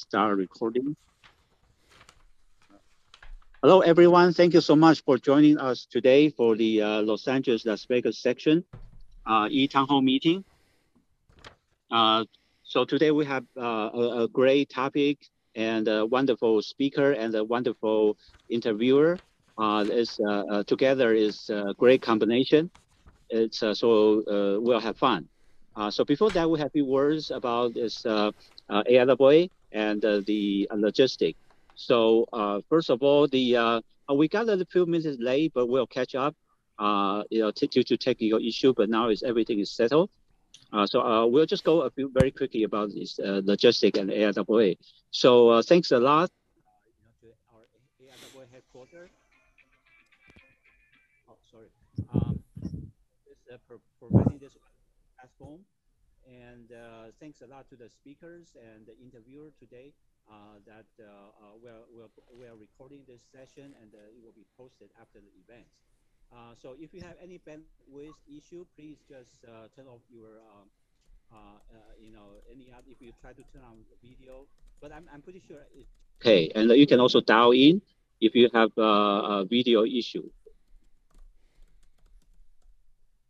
start 0.00 0.38
recording. 0.38 0.96
Hello, 3.62 3.80
everyone. 3.80 4.32
Thank 4.32 4.54
you 4.54 4.62
so 4.62 4.74
much 4.74 5.04
for 5.04 5.18
joining 5.18 5.58
us 5.58 5.86
today 5.90 6.30
for 6.30 6.56
the 6.56 6.80
uh, 6.80 7.02
Los 7.02 7.28
Angeles 7.28 7.66
Las 7.66 7.84
Vegas 7.84 8.18
section 8.18 8.64
uh, 9.26 9.48
e-town 9.50 9.86
hall 9.86 10.00
meeting. 10.00 10.42
Uh, 11.90 12.24
so 12.62 12.86
today 12.86 13.10
we 13.10 13.26
have 13.26 13.44
uh, 13.58 13.90
a, 13.92 14.22
a, 14.22 14.28
great 14.28 14.70
topic 14.70 15.18
and 15.54 15.86
a 15.88 16.06
wonderful 16.06 16.62
speaker 16.62 17.12
and 17.12 17.34
a 17.34 17.44
wonderful 17.44 18.16
interviewer. 18.48 19.18
Uh, 19.58 19.84
is 19.90 20.18
uh, 20.26 20.44
uh, 20.50 20.62
together 20.64 21.12
is 21.12 21.50
a 21.50 21.74
great 21.76 22.00
combination. 22.00 22.70
It's 23.28 23.58
so 23.58 24.22
we'll 24.62 24.80
have 24.80 24.96
fun. 24.96 25.28
so 25.90 26.04
before 26.04 26.30
that, 26.30 26.48
we 26.48 26.58
have 26.58 26.68
a 26.68 26.70
few 26.70 26.86
words 26.86 27.30
about 27.30 27.74
this 27.74 28.06
uh, 28.70 28.82
AIAA 28.84 29.50
and 29.72 30.00
the 30.02 30.68
logistic. 30.72 31.36
So 31.74 32.26
uh, 32.32 32.60
first 32.68 32.90
of 32.90 33.02
all, 33.02 33.26
the 33.26 33.56
uh, 33.56 33.80
we 34.14 34.28
got 34.28 34.48
a 34.48 34.64
few 34.66 34.86
minutes 34.86 35.16
late, 35.18 35.52
but 35.54 35.66
we'll 35.66 35.86
catch 35.86 36.14
up. 36.14 36.34
Uh, 36.78 37.24
you 37.30 37.40
know, 37.40 37.50
due 37.52 37.82
to 37.82 37.96
technical 37.98 38.38
issue, 38.38 38.72
but 38.74 38.88
now 38.88 39.10
is 39.10 39.22
everything 39.22 39.60
is 39.60 39.70
settled. 39.70 40.10
Uh, 40.72 40.86
so 40.86 41.02
uh, 41.02 41.26
we'll 41.26 41.46
just 41.46 41.64
go 41.64 41.82
a 41.82 41.90
few 41.90 42.10
very 42.10 42.30
quickly 42.30 42.62
about 42.62 42.90
this 42.94 43.18
uh, 43.18 43.40
logistic 43.44 43.98
and 43.98 44.10
AIAA. 44.10 44.78
So 45.10 45.50
uh, 45.50 45.62
thanks 45.62 45.90
a 45.90 45.98
lot. 45.98 46.30
Oh, 51.28 51.36
sorry. 51.50 51.68
Um, 52.14 52.40
providing 53.98 54.38
this 54.38 54.56
platform. 55.18 55.60
And 56.30 56.70
thanks 57.18 57.42
a 57.42 57.46
lot 57.46 57.68
to 57.70 57.76
the 57.76 57.90
speakers 57.90 58.54
and 58.54 58.86
the 58.86 58.94
interviewer 59.02 59.50
today. 59.58 59.92
Uh, 60.30 60.62
that 60.62 60.86
uh, 61.02 61.10
uh, 61.42 61.58
we're, 61.58 61.82
we're, 61.90 62.06
we're 62.30 62.54
recording 62.54 63.02
this 63.08 63.18
session 63.34 63.74
and 63.82 63.90
it 63.90 64.22
will 64.22 64.30
be 64.30 64.46
posted 64.56 64.86
after 65.02 65.18
the 65.18 65.32
event. 65.42 65.66
so 66.62 66.76
if 66.78 66.94
you 66.94 67.00
have 67.00 67.18
any 67.20 67.40
bandwidth 67.42 68.14
issue, 68.30 68.64
please 68.78 68.98
just 69.08 69.42
turn 69.74 69.90
off 69.90 69.98
your, 70.08 70.38
um, 70.54 70.70
you 72.00 72.12
know, 72.12 72.38
any 72.46 72.70
other, 72.70 72.86
if 72.86 73.02
you 73.02 73.10
try 73.20 73.32
to 73.32 73.42
turn 73.52 73.62
on 73.66 73.82
the 73.90 74.08
video, 74.08 74.46
but 74.80 74.92
I'm, 74.92 75.08
I'm 75.12 75.20
pretty 75.20 75.42
sure 75.48 75.66
it's 75.74 75.90
okay. 76.22 76.48
And 76.54 76.70
you 76.70 76.86
can 76.86 77.00
also 77.00 77.20
dial 77.20 77.50
in 77.50 77.82
if 78.20 78.36
you 78.36 78.48
have 78.54 78.70
a 78.78 79.44
video 79.50 79.84
issue. 79.84 80.30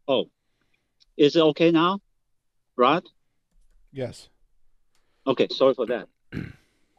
Oh, 0.07 0.29
is 1.17 1.35
it 1.37 1.41
okay 1.57 1.71
now, 1.71 2.01
Rod? 2.81 3.05
Yes. 3.93 4.31
Okay, 5.27 5.49
sorry 5.51 5.75
for 5.75 5.87
that. 5.87 6.09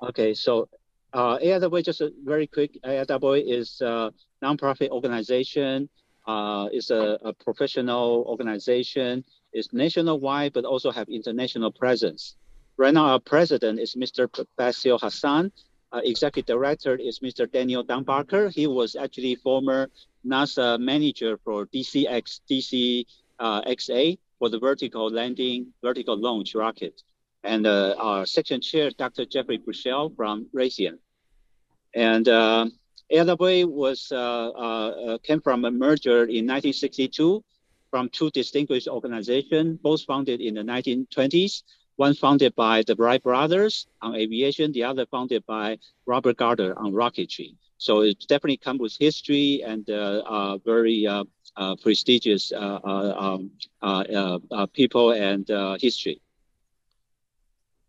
Okay, 0.04 0.34
so 0.34 0.68
uh, 1.14 1.38
AIAA, 1.38 1.86
just 1.86 2.02
a 2.02 2.12
very 2.26 2.48
quick, 2.48 2.72
AIAA 2.84 3.44
is 3.46 3.82
a 3.82 4.12
nonprofit 4.42 4.90
organization. 4.90 5.88
Uh, 6.26 6.70
it's 6.72 6.90
a, 6.90 7.20
a, 7.24 7.32
professional 7.34 8.26
organization. 8.28 9.24
It's 9.54 9.72
nationwide, 9.74 10.54
but 10.54 10.66
also 10.66 10.90
have 10.90 11.08
international 11.08 11.72
presence. 11.72 12.36
Right 12.78 12.96
now, 12.96 13.06
our 13.14 13.20
president 13.20 13.80
is 13.80 13.94
Mr. 13.94 14.26
Basil 14.58 14.98
Hassan. 14.98 15.52
Uh, 15.92 16.02
executive 16.04 16.48
director 16.48 16.96
is 16.96 17.20
Mr. 17.20 17.46
Daniel 17.46 17.86
Dumbacher. 17.86 18.52
He 18.52 18.66
was 18.66 18.96
actually 18.96 19.36
former 19.36 19.88
NASA 20.26 20.80
manager 20.80 21.38
for 21.44 21.68
DCX, 21.68 22.42
DC 22.50 23.06
uh, 23.38 23.62
XA 23.66 24.18
for 24.42 24.50
the 24.50 24.58
vertical 24.58 25.08
landing, 25.12 25.68
vertical 25.84 26.18
launch 26.18 26.56
rocket 26.56 27.00
and 27.44 27.68
uh, 27.68 27.94
our 28.00 28.26
section 28.26 28.60
chair, 28.60 28.90
Dr. 28.90 29.24
Jeffrey 29.26 29.58
Bushell 29.58 30.12
from 30.18 30.48
Raytheon. 30.52 30.98
And 31.94 32.28
uh, 32.28 32.66
was, 33.12 34.12
uh, 34.12 34.50
uh, 34.50 35.18
came 35.20 35.42
from 35.42 35.64
a 35.66 35.70
merger 35.70 36.24
in 36.24 36.48
1962 36.48 37.44
from 37.92 38.10
two 38.10 38.32
distinguished 38.32 38.88
organizations, 38.88 39.78
both 39.84 40.02
founded 40.06 40.42
in 40.42 40.56
the 40.56 40.64
1920s. 40.64 41.62
One 41.98 42.16
founded 42.16 42.56
by 42.56 42.82
the 42.82 42.96
Wright 42.96 43.22
brothers 43.22 43.86
on 44.02 44.16
aviation, 44.16 44.72
the 44.72 44.86
other 44.86 45.06
founded 45.06 45.46
by 45.46 45.78
Robert 46.08 46.38
Goddard 46.38 46.78
on 46.78 46.94
rocketry. 46.94 47.54
So 47.78 48.02
it 48.02 48.20
definitely 48.28 48.58
comes 48.58 48.80
with 48.80 48.96
history 49.00 49.62
and 49.64 49.88
uh, 49.88 50.24
uh, 50.26 50.58
very 50.60 51.06
uh, 51.06 51.26
prestigious 51.82 52.52
um, 52.54 53.52
people 54.74 55.12
and 55.12 55.48
history. 55.80 56.22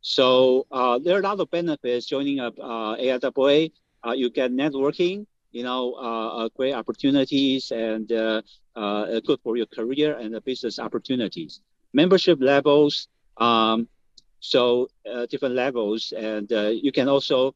So 0.03 0.67
uh, 0.73 0.99
there 0.99 1.17
are 1.17 1.21
a 1.21 1.23
lot 1.23 1.39
of 1.39 1.50
benefits 1.50 2.06
joining 2.06 2.41
up 2.41 2.59
uh, 2.59 2.97
AIAA. 2.97 3.71
Uh, 4.05 4.12
you 4.12 4.31
get 4.31 4.51
networking, 4.51 5.27
you 5.53 5.62
know, 5.62 5.95
uh, 5.95 6.45
uh 6.45 6.49
great 6.56 6.75
opportunities 6.75 7.71
and 7.71 8.11
uh, 8.11 8.43
uh, 8.75 9.21
good 9.21 9.39
for 9.45 9.56
your 9.56 9.67
career 9.67 10.19
and 10.19 10.37
business 10.45 10.81
opportunities. 10.81 11.61
Membership 11.93 12.39
levels, 12.41 13.06
um, 13.37 13.89
so 14.41 14.89
different 15.31 15.55
levels, 15.55 16.12
and 16.17 16.51
you 16.51 16.91
can 16.91 17.09
also, 17.09 17.55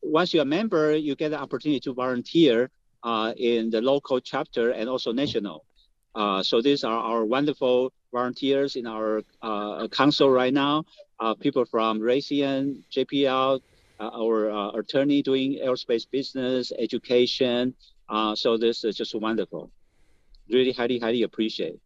once 0.00 0.32
you're 0.32 0.44
a 0.44 0.46
member, 0.46 0.96
you 0.96 1.14
get 1.16 1.30
the 1.30 1.38
opportunity 1.38 1.80
to 1.80 1.92
volunteer 1.92 2.70
in 3.36 3.70
the 3.70 3.80
local 3.80 4.20
chapter 4.20 4.70
and 4.70 4.88
also 4.88 5.12
national. 5.12 5.64
so 6.42 6.60
these 6.60 6.84
are 6.84 6.98
our 6.98 7.24
wonderful 7.24 7.92
volunteers 8.12 8.76
in 8.76 8.86
our 8.86 9.22
council 9.90 10.30
right 10.30 10.54
now 10.54 10.84
uh, 11.20 11.34
people 11.34 11.64
from 11.64 12.00
Raytheon, 12.00 12.82
JPL, 12.92 13.60
uh, 14.00 14.10
our 14.14 14.50
uh, 14.50 14.70
attorney 14.72 15.22
doing 15.22 15.58
aerospace 15.64 16.08
business, 16.10 16.72
education. 16.78 17.74
Uh, 18.08 18.34
so 18.34 18.56
this 18.56 18.84
is 18.84 18.96
just 18.96 19.14
wonderful. 19.14 19.70
Really 20.48 20.72
highly, 20.72 20.98
highly 20.98 21.22
appreciate. 21.22 21.80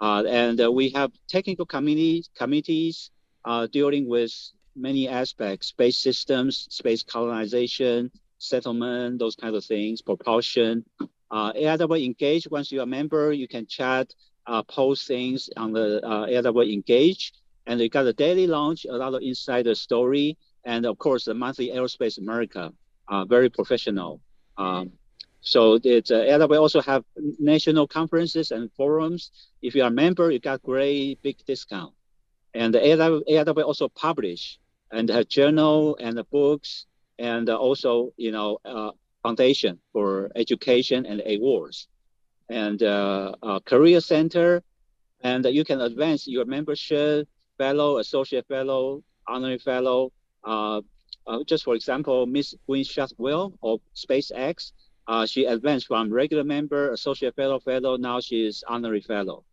Uh, 0.00 0.24
and 0.26 0.60
uh, 0.60 0.70
we 0.72 0.90
have 0.90 1.12
technical 1.28 1.66
committees, 1.66 2.30
committees 2.36 3.10
dealing 3.72 4.08
with 4.08 4.32
many 4.76 5.08
aspects, 5.08 5.68
space 5.68 5.98
systems, 5.98 6.66
space 6.70 7.02
colonization, 7.02 8.10
settlement, 8.38 9.18
those 9.18 9.36
kinds 9.36 9.56
of 9.56 9.64
things, 9.64 10.02
propulsion. 10.02 10.84
Uh, 11.30 11.52
AIAA 11.52 12.04
Engage, 12.06 12.48
once 12.50 12.72
you're 12.72 12.84
a 12.84 12.86
member, 12.86 13.32
you 13.32 13.46
can 13.46 13.66
chat, 13.66 14.14
post 14.68 15.06
things 15.06 15.50
on 15.56 15.72
the 15.72 16.04
uh, 16.04 16.26
AIAA 16.26 16.72
Engage. 16.72 17.32
And 17.66 17.78
we 17.78 17.88
got 17.88 18.06
a 18.06 18.12
daily 18.12 18.46
launch, 18.46 18.86
a 18.86 18.96
lot 18.96 19.14
of 19.14 19.20
insider 19.22 19.74
story, 19.74 20.38
and 20.64 20.86
of 20.86 20.98
course 20.98 21.24
the 21.26 21.34
monthly 21.34 21.68
Aerospace 21.68 22.18
America, 22.18 22.72
uh, 23.08 23.24
very 23.26 23.50
professional. 23.50 24.20
Um, 24.56 24.92
so 25.40 25.78
it's 25.84 26.10
uh, 26.10 26.46
we 26.48 26.56
also 26.56 26.80
have 26.80 27.04
national 27.38 27.86
conferences 27.86 28.50
and 28.50 28.72
forums. 28.72 29.30
If 29.62 29.74
you 29.74 29.82
are 29.82 29.88
a 29.88 29.90
member, 29.90 30.30
you 30.30 30.40
got 30.40 30.62
great 30.62 31.22
big 31.22 31.36
discount. 31.46 31.94
And 32.54 32.74
the 32.74 32.80
AIAA 32.80 33.64
also 33.64 33.88
publish 33.88 34.58
and 34.90 35.08
have 35.10 35.28
journal 35.28 35.96
and 36.00 36.16
the 36.16 36.24
books 36.24 36.86
and 37.18 37.48
also 37.50 38.12
you 38.16 38.30
know 38.30 38.58
uh, 38.64 38.90
foundation 39.22 39.78
for 39.92 40.30
education 40.36 41.06
and 41.06 41.22
awards 41.26 41.88
and 42.48 42.82
uh, 42.82 43.34
uh, 43.42 43.60
career 43.60 44.00
center 44.00 44.62
and 45.22 45.44
you 45.46 45.64
can 45.64 45.80
advance 45.80 46.26
your 46.26 46.44
membership 46.44 47.28
fellow, 47.58 47.98
associate 47.98 48.46
fellow, 48.46 49.02
honorary 49.26 49.58
fellow. 49.58 50.12
Uh, 50.44 50.80
uh, 51.26 51.44
just 51.44 51.64
for 51.64 51.74
example, 51.74 52.24
Miss 52.26 52.54
Gwynne 52.66 52.84
Shotwell 52.84 53.52
of 53.62 53.80
SpaceX, 53.94 54.72
uh, 55.08 55.26
she 55.26 55.44
advanced 55.44 55.86
from 55.86 56.10
regular 56.12 56.44
member, 56.44 56.92
associate 56.92 57.34
fellow, 57.34 57.58
fellow. 57.58 57.96
Now 57.96 58.20
she 58.20 58.46
is 58.46 58.64
honorary 58.66 59.00
fellow. 59.02 59.44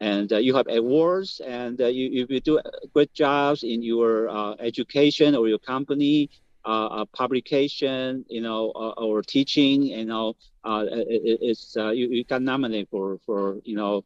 And 0.00 0.32
uh, 0.32 0.38
you 0.38 0.54
have 0.56 0.66
awards, 0.68 1.40
and 1.44 1.80
uh, 1.80 1.86
you, 1.86 2.24
if 2.24 2.30
you 2.30 2.40
do 2.40 2.60
good 2.92 3.12
jobs 3.14 3.62
in 3.62 3.82
your 3.82 4.28
uh, 4.28 4.54
education 4.58 5.36
or 5.36 5.48
your 5.48 5.58
company, 5.58 6.28
publication, 6.64 8.24
you 8.28 8.40
know, 8.40 8.70
or 8.96 9.22
teaching, 9.22 9.82
you 9.82 10.04
know, 10.04 10.36
it, 10.64 11.38
it's 11.42 11.74
you, 11.76 12.08
you 12.08 12.24
can 12.24 12.44
nominate 12.44 12.88
for 12.90 13.18
for 13.26 13.58
you 13.64 13.76
know. 13.76 14.04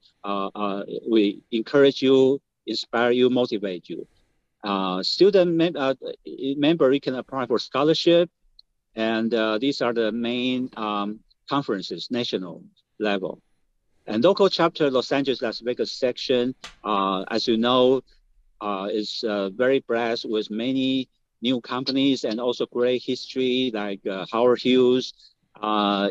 we 1.08 1.43
encourage 1.50 2.03
you 2.03 2.41
inspire 2.67 3.11
you, 3.11 3.31
motivate 3.31 3.88
you. 3.88 4.06
Uh, 4.64 5.03
student 5.03 5.55
mem 5.55 5.76
uh, 5.76 5.94
member, 6.56 6.93
you 6.93 7.00
can 7.00 7.14
apply 7.14 7.47
for 7.47 7.58
scholarship, 7.58 8.31
and 8.94 9.32
uh, 9.32 9.59
these 9.59 9.81
are 9.81 9.93
the 9.93 10.11
main 10.11 10.69
um, 10.76 11.20
conferences, 11.49 12.09
national 12.11 12.62
level. 12.99 13.41
And 14.06 14.23
local 14.23 14.49
chapter, 14.49 14.91
Los 14.91 15.11
Angeles, 15.12 15.43
Las 15.43 15.61
Vegas 15.61 15.93
section, 15.93 16.55
uh, 16.85 17.25
as 17.31 17.47
you 17.47 17.56
know, 17.56 18.02
uh, 18.61 18.88
is 18.93 19.25
uh, 19.25 19.50
very 19.50 19.81
blessed 19.81 20.29
with 20.29 20.50
many 20.50 21.09
new 21.43 21.61
companies 21.61 22.25
and 22.25 22.41
also 22.41 22.67
great 22.67 23.03
history 23.03 23.71
like 23.75 24.00
Howard 24.33 24.61
Hughes, 24.61 25.15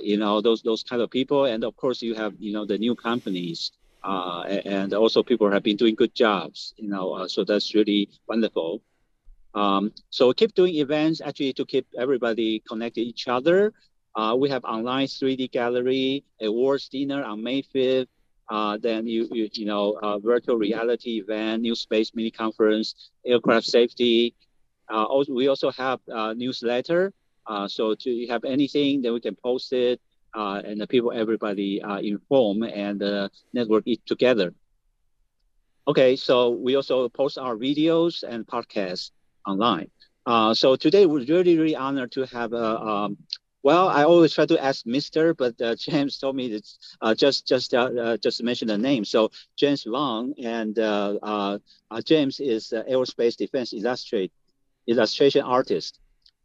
you 0.04 0.18
know, 0.18 0.42
those 0.42 0.62
those 0.62 0.84
kind 0.84 1.02
of 1.02 1.10
people. 1.10 1.46
And 1.46 1.64
of 1.64 1.76
course, 1.76 2.02
you 2.02 2.16
have, 2.16 2.34
you 2.40 2.54
know, 2.54 2.66
the 2.66 2.78
new 2.78 2.96
companies 2.96 3.72
uh, 4.06 4.44
and 4.66 4.94
also 4.94 5.24
people 5.24 5.50
have 5.52 5.64
been 5.64 5.76
doing 5.76 5.96
good 5.96 6.14
jobs, 6.14 6.74
you 6.78 6.88
know, 6.88 7.14
uh, 7.14 7.28
so 7.28 7.44
that's 7.44 7.74
really 7.74 8.08
wonderful. 8.28 8.82
Um, 9.56 9.92
so 10.12 10.32
keep 10.32 10.54
doing 10.54 10.76
events 10.76 11.22
actually 11.26 11.54
to 11.54 11.66
keep 11.66 11.88
everybody 11.98 12.62
connected 12.68 13.02
each 13.02 13.28
other. 13.28 13.74
Uh, 14.16 14.36
we 14.38 14.50
have 14.50 14.64
online 14.64 15.08
3D 15.08 15.52
gallery, 15.52 16.24
awards 16.40 16.88
dinner 16.88 17.24
on 17.24 17.44
May 17.44 17.64
5th. 17.64 18.08
Uh, 18.48 18.78
then 18.78 19.08
you, 19.08 19.28
you, 19.32 19.50
you 19.54 19.66
know, 19.66 19.98
uh, 20.04 20.20
virtual 20.20 20.56
reality 20.56 21.20
event, 21.20 21.64
new 21.64 21.74
space 21.74 22.12
mini 22.14 22.30
conference, 22.30 23.10
aircraft 23.26 23.66
safety. 23.66 24.36
Uh, 24.92 25.04
also, 25.04 25.34
we 25.34 25.48
also 25.48 25.72
have 25.72 26.00
a 26.08 26.34
newsletter. 26.36 27.14
Uh, 27.48 27.68
so 27.68 27.96
to 27.96 28.10
you 28.10 28.28
have 28.28 28.44
anything, 28.44 29.02
then 29.02 29.14
we 29.14 29.20
can 29.20 29.36
post 29.36 29.72
it 29.74 30.00
uh, 30.34 30.62
and 30.66 30.80
the 30.82 30.88
people, 30.88 31.12
everybody 31.12 31.82
inform 32.02 32.64
and 32.64 33.02
network 33.54 33.84
it 33.86 34.00
together. 34.06 34.54
Okay, 35.88 36.16
so 36.16 36.50
we 36.50 36.76
also 36.76 37.08
post 37.10 37.38
our 37.38 37.56
videos 37.56 38.24
and 38.24 38.46
podcasts 38.46 39.12
online. 39.48 39.90
Uh, 40.26 40.54
so 40.54 40.76
today 40.76 41.06
we're 41.06 41.26
really, 41.26 41.58
really 41.58 41.76
honored 41.76 42.12
to 42.14 42.26
have 42.26 42.54
a, 42.54 42.80
um, 42.82 43.18
well, 43.62 43.88
I 43.88 44.04
always 44.04 44.34
try 44.34 44.46
to 44.48 44.64
ask 44.64 44.86
Mister, 44.86 45.34
but 45.36 45.60
uh, 45.62 45.76
James 45.80 46.18
told 46.18 46.36
me 46.36 46.50
that 46.54 46.68
uh, 47.02 47.14
just 47.14 47.48
just 47.48 47.74
uh, 47.74 47.90
uh, 48.00 48.18
just 48.18 48.42
mention 48.44 48.68
the 48.68 48.78
name. 48.78 49.06
So 49.06 49.30
James 49.58 49.84
Vaughn 49.84 50.34
and 50.44 50.78
uh, 50.80 51.60
James 52.04 52.40
is 52.40 52.74
aerospace 52.74 53.36
defense 53.36 53.74
illustrate 53.74 54.32
illustration 54.88 55.42
artist. 55.42 56.00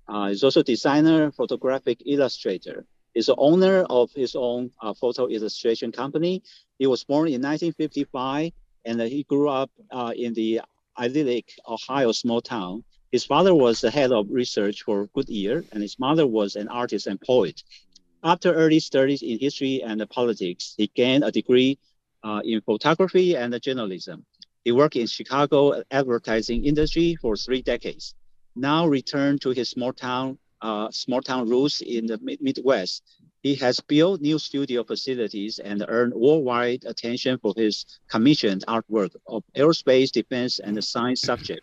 Uh, 0.09 0.29
he's 0.29 0.43
also 0.43 0.63
designer, 0.63 1.31
photographic 1.31 2.03
illustrator. 2.07 2.85
He's 3.15 3.27
the 3.27 3.37
owner 3.37 3.85
of 3.91 4.11
his 4.13 4.35
own 4.35 4.71
uh, 4.81 4.95
photo 4.95 5.27
illustration 5.27 5.93
company. 5.93 6.43
He 6.79 6.87
was 6.87 7.05
born 7.05 7.29
in 7.29 7.43
1955, 7.43 8.53
and 8.85 9.01
uh, 9.01 9.05
he 9.05 9.25
grew 9.25 9.49
up 9.49 9.71
in 10.17 10.35
the 10.35 10.61
idyllic 10.99 11.53
Ohio 11.69 12.13
small 12.13 12.41
town 12.41 12.85
his 13.13 13.25
father 13.25 13.55
was 13.55 13.81
the 13.81 13.91
head 13.91 14.13
of 14.13 14.31
research 14.31 14.83
for 14.83 15.09
Goodyear, 15.09 15.65
and 15.73 15.83
his 15.83 15.99
mother 15.99 16.27
was 16.29 16.55
an 16.55 16.69
artist 16.69 17.09
and 17.09 17.21
poet. 17.21 17.63
After 18.23 18.55
early 18.55 18.79
studies 18.79 19.23
in 19.23 19.39
history 19.39 19.83
and 19.83 20.09
politics, 20.09 20.75
he 20.77 20.87
gained 20.95 21.25
a 21.25 21.33
degree 21.33 21.79
uh, 22.23 22.41
in 22.45 22.61
photography 22.61 23.37
and 23.37 23.61
journalism. 23.61 24.25
He 24.65 24.71
worked 24.71 24.95
in 24.95 25.09
Chicago 25.09 25.83
advertising 25.91 26.65
industry 26.65 27.17
for 27.17 27.37
three 27.37 27.63
decades. 27.63 28.15
Now 28.56 28.87
returned 28.87 29.41
to 29.43 29.50
his 29.50 29.70
small 29.70 29.93
town, 29.93 30.38
uh, 30.61 30.91
small 30.91 31.20
town 31.23 31.49
roots 31.49 31.81
in 31.81 32.06
the 32.06 32.19
Midwest. 32.41 33.02
He 33.43 33.55
has 33.56 33.81
built 33.81 34.20
new 34.20 34.38
studio 34.38 34.85
facilities 34.85 35.58
and 35.58 35.85
earned 35.88 36.14
worldwide 36.14 36.85
attention 36.85 37.38
for 37.38 37.55
his 37.56 37.87
commissioned 38.08 38.64
artwork 38.69 39.17
of 39.26 39.44
aerospace, 39.56 40.11
defense, 40.12 40.58
and 40.58 40.82
science 40.85 41.23
subject. 41.23 41.62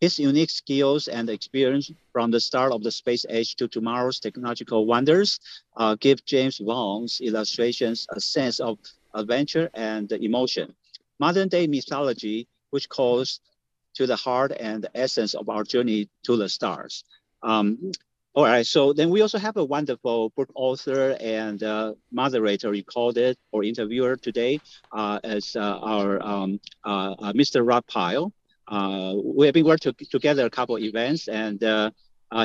His 0.00 0.18
unique 0.18 0.50
skills 0.50 1.08
and 1.08 1.30
experience 1.30 1.90
from 2.12 2.30
the 2.30 2.40
start 2.40 2.72
of 2.72 2.82
the 2.82 2.90
space 2.90 3.24
age 3.28 3.56
to 3.56 3.68
tomorrow's 3.68 4.18
technological 4.20 4.84
wonders 4.86 5.40
uh, 5.76 5.94
give 6.00 6.24
James 6.24 6.58
Vaughn's 6.58 7.20
illustrations 7.20 8.06
a 8.10 8.20
sense 8.20 8.60
of 8.60 8.78
adventure 9.14 9.70
and 9.74 10.10
emotion. 10.12 10.74
Modern 11.20 11.48
day 11.48 11.66
mythology, 11.66 12.48
which 12.70 12.88
calls 12.88 13.40
to 13.94 14.06
the 14.06 14.16
heart 14.16 14.52
and 14.58 14.82
the 14.84 14.90
essence 14.96 15.34
of 15.34 15.48
our 15.48 15.64
journey 15.64 16.08
to 16.24 16.36
the 16.36 16.48
stars. 16.48 17.04
Um, 17.42 17.92
all 18.34 18.44
right, 18.44 18.66
so 18.66 18.94
then 18.94 19.10
we 19.10 19.20
also 19.20 19.38
have 19.38 19.58
a 19.58 19.64
wonderful 19.64 20.30
book 20.30 20.50
author 20.54 21.14
and 21.20 21.62
uh, 21.62 21.92
moderator, 22.10 22.72
it, 22.72 23.38
or 23.50 23.62
interviewer 23.62 24.16
today, 24.16 24.58
uh, 24.90 25.20
as 25.22 25.54
uh, 25.54 25.60
our 25.60 26.22
um, 26.22 26.58
uh, 26.82 27.12
uh, 27.18 27.32
Mr. 27.34 27.66
Rod 27.66 27.86
Pyle. 27.86 28.32
Uh, 28.68 29.16
we 29.22 29.44
have 29.44 29.52
been 29.52 29.66
working 29.66 29.92
together 30.10 30.46
a 30.46 30.50
couple 30.50 30.76
of 30.76 30.82
events, 30.82 31.28
and 31.28 31.60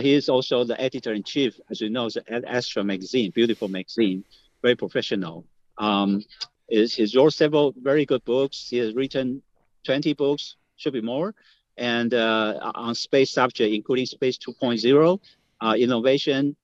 he 0.01 0.13
is 0.13 0.27
also 0.27 0.65
the 0.65 0.79
editor 0.81 1.13
in 1.13 1.23
chief, 1.23 1.57
as 1.69 1.79
you 1.79 1.89
know, 1.89 2.09
at 2.27 2.43
Astra 2.43 2.83
magazine, 2.83 3.31
beautiful 3.31 3.69
magazine, 3.69 4.25
very 4.61 4.75
professional. 4.75 5.45
Um, 5.77 6.21
he's 6.67 7.15
wrote 7.15 7.33
several 7.33 7.73
very 7.81 8.05
good 8.05 8.25
books. 8.25 8.67
He 8.69 8.77
has 8.79 8.93
written 8.93 9.41
20 9.85 10.13
books, 10.15 10.57
should 10.77 10.93
be 10.93 11.01
more, 11.01 11.35
and 11.77 12.13
uh, 12.13 12.71
on 12.75 12.95
space 12.95 13.31
subject, 13.31 13.73
including 13.73 14.05
Space 14.05 14.37
2.0, 14.37 15.19
uh, 15.61 15.75
innovation, 15.77 16.55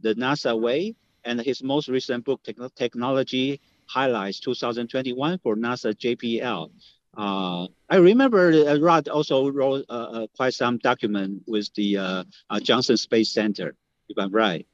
the 0.00 0.14
NASA 0.14 0.58
way, 0.58 0.94
and 1.24 1.40
his 1.40 1.62
most 1.62 1.88
recent 1.88 2.24
book, 2.24 2.40
Technology 2.76 3.60
Highlights 3.86 4.40
2021 4.40 5.38
for 5.38 5.56
NASA 5.56 5.94
JPL. 5.94 6.70
Uh, 7.16 7.66
I 7.88 7.96
remember 7.96 8.52
uh, 8.52 8.78
Rod 8.78 9.08
also 9.08 9.50
wrote 9.50 9.86
uh, 9.88 9.92
uh, 9.92 10.26
quite 10.36 10.54
some 10.54 10.78
document 10.78 11.42
with 11.46 11.72
the 11.74 11.96
uh, 11.96 12.24
uh, 12.50 12.60
Johnson 12.60 12.96
Space 12.96 13.32
Center, 13.32 13.74
if 14.08 14.18
I'm 14.18 14.32
right. 14.32 14.66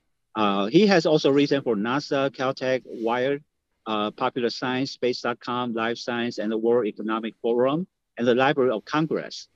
he 0.71 0.87
has 0.87 1.07
also 1.07 1.31
written 1.31 1.63
for 1.63 1.77
NASA, 1.77 2.31
Caltech, 2.31 2.83
Wired, 2.85 3.45
Popular 3.87 4.51
Science, 4.51 4.93
Space.com, 4.93 5.75
Live 5.75 5.99
Science, 5.99 6.39
and 6.39 6.51
the 6.51 6.59
World 6.59 6.87
Economic 6.87 7.35
Forum, 7.41 7.87
and 8.19 8.27
the 8.27 8.35
Library 8.35 8.71
of 8.71 8.85
Congress. 8.85 9.49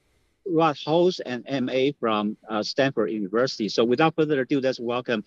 Rod 0.49 0.77
holds 0.85 1.19
an 1.21 1.45
MA 1.65 1.91
from 1.99 2.37
Stanford 2.63 3.11
University. 3.11 3.69
So 3.69 3.85
without 3.85 4.15
further 4.15 4.41
ado, 4.41 4.61
let's 4.61 4.79
welcome 4.79 5.25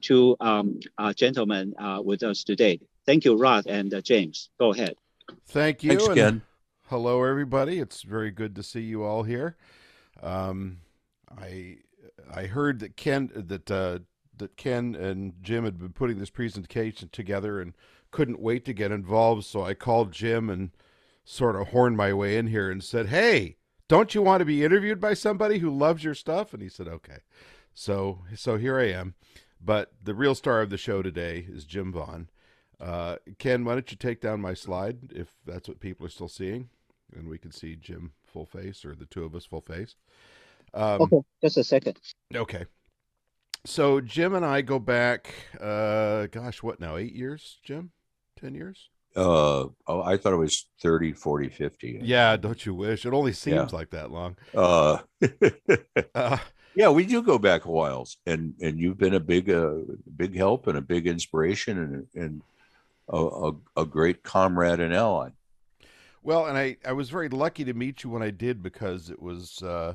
two 0.00 0.36
um, 0.40 0.80
gentlemen 1.14 1.74
with 2.04 2.22
us 2.22 2.44
today. 2.44 2.80
Thank 3.06 3.24
you, 3.24 3.36
Rod 3.36 3.66
and 3.66 3.94
James. 4.04 4.50
Go 4.58 4.74
ahead. 4.74 4.94
Thank 5.46 5.82
you. 5.82 5.98
Thanks, 5.98 6.14
Ken. 6.14 6.42
Hello, 6.88 7.24
everybody. 7.24 7.78
It's 7.80 8.02
very 8.02 8.30
good 8.30 8.54
to 8.56 8.62
see 8.62 8.80
you 8.80 9.04
all 9.04 9.22
here. 9.22 9.56
Um, 10.22 10.80
I 11.36 11.78
I 12.34 12.46
heard 12.46 12.80
that 12.80 12.96
Ken 12.96 13.30
that 13.34 13.70
uh, 13.70 14.00
that 14.36 14.56
Ken 14.56 14.94
and 14.94 15.34
Jim 15.42 15.64
had 15.64 15.78
been 15.78 15.92
putting 15.92 16.18
this 16.18 16.30
presentation 16.30 17.08
together 17.12 17.60
and 17.60 17.74
couldn't 18.10 18.40
wait 18.40 18.64
to 18.64 18.72
get 18.72 18.90
involved. 18.90 19.44
So 19.44 19.62
I 19.62 19.74
called 19.74 20.12
Jim 20.12 20.48
and 20.48 20.70
sort 21.28 21.56
of 21.56 21.68
horned 21.68 21.96
my 21.96 22.12
way 22.12 22.36
in 22.36 22.46
here 22.48 22.70
and 22.70 22.82
said, 22.82 23.06
"Hey, 23.06 23.56
don't 23.88 24.14
you 24.14 24.22
want 24.22 24.40
to 24.40 24.44
be 24.44 24.64
interviewed 24.64 25.00
by 25.00 25.14
somebody 25.14 25.58
who 25.58 25.70
loves 25.70 26.04
your 26.04 26.14
stuff?" 26.14 26.52
And 26.52 26.62
he 26.62 26.68
said, 26.68 26.88
"Okay." 26.88 27.18
So 27.74 28.24
so 28.34 28.56
here 28.56 28.78
I 28.78 28.90
am. 28.90 29.14
But 29.60 29.92
the 30.02 30.14
real 30.14 30.34
star 30.34 30.60
of 30.60 30.70
the 30.70 30.76
show 30.76 31.02
today 31.02 31.44
is 31.48 31.64
Jim 31.64 31.92
Vaughn. 31.92 32.30
Uh, 32.80 33.16
Ken, 33.38 33.64
why 33.64 33.74
don't 33.74 33.90
you 33.90 33.96
take 33.96 34.20
down 34.20 34.40
my 34.40 34.54
slide 34.54 35.12
if 35.12 35.34
that's 35.44 35.68
what 35.68 35.80
people 35.80 36.06
are 36.06 36.10
still 36.10 36.28
seeing? 36.28 36.70
and 37.16 37.28
we 37.28 37.38
can 37.38 37.52
see 37.52 37.76
Jim 37.76 38.12
full 38.24 38.46
face 38.46 38.84
or 38.84 38.94
the 38.94 39.06
two 39.06 39.24
of 39.24 39.34
us 39.34 39.44
full 39.44 39.60
face. 39.60 39.96
Um, 40.74 41.02
okay, 41.02 41.20
just 41.42 41.56
a 41.56 41.64
second. 41.64 41.98
Okay. 42.34 42.66
So 43.64 44.00
Jim 44.00 44.34
and 44.34 44.44
I 44.44 44.60
go 44.60 44.78
back, 44.78 45.34
uh, 45.60 46.26
gosh, 46.26 46.62
what 46.62 46.80
now? 46.80 46.96
Eight 46.96 47.14
years, 47.14 47.58
Jim? 47.62 47.90
10 48.40 48.54
years? 48.54 48.90
Uh, 49.18 49.66
oh, 49.88 50.02
I 50.02 50.16
thought 50.16 50.32
it 50.32 50.36
was 50.36 50.66
30, 50.80 51.12
40, 51.12 51.48
50. 51.48 52.00
Yeah, 52.04 52.36
don't 52.36 52.64
you 52.64 52.72
wish? 52.72 53.04
It 53.04 53.12
only 53.12 53.32
seems 53.32 53.72
yeah. 53.72 53.76
like 53.76 53.90
that 53.90 54.12
long. 54.12 54.36
Uh, 54.54 54.98
uh, 56.14 56.38
yeah, 56.76 56.88
we 56.90 57.04
do 57.04 57.20
go 57.20 57.36
back 57.36 57.64
a 57.64 57.70
while, 57.70 58.08
and 58.26 58.54
and 58.60 58.78
you've 58.78 58.96
been 58.98 59.14
a 59.14 59.20
big 59.20 59.50
uh, 59.50 59.78
big 60.16 60.36
help 60.36 60.68
and 60.68 60.78
a 60.78 60.80
big 60.80 61.08
inspiration 61.08 61.78
and 61.78 62.06
and 62.14 62.42
a, 63.08 63.18
a, 63.18 63.52
a 63.78 63.84
great 63.84 64.22
comrade 64.22 64.78
and 64.78 64.94
ally. 64.94 65.30
Well, 66.22 66.46
and 66.46 66.56
I, 66.56 66.76
I 66.84 66.92
was 66.92 67.10
very 67.10 67.28
lucky 67.28 67.64
to 67.64 67.74
meet 67.74 68.04
you 68.04 68.10
when 68.10 68.22
I 68.22 68.30
did 68.30 68.62
because 68.62 69.10
it 69.10 69.20
was 69.20 69.62
uh, 69.64 69.94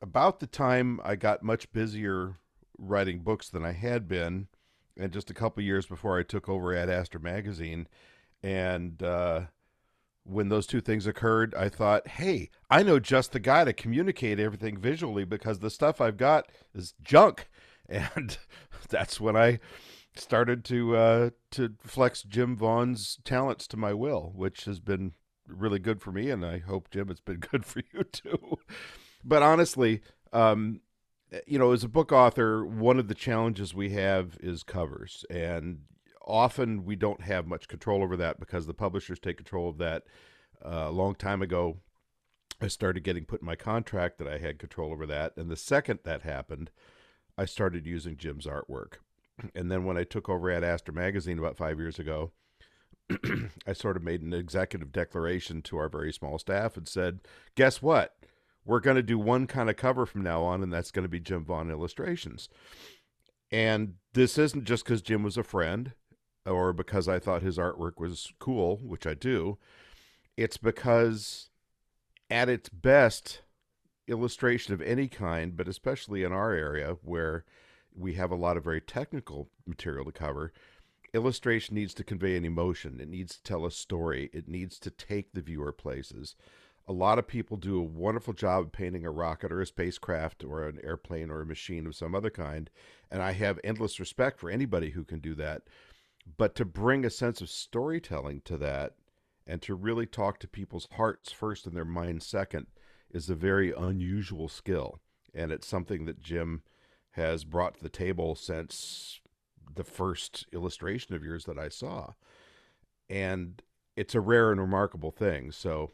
about 0.00 0.40
the 0.40 0.46
time 0.46 1.00
I 1.04 1.16
got 1.16 1.42
much 1.42 1.70
busier 1.72 2.36
writing 2.78 3.18
books 3.18 3.50
than 3.50 3.62
I 3.62 3.72
had 3.72 4.08
been, 4.08 4.46
and 4.98 5.12
just 5.12 5.30
a 5.30 5.34
couple 5.34 5.62
years 5.62 5.86
before 5.86 6.18
I 6.18 6.22
took 6.22 6.48
over 6.48 6.74
at 6.74 6.88
Astra 6.88 7.20
Magazine. 7.20 7.88
And 8.42 9.02
uh, 9.02 9.42
when 10.24 10.48
those 10.48 10.66
two 10.66 10.80
things 10.80 11.06
occurred, 11.06 11.54
I 11.54 11.68
thought, 11.68 12.06
hey, 12.08 12.50
I 12.70 12.82
know 12.82 12.98
just 12.98 13.32
the 13.32 13.40
guy 13.40 13.64
to 13.64 13.72
communicate 13.72 14.38
everything 14.38 14.78
visually 14.78 15.24
because 15.24 15.58
the 15.58 15.70
stuff 15.70 16.00
I've 16.00 16.16
got 16.16 16.48
is 16.74 16.94
junk. 17.02 17.48
And 17.86 18.38
that's 18.88 19.20
when 19.20 19.36
I 19.36 19.60
started 20.16 20.64
to 20.64 20.96
uh, 20.96 21.30
to 21.50 21.74
flex 21.84 22.22
Jim 22.22 22.56
Vaughn's 22.56 23.18
talents 23.24 23.66
to 23.68 23.76
my 23.76 23.92
will, 23.92 24.32
which 24.34 24.64
has 24.64 24.80
been 24.80 25.12
really 25.46 25.78
good 25.78 26.00
for 26.00 26.12
me, 26.12 26.30
and 26.30 26.44
I 26.44 26.58
hope 26.58 26.90
Jim, 26.90 27.10
it's 27.10 27.20
been 27.20 27.40
good 27.50 27.64
for 27.64 27.82
you 27.92 28.04
too. 28.04 28.58
but 29.24 29.42
honestly, 29.42 30.00
um, 30.32 30.80
you 31.46 31.58
know, 31.58 31.72
as 31.72 31.84
a 31.84 31.88
book 31.88 32.12
author, 32.12 32.64
one 32.64 32.98
of 32.98 33.08
the 33.08 33.14
challenges 33.14 33.74
we 33.74 33.90
have 33.90 34.36
is 34.40 34.62
covers, 34.62 35.24
and 35.30 35.80
often 36.26 36.84
we 36.84 36.96
don't 36.96 37.22
have 37.22 37.46
much 37.46 37.68
control 37.68 38.02
over 38.02 38.16
that 38.16 38.40
because 38.40 38.66
the 38.66 38.74
publishers 38.74 39.18
take 39.18 39.36
control 39.36 39.68
of 39.68 39.78
that. 39.78 40.04
Uh, 40.64 40.86
a 40.86 40.90
long 40.90 41.14
time 41.14 41.42
ago, 41.42 41.78
I 42.60 42.68
started 42.68 43.04
getting 43.04 43.24
put 43.24 43.42
in 43.42 43.46
my 43.46 43.56
contract 43.56 44.18
that 44.18 44.28
I 44.28 44.38
had 44.38 44.58
control 44.58 44.92
over 44.92 45.06
that, 45.06 45.36
and 45.36 45.50
the 45.50 45.56
second 45.56 46.00
that 46.04 46.22
happened, 46.22 46.70
I 47.36 47.44
started 47.44 47.86
using 47.86 48.16
Jim's 48.16 48.46
artwork 48.46 48.94
and 49.54 49.70
then 49.70 49.84
when 49.84 49.96
I 49.96 50.04
took 50.04 50.28
over 50.28 50.50
at 50.50 50.64
Astra 50.64 50.94
Magazine 50.94 51.38
about 51.38 51.56
five 51.56 51.78
years 51.78 51.98
ago, 51.98 52.32
I 53.66 53.72
sort 53.72 53.96
of 53.96 54.02
made 54.02 54.22
an 54.22 54.32
executive 54.32 54.92
declaration 54.92 55.62
to 55.62 55.76
our 55.76 55.88
very 55.88 56.12
small 56.12 56.38
staff 56.38 56.76
and 56.76 56.88
said, 56.88 57.20
"Guess 57.54 57.82
what? 57.82 58.16
We're 58.64 58.80
going 58.80 58.96
to 58.96 59.02
do 59.02 59.18
one 59.18 59.46
kind 59.46 59.68
of 59.68 59.76
cover 59.76 60.06
from 60.06 60.22
now 60.22 60.42
on, 60.42 60.62
and 60.62 60.72
that's 60.72 60.90
going 60.90 61.04
to 61.04 61.08
be 61.08 61.20
Jim 61.20 61.44
Vaughn 61.44 61.70
illustrations. 61.70 62.48
And 63.50 63.94
this 64.14 64.38
isn't 64.38 64.64
just 64.64 64.84
because 64.84 65.02
Jim 65.02 65.22
was 65.22 65.36
a 65.36 65.42
friend 65.42 65.92
or 66.46 66.72
because 66.72 67.08
I 67.08 67.18
thought 67.18 67.42
his 67.42 67.58
artwork 67.58 67.98
was 67.98 68.32
cool, 68.38 68.78
which 68.78 69.06
I 69.06 69.14
do. 69.14 69.58
It's 70.36 70.56
because, 70.56 71.50
at 72.30 72.48
its 72.48 72.68
best, 72.68 73.42
illustration 74.08 74.74
of 74.74 74.82
any 74.82 75.08
kind, 75.08 75.56
but 75.56 75.68
especially 75.68 76.24
in 76.24 76.32
our 76.32 76.52
area 76.52 76.96
where 77.02 77.44
we 77.94 78.14
have 78.14 78.30
a 78.30 78.36
lot 78.36 78.56
of 78.56 78.64
very 78.64 78.80
technical 78.80 79.50
material 79.66 80.04
to 80.04 80.12
cover, 80.12 80.52
illustration 81.12 81.74
needs 81.74 81.94
to 81.94 82.04
convey 82.04 82.36
an 82.36 82.44
emotion. 82.44 83.00
It 83.00 83.08
needs 83.08 83.36
to 83.36 83.42
tell 83.42 83.64
a 83.64 83.70
story. 83.70 84.30
It 84.32 84.48
needs 84.48 84.78
to 84.80 84.90
take 84.90 85.32
the 85.32 85.40
viewer 85.40 85.72
places. 85.72 86.34
A 86.86 86.92
lot 86.92 87.18
of 87.18 87.26
people 87.26 87.56
do 87.56 87.78
a 87.78 87.82
wonderful 87.82 88.34
job 88.34 88.64
of 88.64 88.72
painting 88.72 89.06
a 89.06 89.10
rocket 89.10 89.50
or 89.50 89.60
a 89.60 89.66
spacecraft 89.66 90.44
or 90.44 90.68
an 90.68 90.78
airplane 90.84 91.30
or 91.30 91.40
a 91.40 91.46
machine 91.46 91.86
of 91.86 91.96
some 91.96 92.14
other 92.14 92.30
kind. 92.30 92.68
And 93.10 93.22
I 93.22 93.32
have 93.32 93.58
endless 93.64 93.98
respect 93.98 94.38
for 94.38 94.50
anybody 94.50 94.90
who 94.90 95.04
can 95.04 95.20
do 95.20 95.34
that. 95.36 95.62
But 96.36 96.54
to 96.56 96.64
bring 96.64 97.04
a 97.04 97.10
sense 97.10 97.40
of 97.40 97.48
storytelling 97.48 98.42
to 98.44 98.58
that 98.58 98.96
and 99.46 99.62
to 99.62 99.74
really 99.74 100.06
talk 100.06 100.38
to 100.40 100.48
people's 100.48 100.88
hearts 100.92 101.32
first 101.32 101.66
and 101.66 101.76
their 101.76 101.84
minds 101.84 102.26
second 102.26 102.66
is 103.10 103.30
a 103.30 103.34
very 103.34 103.72
unusual 103.72 104.48
skill. 104.48 105.00
And 105.34 105.52
it's 105.52 105.66
something 105.66 106.04
that 106.04 106.20
Jim 106.20 106.62
has 107.12 107.44
brought 107.44 107.74
to 107.74 107.82
the 107.82 107.88
table 107.88 108.34
since 108.34 109.20
the 109.74 109.84
first 109.84 110.46
illustration 110.52 111.14
of 111.14 111.24
yours 111.24 111.44
that 111.44 111.58
I 111.58 111.68
saw. 111.68 112.12
And 113.08 113.62
it's 113.96 114.14
a 114.14 114.20
rare 114.20 114.50
and 114.50 114.60
remarkable 114.60 115.10
thing. 115.10 115.52
So 115.52 115.92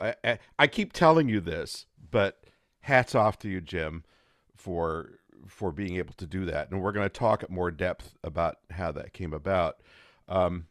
I, 0.00 0.38
I, 0.58 0.66
keep 0.66 0.92
telling 0.92 1.28
you 1.28 1.40
this, 1.40 1.86
but 2.10 2.44
hats 2.80 3.14
off 3.14 3.38
to 3.40 3.48
you, 3.48 3.60
Jim, 3.60 4.04
for 4.56 5.18
for 5.46 5.72
being 5.72 5.96
able 5.96 6.14
to 6.14 6.26
do 6.26 6.44
that. 6.46 6.70
And 6.70 6.82
we're 6.82 6.92
going 6.92 7.08
to 7.08 7.08
talk 7.08 7.42
at 7.42 7.50
more 7.50 7.70
depth 7.70 8.14
about 8.22 8.56
how 8.70 8.92
that 8.92 9.12
came 9.12 9.32
about. 9.32 9.76
Um, 10.28 10.66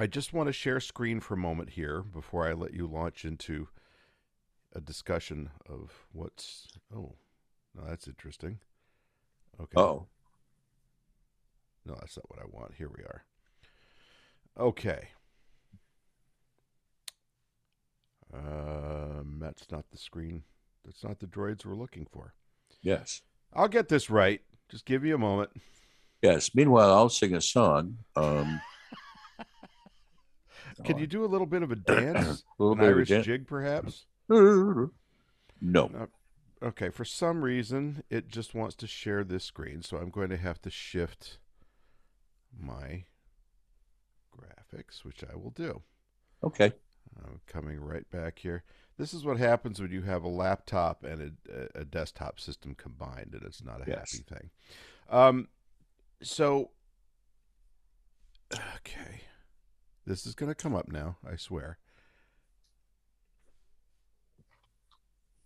I 0.00 0.06
just 0.06 0.32
want 0.32 0.48
to 0.48 0.52
share 0.52 0.80
screen 0.80 1.20
for 1.20 1.34
a 1.34 1.38
moment 1.38 1.70
here 1.70 2.02
before 2.02 2.48
I 2.48 2.52
let 2.52 2.74
you 2.74 2.86
launch 2.86 3.24
into 3.24 3.68
a 4.74 4.80
discussion 4.80 5.50
of 5.68 6.06
what's. 6.12 6.68
Oh, 6.94 7.14
no, 7.74 7.84
that's 7.86 8.08
interesting. 8.08 8.58
Okay. 9.60 9.80
Oh. 9.80 10.06
No, 11.84 11.94
that's 11.94 12.16
not 12.16 12.28
what 12.30 12.40
I 12.40 12.46
want. 12.50 12.74
Here 12.74 12.90
we 12.94 13.02
are. 13.04 13.24
Okay. 14.58 15.08
Um, 18.32 19.38
that's 19.40 19.70
not 19.70 19.84
the 19.90 19.98
screen. 19.98 20.42
That's 20.84 21.04
not 21.04 21.20
the 21.20 21.26
droids 21.26 21.64
we're 21.64 21.74
looking 21.74 22.06
for. 22.10 22.34
Yes. 22.82 23.22
I'll 23.54 23.68
get 23.68 23.88
this 23.88 24.10
right. 24.10 24.40
Just 24.68 24.84
give 24.84 25.04
you 25.04 25.14
a 25.14 25.18
moment. 25.18 25.50
Yes. 26.22 26.54
Meanwhile, 26.54 26.92
I'll 26.92 27.08
sing 27.08 27.34
a 27.34 27.40
song. 27.40 27.98
Um, 28.16 28.60
Can 30.84 30.98
you 30.98 31.06
do 31.06 31.24
a 31.24 31.26
little 31.26 31.46
bit 31.46 31.62
of 31.62 31.72
a 31.72 31.76
dance? 31.76 32.44
a 32.58 32.62
little 32.62 32.74
An 32.74 32.78
bit 32.80 32.86
Irish 32.86 33.10
of 33.10 33.20
a 33.20 33.22
jig, 33.22 33.46
perhaps? 33.46 34.06
No. 34.28 34.90
Okay, 36.62 36.90
for 36.90 37.04
some 37.04 37.44
reason, 37.44 38.02
it 38.10 38.28
just 38.28 38.54
wants 38.54 38.74
to 38.76 38.86
share 38.86 39.24
this 39.24 39.44
screen, 39.44 39.82
so 39.82 39.96
I'm 39.96 40.10
going 40.10 40.28
to 40.30 40.36
have 40.36 40.60
to 40.62 40.70
shift 40.70 41.38
my 42.58 43.04
graphics, 44.36 45.04
which 45.04 45.22
I 45.24 45.36
will 45.36 45.50
do. 45.50 45.82
Okay. 46.42 46.72
I'm 47.24 47.40
coming 47.46 47.80
right 47.80 48.08
back 48.10 48.38
here. 48.38 48.62
This 48.96 49.14
is 49.14 49.24
what 49.24 49.38
happens 49.38 49.80
when 49.80 49.92
you 49.92 50.02
have 50.02 50.24
a 50.24 50.28
laptop 50.28 51.04
and 51.04 51.36
a, 51.48 51.80
a 51.80 51.84
desktop 51.84 52.40
system 52.40 52.74
combined, 52.74 53.30
and 53.32 53.42
it's 53.44 53.62
not 53.62 53.80
a 53.80 53.84
Yes. 53.86 53.98
happy 54.10 54.24
thing. 54.28 54.50
Um, 55.08 55.48
so, 56.22 56.70
okay, 58.52 59.22
this 60.04 60.26
is 60.26 60.34
going 60.34 60.50
to 60.50 60.54
come 60.54 60.74
up 60.74 60.88
now. 60.90 61.16
I 61.28 61.36
swear. 61.36 61.78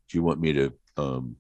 Do 0.09 0.19
you 0.19 0.23
want 0.23 0.41
me 0.41 0.53
to? 0.55 0.73
Um, 0.97 1.37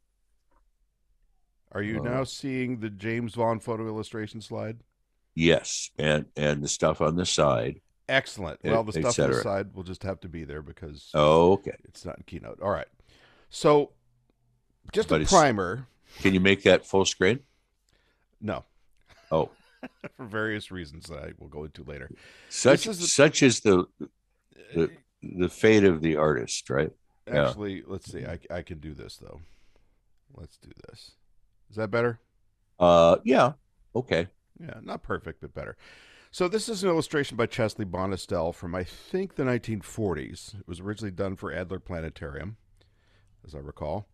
Are 1.73 1.83
you 1.83 1.99
Uh, 1.99 2.01
now 2.01 2.25
seeing 2.25 2.81
the 2.81 2.91
James 2.91 3.35
Vaughn 3.35 3.59
photo 3.61 3.87
illustration 3.87 4.41
slide? 4.41 4.83
yes, 5.35 5.91
and 5.99 6.27
and 6.37 6.62
the 6.62 6.69
stuff 6.69 7.01
on 7.01 7.17
the 7.17 7.27
side. 7.27 7.81
Excellent. 8.09 8.61
Well, 8.64 8.82
the 8.85 8.92
stuff 8.92 9.18
on 9.18 9.30
the 9.30 9.40
side 9.42 9.75
will 9.75 9.85
just 9.85 10.02
have 10.02 10.21
to 10.21 10.28
be 10.28 10.44
there 10.44 10.62
because 10.62 11.11
Oh, 11.14 11.52
okay. 11.52 11.76
it's 11.85 12.04
not 12.04 12.18
in 12.18 12.25
Keynote. 12.25 12.61
All 12.61 12.71
right. 12.71 12.88
So, 13.49 13.90
just 14.92 15.09
But 15.09 15.23
a 15.23 15.26
primer. 15.26 15.87
Can 16.21 16.35
you 16.35 16.40
make 16.40 16.62
that 16.64 16.85
full 16.85 17.04
screen? 17.04 17.40
No, 18.40 18.64
Oh, 19.30 19.50
for 20.16 20.25
various 20.26 20.71
reasons 20.71 21.06
that 21.06 21.18
I 21.18 21.32
will 21.38 21.49
go 21.49 21.64
into 21.64 21.85
later. 21.85 22.11
such 22.49 22.87
is 22.87 22.99
the- 22.99 23.06
such 23.06 23.42
is 23.42 23.61
the 23.61 23.87
the 24.75 24.90
the 25.23 25.49
fate 25.49 25.85
of 25.85 26.02
the 26.02 26.16
artist, 26.16 26.68
right? 26.71 26.90
yeah. 27.28 27.47
Actually, 27.49 27.82
let's 27.87 28.11
see. 28.11 28.25
I, 28.26 28.38
I 28.50 28.62
can 28.62 28.78
do 28.80 28.94
this 28.94 29.16
though. 29.16 29.40
Let's 30.35 30.56
do 30.59 30.71
this. 30.88 31.12
Is 31.71 31.76
that 31.76 31.90
better? 31.90 32.18
Uh, 32.80 33.18
yeah. 33.25 33.52
Okay. 33.94 34.26
Yeah, 34.61 34.75
not 34.82 35.02
perfect, 35.02 35.40
but 35.40 35.54
better. 35.54 35.76
So 36.35 36.49
this 36.49 36.71
is 36.71 36.83
an 36.83 36.89
illustration 36.89 37.37
by 37.37 37.45
Chesley 37.45 37.85
Bonestell 37.85 38.55
from 38.55 38.75
I 38.75 38.85
think 38.85 39.35
the 39.35 39.43
1940s. 39.43 40.61
It 40.61 40.67
was 40.67 40.81
originally 40.81 41.11
done 41.11 41.37
for 41.37 41.53
Adler 41.53 41.79
Planetarium, 41.79 42.57
as 43.47 43.55
I 43.55 43.59
recall. 43.59 44.09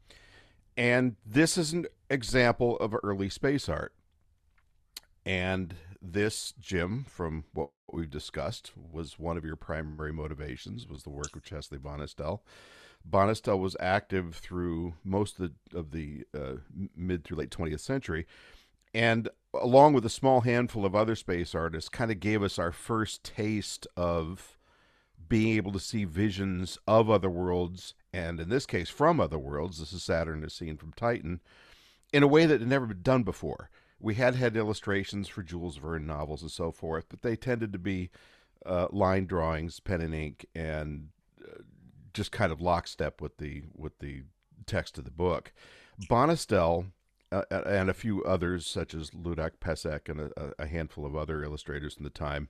And 0.77 1.15
this 1.25 1.57
is 1.57 1.73
an 1.73 1.87
example 2.11 2.77
of 2.79 2.93
early 3.05 3.29
space 3.29 3.69
art. 3.69 3.95
And 5.25 5.77
this, 6.03 6.55
Jim, 6.59 7.07
from 7.09 7.45
what 7.55 7.71
we've 7.93 8.11
discussed, 8.11 8.73
was 8.75 9.21
one 9.21 9.37
of 9.37 9.45
your 9.45 9.55
primary 9.55 10.13
motivations, 10.13 10.89
was 10.89 11.05
the 11.05 11.11
work 11.11 11.37
of 11.37 11.45
Chesley 11.45 11.79
Bonestell. 11.79 12.41
Bonestell 13.09 13.61
was 13.61 13.77
active 13.79 14.35
through 14.35 14.95
most 15.05 15.39
of 15.39 15.53
the, 15.71 15.79
of 15.79 15.93
the 15.93 16.25
uh, 16.37 16.55
mid 16.97 17.23
through 17.23 17.37
late 17.37 17.51
20th 17.51 17.79
century. 17.79 18.27
And 18.93 19.29
along 19.55 19.95
with 19.95 20.05
a 20.05 20.11
small 20.11 20.43
handful 20.43 20.85
of 20.85 20.95
other 20.95 21.15
space 21.15 21.55
artists, 21.55 21.89
kind 21.89 22.11
of 22.11 22.21
gave 22.21 22.43
us 22.43 22.59
our 22.59 22.73
first 22.73 23.25
taste 23.25 23.87
of 23.97 24.59
being 25.29 25.57
able 25.57 25.73
to 25.73 25.81
see 25.81 26.05
visions 26.05 26.79
of 26.87 27.11
other 27.11 27.31
worlds, 27.31 27.95
and 28.13 28.41
in 28.41 28.49
this 28.49 28.67
case, 28.67 28.89
from 28.89 29.21
other 29.21 29.39
worlds. 29.39 29.79
This 29.79 29.93
is 29.93 30.03
Saturn 30.03 30.43
as 30.45 30.55
seen 30.55 30.77
from 30.77 30.93
Titan, 30.93 31.41
in 32.13 32.23
a 32.23 32.29
way 32.29 32.47
that 32.47 32.61
had 32.61 32.69
never 32.69 32.87
been 32.87 33.03
done 33.03 33.23
before. 33.23 33.71
We 34.01 34.15
had 34.15 34.37
had 34.37 34.57
illustrations 34.57 35.29
for 35.29 35.43
Jules 35.43 35.77
Verne 35.77 36.07
novels 36.07 36.43
and 36.43 36.51
so 36.51 36.71
forth, 36.71 37.07
but 37.09 37.23
they 37.23 37.37
tended 37.37 37.73
to 37.73 37.79
be 37.79 38.11
uh, 38.65 38.87
line 38.91 39.27
drawings, 39.27 39.81
pen 39.81 40.01
and 40.01 40.15
ink, 40.15 40.47
and 40.55 41.09
uh, 41.43 41.63
just 42.15 42.33
kind 42.33 42.53
of 42.53 42.61
lockstep 42.61 43.21
with 43.21 43.39
the 43.39 43.65
with 43.75 43.99
the 43.99 44.23
text 44.67 44.99
of 44.99 45.05
the 45.05 45.11
book. 45.11 45.53
Bonestell 46.09 46.87
uh, 47.31 47.43
and 47.51 47.91
a 47.91 47.95
few 47.95 48.23
others, 48.25 48.67
such 48.67 48.95
as 48.95 49.11
Ludek 49.11 49.53
Pesek 49.61 50.09
and 50.09 50.21
a, 50.21 50.55
a 50.59 50.67
handful 50.67 51.05
of 51.05 51.17
other 51.17 51.43
illustrators 51.43 51.97
in 51.97 52.05
the 52.05 52.11
time, 52.11 52.49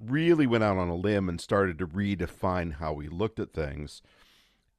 really 0.00 0.46
went 0.46 0.64
out 0.64 0.78
on 0.78 0.88
a 0.88 0.96
limb 0.96 1.28
and 1.28 1.40
started 1.40 1.78
to 1.78 1.86
redefine 1.86 2.74
how 2.74 2.92
we 2.92 3.08
looked 3.08 3.38
at 3.38 3.52
things. 3.52 4.02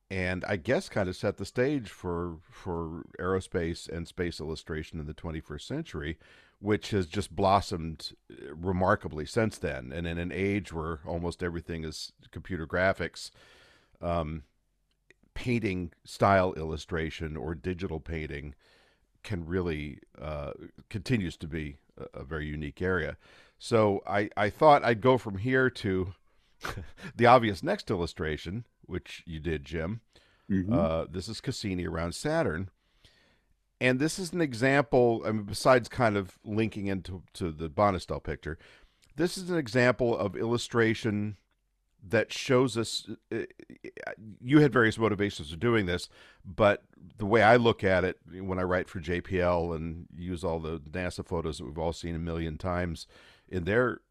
And 0.10 0.46
I 0.48 0.56
guess 0.56 0.90
kind 0.90 1.10
of 1.10 1.16
set 1.16 1.38
the 1.38 1.46
stage 1.46 1.90
for 1.90 2.38
for 2.50 3.04
aerospace 3.20 3.90
and 3.90 4.08
space 4.08 4.40
illustration 4.40 5.00
in 5.00 5.06
the 5.06 5.14
21st 5.14 5.62
century, 5.62 6.18
which 6.60 6.92
has 6.92 7.08
just 7.08 7.36
blossomed 7.36 8.14
uh, 8.32 8.56
remarkably 8.56 9.26
since 9.26 9.58
then. 9.58 9.92
And 9.94 10.08
in 10.08 10.18
an 10.18 10.32
age 10.32 10.72
where 10.72 11.00
almost 11.06 11.44
everything 11.44 11.84
is 11.84 12.14
computer 12.32 12.66
graphics, 12.66 13.32
um, 14.02 14.44
painting 15.34 15.92
style 16.06 16.54
illustration 16.54 17.36
or 17.36 17.54
digital 17.54 18.00
painting 18.00 18.56
can 19.28 19.46
really 19.46 20.00
uh, 20.22 20.54
continues 20.90 21.36
to 21.36 21.48
be 21.48 21.76
a, 22.00 22.22
a 22.22 22.24
very 22.24 22.48
unique 22.48 22.82
area. 22.82 23.18
So 23.60 24.02
I, 24.08 24.30
I 24.38 24.50
thought 24.50 24.86
I'd 24.86 25.02
go 25.02 25.18
from 25.18 25.40
here 25.40 25.70
to 25.70 26.14
the 27.16 27.26
obvious 27.26 27.62
next 27.62 27.92
illustration, 27.92 28.64
which 28.86 29.24
you 29.26 29.42
did, 29.42 29.66
Jim. 29.66 30.00
Mhm. 30.50 30.72
Uh, 30.72 31.08
this 31.12 31.28
is 31.28 31.42
Cassini 31.42 31.86
around 31.86 32.16
Saturn. 32.16 32.70
And 33.82 34.00
this 34.00 34.18
is 34.18 34.32
an 34.32 34.40
example, 34.40 35.24
I 35.26 35.34
mean, 35.34 35.44
besides 35.44 35.90
kind 35.90 36.16
of 36.16 36.40
linking 36.46 36.88
into 36.88 37.24
to 37.34 37.52
the 37.52 37.70
Bonestell 37.70 38.24
picture, 38.24 38.58
this 39.18 39.38
is 39.38 39.50
an 39.50 39.58
example 39.58 40.18
of 40.18 40.38
illustration 40.38 41.36
that 42.10 42.32
shows 42.32 42.78
us. 42.78 43.10
uh, 43.32 43.44
You 44.42 44.60
had 44.60 44.74
various 44.74 44.98
motivations 44.98 45.52
for 45.52 45.58
doing 45.58 45.86
this, 45.86 46.10
but 46.46 46.84
the 47.18 47.26
way 47.26 47.42
I 47.42 47.56
look 47.58 47.84
at 47.84 48.04
it 48.04 48.18
when 48.32 48.60
I 48.60 48.64
write 48.64 48.90
for 48.90 49.00
JPL 49.00 49.76
and 49.76 50.08
use 50.16 50.44
all 50.44 50.60
the 50.60 50.80
NASA 50.80 51.26
photos 51.26 51.58
that 51.58 51.66
we've 51.66 51.78
all 51.78 51.94
seen 51.94 52.16
a 52.16 52.20
million 52.20 52.58
times 52.58 53.08
in 53.50 53.64
their 53.64 54.02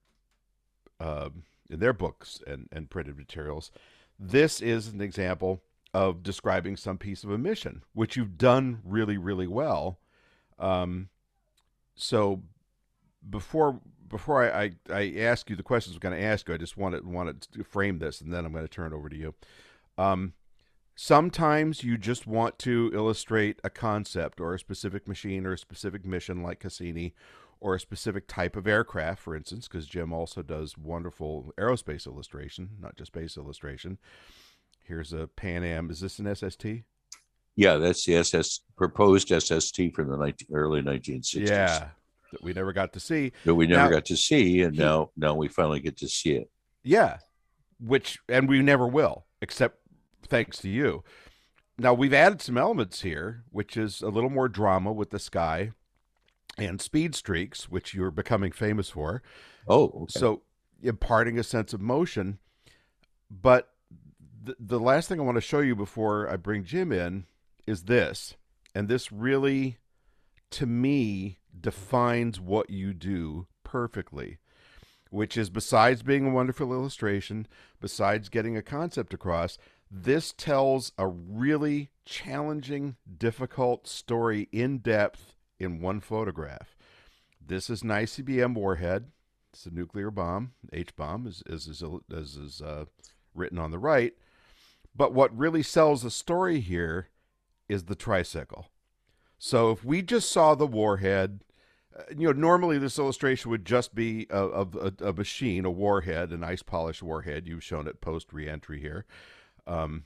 um 0.98 1.42
in 1.68 1.80
their 1.80 1.92
books 1.92 2.40
and, 2.46 2.68
and 2.70 2.90
printed 2.90 3.16
materials, 3.16 3.70
this 4.18 4.60
is 4.60 4.88
an 4.88 5.00
example 5.00 5.62
of 5.92 6.22
describing 6.22 6.76
some 6.76 6.98
piece 6.98 7.24
of 7.24 7.30
a 7.30 7.38
mission, 7.38 7.82
which 7.92 8.16
you've 8.16 8.38
done 8.38 8.80
really, 8.84 9.16
really 9.16 9.46
well. 9.46 9.98
Um, 10.58 11.08
so 11.96 12.42
before 13.28 13.80
before 14.08 14.42
I, 14.44 14.64
I, 14.64 14.72
I, 14.92 15.14
ask 15.18 15.50
you 15.50 15.56
the 15.56 15.62
questions 15.62 15.96
I'm 15.96 16.00
going 16.00 16.18
to 16.18 16.24
ask 16.24 16.48
you, 16.48 16.54
I 16.54 16.58
just 16.58 16.76
wanted 16.76 17.06
wanted 17.06 17.42
to 17.42 17.64
frame 17.64 17.98
this, 17.98 18.20
and 18.20 18.32
then 18.32 18.44
I'm 18.44 18.52
going 18.52 18.64
to 18.64 18.68
turn 18.68 18.92
it 18.92 18.96
over 18.96 19.08
to 19.08 19.16
you. 19.16 19.34
Um, 19.98 20.34
sometimes 20.94 21.84
you 21.84 21.98
just 21.98 22.26
want 22.26 22.58
to 22.60 22.90
illustrate 22.94 23.60
a 23.62 23.70
concept 23.70 24.40
or 24.40 24.54
a 24.54 24.58
specific 24.58 25.06
machine 25.06 25.46
or 25.46 25.52
a 25.52 25.58
specific 25.58 26.04
mission, 26.04 26.42
like 26.42 26.60
Cassini, 26.60 27.14
or 27.60 27.74
a 27.74 27.80
specific 27.80 28.26
type 28.26 28.56
of 28.56 28.66
aircraft, 28.66 29.22
for 29.22 29.34
instance, 29.34 29.68
because 29.68 29.86
Jim 29.86 30.12
also 30.12 30.42
does 30.42 30.76
wonderful 30.76 31.52
aerospace 31.58 32.06
illustration, 32.06 32.70
not 32.80 32.96
just 32.96 33.08
space 33.08 33.36
illustration. 33.36 33.98
Here's 34.84 35.12
a 35.12 35.26
Pan 35.26 35.64
Am. 35.64 35.90
Is 35.90 36.00
this 36.00 36.18
an 36.18 36.34
SST? 36.34 36.66
Yeah, 37.56 37.76
that's 37.76 38.04
the 38.04 38.16
SS 38.16 38.60
proposed 38.76 39.28
SST 39.28 39.94
from 39.94 40.10
the 40.10 40.16
19, 40.16 40.48
early 40.52 40.82
1960s. 40.82 41.48
Yeah, 41.48 41.88
that 42.32 42.42
we 42.42 42.52
never 42.52 42.72
got 42.72 42.92
to 42.94 43.00
see. 43.00 43.32
That 43.44 43.54
we 43.54 43.66
never 43.66 43.90
now, 43.90 43.96
got 43.96 44.04
to 44.06 44.16
see, 44.16 44.62
and 44.62 44.74
he, 44.74 44.80
now 44.80 45.10
now 45.16 45.34
we 45.34 45.48
finally 45.48 45.80
get 45.80 45.96
to 45.98 46.08
see 46.08 46.32
it. 46.32 46.50
Yeah, 46.82 47.18
which 47.80 48.18
and 48.28 48.48
we 48.48 48.62
never 48.62 48.86
will, 48.86 49.26
except 49.40 49.78
thanks 50.26 50.58
to 50.58 50.68
you. 50.68 51.04
Now 51.78 51.92
we've 51.94 52.14
added 52.14 52.40
some 52.40 52.56
elements 52.56 53.02
here, 53.02 53.44
which 53.50 53.76
is 53.76 54.00
a 54.00 54.08
little 54.08 54.30
more 54.30 54.48
drama 54.48 54.92
with 54.92 55.10
the 55.10 55.18
sky 55.18 55.72
and 56.58 56.80
speed 56.80 57.14
streaks, 57.14 57.68
which 57.68 57.94
you're 57.94 58.10
becoming 58.10 58.52
famous 58.52 58.90
for. 58.90 59.22
Oh, 59.68 59.84
okay. 59.84 60.04
so 60.08 60.42
imparting 60.82 61.38
a 61.38 61.42
sense 61.42 61.72
of 61.72 61.80
motion. 61.80 62.38
But 63.30 63.68
the, 64.42 64.56
the 64.58 64.80
last 64.80 65.08
thing 65.08 65.20
I 65.20 65.24
want 65.24 65.36
to 65.36 65.42
show 65.42 65.60
you 65.60 65.74
before 65.74 66.30
I 66.30 66.36
bring 66.36 66.64
Jim 66.64 66.92
in 66.92 67.26
is 67.66 67.84
this. 67.84 68.34
And 68.74 68.88
this 68.88 69.10
really, 69.10 69.78
to 70.52 70.66
me, 70.66 71.38
defines 71.60 72.40
what 72.40 72.70
you 72.70 72.92
do 72.92 73.46
perfectly, 73.64 74.38
which 75.10 75.36
is 75.36 75.50
besides 75.50 76.02
being 76.02 76.26
a 76.26 76.32
wonderful 76.32 76.72
illustration, 76.72 77.46
besides 77.80 78.28
getting 78.28 78.56
a 78.56 78.62
concept 78.62 79.14
across, 79.14 79.58
this 79.90 80.32
tells 80.32 80.92
a 80.98 81.06
really 81.06 81.90
challenging, 82.04 82.96
difficult 83.18 83.86
story 83.86 84.48
in 84.52 84.78
depth 84.78 85.34
in 85.58 85.80
one 85.80 86.00
photograph. 86.00 86.76
This 87.44 87.70
is 87.70 87.82
an 87.82 87.90
ICBM 87.90 88.54
warhead. 88.54 89.10
It's 89.52 89.66
a 89.66 89.70
nuclear 89.70 90.10
bomb, 90.10 90.52
H 90.72 90.94
bomb, 90.96 91.26
as, 91.26 91.42
as, 91.50 91.68
as, 91.68 91.82
as 92.14 92.36
is 92.36 92.60
uh, 92.60 92.86
written 93.34 93.58
on 93.58 93.70
the 93.70 93.78
right. 93.78 94.12
But 94.94 95.14
what 95.14 95.36
really 95.36 95.62
sells 95.62 96.02
the 96.02 96.10
story 96.10 96.60
here 96.60 97.08
is 97.68 97.84
the 97.84 97.94
tricycle. 97.94 98.68
So 99.38 99.70
if 99.70 99.84
we 99.84 100.02
just 100.02 100.30
saw 100.30 100.54
the 100.54 100.66
warhead, 100.66 101.40
you 102.16 102.26
know, 102.26 102.32
normally 102.32 102.78
this 102.78 102.98
illustration 102.98 103.50
would 103.50 103.64
just 103.64 103.94
be 103.94 104.26
of 104.30 104.74
a, 104.74 104.92
a, 105.04 105.08
a, 105.08 105.12
machine, 105.12 105.64
a 105.64 105.70
warhead, 105.70 106.30
an 106.30 106.44
ice 106.44 106.62
polished 106.62 107.02
warhead. 107.02 107.46
You've 107.46 107.64
shown 107.64 107.86
it 107.86 108.00
post 108.00 108.32
reentry 108.32 108.80
here. 108.80 109.04
Um, 109.66 110.04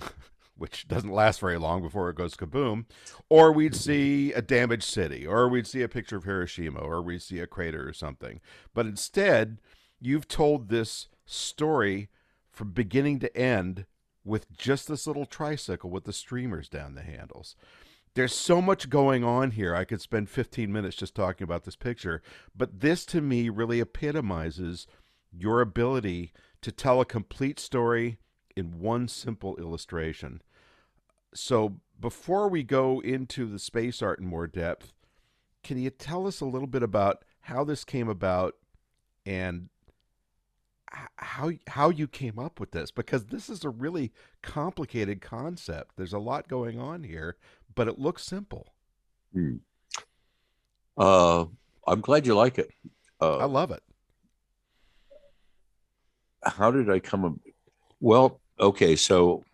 which 0.56 0.86
doesn't 0.86 1.10
last 1.10 1.40
very 1.40 1.58
long 1.58 1.82
before 1.82 2.10
it 2.10 2.16
goes 2.16 2.36
kaboom, 2.36 2.84
or 3.28 3.50
we'd 3.50 3.74
see 3.74 4.32
a 4.32 4.42
damaged 4.42 4.84
city, 4.84 5.26
or 5.26 5.48
we'd 5.48 5.66
see 5.66 5.82
a 5.82 5.88
picture 5.88 6.16
of 6.16 6.24
Hiroshima, 6.24 6.78
or 6.78 7.02
we'd 7.02 7.22
see 7.22 7.40
a 7.40 7.46
crater 7.46 7.88
or 7.88 7.92
something. 7.92 8.40
But 8.74 8.86
instead, 8.86 9.60
you've 10.00 10.28
told 10.28 10.68
this 10.68 11.08
story 11.24 12.10
from 12.50 12.70
beginning 12.70 13.18
to 13.20 13.36
end 13.36 13.86
with 14.24 14.52
just 14.56 14.88
this 14.88 15.06
little 15.06 15.26
tricycle 15.26 15.90
with 15.90 16.04
the 16.04 16.12
streamers 16.12 16.68
down 16.68 16.94
the 16.94 17.02
handles. 17.02 17.56
There's 18.14 18.34
so 18.34 18.60
much 18.60 18.90
going 18.90 19.24
on 19.24 19.52
here. 19.52 19.74
I 19.74 19.84
could 19.84 20.02
spend 20.02 20.28
15 20.28 20.70
minutes 20.70 20.96
just 20.96 21.14
talking 21.14 21.44
about 21.44 21.64
this 21.64 21.76
picture, 21.76 22.22
but 22.54 22.80
this 22.80 23.06
to 23.06 23.22
me 23.22 23.48
really 23.48 23.80
epitomizes 23.80 24.86
your 25.32 25.62
ability 25.62 26.32
to 26.60 26.70
tell 26.70 27.00
a 27.00 27.06
complete 27.06 27.58
story 27.58 28.18
in 28.54 28.78
one 28.78 29.08
simple 29.08 29.56
illustration. 29.56 30.42
So 31.34 31.76
before 31.98 32.48
we 32.48 32.62
go 32.62 33.00
into 33.00 33.46
the 33.46 33.58
space 33.58 34.02
art 34.02 34.20
in 34.20 34.26
more 34.26 34.46
depth, 34.46 34.92
can 35.64 35.78
you 35.78 35.88
tell 35.88 36.26
us 36.26 36.42
a 36.42 36.46
little 36.46 36.68
bit 36.68 36.82
about 36.82 37.24
how 37.40 37.64
this 37.64 37.82
came 37.84 38.08
about 38.08 38.56
and 39.24 39.70
how 41.16 41.50
how 41.66 41.88
you 41.90 42.06
came 42.06 42.38
up 42.38 42.60
with 42.60 42.72
this 42.72 42.90
because 42.90 43.26
this 43.26 43.48
is 43.48 43.64
a 43.64 43.70
really 43.70 44.12
complicated 44.42 45.20
concept. 45.20 45.92
There's 45.96 46.12
a 46.12 46.18
lot 46.18 46.48
going 46.48 46.78
on 46.78 47.04
here, 47.04 47.36
but 47.74 47.88
it 47.88 47.98
looks 47.98 48.24
simple. 48.24 48.68
Hmm. 49.32 49.56
Uh, 50.96 51.46
I'm 51.86 52.00
glad 52.00 52.26
you 52.26 52.34
like 52.34 52.58
it. 52.58 52.70
Uh, 53.20 53.38
I 53.38 53.44
love 53.44 53.70
it. 53.70 53.82
How 56.44 56.70
did 56.70 56.90
I 56.90 56.98
come? 56.98 57.24
up? 57.24 57.34
Well, 58.00 58.40
okay, 58.58 58.96
so 58.96 59.44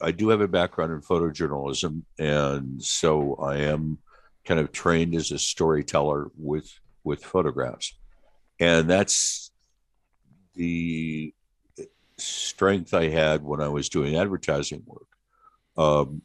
I 0.00 0.12
do 0.12 0.28
have 0.28 0.40
a 0.40 0.48
background 0.48 0.92
in 0.92 1.00
photojournalism, 1.00 2.02
and 2.18 2.82
so 2.82 3.34
I 3.36 3.56
am 3.58 3.98
kind 4.44 4.60
of 4.60 4.72
trained 4.72 5.14
as 5.14 5.32
a 5.32 5.38
storyteller 5.38 6.30
with 6.36 6.70
with 7.02 7.24
photographs, 7.24 7.94
and 8.60 8.88
that's 8.88 9.50
the 10.58 11.32
strength 12.18 12.92
I 12.92 13.08
had 13.08 13.44
when 13.44 13.60
I 13.60 13.68
was 13.68 13.88
doing 13.88 14.16
advertising 14.16 14.82
work. 14.84 15.06
Um, 15.76 16.22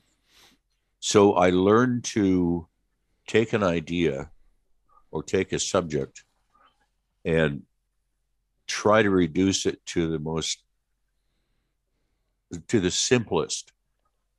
so 1.00 1.34
I 1.34 1.52
learned 1.52 2.04
to 2.16 2.68
take 3.28 3.54
an 3.54 3.64
idea 3.64 4.32
or 5.12 5.22
take 5.22 5.54
a 5.54 5.60
subject 5.60 6.24
and 7.24 7.62
try 8.66 9.04
to 9.04 9.10
reduce 9.10 9.66
it 9.66 9.86
to 9.86 10.10
the 10.10 10.20
most 10.20 10.64
to 12.68 12.80
the 12.80 12.92
simplest 12.92 13.72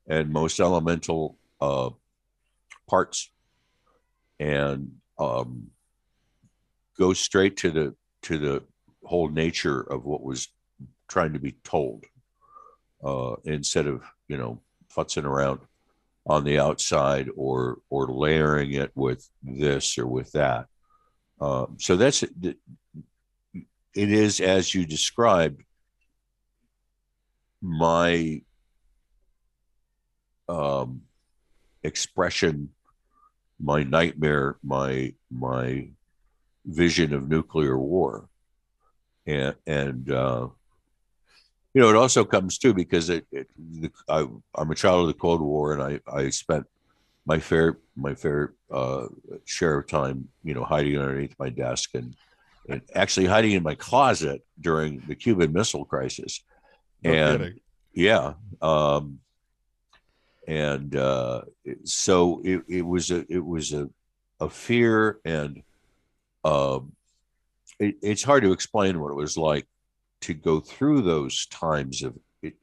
and 0.08 0.30
most 0.30 0.60
elemental 0.60 1.36
uh, 1.60 1.90
parts 2.88 3.30
and 4.38 4.92
um, 5.18 5.70
go 6.98 7.12
straight 7.12 7.56
to 7.58 7.70
the 7.70 7.94
to 8.22 8.38
the 8.38 8.62
whole 9.04 9.28
nature 9.28 9.80
of 9.80 10.04
what 10.04 10.22
was 10.22 10.48
trying 11.08 11.32
to 11.32 11.38
be 11.38 11.52
told 11.64 12.04
uh, 13.04 13.34
instead 13.44 13.86
of 13.86 14.02
you 14.28 14.36
know 14.36 14.60
futzing 14.94 15.24
around 15.24 15.60
on 16.26 16.44
the 16.44 16.58
outside 16.58 17.28
or 17.36 17.78
or 17.90 18.08
layering 18.08 18.72
it 18.72 18.90
with 18.94 19.28
this 19.42 19.98
or 19.98 20.06
with 20.06 20.32
that. 20.32 20.66
Um, 21.40 21.76
so 21.78 21.96
that's 21.96 22.22
it 22.22 22.56
is 23.94 24.40
as 24.40 24.74
you 24.74 24.86
described 24.86 25.62
my 27.60 28.42
um, 30.48 31.02
expression, 31.82 32.70
my 33.60 33.82
nightmare, 33.82 34.56
my 34.62 35.14
my 35.30 35.88
vision 36.66 37.12
of 37.12 37.28
nuclear 37.28 37.78
war, 37.78 38.28
and 39.26 39.54
and 39.66 40.10
uh, 40.10 40.48
you 41.72 41.82
know 41.82 41.88
it 41.88 41.96
also 41.96 42.24
comes 42.24 42.58
too 42.58 42.74
because 42.74 43.10
it, 43.10 43.26
it 43.32 43.48
the, 43.56 43.90
I, 44.08 44.26
I'm 44.54 44.70
a 44.70 44.74
child 44.74 45.02
of 45.02 45.06
the 45.08 45.14
Cold 45.20 45.40
War 45.40 45.72
and 45.72 45.82
I 45.82 46.00
I 46.12 46.30
spent 46.30 46.66
my 47.26 47.38
fair 47.38 47.78
my 47.96 48.14
fair 48.14 48.54
uh, 48.70 49.06
share 49.44 49.78
of 49.78 49.86
time 49.86 50.28
you 50.42 50.54
know 50.54 50.64
hiding 50.64 50.98
underneath 50.98 51.34
my 51.38 51.48
desk 51.48 51.90
and 51.94 52.14
and 52.68 52.80
actually 52.94 53.26
hiding 53.26 53.52
in 53.52 53.62
my 53.62 53.74
closet 53.74 54.42
during 54.60 55.02
the 55.06 55.14
Cuban 55.14 55.52
Missile 55.52 55.84
Crisis 55.84 56.42
no 57.02 57.12
and 57.12 57.40
kidding. 57.40 57.60
yeah, 57.92 58.32
um, 58.62 59.20
and 60.46 60.96
uh, 60.96 61.42
so 61.84 62.40
it, 62.44 62.62
it 62.68 62.82
was 62.82 63.10
a 63.10 63.24
it 63.28 63.44
was 63.44 63.72
a 63.72 63.88
a 64.40 64.48
fear 64.48 65.20
and 65.24 65.62
um, 66.44 66.92
it, 67.84 67.96
it's 68.02 68.22
hard 68.22 68.42
to 68.42 68.52
explain 68.52 69.00
what 69.00 69.10
it 69.10 69.16
was 69.16 69.36
like 69.36 69.66
to 70.22 70.34
go 70.34 70.60
through 70.60 71.02
those 71.02 71.46
times 71.46 72.02
of 72.02 72.16
it 72.42 72.54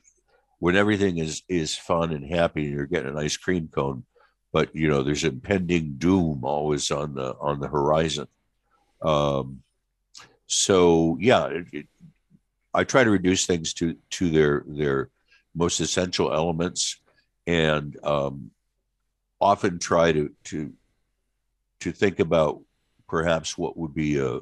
when 0.59 0.75
everything 0.75 1.17
is 1.17 1.43
is 1.47 1.75
fun 1.75 2.11
and 2.11 2.25
happy 2.31 2.65
and 2.65 2.73
you're 2.73 2.85
getting 2.85 3.09
an 3.09 3.17
ice 3.17 3.37
cream 3.37 3.67
cone 3.67 4.03
but 4.51 4.75
you 4.75 4.87
know 4.87 5.03
there's 5.03 5.23
impending 5.23 5.95
doom 5.97 6.43
always 6.43 6.91
on 6.91 7.13
the 7.13 7.35
on 7.39 7.59
the 7.59 7.67
horizon. 7.67 8.27
Um, 9.01 9.63
so 10.47 11.17
yeah 11.19 11.47
it, 11.47 11.65
it, 11.71 11.87
I 12.73 12.83
try 12.83 13.03
to 13.03 13.09
reduce 13.09 13.45
things 13.45 13.73
to 13.75 13.95
to 14.11 14.29
their 14.29 14.63
their 14.67 15.09
most 15.55 15.79
essential 15.79 16.33
elements, 16.33 16.99
and 17.47 17.97
um, 18.03 18.51
often 19.39 19.79
try 19.79 20.11
to 20.11 20.31
to 20.45 20.73
to 21.81 21.91
think 21.91 22.19
about 22.19 22.61
perhaps 23.07 23.57
what 23.57 23.77
would 23.77 23.93
be 23.93 24.17
a 24.19 24.39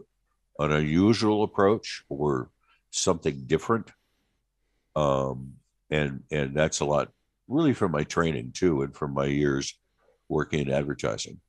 an 0.60 0.72
unusual 0.72 1.44
approach 1.44 2.04
or 2.10 2.50
something 2.92 3.44
different. 3.48 3.92
Um, 4.96 5.54
and 5.90 6.24
and 6.32 6.56
that's 6.56 6.82
a 6.82 6.86
lot 6.86 7.12
really 7.48 7.74
from 7.74 7.92
my 7.92 8.04
training 8.04 8.52
too, 8.52 8.84
and 8.84 8.96
from 8.96 9.14
my 9.14 9.26
years 9.26 9.76
working 10.28 10.60
in 10.60 10.72
advertising. 10.72 11.40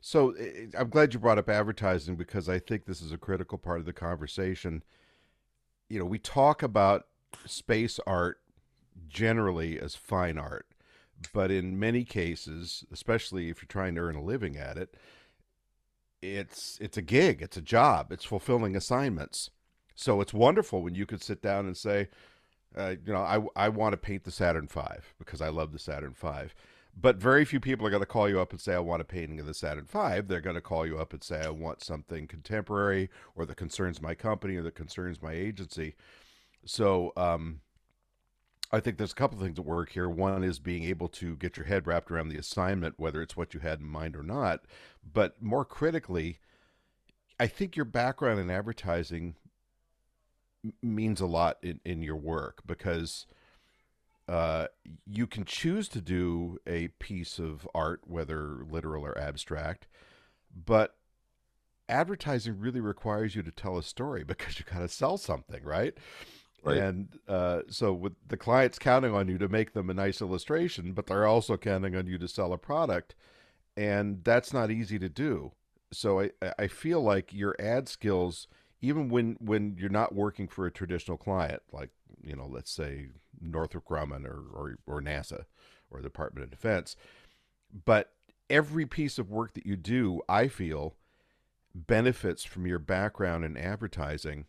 So 0.00 0.34
I'm 0.76 0.90
glad 0.90 1.12
you 1.12 1.20
brought 1.20 1.38
up 1.38 1.48
advertising 1.48 2.16
because 2.16 2.48
I 2.48 2.58
think 2.58 2.84
this 2.84 3.00
is 3.00 3.10
a 3.10 3.18
critical 3.18 3.58
part 3.58 3.80
of 3.80 3.86
the 3.86 3.92
conversation. 3.92 4.82
You 5.88 5.98
know, 5.98 6.04
we 6.04 6.18
talk 6.18 6.62
about 6.62 7.06
space 7.46 7.98
art 8.06 8.40
generally 9.08 9.80
as 9.80 9.96
fine 9.96 10.38
art, 10.38 10.66
but 11.32 11.50
in 11.50 11.78
many 11.78 12.04
cases, 12.04 12.84
especially 12.92 13.48
if 13.48 13.60
you're 13.60 13.66
trying 13.68 13.94
to 13.96 14.02
earn 14.02 14.16
a 14.16 14.22
living 14.22 14.56
at 14.56 14.76
it, 14.76 14.94
it's 16.22 16.78
it's 16.80 16.96
a 16.96 17.02
gig, 17.02 17.42
it's 17.42 17.56
a 17.56 17.62
job, 17.62 18.12
it's 18.12 18.24
fulfilling 18.24 18.76
assignments. 18.76 19.50
So 19.94 20.20
it's 20.20 20.34
wonderful 20.34 20.82
when 20.82 20.94
you 20.94 21.06
could 21.06 21.22
sit 21.22 21.42
down 21.42 21.66
and 21.66 21.76
say, 21.76 22.08
uh, 22.76 22.94
you 23.04 23.12
know, 23.12 23.22
I 23.22 23.40
I 23.56 23.68
want 23.68 23.92
to 23.92 23.96
paint 23.96 24.24
the 24.24 24.30
Saturn 24.30 24.68
V 24.68 24.80
because 25.18 25.40
I 25.40 25.48
love 25.48 25.72
the 25.72 25.78
Saturn 25.78 26.14
V. 26.20 26.52
But 27.00 27.16
very 27.16 27.44
few 27.44 27.60
people 27.60 27.86
are 27.86 27.90
going 27.90 28.02
to 28.02 28.06
call 28.06 28.28
you 28.28 28.40
up 28.40 28.50
and 28.50 28.60
say, 28.60 28.74
I 28.74 28.80
want 28.80 29.02
a 29.02 29.04
painting 29.04 29.38
of 29.38 29.46
the 29.46 29.54
Saturn 29.54 29.84
V. 29.84 30.22
They're 30.26 30.40
going 30.40 30.56
to 30.56 30.60
call 30.60 30.84
you 30.84 30.98
up 30.98 31.12
and 31.12 31.22
say, 31.22 31.40
I 31.40 31.50
want 31.50 31.84
something 31.84 32.26
contemporary 32.26 33.08
or 33.36 33.46
that 33.46 33.56
concerns 33.56 34.02
my 34.02 34.14
company 34.16 34.56
or 34.56 34.62
that 34.62 34.74
concerns 34.74 35.22
my 35.22 35.32
agency. 35.32 35.94
So 36.64 37.12
um, 37.16 37.60
I 38.70 38.80
think 38.80 38.98
there's 38.98 39.12
a 39.12 39.16
couple 39.16 39.38
of 39.38 39.44
things 39.44 39.58
at 39.58 39.64
work 39.64 39.90
here. 39.92 40.08
One 40.08 40.44
is 40.44 40.58
being 40.58 40.84
able 40.84 41.08
to 41.08 41.36
get 41.36 41.56
your 41.56 41.66
head 41.66 41.86
wrapped 41.86 42.10
around 42.10 42.28
the 42.28 42.38
assignment, 42.38 42.98
whether 42.98 43.22
it's 43.22 43.36
what 43.36 43.54
you 43.54 43.60
had 43.60 43.80
in 43.80 43.86
mind 43.86 44.14
or 44.14 44.22
not. 44.22 44.60
But 45.10 45.42
more 45.42 45.64
critically, 45.64 46.38
I 47.40 47.46
think 47.46 47.76
your 47.76 47.86
background 47.86 48.40
in 48.40 48.50
advertising 48.50 49.36
means 50.82 51.20
a 51.20 51.26
lot 51.26 51.56
in, 51.62 51.80
in 51.84 52.02
your 52.02 52.16
work 52.16 52.62
because– 52.66 53.26
uh, 54.28 54.66
you 55.06 55.26
can 55.26 55.44
choose 55.44 55.88
to 55.88 56.00
do 56.02 56.58
a 56.66 56.88
piece 56.98 57.38
of 57.38 57.66
art, 57.74 58.02
whether 58.04 58.58
literal 58.70 59.04
or 59.04 59.16
abstract, 59.16 59.86
but 60.54 60.96
advertising 61.88 62.60
really 62.60 62.80
requires 62.80 63.34
you 63.34 63.42
to 63.42 63.50
tell 63.50 63.78
a 63.78 63.82
story 63.82 64.24
because 64.26 64.58
you 64.58 64.66
got 64.70 64.80
to 64.80 64.88
sell 64.88 65.16
something, 65.16 65.64
right? 65.64 65.96
Right. 66.64 66.78
And 66.78 67.18
uh, 67.28 67.62
so 67.68 67.92
with 67.92 68.14
the 68.26 68.36
clients 68.36 68.78
counting 68.78 69.14
on 69.14 69.28
you 69.28 69.38
to 69.38 69.48
make 69.48 69.72
them 69.72 69.90
a 69.90 69.94
nice 69.94 70.20
illustration, 70.20 70.92
but 70.92 71.06
they're 71.06 71.26
also 71.26 71.56
counting 71.56 71.94
on 71.94 72.06
you 72.06 72.18
to 72.18 72.28
sell 72.28 72.52
a 72.52 72.58
product, 72.58 73.14
and 73.76 74.24
that's 74.24 74.52
not 74.52 74.70
easy 74.70 74.98
to 74.98 75.08
do. 75.08 75.52
So 75.92 76.20
I 76.20 76.30
I 76.58 76.66
feel 76.66 77.00
like 77.00 77.32
your 77.32 77.54
ad 77.60 77.88
skills, 77.88 78.48
even 78.80 79.08
when 79.08 79.36
when 79.40 79.76
you're 79.78 79.88
not 79.88 80.14
working 80.14 80.48
for 80.48 80.66
a 80.66 80.72
traditional 80.72 81.16
client, 81.16 81.62
like 81.72 81.90
you 82.22 82.36
know, 82.36 82.46
let's 82.46 82.70
say 82.70 83.08
Northrop 83.40 83.86
Grumman 83.86 84.24
or, 84.24 84.42
or, 84.52 84.78
or 84.86 85.00
NASA 85.00 85.44
or 85.90 86.00
the 86.00 86.08
Department 86.08 86.44
of 86.44 86.50
Defense. 86.50 86.96
But 87.84 88.12
every 88.50 88.86
piece 88.86 89.18
of 89.18 89.30
work 89.30 89.54
that 89.54 89.66
you 89.66 89.76
do, 89.76 90.22
I 90.28 90.48
feel, 90.48 90.96
benefits 91.74 92.44
from 92.44 92.66
your 92.66 92.78
background 92.78 93.44
in 93.44 93.56
advertising 93.56 94.46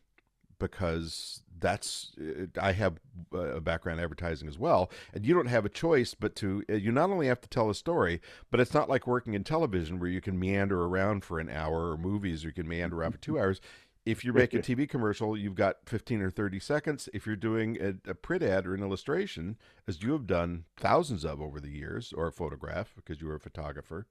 because 0.58 1.41
that's 1.60 2.12
uh, 2.19 2.45
I 2.62 2.72
have 2.72 3.00
a 3.34 3.62
background 3.62 4.00
in 4.00 4.04
advertising 4.04 4.48
as 4.48 4.58
well, 4.58 4.91
and 5.13 5.26
you 5.26 5.34
don't 5.34 5.48
have 5.48 5.65
a 5.65 5.69
choice 5.69 6.13
but 6.13 6.36
to 6.38 6.63
uh, 6.69 6.74
you 6.74 6.91
not 6.91 7.10
only 7.10 7.28
have 7.28 7.41
to 7.41 7.50
tell 7.50 7.69
a 7.69 7.76
story, 7.76 8.22
but 8.52 8.60
it's 8.60 8.74
not 8.74 8.89
like 8.89 9.08
working 9.08 9.34
in 9.34 9.43
television 9.43 10.00
where 10.00 10.10
you 10.10 10.22
can 10.22 10.39
meander 10.39 10.84
around 10.84 11.24
for 11.24 11.39
an 11.39 11.50
hour 11.50 11.91
or 11.91 11.98
movies 11.98 12.43
or 12.43 12.50
you 12.50 12.54
can 12.54 12.67
meander 12.67 12.98
around 12.98 13.12
for 13.12 13.19
two 13.19 13.39
hours 13.39 13.62
if 14.06 14.26
you 14.26 14.34
make 14.34 14.54
a 14.54 14.60
TV 14.60 14.89
commercial, 14.89 15.38
you've 15.38 15.56
got 15.56 15.78
15 15.86 16.22
or 16.22 16.32
30 16.32 16.60
seconds. 16.60 17.10
If 17.13 17.28
you're 17.28 17.36
doing 17.36 17.78
a, 17.80 18.10
a, 18.10 18.15
print 18.15 18.43
ad 18.43 18.65
or 18.65 18.74
an 18.74 18.82
illustration, 18.82 19.58
as 19.88 20.02
you 20.02 20.13
have 20.13 20.26
done 20.26 20.65
thousands 20.78 21.24
of 21.24 21.41
over 21.41 21.60
the 21.60 21.69
years, 21.69 22.13
or 22.13 22.28
a 22.28 22.32
photograph, 22.32 22.93
because 22.95 23.22
you 23.22 23.28
were 23.28 23.36
a 23.36 23.39
photographer 23.39 24.08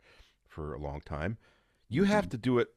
for 0.46 0.74
a 0.74 0.78
long 0.78 1.00
time, 1.00 1.38
you 1.88 2.04
have 2.04 2.24
mm-hmm. 2.24 2.30
to 2.30 2.38
do 2.38 2.58
it 2.58 2.68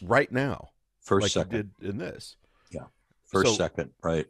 right 0.00 0.30
now. 0.30 0.70
First 1.00 1.24
like 1.24 1.30
second. 1.32 1.72
did 1.80 1.88
in 1.88 1.98
this. 1.98 2.36
Yeah. 2.70 2.84
First 3.30 3.50
so, 3.50 3.54
second, 3.54 3.90
right. 4.02 4.26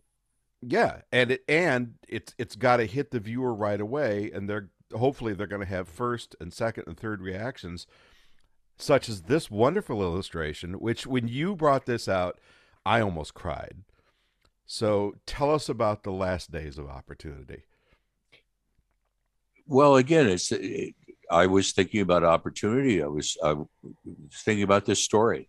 Yeah, 0.63 1.01
and 1.11 1.33
it 1.33 1.45
and 1.49 1.95
it's 2.07 2.35
it's 2.39 2.55
got 2.55 2.79
to 2.79 2.87
hit 2.87 3.11
the 3.11 3.21
viewer 3.21 3.55
right 3.55 3.81
away, 3.81 4.31
and 4.33 4.49
they're 4.49 4.69
hopefully 4.95 5.33
they're 5.33 5.47
going 5.47 5.61
to 5.61 5.67
have 5.67 5.89
first 5.89 6.37
and 6.41 6.53
second 6.53 6.85
and 6.87 6.97
third 6.97 7.23
reactions 7.23 7.87
such 8.81 9.09
as 9.09 9.23
this 9.23 9.51
wonderful 9.51 10.03
illustration, 10.03 10.75
which 10.75 11.07
when 11.07 11.29
you 11.29 11.55
brought 11.55 11.87
this 11.87 12.09
out, 12.09 12.39
I 12.85 13.01
almost 13.01 13.35
cried. 13.35 13.85
So 14.67 15.17
tell 15.27 15.53
us 15.53 15.69
about 15.69 16.03
the 16.03 16.13
last 16.13 16.51
days 16.51 16.79
of 16.79 16.89
opportunity. 16.89 17.65
Well, 19.67 19.97
again, 19.97 20.29
it's 20.29 20.51
it, 20.53 20.95
I 21.31 21.47
was 21.47 21.73
thinking 21.73 22.01
about 22.01 22.25
opportunity. 22.25 23.03
I 23.03 23.07
was, 23.07 23.37
I 23.43 23.53
was 23.53 23.67
thinking 24.33 24.65
about 24.65 24.87
this 24.87 25.03
story, 25.03 25.49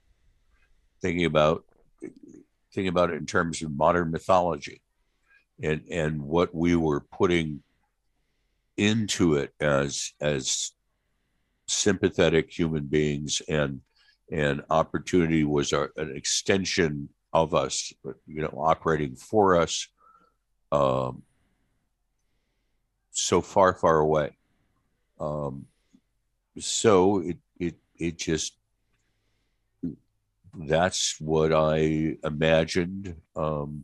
thinking 1.02 1.26
about 1.26 1.66
thinking 2.74 2.90
about 2.90 3.12
it 3.12 3.18
in 3.18 3.26
terms 3.26 3.62
of 3.62 3.76
modern 3.76 4.12
mythology, 4.12 4.82
and 5.62 5.82
and 5.90 6.22
what 6.22 6.54
we 6.54 6.76
were 6.76 7.02
putting 7.02 7.64
into 8.78 9.36
it 9.36 9.54
as 9.60 10.14
as 10.22 10.72
sympathetic 11.68 12.50
human 12.50 12.86
beings 12.86 13.42
and 13.48 13.82
and 14.32 14.64
opportunity 14.70 15.44
was 15.44 15.74
our, 15.74 15.92
an 15.98 16.16
extension 16.16 17.10
of 17.34 17.54
us 17.54 17.94
you 18.28 18.42
know 18.42 18.54
operating 18.58 19.16
for 19.16 19.56
us 19.58 19.88
um, 20.72 21.24
so 23.12 23.42
far 23.42 23.74
far 23.74 24.00
away. 24.00 24.38
Um, 25.20 25.66
so 26.58 27.20
it 27.20 27.38
it 27.60 27.76
it 27.98 28.18
just 28.18 28.58
that's 30.54 31.16
what 31.20 31.54
i 31.54 32.16
imagined 32.24 33.16
um, 33.36 33.84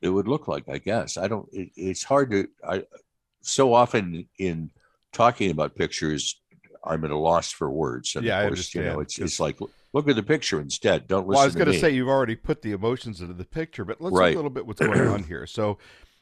it 0.00 0.08
would 0.08 0.28
look 0.28 0.48
like 0.48 0.68
i 0.68 0.78
guess 0.78 1.16
i 1.16 1.28
don't 1.28 1.48
it, 1.52 1.70
it's 1.76 2.04
hard 2.04 2.30
to 2.30 2.48
i 2.66 2.82
so 3.42 3.74
often 3.74 4.28
in 4.38 4.70
talking 5.12 5.50
about 5.50 5.76
pictures, 5.76 6.40
I'm 6.84 7.04
at 7.04 7.10
a 7.10 7.16
loss 7.16 7.52
for 7.52 7.70
words. 7.70 8.16
And 8.16 8.24
yeah, 8.24 8.40
of 8.40 8.48
course, 8.48 8.74
you 8.74 8.82
know, 8.82 9.00
it's 9.00 9.18
it's 9.18 9.38
like 9.38 9.58
look 9.92 10.08
at 10.08 10.16
the 10.16 10.22
picture 10.22 10.60
instead. 10.60 11.06
Don't 11.06 11.28
listen. 11.28 11.34
Well, 11.34 11.42
I 11.42 11.46
was 11.46 11.54
going 11.54 11.70
to 11.70 11.78
say 11.78 11.90
you've 11.90 12.08
already 12.08 12.36
put 12.36 12.62
the 12.62 12.72
emotions 12.72 13.20
into 13.20 13.34
the 13.34 13.44
picture, 13.44 13.84
but 13.84 14.00
let's 14.00 14.16
right. 14.16 14.32
a 14.32 14.36
little 14.36 14.50
bit 14.50 14.66
what's 14.66 14.80
going 14.80 15.06
on 15.08 15.24
here. 15.24 15.46
So 15.46 15.78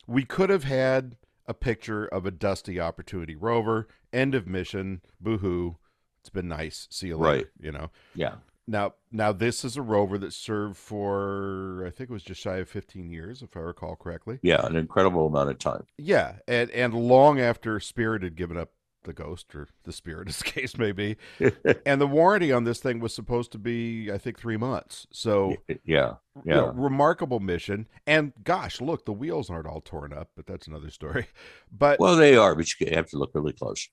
we 0.07 0.25
could 0.25 0.51
have 0.51 0.65
had 0.65 1.17
a 1.47 1.55
picture 1.55 2.07
of 2.07 2.27
a 2.27 2.31
dusty 2.31 2.81
opportunity 2.81 3.37
rover, 3.37 3.89
end 4.13 4.35
of 4.35 4.47
mission, 4.47 5.01
boohoo. 5.21 5.77
It's 6.21 6.31
been 6.31 6.49
nice. 6.49 6.87
See 6.91 7.09
you 7.09 7.17
later. 7.17 7.37
Right. 7.37 7.47
You 7.61 7.73
know. 7.73 7.91
Yeah. 8.15 8.35
Now, 8.67 8.95
now 9.11 9.33
this 9.33 9.65
is 9.65 9.77
a 9.77 9.83
rover 9.83 10.17
that 10.19 10.33
served 10.33 10.77
for 10.77 11.85
I 11.87 11.91
think 11.91 12.11
it 12.11 12.13
was 12.13 12.23
just 12.23 12.41
shy 12.41 12.59
of 12.59 12.69
15 12.69 13.11
years, 13.11 13.43
if 13.43 13.57
I 13.57 13.61
recall 13.61 13.97
correctly. 13.97 14.39
Yeah, 14.43 14.65
an 14.65 14.77
incredible 14.77 15.27
amount 15.27 15.51
of 15.51 15.59
time. 15.59 15.87
Yeah, 15.99 16.35
and 16.47 16.71
and 16.71 16.95
long 16.95 17.41
after 17.41 17.81
Spirit 17.81 18.23
had 18.23 18.37
given 18.37 18.57
up 18.57 18.71
the 19.05 19.13
ghost 19.13 19.55
or 19.55 19.69
the 19.85 19.93
spirit, 19.93 20.29
as 20.29 20.39
the 20.39 20.45
case 20.45 20.77
may 20.79 20.93
be. 20.93 21.17
and 21.87 22.01
the 22.01 22.07
warranty 22.07 22.53
on 22.53 22.65
this 22.65 22.81
thing 22.81 23.01
was 23.01 23.15
supposed 23.15 23.53
to 23.53 23.59
be, 23.59 24.11
I 24.13 24.19
think, 24.19 24.39
three 24.39 24.57
months. 24.57 25.07
So 25.11 25.57
yeah, 25.69 25.77
yeah, 25.85 26.15
you 26.45 26.55
know, 26.55 26.73
remarkable 26.75 27.41
mission. 27.41 27.87
And 28.07 28.33
gosh, 28.45 28.81
look, 28.81 29.05
the 29.05 29.13
wheels 29.13 29.51
aren't 29.51 29.67
all 29.67 29.81
torn 29.81 30.13
up, 30.13 30.31
but 30.37 30.47
that's 30.47 30.67
another 30.67 30.91
story. 30.91 31.27
But 31.73 32.01
well, 32.01 32.17
they 32.17 32.37
are, 32.37 32.55
but 32.55 32.69
you 32.81 32.89
have 32.93 33.09
to 33.11 33.19
look 33.19 33.31
really 33.35 33.53
close. 33.53 33.89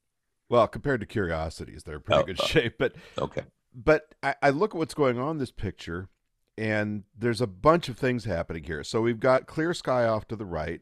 Well, 0.50 0.68
compared 0.68 1.02
to 1.02 1.06
Curiosity's, 1.06 1.84
they're 1.84 1.96
in 1.96 2.02
pretty 2.02 2.22
oh, 2.22 2.26
good 2.26 2.40
oh. 2.42 2.46
shape. 2.46 2.76
But 2.78 2.96
okay, 3.18 3.44
but 3.74 4.16
I, 4.24 4.36
I 4.42 4.50
look 4.50 4.74
at 4.74 4.78
what's 4.78 4.94
going 4.94 5.20
on 5.20 5.32
in 5.32 5.38
this 5.38 5.52
picture, 5.52 6.10
and 6.58 7.04
there's 7.18 7.42
a 7.42 7.48
bunch 7.48 7.90
of 7.90 7.98
things 7.98 8.26
happening 8.26 8.64
here. 8.64 8.84
So 8.84 9.02
we've 9.02 9.20
got 9.20 9.48
clear 9.48 9.74
sky 9.74 10.06
off 10.06 10.28
to 10.30 10.36
the 10.36 10.46
right. 10.46 10.82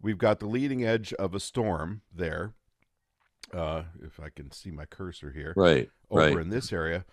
We've 0.00 0.18
got 0.18 0.40
the 0.40 0.46
leading 0.46 0.84
edge 0.84 1.12
of 1.14 1.34
a 1.34 1.40
storm 1.40 2.02
there 2.14 2.54
uh, 3.52 3.84
if 4.02 4.20
I 4.20 4.28
can 4.28 4.50
see 4.50 4.70
my 4.70 4.84
cursor 4.84 5.30
here, 5.30 5.52
right, 5.56 5.88
over 6.10 6.22
right. 6.22 6.38
in 6.38 6.50
this 6.50 6.72
area. 6.72 7.04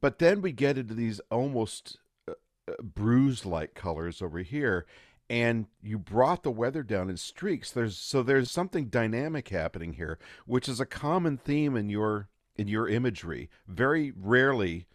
But 0.00 0.18
then 0.18 0.40
we 0.40 0.52
get 0.52 0.78
into 0.78 0.94
these 0.94 1.20
almost 1.30 1.98
uh, 2.28 2.32
uh 2.68 2.82
bruised-like 2.82 3.74
colors 3.74 4.22
over 4.22 4.38
here, 4.38 4.86
and 5.30 5.66
you 5.80 5.96
brought 5.96 6.42
the 6.42 6.50
weather 6.50 6.82
down 6.82 7.08
in 7.08 7.16
streaks. 7.16 7.70
There's 7.70 7.96
so 7.96 8.22
there's 8.22 8.50
something 8.50 8.86
dynamic 8.86 9.48
happening 9.48 9.92
here, 9.94 10.18
which 10.44 10.68
is 10.68 10.80
a 10.80 10.86
common 10.86 11.38
theme 11.38 11.76
in 11.76 11.88
your 11.88 12.28
in 12.56 12.66
your 12.66 12.88
imagery. 12.88 13.48
Very 13.68 14.12
rarely 14.14 14.86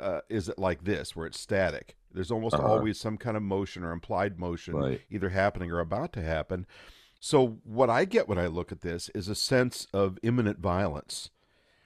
uh, 0.00 0.20
is 0.28 0.48
it 0.48 0.58
like 0.58 0.84
this, 0.84 1.16
where 1.16 1.26
it's 1.26 1.40
static. 1.40 1.96
There's 2.12 2.30
almost 2.30 2.54
uh-huh. 2.54 2.66
always 2.66 2.98
some 2.98 3.18
kind 3.18 3.36
of 3.36 3.42
motion 3.42 3.82
or 3.82 3.90
implied 3.90 4.38
motion, 4.38 4.74
right. 4.74 5.00
either 5.10 5.28
happening 5.28 5.70
or 5.72 5.80
about 5.80 6.12
to 6.14 6.22
happen. 6.22 6.66
So 7.18 7.58
what 7.64 7.90
I 7.90 8.04
get 8.04 8.28
when 8.28 8.38
I 8.38 8.46
look 8.46 8.72
at 8.72 8.80
this 8.80 9.10
is 9.10 9.28
a 9.28 9.34
sense 9.34 9.88
of 9.92 10.18
imminent 10.22 10.60
violence. 10.60 11.30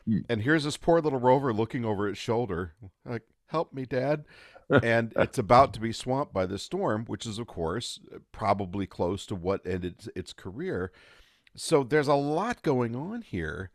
Mm. 0.07 0.25
And 0.29 0.43
here's 0.43 0.65
this 0.65 0.77
poor 0.77 1.01
little 1.01 1.19
rover 1.19 1.53
looking 1.53 1.85
over 1.85 2.07
its 2.07 2.19
shoulder, 2.19 2.75
like, 3.07 3.23
"Help 3.47 3.73
me, 3.73 3.87
Dad." 3.87 4.27
And 4.71 5.13
it's 5.17 5.39
about 5.39 5.73
to 5.75 5.81
be 5.81 5.93
swamped 5.93 6.33
by 6.33 6.47
the 6.47 6.59
storm, 6.59 7.05
which 7.07 7.27
is, 7.27 7.39
of 7.39 7.47
course, 7.47 8.01
probably 8.33 8.87
close 8.87 9.27
to 9.27 9.35
what 9.35 9.67
ended 9.67 10.11
its 10.15 10.33
career. 10.33 10.93
So 11.57 11.83
there's 11.85 12.09
a 12.09 12.15
lot 12.15 12.63
going 12.63 12.97
on 12.97 13.23
here 13.23 13.71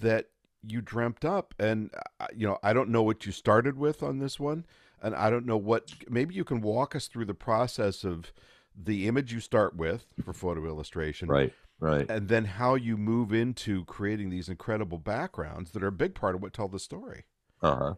that 0.00 0.26
you 0.62 0.80
dreamt 0.80 1.24
up, 1.24 1.54
and 1.58 1.90
uh, 2.20 2.26
you 2.34 2.46
know 2.46 2.58
I 2.62 2.72
don't 2.72 2.90
know 2.90 3.02
what 3.02 3.26
you 3.26 3.32
started 3.32 3.78
with 3.78 4.02
on 4.02 4.18
this 4.18 4.38
one, 4.38 4.66
and 5.02 5.14
I 5.14 5.30
don't 5.30 5.46
know 5.46 5.56
what. 5.56 5.92
Maybe 6.08 6.34
you 6.34 6.44
can 6.44 6.60
walk 6.60 6.94
us 6.94 7.06
through 7.06 7.26
the 7.26 7.34
process 7.34 8.04
of 8.04 8.32
the 8.76 9.08
image 9.08 9.32
you 9.32 9.40
start 9.40 9.74
with 9.76 10.06
for 10.24 10.32
photo 10.32 10.66
illustration, 10.66 11.28
right? 11.28 11.52
Right. 11.80 12.10
And 12.10 12.28
then 12.28 12.44
how 12.44 12.74
you 12.74 12.96
move 12.96 13.32
into 13.32 13.84
creating 13.84 14.30
these 14.30 14.48
incredible 14.48 14.98
backgrounds 14.98 15.70
that 15.72 15.82
are 15.82 15.88
a 15.88 15.92
big 15.92 16.14
part 16.14 16.34
of 16.34 16.42
what 16.42 16.52
tell 16.52 16.68
the 16.68 16.80
story. 16.80 17.24
Uh 17.62 17.76
huh. 17.76 17.94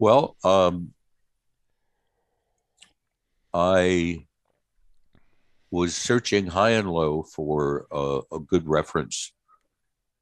Well, 0.00 0.36
um, 0.44 0.94
I 3.52 4.26
was 5.70 5.94
searching 5.94 6.46
high 6.46 6.70
and 6.70 6.90
low 6.90 7.22
for 7.22 7.86
a, 7.90 8.20
a 8.32 8.40
good 8.40 8.66
reference 8.66 9.32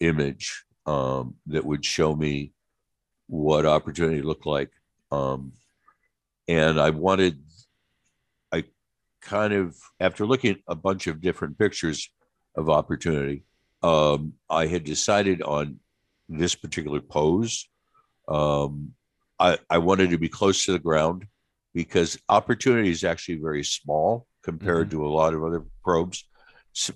image 0.00 0.64
um, 0.86 1.34
that 1.46 1.64
would 1.64 1.84
show 1.84 2.14
me 2.14 2.52
what 3.26 3.66
opportunity 3.66 4.22
looked 4.22 4.46
like. 4.46 4.70
Um, 5.10 5.52
and 6.48 6.80
I 6.80 6.90
wanted, 6.90 7.42
I 8.52 8.64
kind 9.20 9.52
of, 9.52 9.76
after 10.00 10.26
looking 10.26 10.52
at 10.52 10.60
a 10.68 10.74
bunch 10.74 11.06
of 11.06 11.20
different 11.20 11.58
pictures 11.58 12.08
of 12.56 12.70
opportunity, 12.70 13.44
um, 13.82 14.34
I 14.48 14.66
had 14.66 14.84
decided 14.84 15.42
on 15.42 15.80
this 16.28 16.54
particular 16.54 17.00
pose. 17.00 17.68
Um, 18.28 18.94
I, 19.38 19.58
I 19.68 19.78
wanted 19.78 20.10
to 20.10 20.18
be 20.18 20.28
close 20.28 20.64
to 20.64 20.72
the 20.72 20.78
ground 20.78 21.26
because 21.76 22.18
opportunity 22.30 22.88
is 22.88 23.04
actually 23.04 23.34
very 23.34 23.62
small 23.62 24.26
compared 24.42 24.88
mm-hmm. 24.88 24.98
to 24.98 25.06
a 25.06 25.14
lot 25.14 25.34
of 25.34 25.44
other 25.44 25.62
probes. 25.84 26.24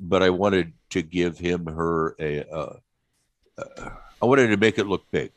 But 0.01 0.23
I 0.23 0.31
wanted 0.31 0.73
to 0.90 1.03
give 1.03 1.38
him 1.38 1.66
her 1.66 2.16
a. 2.19 2.45
Uh, 2.51 2.77
uh, 3.59 3.90
I 4.23 4.27
wanted 4.27 4.49
to 4.49 4.57
make 4.57 4.79
it 4.79 4.87
look 4.87 5.05
big. 5.11 5.33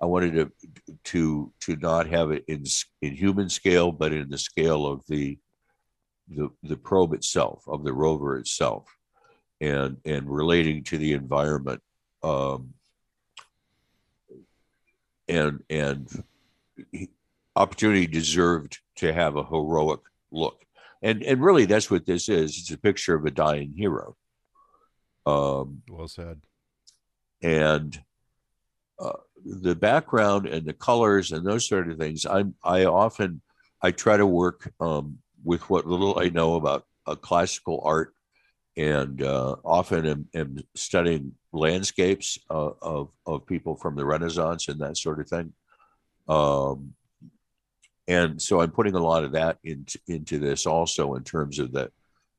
I 0.00 0.06
wanted 0.06 0.34
to 0.34 0.52
to 1.04 1.52
to 1.62 1.76
not 1.76 2.06
have 2.06 2.30
it 2.30 2.44
in 2.46 2.64
in 3.00 3.12
human 3.16 3.48
scale, 3.48 3.90
but 3.90 4.12
in 4.12 4.30
the 4.30 4.38
scale 4.38 4.86
of 4.86 5.04
the 5.08 5.36
the 6.28 6.48
the 6.62 6.76
probe 6.76 7.14
itself, 7.14 7.64
of 7.66 7.82
the 7.82 7.92
rover 7.92 8.38
itself, 8.38 8.84
and 9.60 9.96
and 10.04 10.30
relating 10.30 10.84
to 10.84 10.98
the 10.98 11.12
environment. 11.12 11.82
Um, 12.22 12.74
and 15.28 15.62
and 15.70 16.24
opportunity 17.56 18.06
deserved 18.06 18.78
to 18.96 19.12
have 19.12 19.36
a 19.36 19.44
heroic 19.44 20.00
look. 20.30 20.64
And 21.02 21.22
and 21.22 21.42
really 21.42 21.64
that's 21.64 21.90
what 21.90 22.06
this 22.06 22.28
is. 22.28 22.58
It's 22.58 22.70
a 22.70 22.78
picture 22.78 23.14
of 23.14 23.24
a 23.24 23.30
dying 23.30 23.74
hero. 23.76 24.16
Um, 25.26 25.82
well 25.88 26.08
said. 26.08 26.40
And 27.42 28.00
uh, 28.98 29.18
the 29.44 29.74
background 29.74 30.46
and 30.46 30.64
the 30.64 30.72
colors 30.72 31.32
and 31.32 31.44
those 31.44 31.66
sort 31.68 31.90
of 31.90 31.98
things, 31.98 32.24
I'm 32.24 32.54
I 32.62 32.84
often 32.84 33.42
I 33.82 33.90
try 33.90 34.16
to 34.16 34.26
work 34.26 34.72
um, 34.80 35.18
with 35.44 35.68
what 35.68 35.86
little 35.86 36.18
I 36.18 36.28
know 36.28 36.54
about 36.54 36.86
uh, 37.06 37.16
classical 37.16 37.82
art, 37.84 38.14
and 38.76 39.22
uh, 39.22 39.56
often 39.64 40.06
am, 40.06 40.28
am, 40.34 40.58
studying 40.76 41.32
landscapes 41.52 42.38
uh, 42.48 42.70
of 42.80 43.10
of 43.26 43.46
people 43.46 43.76
from 43.76 43.96
the 43.96 44.04
Renaissance 44.04 44.68
and 44.68 44.80
that 44.80 44.96
sort 44.96 45.20
of 45.20 45.28
thing. 45.28 45.52
Um, 46.28 46.94
and 48.08 48.40
so 48.40 48.60
I'm 48.60 48.70
putting 48.70 48.94
a 48.94 49.02
lot 49.02 49.24
of 49.24 49.32
that 49.32 49.58
into 49.64 49.98
into 50.08 50.38
this 50.38 50.66
also 50.66 51.14
in 51.14 51.24
terms 51.24 51.58
of 51.58 51.72
the 51.72 51.90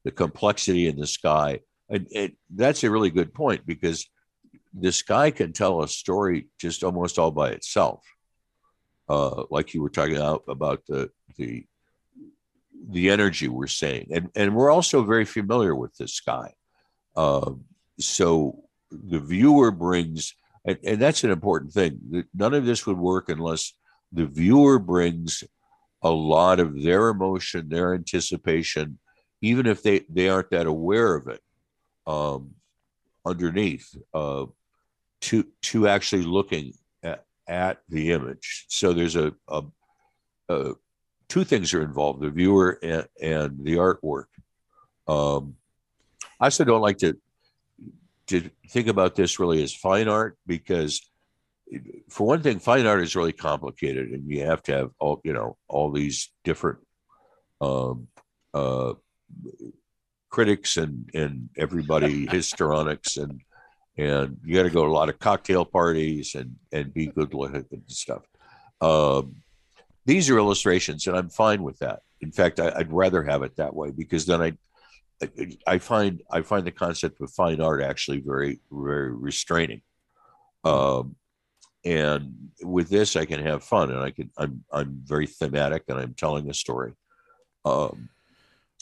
the 0.04 0.12
complexity 0.12 0.88
in 0.88 0.98
the 0.98 1.08
sky, 1.08 1.62
and, 1.90 2.08
that's 2.56 2.84
a 2.84 2.92
really 2.92 3.10
good 3.10 3.34
point 3.34 3.66
because 3.66 4.06
the 4.74 4.92
sky 4.92 5.32
can 5.32 5.54
tell 5.54 5.82
a 5.82 5.88
story 5.88 6.48
just 6.60 6.84
almost 6.84 7.18
all 7.18 7.32
by 7.32 7.52
itself. 7.52 8.04
Uh, 9.08 9.44
like 9.50 9.74
you 9.74 9.82
were 9.82 9.90
talking 9.90 10.16
about 10.16 10.44
about 10.48 10.86
the 10.88 11.10
the 11.38 11.66
the 12.90 13.10
energy 13.10 13.48
we're 13.48 13.68
seeing, 13.68 14.08
and 14.14 14.30
and 14.36 14.56
we're 14.56 14.72
also 14.72 15.04
very 15.04 15.26
familiar 15.26 15.76
with 15.76 15.96
the 15.96 16.08
sky. 16.08 16.54
Uh, 17.16 17.52
so 18.00 18.64
the 18.92 19.20
viewer 19.20 19.72
brings, 19.72 20.34
and, 20.66 20.78
and 20.84 21.02
that's 21.02 21.24
an 21.24 21.32
important 21.32 21.72
thing. 21.72 22.26
None 22.34 22.54
of 22.54 22.66
this 22.66 22.86
would 22.86 22.98
work 22.98 23.30
unless 23.30 23.74
the 24.14 24.26
viewer 24.26 24.80
brings 24.80 25.44
a 26.04 26.10
lot 26.10 26.60
of 26.60 26.82
their 26.82 27.10
emotion, 27.10 27.70
their 27.70 27.94
anticipation, 27.94 29.00
even 29.42 29.66
if 29.66 29.82
they, 29.82 30.06
they 30.10 30.30
aren't 30.30 30.52
that 30.52 30.68
aware 30.68 31.16
of 31.16 31.28
it, 31.28 31.42
um, 32.06 32.52
underneath 33.26 33.96
uh, 34.14 34.46
to 35.22 35.46
to 35.62 35.88
actually 35.88 36.24
looking 36.24 36.74
at, 37.02 37.26
at 37.48 37.80
the 37.90 38.12
image. 38.12 38.66
So 38.68 38.92
there's 38.92 39.16
a, 39.16 39.34
a, 39.48 39.64
a 40.50 40.74
two 41.30 41.44
things 41.46 41.74
are 41.74 41.82
involved: 41.82 42.22
the 42.22 42.30
viewer 42.30 42.78
and, 42.84 43.08
and 43.22 43.64
the 43.64 43.76
artwork. 43.76 44.26
Um, 45.08 45.56
I 46.40 46.46
also 46.46 46.66
don't 46.66 46.82
like 46.82 46.98
to 47.00 47.18
to 48.28 48.50
think 48.70 48.88
about 48.88 49.16
this 49.16 49.40
really 49.40 49.64
as 49.64 49.74
fine 49.74 50.08
art 50.08 50.38
because 50.46 51.02
for 52.10 52.28
one 52.28 52.42
thing, 52.42 52.60
fine 52.60 52.86
art 52.86 53.02
is 53.02 53.16
really 53.16 53.34
complicated, 53.34 54.10
and 54.10 54.30
you 54.30 54.46
have 54.46 54.62
to 54.64 54.74
have 54.74 54.92
all 55.00 55.22
you 55.24 55.34
know 55.34 55.58
all 55.68 55.92
these 55.92 56.32
different 56.44 56.80
um, 57.62 58.08
uh, 58.54 58.94
critics 60.30 60.78
and 60.78 61.10
and 61.14 61.50
everybody 61.58 62.26
histrionics 62.32 63.18
and 63.18 63.42
and 63.98 64.38
you 64.44 64.56
got 64.56 64.64
to 64.64 64.70
go 64.72 64.84
to 64.84 64.90
a 64.90 64.92
lot 64.92 65.10
of 65.10 65.20
cocktail 65.20 65.66
parties 65.66 66.36
and 66.36 66.56
and 66.72 66.94
be 66.94 67.08
good 67.08 67.34
looking 67.34 67.66
and 67.72 67.84
stuff. 67.88 68.24
Um, 68.82 69.36
these 70.06 70.30
are 70.30 70.38
illustrations, 70.38 71.08
and 71.08 71.16
I'm 71.16 71.30
fine 71.30 71.64
with 71.64 71.80
that. 71.80 72.02
In 72.20 72.32
fact, 72.32 72.60
I, 72.60 72.78
would 72.78 72.92
rather 72.92 73.24
have 73.24 73.44
it 73.44 73.56
that 73.58 73.76
way 73.76 73.92
because 73.92 74.26
then 74.26 74.42
I. 74.42 74.54
I 75.66 75.78
find 75.78 76.22
I 76.30 76.42
find 76.42 76.68
the 76.68 76.72
concept 76.72 77.22
of 77.22 77.32
fine 77.32 77.62
art 77.62 77.82
actually 77.82 78.20
very 78.20 78.60
very 78.70 79.14
restraining. 79.14 79.82
Um, 80.66 81.16
and 81.86 82.34
with 82.62 82.90
this 82.90 83.16
i 83.16 83.26
can 83.26 83.42
have 83.44 83.64
fun 83.64 83.92
and 83.92 84.00
i 84.00 84.12
can 84.12 84.30
i'm 84.38 84.64
i'm 84.72 85.02
very 85.04 85.28
thematic 85.28 85.84
and 85.88 86.00
i'm 86.00 86.14
telling 86.14 86.50
a 86.50 86.54
story 86.54 86.94
um 87.66 88.10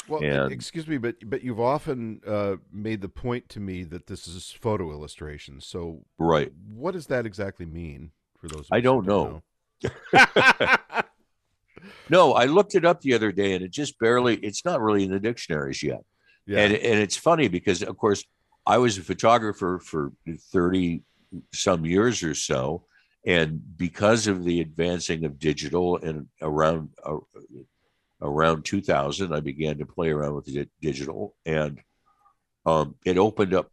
well 0.08 0.24
and, 0.24 0.52
excuse 0.52 0.88
me 0.88 0.98
but 0.98 1.16
but 1.26 1.44
you've 1.44 1.60
often 1.60 2.22
uh, 2.28 2.56
made 2.72 3.02
the 3.02 3.10
point 3.10 3.48
to 3.50 3.60
me 3.60 3.84
that 3.84 4.08
this 4.08 4.28
is 4.28 4.52
photo 4.52 4.92
illustration 4.92 5.60
so 5.60 6.04
right 6.18 6.52
what 6.74 6.94
does 6.94 7.08
that 7.08 7.26
exactly 7.26 7.66
mean 7.66 8.12
for 8.40 8.48
those 8.48 8.68
i 8.72 8.80
don't 8.80 9.06
know, 9.06 9.42
know? 10.14 10.26
no 12.10 12.34
i 12.34 12.46
looked 12.46 12.76
it 12.76 12.86
up 12.86 13.02
the 13.02 13.14
other 13.14 13.32
day 13.32 13.54
and 13.54 13.64
it 13.64 13.72
just 13.72 13.98
barely 14.00 14.36
it's 14.38 14.64
not 14.64 14.82
really 14.82 15.04
in 15.04 15.12
the 15.12 15.20
dictionaries 15.20 15.82
yet 15.82 16.02
yeah. 16.46 16.60
and 16.60 16.74
and 16.74 17.00
it's 17.00 17.18
funny 17.18 17.48
because 17.48 17.82
of 17.82 17.98
course 17.98 18.24
i 18.68 18.78
was 18.78 18.98
a 18.98 19.02
photographer 19.02 19.80
for 19.84 20.12
30 20.52 21.02
some 21.54 21.86
years 21.86 22.24
or 22.24 22.36
so 22.36 22.84
and 23.26 23.62
because 23.78 24.28
of 24.28 24.44
the 24.44 24.62
advancing 24.62 25.26
of 25.26 25.40
digital 25.40 25.98
and 25.98 26.28
around 26.42 26.90
uh, 27.06 27.18
around 28.22 28.64
2000 28.64 29.34
i 29.34 29.40
began 29.40 29.78
to 29.78 29.86
play 29.86 30.10
around 30.10 30.36
with 30.36 30.68
digital 30.82 31.36
and 31.46 31.82
um, 32.66 32.96
it 33.06 33.18
opened 33.18 33.54
up 33.54 33.72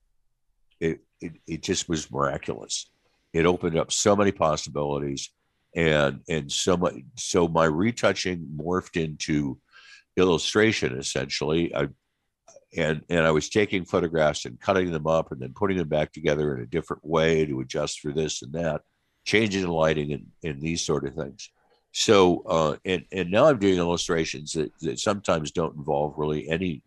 it, 0.81 1.01
it 1.21 1.33
it 1.47 1.63
just 1.63 1.89
was 1.89 2.11
miraculous. 2.11 2.91
It 3.33 3.47
opened 3.47 3.77
up 3.77 3.93
so 3.93 4.17
many 4.17 4.33
possibilities 4.33 5.31
and 5.75 6.21
and 6.29 6.51
so 6.51 6.77
much 6.77 6.95
so 7.17 7.49
my 7.49 7.65
retouching 7.65 8.49
morphed 8.57 9.03
into 9.03 9.59
illustration 10.17 10.97
essentially. 10.99 11.75
I, 11.75 11.89
and 12.77 13.03
and 13.09 13.21
I 13.27 13.31
was 13.31 13.49
taking 13.49 13.85
photographs 13.85 14.45
and 14.45 14.61
cutting 14.61 14.91
them 14.93 15.07
up 15.07 15.33
and 15.33 15.41
then 15.41 15.53
putting 15.55 15.79
them 15.79 15.89
back 15.89 16.13
together 16.13 16.55
in 16.55 16.63
a 16.63 16.67
different 16.67 17.05
way 17.05 17.45
to 17.47 17.61
adjust 17.61 18.01
for 18.01 18.13
this 18.13 18.43
and 18.43 18.53
that 18.53 18.83
changes 19.29 19.63
in 19.63 19.71
lighting 19.71 20.13
and, 20.13 20.27
and 20.43 20.61
these 20.61 20.83
sort 20.83 21.07
of 21.07 21.15
things. 21.15 21.51
So, 21.93 22.43
uh, 22.57 22.77
and, 22.85 23.05
and 23.13 23.31
now 23.31 23.45
I'm 23.47 23.59
doing 23.59 23.79
illustrations 23.79 24.53
that, 24.53 24.73
that 24.81 24.99
sometimes 24.99 25.51
don't 25.51 25.77
involve 25.77 26.15
really 26.17 26.49
any 26.49 26.83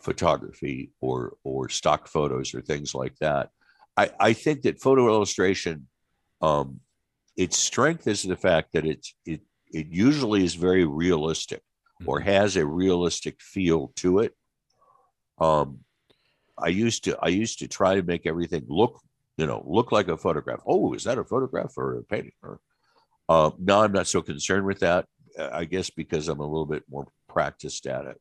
photography 0.00 0.90
or, 1.00 1.34
or 1.44 1.68
stock 1.68 2.08
photos 2.08 2.54
or 2.54 2.62
things 2.62 2.94
like 2.94 3.16
that. 3.18 3.50
I, 3.96 4.10
I 4.18 4.32
think 4.32 4.62
that 4.62 4.80
photo 4.80 5.08
illustration, 5.08 5.86
um, 6.40 6.80
its 7.36 7.56
strength 7.56 8.06
is 8.06 8.22
the 8.22 8.36
fact 8.36 8.72
that 8.72 8.86
it's, 8.86 9.14
it, 9.26 9.42
it 9.72 9.86
usually 9.88 10.42
is 10.44 10.54
very 10.54 10.86
realistic 10.86 11.62
or 12.06 12.20
mm-hmm. 12.20 12.28
has 12.28 12.56
a 12.56 12.66
realistic 12.66 13.40
feel 13.40 13.92
to 13.96 14.20
it. 14.20 14.32
Um, 15.38 15.80
I 16.56 16.68
used 16.68 17.04
to 17.04 17.18
I 17.20 17.28
used 17.28 17.58
to 17.58 17.68
try 17.68 17.96
to 17.96 18.02
make 18.02 18.26
everything 18.26 18.64
look 18.68 19.00
you 19.36 19.46
know, 19.46 19.64
look 19.66 19.92
like 19.92 20.08
a 20.08 20.16
photograph. 20.16 20.60
Oh, 20.66 20.94
is 20.94 21.04
that 21.04 21.18
a 21.18 21.24
photograph 21.24 21.72
or 21.76 21.98
a 21.98 22.02
painting? 22.02 22.32
Or 22.42 22.60
uh, 23.28 23.50
no, 23.58 23.82
I'm 23.82 23.92
not 23.92 24.06
so 24.06 24.22
concerned 24.22 24.66
with 24.66 24.80
that. 24.80 25.06
I 25.38 25.64
guess 25.64 25.90
because 25.90 26.28
I'm 26.28 26.40
a 26.40 26.46
little 26.46 26.66
bit 26.66 26.84
more 26.88 27.08
practiced 27.28 27.86
at 27.86 28.06
it. 28.06 28.20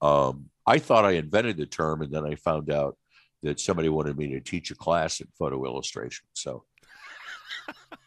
Um, 0.00 0.46
I 0.66 0.78
thought 0.78 1.04
I 1.04 1.12
invented 1.12 1.56
the 1.56 1.66
term, 1.66 2.02
and 2.02 2.12
then 2.12 2.24
I 2.24 2.36
found 2.36 2.70
out 2.70 2.96
that 3.42 3.60
somebody 3.60 3.88
wanted 3.88 4.16
me 4.16 4.28
to 4.28 4.40
teach 4.40 4.70
a 4.70 4.74
class 4.74 5.20
in 5.20 5.28
photo 5.38 5.64
illustration. 5.64 6.26
So 6.32 6.64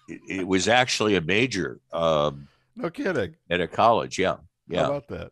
it, 0.08 0.22
it, 0.28 0.48
was 0.48 0.68
actually 0.68 1.16
a 1.16 1.22
major. 1.22 1.80
Um, 1.94 2.48
no 2.76 2.90
kidding. 2.90 3.36
At 3.50 3.62
a 3.62 3.68
college, 3.68 4.18
yeah, 4.18 4.38
yeah. 4.68 4.84
How 4.84 4.94
about 4.94 5.08
that? 5.10 5.32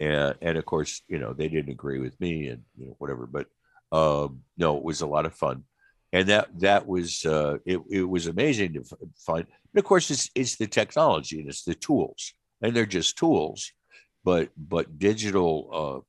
And 0.00 0.34
and 0.40 0.58
of 0.58 0.64
course, 0.64 1.02
you 1.08 1.18
know, 1.18 1.32
they 1.32 1.48
didn't 1.48 1.70
agree 1.70 1.98
with 1.98 2.18
me, 2.20 2.48
and 2.48 2.62
you 2.76 2.86
know, 2.86 2.96
whatever. 2.98 3.26
But 3.26 3.46
um, 3.92 4.42
no, 4.56 4.76
it 4.76 4.84
was 4.84 5.00
a 5.00 5.06
lot 5.06 5.26
of 5.26 5.34
fun, 5.34 5.64
and 6.12 6.28
that 6.28 6.48
that 6.60 6.86
was 6.86 7.24
uh, 7.24 7.58
it. 7.66 7.80
It 7.90 8.02
was 8.02 8.26
amazing 8.26 8.74
to 8.74 8.84
find. 9.16 9.46
And 9.46 9.78
of 9.78 9.84
course, 9.84 10.10
it's 10.10 10.30
it's 10.34 10.56
the 10.56 10.66
technology 10.66 11.40
and 11.40 11.48
it's 11.48 11.64
the 11.64 11.74
tools, 11.74 12.32
and 12.62 12.74
they're 12.74 12.86
just 12.86 13.18
tools, 13.18 13.72
but 14.24 14.48
but 14.56 14.98
digital 14.98 15.68
uh, 15.72 16.00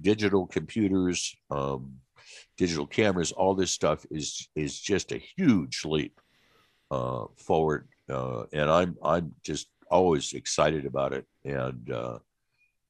digital 0.00 0.46
computers, 0.46 1.34
um, 1.50 1.96
digital 2.58 2.86
cameras, 2.86 3.32
all 3.32 3.54
this 3.54 3.70
stuff 3.70 4.04
is 4.10 4.48
is 4.54 4.78
just 4.78 5.12
a 5.12 5.22
huge 5.36 5.84
leap 5.84 6.20
uh, 6.90 7.24
forward, 7.36 7.88
uh, 8.10 8.44
and 8.52 8.70
I'm 8.70 8.96
I'm 9.02 9.34
just 9.42 9.68
always 9.90 10.34
excited 10.34 10.84
about 10.84 11.14
it, 11.14 11.24
and 11.44 11.90
uh, 11.90 12.18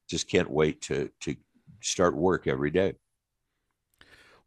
just 0.09 0.29
can't 0.29 0.49
wait 0.49 0.81
to 0.83 1.09
to 1.21 1.35
start 1.81 2.15
work 2.15 2.47
every 2.47 2.71
day. 2.71 2.95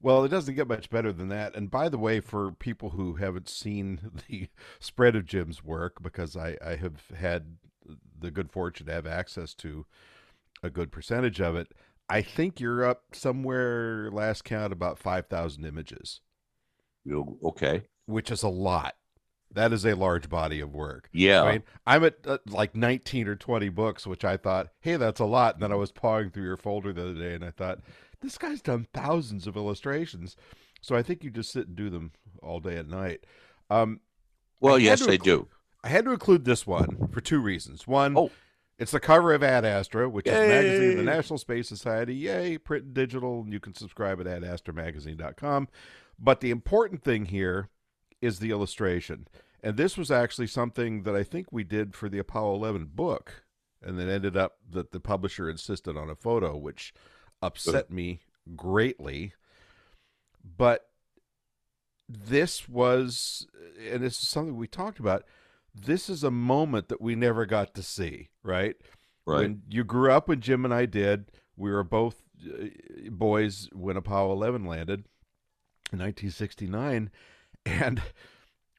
Well, 0.02 0.24
it 0.24 0.28
doesn't 0.28 0.54
get 0.54 0.68
much 0.68 0.88
better 0.88 1.12
than 1.12 1.28
that. 1.28 1.54
And 1.54 1.70
by 1.70 1.88
the 1.88 1.98
way, 1.98 2.20
for 2.20 2.52
people 2.52 2.90
who 2.90 3.16
haven't 3.16 3.48
seen 3.48 4.00
the 4.28 4.48
spread 4.78 5.14
of 5.14 5.26
Jim's 5.26 5.62
work, 5.62 6.02
because 6.02 6.36
I, 6.36 6.56
I 6.64 6.76
have 6.76 7.08
had 7.16 7.56
the 8.18 8.30
good 8.30 8.50
fortune 8.50 8.86
to 8.86 8.92
have 8.92 9.06
access 9.06 9.54
to 9.54 9.86
a 10.62 10.70
good 10.70 10.90
percentage 10.90 11.40
of 11.40 11.56
it, 11.56 11.72
I 12.08 12.22
think 12.22 12.60
you're 12.60 12.84
up 12.84 13.04
somewhere, 13.12 14.10
last 14.10 14.44
count, 14.44 14.72
about 14.72 14.98
5,000 14.98 15.64
images. 15.64 16.20
Okay. 17.44 17.82
Which 18.06 18.30
is 18.30 18.42
a 18.42 18.48
lot. 18.48 18.96
That 19.52 19.72
is 19.72 19.84
a 19.84 19.94
large 19.94 20.28
body 20.28 20.60
of 20.60 20.74
work. 20.74 21.08
Yeah. 21.12 21.42
I 21.42 21.52
mean, 21.52 21.62
I'm 21.86 22.04
at 22.04 22.16
uh, 22.26 22.38
like 22.48 22.76
19 22.76 23.28
or 23.28 23.36
20 23.36 23.68
books, 23.70 24.06
which 24.06 24.24
I 24.24 24.36
thought, 24.36 24.68
hey, 24.80 24.96
that's 24.96 25.20
a 25.20 25.24
lot. 25.24 25.54
And 25.54 25.62
then 25.62 25.72
I 25.72 25.76
was 25.76 25.92
pawing 25.92 26.30
through 26.30 26.44
your 26.44 26.56
folder 26.56 26.92
the 26.92 27.02
other 27.02 27.14
day 27.14 27.34
and 27.34 27.44
I 27.44 27.50
thought, 27.50 27.80
this 28.20 28.38
guy's 28.38 28.60
done 28.60 28.86
thousands 28.92 29.46
of 29.46 29.56
illustrations. 29.56 30.36
So 30.80 30.96
I 30.96 31.02
think 31.02 31.24
you 31.24 31.30
just 31.30 31.52
sit 31.52 31.68
and 31.68 31.76
do 31.76 31.90
them 31.90 32.12
all 32.42 32.60
day 32.60 32.76
and 32.76 32.90
night. 32.90 33.24
Um, 33.68 34.00
well, 34.60 34.78
yes, 34.78 35.06
I 35.06 35.16
do. 35.16 35.48
I 35.82 35.88
had 35.88 36.04
to 36.04 36.12
include 36.12 36.44
this 36.44 36.66
one 36.66 37.08
for 37.10 37.20
two 37.20 37.40
reasons. 37.40 37.86
One, 37.86 38.16
oh. 38.16 38.30
it's 38.78 38.92
the 38.92 39.00
cover 39.00 39.32
of 39.32 39.42
Ad 39.42 39.64
Astra, 39.64 40.08
which 40.08 40.26
Yay. 40.26 40.32
is 40.32 40.38
a 40.38 40.48
magazine 40.48 40.90
of 40.90 40.96
the 40.98 41.10
National 41.10 41.38
Space 41.38 41.68
Society. 41.68 42.14
Yay, 42.14 42.58
print 42.58 42.84
and 42.84 42.94
digital. 42.94 43.40
And 43.40 43.52
you 43.52 43.60
can 43.60 43.74
subscribe 43.74 44.20
at 44.20 44.26
adastramagazine.com. 44.26 45.68
But 46.18 46.40
the 46.40 46.50
important 46.50 47.02
thing 47.02 47.26
here 47.26 47.70
is 48.20 48.38
the 48.38 48.50
illustration. 48.50 49.26
And 49.62 49.76
this 49.76 49.96
was 49.96 50.10
actually 50.10 50.46
something 50.46 51.02
that 51.04 51.16
I 51.16 51.22
think 51.22 51.48
we 51.50 51.64
did 51.64 51.94
for 51.94 52.08
the 52.08 52.18
Apollo 52.18 52.54
11 52.56 52.90
book. 52.94 53.44
And 53.82 53.98
then 53.98 54.10
ended 54.10 54.36
up 54.36 54.58
that 54.70 54.92
the 54.92 55.00
publisher 55.00 55.48
insisted 55.48 55.96
on 55.96 56.10
a 56.10 56.14
photo, 56.14 56.54
which 56.54 56.92
upset 57.42 57.90
me 57.90 58.20
greatly. 58.56 59.34
But 60.56 60.88
this 62.08 62.68
was, 62.68 63.46
and 63.78 64.02
this 64.02 64.22
is 64.22 64.28
something 64.28 64.56
we 64.56 64.66
talked 64.66 64.98
about. 64.98 65.24
This 65.74 66.08
is 66.08 66.24
a 66.24 66.30
moment 66.30 66.88
that 66.88 67.00
we 67.00 67.14
never 67.14 67.46
got 67.46 67.74
to 67.74 67.82
see, 67.82 68.28
right? 68.42 68.76
Right. 69.26 69.40
When 69.40 69.62
you 69.68 69.84
grew 69.84 70.10
up, 70.10 70.28
when 70.28 70.40
Jim 70.40 70.64
and 70.64 70.74
I 70.74 70.86
did, 70.86 71.30
we 71.56 71.70
were 71.70 71.84
both 71.84 72.22
uh, 72.44 72.66
boys 73.10 73.68
when 73.72 73.96
Apollo 73.96 74.32
11 74.32 74.64
landed 74.64 75.04
in 75.92 75.98
1969, 75.98 77.10
and 77.66 78.02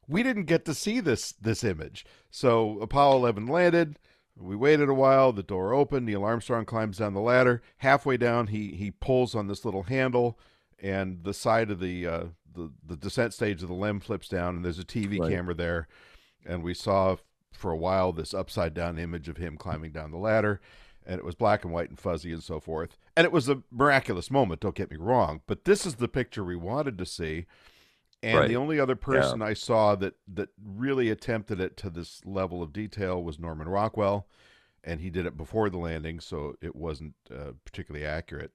we 0.08 0.24
didn't 0.24 0.46
get 0.46 0.66
to 0.66 0.74
see 0.74 1.00
this 1.00 1.32
this 1.34 1.64
image. 1.64 2.06
So 2.30 2.80
Apollo 2.80 3.18
11 3.18 3.48
landed. 3.48 4.00
We 4.38 4.56
waited 4.56 4.90
a 4.90 4.94
while. 4.94 5.32
The 5.34 5.44
door 5.44 5.74
opened. 5.74 6.06
Neil 6.06 6.24
Armstrong 6.24 6.66
climbs 6.66 6.98
down 6.98 7.14
the 7.14 7.20
ladder. 7.20 7.62
Halfway 7.78 8.18
down, 8.18 8.48
he 8.48 8.70
he 8.70 8.92
pulls 8.92 9.36
on 9.36 9.48
this 9.48 9.66
little 9.66 9.84
handle, 9.84 10.40
and 10.82 11.24
the 11.24 11.34
side 11.34 11.70
of 11.70 11.80
the 11.80 12.08
uh, 12.08 12.24
the 12.54 12.72
the 12.86 12.98
descent 12.98 13.34
stage 13.34 13.62
of 13.62 13.68
the 13.68 13.76
LEM 13.76 14.00
flips 14.00 14.28
down, 14.28 14.56
and 14.56 14.66
there's 14.66 14.80
a 14.80 14.86
TV 14.86 15.20
right. 15.20 15.32
camera 15.32 15.54
there. 15.54 15.88
And 16.46 16.64
we 16.64 16.74
saw 16.74 17.18
for 17.52 17.72
a 17.72 17.78
while 17.78 18.12
this 18.12 18.34
upside 18.34 18.74
down 18.74 18.98
image 18.98 19.30
of 19.30 19.38
him 19.38 19.58
climbing 19.58 19.92
down 19.92 20.12
the 20.12 20.18
ladder, 20.18 20.60
and 21.06 21.20
it 21.20 21.26
was 21.26 21.36
black 21.36 21.64
and 21.64 21.74
white 21.74 21.90
and 21.90 22.00
fuzzy 22.00 22.32
and 22.32 22.44
so 22.44 22.60
forth. 22.60 22.98
And 23.16 23.26
it 23.26 23.32
was 23.32 23.50
a 23.50 23.62
miraculous 23.72 24.32
moment. 24.32 24.62
Don't 24.62 24.76
get 24.76 24.92
me 24.92 24.98
wrong, 24.98 25.42
but 25.46 25.66
this 25.66 25.86
is 25.86 25.96
the 25.96 26.08
picture 26.08 26.44
we 26.44 26.56
wanted 26.56 26.98
to 26.98 27.06
see. 27.06 27.46
And 28.24 28.38
right. 28.38 28.48
the 28.48 28.58
only 28.58 28.80
other 28.80 28.96
person 28.96 29.40
yeah. 29.40 29.48
I 29.48 29.54
saw 29.54 29.96
that 29.96 30.14
that 30.34 30.50
really 30.64 31.10
attempted 31.10 31.60
it 31.60 31.76
to 31.78 31.90
this 31.90 32.22
level 32.24 32.62
of 32.62 32.72
detail 32.72 33.24
was 33.24 33.40
Norman 33.40 33.68
Rockwell, 33.68 34.28
and 34.84 35.00
he 35.02 35.10
did 35.10 35.26
it 35.26 35.36
before 35.36 35.70
the 35.70 35.80
landing, 35.80 36.20
so 36.20 36.56
it 36.62 36.76
wasn't 36.76 37.16
uh, 37.34 37.54
particularly 37.66 38.06
accurate 38.06 38.52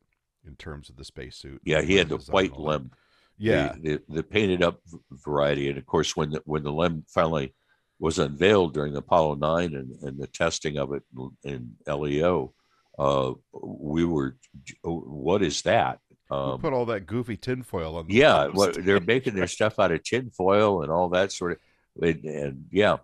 in 0.47 0.55
terms 0.55 0.89
of 0.89 0.97
the 0.97 1.05
spacesuit. 1.05 1.61
Yeah, 1.65 1.83
he 1.83 1.97
had 1.97 2.09
the 2.09 2.19
white 2.19 2.57
LEM. 2.57 2.93
Yeah, 3.39 3.75
the, 3.75 3.97
the, 4.09 4.15
the, 4.15 4.23
painted 4.23 4.63
up 4.63 4.81
variety, 5.11 5.69
and 5.69 5.77
of 5.77 5.85
course, 5.85 6.17
when 6.17 6.31
the 6.31 6.43
when 6.45 6.63
the 6.63 6.73
LEM 6.73 7.05
finally 7.09 7.53
was 7.99 8.19
unveiled 8.19 8.73
during 8.73 8.93
the 8.93 9.01
Apollo 9.01 9.35
nine 9.37 9.75
and, 9.75 9.91
and 10.03 10.19
the 10.19 10.27
testing 10.27 10.79
of 10.79 10.93
it 10.93 11.03
in 11.45 11.75
LEO, 11.87 12.55
uh, 12.99 13.33
we 13.53 14.05
were, 14.05 14.37
what 14.83 15.43
is 15.43 15.63
that? 15.63 15.99
Um, 16.31 16.61
put 16.61 16.73
all 16.73 16.87
that 16.87 17.07
goofy 17.07 17.37
tinfoil 17.37 17.97
on. 17.97 18.07
The 18.07 18.15
yeah, 18.15 18.49
well, 18.53 18.73
they're 18.73 19.01
making 19.01 19.35
their 19.35 19.47
stuff 19.47 19.79
out 19.79 19.93
of 19.93 20.03
tinfoil 20.03 20.83
and 20.83 20.91
all 20.91 21.09
that 21.11 21.31
sort 21.33 21.53
of, 21.53 21.59
and, 22.03 22.25
and 22.25 22.65
yeah. 22.71 22.97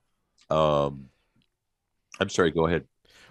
Um, 0.51 1.09
I'm 2.21 2.29
sorry. 2.29 2.51
Go 2.51 2.67
ahead. 2.67 2.85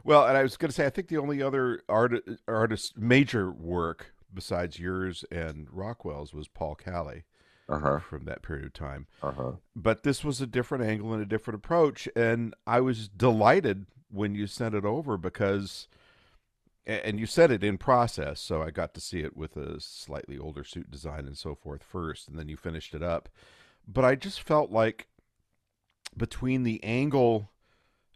Well, 0.04 0.26
and 0.26 0.38
I 0.38 0.44
was 0.44 0.58
going 0.58 0.70
to 0.70 0.76
say, 0.76 0.86
I 0.86 0.90
think 0.90 1.10
the 1.10 1.18
only 1.18 1.44
other 1.44 1.84
art, 1.88 2.14
artist 2.48 2.98
major 2.98 3.52
work 3.52 4.14
besides 4.34 4.80
yours 4.80 5.26
and 5.32 5.68
Rockwell's 5.72 6.34
was 6.34 6.48
Paul 6.48 6.76
Calle 6.76 7.24
uh-huh. 7.70 8.00
from 8.00 8.26
that 8.26 8.42
period 8.42 8.66
of 8.66 8.74
time. 8.74 9.08
Uh-huh. 9.22 9.54
But 9.76 10.04
this 10.04 10.24
was 10.24 10.42
a 10.42 10.48
different 10.48 10.84
angle 10.84 11.14
and 11.14 11.22
a 11.22 11.26
different 11.26 11.56
approach, 11.56 12.08
and 12.16 12.54
I 12.66 12.82
was 12.82 13.08
delighted 13.08 13.86
when 14.10 14.36
you 14.36 14.48
sent 14.48 14.76
it 14.76 14.86
over 14.86 15.18
because 15.18 15.88
and 16.86 17.20
you 17.20 17.26
said 17.26 17.52
it 17.52 17.64
in 17.64 17.78
process, 17.78 18.40
so 18.40 18.62
I 18.62 18.72
got 18.72 18.94
to 18.96 19.02
see 19.02 19.20
it 19.20 19.38
with 19.38 19.56
a 19.56 19.80
slightly 19.80 20.38
older 20.38 20.64
suit 20.64 20.90
design 20.90 21.28
and 21.28 21.38
so 21.38 21.56
forth 21.56 21.84
first, 21.84 22.28
and 22.28 22.38
then 22.38 22.50
you 22.50 22.58
finished 22.58 22.94
it 22.94 23.04
up. 23.04 23.30
But 23.88 24.06
I 24.06 24.16
just 24.16 24.42
felt 24.42 24.72
like 24.72 25.08
between 26.16 26.64
the 26.64 26.84
angle 26.84 27.52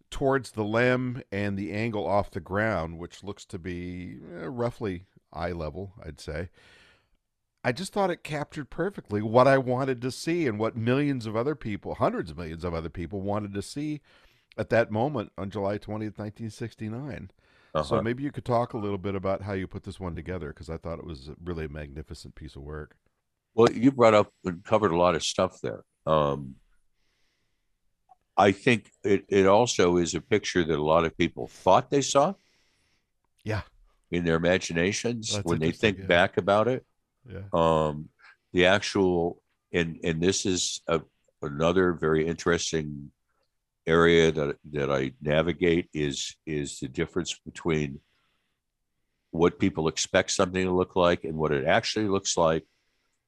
towards 0.10 0.52
the 0.52 0.64
LEM 0.64 1.24
and 1.32 1.58
the 1.58 1.74
angle 1.74 2.08
off 2.08 2.32
the 2.32 2.40
ground, 2.40 2.98
which 2.98 3.24
looks 3.24 3.46
to 3.46 3.60
be 3.60 4.18
eh, 4.40 4.46
roughly 4.46 5.06
eye 5.32 5.52
level, 5.52 5.94
I'd 6.04 6.20
say, 6.20 6.50
I 7.64 7.72
just 7.72 7.94
thought 7.94 8.12
it 8.12 8.24
captured 8.24 8.70
perfectly 8.70 9.22
what 9.22 9.48
I 9.48 9.58
wanted 9.58 10.02
to 10.04 10.12
see 10.12 10.48
and 10.48 10.60
what 10.60 10.78
millions 10.78 11.26
of 11.26 11.36
other 11.36 11.56
people, 11.56 11.96
hundreds 11.96 12.32
of 12.32 12.38
millions 12.38 12.64
of 12.64 12.74
other 12.74 12.90
people, 12.90 13.22
wanted 13.22 13.54
to 13.56 13.62
see 13.62 14.02
at 14.58 14.70
that 14.70 14.92
moment 14.92 15.32
on 15.38 15.50
July 15.50 15.78
20th, 15.78 16.18
1969. 16.18 17.32
Uh-huh. 17.76 17.84
So 17.84 18.02
maybe 18.02 18.24
you 18.24 18.32
could 18.32 18.46
talk 18.46 18.74
a 18.74 18.78
little 18.78 18.98
bit 18.98 19.16
about 19.16 19.42
how 19.42 19.52
you 19.52 19.68
put 19.68 19.84
this 19.84 20.00
one 20.00 20.16
together 20.16 20.48
because 20.48 20.70
I 20.70 20.78
thought 20.78 20.98
it 20.98 21.06
was 21.06 21.30
really 21.44 21.66
a 21.66 21.70
magnificent 21.70 22.34
piece 22.34 22.56
of 22.56 22.62
work. 22.62 22.96
Well, 23.54 23.70
you 23.72 23.92
brought 23.92 24.14
up 24.14 24.32
and 24.46 24.64
covered 24.64 24.92
a 24.92 24.98
lot 24.98 25.14
of 25.14 25.24
stuff 25.24 25.60
there. 25.62 25.84
Um, 26.06 26.56
I 28.38 28.54
think 28.54 28.92
it, 29.04 29.26
it 29.28 29.46
also 29.46 29.98
is 29.98 30.16
a 30.16 30.22
picture 30.22 30.64
that 30.64 30.80
a 30.80 30.84
lot 30.84 31.04
of 31.04 31.18
people 31.18 31.48
thought 31.48 31.90
they 31.90 32.02
saw. 32.02 32.34
Yeah. 33.44 33.62
In 34.10 34.24
their 34.24 34.36
imaginations 34.36 35.34
well, 35.34 35.44
when 35.44 35.60
they 35.60 35.72
think 35.72 36.00
yeah. 36.00 36.06
back 36.06 36.38
about 36.38 36.70
it. 36.70 36.86
Yeah. 37.30 37.42
Um, 37.52 38.10
the 38.54 38.68
actual 38.68 39.42
and 39.74 40.00
and 40.04 40.22
this 40.22 40.46
is 40.46 40.82
a, 40.88 41.02
another 41.42 41.92
very 41.92 42.26
interesting 42.26 43.12
area 43.88 44.32
that 44.32 44.58
that 44.72 44.92
I 44.92 45.12
navigate 45.22 45.90
is 45.94 46.36
is 46.46 46.80
the 46.80 46.88
difference 46.88 47.40
between 47.46 48.00
what 49.32 49.60
people 49.60 49.88
expect 49.88 50.32
something 50.32 50.64
to 50.66 50.72
look 50.72 50.96
like 50.96 51.24
and 51.24 51.36
what 51.36 51.52
it 51.52 51.66
actually 51.66 52.08
looks 52.08 52.38
like. 52.38 52.66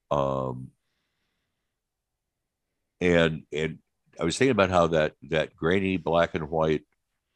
Um, 0.09 0.71
and 3.01 3.43
and 3.53 3.79
I 4.19 4.23
was 4.23 4.37
thinking 4.37 4.51
about 4.51 4.69
how 4.69 4.87
that 4.87 5.13
that 5.23 5.55
grainy 5.55 5.97
black 5.97 6.33
and 6.33 6.49
white, 6.49 6.83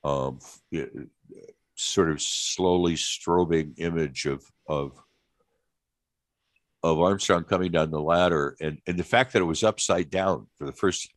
um, 0.04 0.40
sort 1.76 2.10
of 2.10 2.22
slowly 2.22 2.96
strobing 2.96 3.74
image 3.78 4.26
of 4.26 4.44
of 4.68 4.94
of 6.84 7.00
Armstrong 7.00 7.44
coming 7.44 7.72
down 7.72 7.92
the 7.92 8.02
ladder, 8.02 8.56
and 8.60 8.80
and 8.88 8.98
the 8.98 9.04
fact 9.04 9.34
that 9.34 9.42
it 9.42 9.46
was 9.46 9.64
upside 9.64 10.10
down 10.10 10.48
for 10.58 10.66
the 10.66 10.74
first 10.74 11.14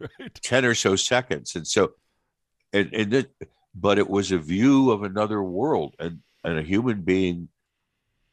right. 0.20 0.34
10 0.34 0.64
or 0.64 0.74
so 0.74 0.96
seconds. 0.96 1.56
And 1.56 1.66
so, 1.66 1.92
and, 2.72 2.92
and 2.92 3.10
the, 3.10 3.28
but 3.74 3.98
it 3.98 4.08
was 4.08 4.32
a 4.32 4.38
view 4.38 4.90
of 4.90 5.02
another 5.02 5.42
world 5.42 5.94
and, 5.98 6.20
and 6.44 6.58
a 6.58 6.62
human 6.62 7.02
being 7.02 7.48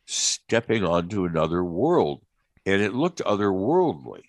stepping 0.05 0.83
onto 0.83 1.25
another 1.25 1.63
world. 1.63 2.23
And 2.65 2.81
it 2.81 2.93
looked 2.93 3.21
otherworldly. 3.23 4.21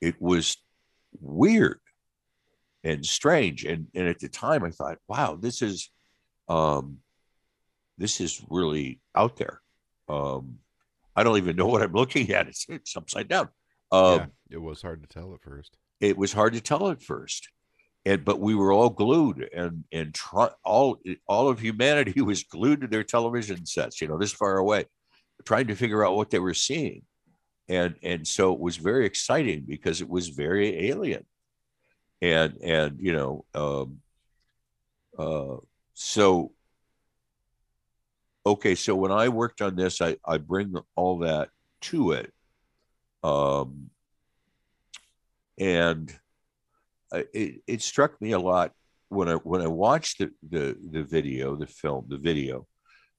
It 0.00 0.20
was 0.20 0.56
weird 1.20 1.80
and 2.84 3.04
strange. 3.04 3.64
And, 3.64 3.86
and 3.94 4.08
at 4.08 4.18
the 4.18 4.28
time 4.28 4.64
I 4.64 4.70
thought, 4.70 4.98
wow, 5.08 5.36
this 5.40 5.62
is 5.62 5.90
um, 6.48 6.98
this 7.98 8.20
is 8.20 8.42
really 8.48 9.00
out 9.14 9.36
there. 9.36 9.60
Um, 10.08 10.58
I 11.14 11.24
don't 11.24 11.36
even 11.36 11.56
know 11.56 11.66
what 11.66 11.82
I'm 11.82 11.92
looking 11.92 12.30
at. 12.30 12.48
It's, 12.48 12.64
it's 12.68 12.96
upside 12.96 13.28
down. 13.28 13.48
Um, 13.90 14.18
yeah, 14.18 14.26
it 14.50 14.62
was 14.62 14.80
hard 14.80 15.02
to 15.02 15.08
tell 15.08 15.34
at 15.34 15.42
first. 15.42 15.76
It 16.00 16.16
was 16.16 16.32
hard 16.32 16.52
to 16.54 16.60
tell 16.60 16.90
at 16.90 17.02
first, 17.02 17.48
and 18.04 18.24
but 18.24 18.40
we 18.40 18.54
were 18.54 18.72
all 18.72 18.90
glued, 18.90 19.48
and 19.54 19.84
and 19.92 20.14
all 20.64 21.00
all 21.26 21.48
of 21.48 21.60
humanity 21.60 22.20
was 22.22 22.44
glued 22.44 22.82
to 22.82 22.86
their 22.86 23.04
television 23.04 23.66
sets. 23.66 24.00
You 24.00 24.08
know, 24.08 24.18
this 24.18 24.32
far 24.32 24.58
away, 24.58 24.86
trying 25.44 25.66
to 25.68 25.74
figure 25.74 26.04
out 26.06 26.16
what 26.16 26.30
they 26.30 26.38
were 26.38 26.54
seeing, 26.54 27.02
and 27.68 27.96
and 28.02 28.26
so 28.26 28.52
it 28.52 28.60
was 28.60 28.76
very 28.76 29.06
exciting 29.06 29.64
because 29.66 30.00
it 30.00 30.08
was 30.08 30.28
very 30.28 30.88
alien, 30.88 31.26
and 32.22 32.56
and 32.62 32.98
you 33.00 33.12
know, 33.12 33.44
um, 33.54 33.98
uh, 35.18 35.56
so 35.94 36.52
okay, 38.48 38.74
so 38.74 38.94
when 38.94 39.12
I 39.12 39.28
worked 39.28 39.60
on 39.60 39.76
this, 39.76 40.00
I, 40.00 40.16
I 40.24 40.38
bring 40.38 40.74
all 40.96 41.18
that 41.18 41.50
to 41.82 42.12
it. 42.12 42.32
Um, 43.22 43.90
and 45.58 46.12
it, 47.12 47.62
it 47.66 47.82
struck 47.82 48.20
me 48.20 48.32
a 48.32 48.38
lot 48.38 48.72
when 49.08 49.28
I 49.28 49.34
when 49.34 49.62
I 49.62 49.66
watched 49.66 50.18
the 50.18 50.30
the, 50.48 50.76
the 50.90 51.02
video, 51.02 51.56
the 51.56 51.66
film, 51.66 52.06
the 52.08 52.18
video 52.18 52.66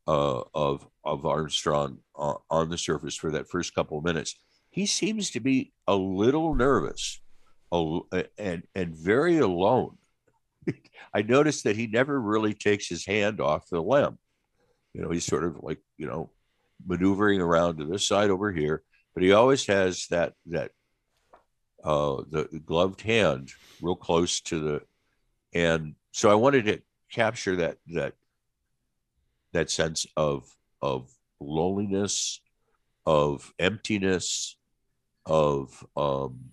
uh, 0.07 0.41
of 0.53 0.87
of 1.03 1.25
Armstrong 1.25 1.99
uh, 2.17 2.35
on 2.49 2.69
the 2.69 2.77
surface 2.77 3.15
for 3.15 3.31
that 3.31 3.49
first 3.49 3.73
couple 3.75 3.97
of 3.97 4.03
minutes. 4.03 4.35
He 4.69 4.85
seems 4.85 5.31
to 5.31 5.39
be 5.39 5.73
a 5.87 5.95
little 5.95 6.55
nervous, 6.55 7.21
and 7.71 8.63
and 8.75 8.95
very 8.95 9.39
alone. 9.39 9.97
I 11.13 11.23
noticed 11.23 11.63
that 11.63 11.75
he 11.75 11.87
never 11.87 12.19
really 12.19 12.53
takes 12.53 12.87
his 12.87 13.05
hand 13.05 13.41
off 13.41 13.69
the 13.69 13.81
LEM. 13.81 14.17
You 14.93 15.01
know, 15.01 15.09
he's 15.09 15.25
sort 15.25 15.43
of 15.43 15.57
like, 15.61 15.79
you 15.97 16.07
know, 16.07 16.31
maneuvering 16.85 17.41
around 17.41 17.77
to 17.77 17.85
this 17.85 18.07
side 18.07 18.29
over 18.29 18.51
here, 18.51 18.83
but 19.13 19.23
he 19.23 19.31
always 19.31 19.65
has 19.67 20.05
that 20.09 20.33
that 20.47 20.71
uh 21.83 22.17
the, 22.29 22.61
gloved 22.65 23.01
hand 23.01 23.51
real 23.81 23.95
close 23.95 24.41
to 24.41 24.59
the 24.59 24.81
and 25.53 25.95
so 26.11 26.29
I 26.29 26.35
wanted 26.35 26.65
to 26.65 26.81
capture 27.11 27.55
that 27.57 27.77
that 27.87 28.13
that 29.53 29.69
sense 29.69 30.05
of 30.15 30.49
of 30.81 31.09
loneliness, 31.39 32.41
of 33.05 33.53
emptiness, 33.59 34.57
of 35.25 35.85
um, 35.95 36.51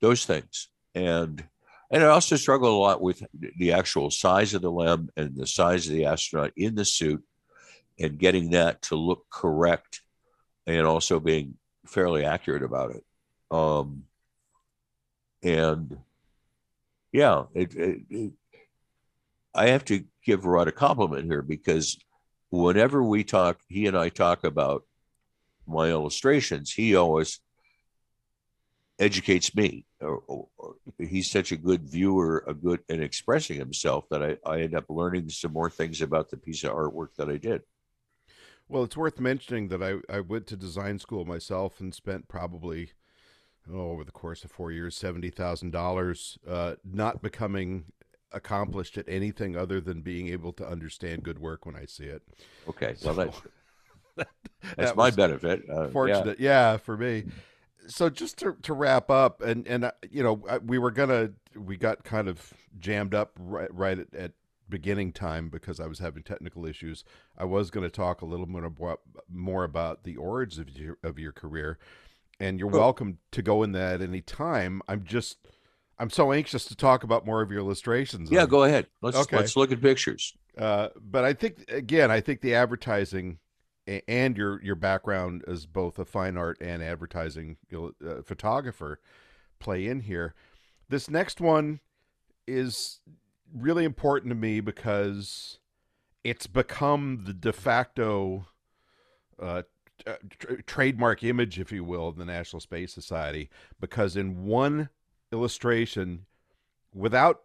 those 0.00 0.24
things. 0.24 0.68
And 0.94 1.44
and 1.90 2.04
I 2.04 2.08
also 2.08 2.36
struggle 2.36 2.76
a 2.76 2.78
lot 2.78 3.00
with 3.00 3.22
the 3.56 3.72
actual 3.72 4.10
size 4.10 4.52
of 4.52 4.60
the 4.60 4.70
LEM 4.70 5.08
and 5.16 5.34
the 5.34 5.46
size 5.46 5.86
of 5.86 5.94
the 5.94 6.04
astronaut 6.04 6.52
in 6.56 6.74
the 6.74 6.84
suit 6.84 7.24
and 7.98 8.18
getting 8.18 8.50
that 8.50 8.82
to 8.82 8.96
look 8.96 9.24
correct 9.30 10.02
and 10.66 10.86
also 10.86 11.18
being 11.18 11.54
fairly 11.88 12.24
accurate 12.24 12.62
about 12.62 12.94
it. 12.94 13.04
Um, 13.50 14.04
and 15.42 15.98
yeah, 17.12 17.44
it, 17.54 17.74
it, 17.74 18.00
it, 18.10 18.32
I 19.54 19.68
have 19.68 19.84
to 19.86 20.04
give 20.24 20.44
Rod 20.44 20.68
a 20.68 20.72
compliment 20.72 21.24
here 21.24 21.42
because 21.42 21.98
whenever 22.50 23.02
we 23.02 23.24
talk, 23.24 23.60
he 23.68 23.86
and 23.86 23.96
I 23.96 24.08
talk 24.08 24.44
about 24.44 24.84
my 25.66 25.90
illustrations, 25.90 26.72
he 26.72 26.94
always 26.94 27.40
educates 28.98 29.54
me. 29.54 29.84
Or, 30.00 30.22
or, 30.26 30.48
or, 30.56 30.74
he's 30.98 31.30
such 31.30 31.50
a 31.52 31.56
good 31.56 31.82
viewer, 31.88 32.44
a 32.46 32.54
good 32.54 32.80
in 32.88 33.02
expressing 33.02 33.58
himself 33.58 34.04
that 34.10 34.22
I, 34.22 34.36
I 34.48 34.60
end 34.60 34.74
up 34.74 34.84
learning 34.88 35.28
some 35.30 35.52
more 35.52 35.70
things 35.70 36.02
about 36.02 36.30
the 36.30 36.36
piece 36.36 36.64
of 36.64 36.72
artwork 36.72 37.14
that 37.16 37.28
I 37.28 37.36
did. 37.36 37.62
Well, 38.68 38.84
it's 38.84 38.96
worth 38.96 39.18
mentioning 39.18 39.68
that 39.68 39.82
I, 39.82 39.96
I 40.14 40.20
went 40.20 40.46
to 40.48 40.56
design 40.56 40.98
school 40.98 41.24
myself 41.24 41.80
and 41.80 41.94
spent 41.94 42.28
probably 42.28 42.92
oh, 43.72 43.90
over 43.92 44.04
the 44.04 44.12
course 44.12 44.44
of 44.44 44.50
four 44.50 44.70
years 44.72 44.94
seventy 44.96 45.30
thousand 45.30 45.74
uh, 45.74 45.78
dollars, 45.78 46.38
not 46.84 47.22
becoming 47.22 47.86
accomplished 48.32 48.98
at 48.98 49.08
anything 49.08 49.56
other 49.56 49.80
than 49.80 50.02
being 50.02 50.28
able 50.28 50.52
to 50.52 50.68
understand 50.68 51.22
good 51.22 51.38
work 51.38 51.64
when 51.64 51.74
I 51.74 51.86
see 51.86 52.04
it. 52.04 52.22
Okay, 52.68 52.94
so, 52.96 53.14
well 53.14 53.34
that, 54.16 54.28
that's 54.76 54.90
that 54.90 54.96
my 54.96 55.10
benefit. 55.10 55.62
Uh, 55.70 55.88
fortunate, 55.88 56.38
yeah. 56.38 56.72
yeah, 56.72 56.76
for 56.76 56.96
me 56.96 57.24
so 57.88 58.10
just 58.10 58.38
to, 58.38 58.54
to 58.62 58.72
wrap 58.72 59.10
up 59.10 59.40
and 59.40 59.66
and 59.66 59.84
uh, 59.84 59.90
you 60.10 60.22
know 60.22 60.42
we 60.64 60.78
were 60.78 60.90
gonna 60.90 61.30
we 61.56 61.76
got 61.76 62.04
kind 62.04 62.28
of 62.28 62.52
jammed 62.78 63.14
up 63.14 63.32
right, 63.38 63.72
right 63.74 63.98
at, 63.98 64.14
at 64.14 64.32
beginning 64.68 65.12
time 65.12 65.48
because 65.48 65.80
I 65.80 65.86
was 65.86 65.98
having 65.98 66.22
technical 66.22 66.66
issues. 66.66 67.04
I 67.36 67.44
was 67.44 67.70
going 67.70 67.84
to 67.84 67.90
talk 67.90 68.20
a 68.20 68.26
little 68.26 68.46
more 68.46 68.64
about, 68.64 69.00
more 69.28 69.64
about 69.64 70.04
the 70.04 70.16
origins 70.16 70.58
of 70.58 70.76
your 70.76 70.98
of 71.02 71.18
your 71.18 71.32
career, 71.32 71.78
and 72.40 72.58
you're 72.58 72.74
oh. 72.74 72.78
welcome 72.78 73.18
to 73.32 73.42
go 73.42 73.62
in 73.62 73.72
that 73.72 74.00
any 74.00 74.20
time. 74.20 74.82
I'm 74.88 75.04
just 75.04 75.38
I'm 75.98 76.10
so 76.10 76.32
anxious 76.32 76.64
to 76.66 76.76
talk 76.76 77.02
about 77.02 77.26
more 77.26 77.42
of 77.42 77.50
your 77.50 77.60
illustrations. 77.60 78.30
Yeah, 78.30 78.46
go 78.46 78.64
ahead. 78.64 78.86
Let's 79.02 79.16
okay. 79.16 79.36
let's 79.36 79.56
look 79.56 79.72
at 79.72 79.80
pictures. 79.80 80.34
Uh, 80.56 80.88
but 81.00 81.24
I 81.24 81.32
think 81.32 81.64
again, 81.68 82.10
I 82.10 82.20
think 82.20 82.40
the 82.40 82.54
advertising 82.54 83.38
and 84.06 84.36
your 84.36 84.62
your 84.62 84.74
background 84.74 85.44
as 85.48 85.66
both 85.66 85.98
a 85.98 86.04
fine 86.04 86.36
art 86.36 86.58
and 86.60 86.82
advertising 86.82 87.56
uh, 87.74 88.22
photographer 88.24 89.00
play 89.58 89.86
in 89.86 90.00
here. 90.00 90.34
This 90.88 91.10
next 91.10 91.40
one 91.40 91.80
is 92.46 93.00
really 93.54 93.84
important 93.84 94.30
to 94.30 94.34
me 94.34 94.60
because 94.60 95.58
it's 96.24 96.46
become 96.46 97.22
the 97.24 97.32
de 97.32 97.52
facto 97.52 98.46
uh, 99.40 99.62
tra- 100.38 100.62
trademark 100.64 101.22
image, 101.22 101.58
if 101.58 101.72
you 101.72 101.84
will, 101.84 102.08
of 102.08 102.16
the 102.16 102.24
National 102.24 102.60
Space 102.60 102.92
Society. 102.92 103.50
Because 103.80 104.16
in 104.16 104.44
one 104.44 104.88
illustration, 105.32 106.26
without 106.94 107.40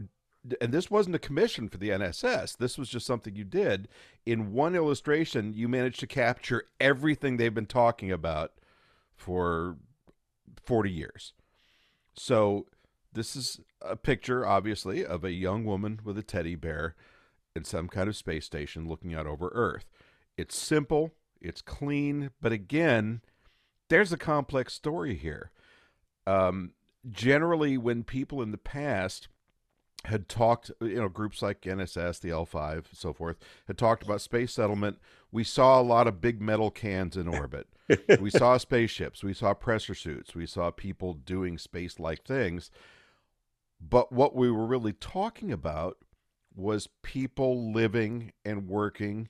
and 0.59 0.73
this 0.73 0.91
wasn't 0.91 1.15
a 1.15 1.19
commission 1.19 1.69
for 1.69 1.77
the 1.77 1.89
NSS. 1.89 2.57
This 2.57 2.77
was 2.77 2.89
just 2.89 3.05
something 3.05 3.35
you 3.35 3.45
did. 3.45 3.87
In 4.25 4.51
one 4.51 4.75
illustration, 4.75 5.53
you 5.53 5.69
managed 5.69 6.01
to 6.01 6.07
capture 6.07 6.65
everything 6.79 7.37
they've 7.37 7.53
been 7.53 7.65
talking 7.65 8.11
about 8.11 8.51
for 9.15 9.77
40 10.61 10.91
years. 10.91 11.33
So, 12.13 12.67
this 13.13 13.35
is 13.35 13.59
a 13.81 13.95
picture, 13.95 14.45
obviously, 14.45 15.05
of 15.05 15.23
a 15.23 15.31
young 15.31 15.65
woman 15.65 15.99
with 16.03 16.17
a 16.17 16.23
teddy 16.23 16.55
bear 16.55 16.95
in 17.55 17.63
some 17.63 17.87
kind 17.87 18.09
of 18.09 18.15
space 18.15 18.45
station 18.45 18.87
looking 18.87 19.13
out 19.13 19.27
over 19.27 19.51
Earth. 19.53 19.85
It's 20.37 20.57
simple, 20.57 21.11
it's 21.41 21.61
clean, 21.61 22.31
but 22.41 22.51
again, 22.51 23.21
there's 23.89 24.11
a 24.11 24.17
complex 24.17 24.73
story 24.73 25.15
here. 25.15 25.51
Um, 26.25 26.71
generally, 27.09 27.77
when 27.77 28.03
people 28.03 28.41
in 28.41 28.51
the 28.51 28.57
past 28.57 29.27
had 30.05 30.27
talked, 30.27 30.71
you 30.81 30.95
know, 30.95 31.07
groups 31.07 31.41
like 31.41 31.61
NSS, 31.61 32.19
the 32.19 32.29
L5, 32.29 32.85
so 32.93 33.13
forth, 33.13 33.37
had 33.67 33.77
talked 33.77 34.03
about 34.03 34.21
space 34.21 34.51
settlement. 34.51 34.97
We 35.31 35.43
saw 35.43 35.79
a 35.79 35.83
lot 35.83 36.07
of 36.07 36.19
big 36.19 36.41
metal 36.41 36.71
cans 36.71 37.15
in 37.15 37.27
orbit. 37.27 37.67
we 38.19 38.29
saw 38.29 38.57
spaceships. 38.57 39.23
We 39.23 39.33
saw 39.33 39.53
pressure 39.53 39.95
suits. 39.95 40.35
We 40.35 40.45
saw 40.45 40.71
people 40.71 41.13
doing 41.13 41.57
space 41.57 41.99
like 41.99 42.23
things. 42.23 42.69
But 43.89 44.11
what 44.11 44.35
we 44.35 44.49
were 44.51 44.65
really 44.65 44.93
talking 44.93 45.51
about 45.51 45.97
was 46.55 46.87
people 47.01 47.71
living 47.71 48.31
and 48.45 48.67
working 48.67 49.29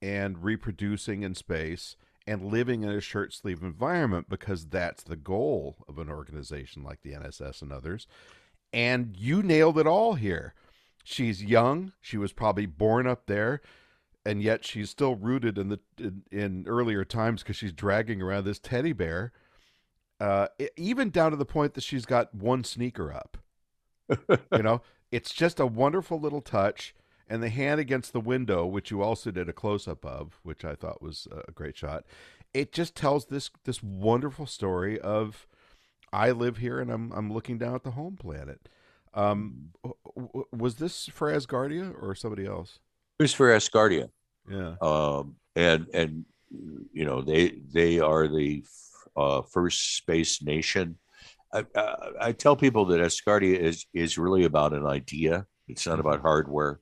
and 0.00 0.42
reproducing 0.42 1.22
in 1.22 1.34
space 1.34 1.96
and 2.26 2.44
living 2.44 2.82
in 2.82 2.90
a 2.90 3.00
shirt 3.00 3.32
sleeve 3.34 3.62
environment 3.62 4.28
because 4.28 4.66
that's 4.66 5.02
the 5.02 5.16
goal 5.16 5.78
of 5.88 5.98
an 5.98 6.08
organization 6.08 6.82
like 6.82 7.02
the 7.02 7.12
NSS 7.12 7.60
and 7.60 7.72
others 7.72 8.06
and 8.72 9.16
you 9.16 9.42
nailed 9.42 9.78
it 9.78 9.86
all 9.86 10.14
here. 10.14 10.54
She's 11.02 11.42
young. 11.42 11.92
She 12.00 12.16
was 12.16 12.32
probably 12.32 12.66
born 12.66 13.06
up 13.06 13.26
there, 13.26 13.60
and 14.24 14.42
yet 14.42 14.64
she's 14.64 14.90
still 14.90 15.14
rooted 15.16 15.58
in 15.58 15.68
the 15.68 15.80
in, 15.98 16.22
in 16.30 16.64
earlier 16.68 17.04
times 17.04 17.42
because 17.42 17.56
she's 17.56 17.72
dragging 17.72 18.22
around 18.22 18.44
this 18.44 18.58
teddy 18.58 18.92
bear. 18.92 19.32
Uh, 20.20 20.48
even 20.76 21.08
down 21.10 21.30
to 21.30 21.36
the 21.36 21.46
point 21.46 21.74
that 21.74 21.82
she's 21.82 22.04
got 22.04 22.34
one 22.34 22.62
sneaker 22.62 23.12
up. 23.12 23.38
you 24.52 24.62
know, 24.62 24.82
it's 25.12 25.32
just 25.32 25.60
a 25.60 25.66
wonderful 25.66 26.20
little 26.20 26.40
touch. 26.40 26.94
And 27.28 27.44
the 27.44 27.48
hand 27.48 27.80
against 27.80 28.12
the 28.12 28.20
window, 28.20 28.66
which 28.66 28.90
you 28.90 29.02
also 29.02 29.30
did 29.30 29.48
a 29.48 29.52
close 29.52 29.86
up 29.86 30.04
of, 30.04 30.40
which 30.42 30.64
I 30.64 30.74
thought 30.74 31.00
was 31.00 31.28
a 31.46 31.52
great 31.52 31.76
shot. 31.76 32.04
It 32.52 32.72
just 32.72 32.96
tells 32.96 33.26
this 33.26 33.50
this 33.64 33.80
wonderful 33.84 34.46
story 34.46 34.98
of 34.98 35.46
I 36.12 36.32
live 36.32 36.56
here 36.56 36.80
and 36.80 36.90
I'm 36.90 37.12
I'm 37.12 37.32
looking 37.32 37.56
down 37.56 37.76
at 37.76 37.84
the 37.84 37.92
home 37.92 38.16
planet. 38.16 38.68
Um, 39.14 39.70
was 40.52 40.76
this 40.76 41.06
for 41.06 41.32
Asgardia 41.32 41.94
or 42.00 42.14
somebody 42.14 42.46
else? 42.46 42.80
It 43.18 43.22
was 43.22 43.32
for 43.32 43.48
Asgardia. 43.48 44.08
Yeah. 44.48 44.74
Um, 44.80 45.36
and 45.56 45.86
and 45.94 46.24
you 46.92 47.04
know 47.04 47.22
they 47.22 47.60
they 47.72 48.00
are 48.00 48.28
the 48.28 48.64
uh, 49.16 49.42
first 49.42 49.96
space 49.96 50.42
nation. 50.42 50.96
I, 51.52 51.64
I, 51.74 51.96
I 52.20 52.32
tell 52.32 52.56
people 52.56 52.86
that 52.86 53.00
Asgardia 53.00 53.58
is 53.58 53.86
is 53.92 54.18
really 54.18 54.44
about 54.44 54.72
an 54.72 54.86
idea. 54.86 55.46
It's 55.68 55.86
not 55.86 56.00
about 56.00 56.20
hardware, 56.20 56.80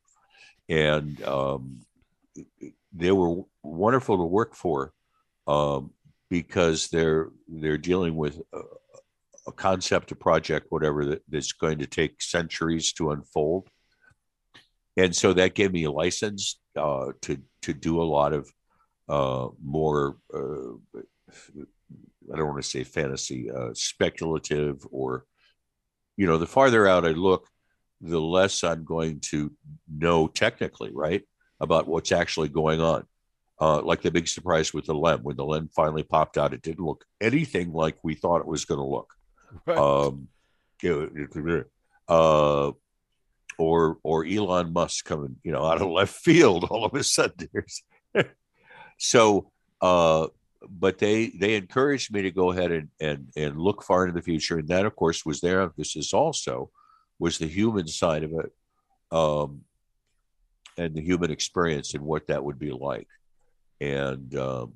and 0.68 1.22
um, 1.24 1.80
they 2.92 3.12
were 3.12 3.42
wonderful 3.62 4.16
to 4.18 4.24
work 4.24 4.54
for 4.54 4.92
um, 5.46 5.90
because 6.30 6.88
they're 6.88 7.30
they're 7.48 7.78
dealing 7.78 8.14
with 8.14 8.40
a, 8.52 8.60
a 9.46 9.52
concept, 9.52 10.12
a 10.12 10.16
project, 10.16 10.66
whatever 10.70 11.04
that, 11.04 11.22
that's 11.28 11.52
going 11.52 11.78
to 11.78 11.86
take 11.86 12.20
centuries 12.20 12.92
to 12.94 13.10
unfold. 13.10 13.68
And 14.96 15.14
so 15.14 15.32
that 15.32 15.54
gave 15.54 15.72
me 15.72 15.84
a 15.84 15.90
license 15.90 16.58
uh, 16.76 17.12
to 17.22 17.38
to 17.62 17.72
do 17.72 18.02
a 18.02 18.04
lot 18.04 18.32
of 18.32 18.52
uh, 19.08 19.48
more. 19.62 20.16
Uh, 20.32 21.00
I 22.32 22.36
don't 22.36 22.48
want 22.48 22.62
to 22.62 22.68
say 22.68 22.84
fantasy, 22.84 23.50
uh, 23.50 23.70
speculative, 23.74 24.86
or 24.90 25.24
you 26.16 26.26
know, 26.26 26.38
the 26.38 26.46
farther 26.46 26.86
out 26.86 27.06
I 27.06 27.10
look, 27.10 27.46
the 28.00 28.20
less 28.20 28.64
I'm 28.64 28.84
going 28.84 29.20
to 29.30 29.52
know 29.92 30.26
technically, 30.28 30.90
right, 30.92 31.22
about 31.60 31.88
what's 31.88 32.12
actually 32.12 32.48
going 32.48 32.80
on. 32.80 33.04
Uh, 33.60 33.82
like 33.82 34.02
the 34.02 34.10
big 34.10 34.28
surprise 34.28 34.72
with 34.72 34.86
the 34.86 34.94
lem, 34.94 35.20
when 35.22 35.36
the 35.36 35.44
lem 35.44 35.68
finally 35.74 36.04
popped 36.04 36.38
out, 36.38 36.54
it 36.54 36.62
didn't 36.62 36.84
look 36.84 37.04
anything 37.20 37.72
like 37.72 37.96
we 38.04 38.14
thought 38.14 38.40
it 38.40 38.46
was 38.46 38.64
going 38.64 38.78
to 38.78 38.84
look. 38.84 39.12
Right. 39.66 39.78
Um, 39.78 40.28
uh, 42.08 42.72
or 43.58 43.98
or 44.04 44.24
Elon 44.24 44.72
Musk 44.72 45.04
coming, 45.04 45.36
you 45.42 45.52
know, 45.52 45.64
out 45.66 45.82
of 45.82 45.88
left 45.88 46.14
field 46.14 46.64
all 46.70 46.84
of 46.84 46.94
a 46.94 47.02
sudden. 47.02 47.48
so, 48.98 49.50
uh, 49.80 50.28
but 50.68 50.98
they 50.98 51.28
they 51.28 51.54
encouraged 51.54 52.12
me 52.12 52.22
to 52.22 52.30
go 52.30 52.50
ahead 52.50 52.72
and 52.72 52.88
and 53.00 53.28
and 53.36 53.58
look 53.58 53.82
far 53.82 54.06
into 54.06 54.18
the 54.18 54.24
future, 54.24 54.58
and 54.58 54.68
that, 54.68 54.86
of 54.86 54.96
course, 54.96 55.24
was 55.24 55.40
their 55.40 55.60
emphasis. 55.62 56.12
Also, 56.12 56.70
was 57.18 57.38
the 57.38 57.46
human 57.46 57.86
side 57.86 58.24
of 58.24 58.32
it, 58.32 58.52
um, 59.16 59.62
and 60.76 60.94
the 60.94 61.02
human 61.02 61.30
experience 61.30 61.94
and 61.94 62.02
what 62.02 62.26
that 62.26 62.44
would 62.44 62.58
be 62.58 62.72
like, 62.72 63.08
and 63.80 64.34
um, 64.36 64.74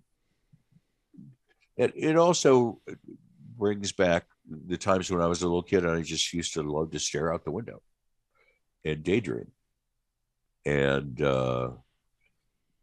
it 1.76 1.92
it 1.96 2.16
also 2.16 2.80
brings 3.56 3.92
back 3.92 4.26
the 4.66 4.76
times 4.76 5.10
when 5.10 5.20
I 5.20 5.26
was 5.26 5.42
a 5.42 5.46
little 5.46 5.62
kid 5.62 5.84
and 5.84 5.96
I 5.96 6.02
just 6.02 6.32
used 6.32 6.54
to 6.54 6.62
love 6.62 6.90
to 6.90 6.98
stare 6.98 7.32
out 7.32 7.44
the 7.44 7.50
window 7.50 7.80
and 8.84 9.02
daydream. 9.02 9.50
And 10.64 11.20
uh, 11.22 11.70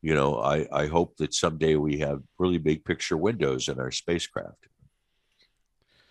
you 0.01 0.13
know, 0.15 0.39
I 0.39 0.67
I 0.71 0.87
hope 0.87 1.17
that 1.17 1.33
someday 1.33 1.75
we 1.75 1.99
have 1.99 2.21
really 2.37 2.57
big 2.57 2.85
picture 2.85 3.17
windows 3.17 3.67
in 3.67 3.79
our 3.79 3.91
spacecraft. 3.91 4.67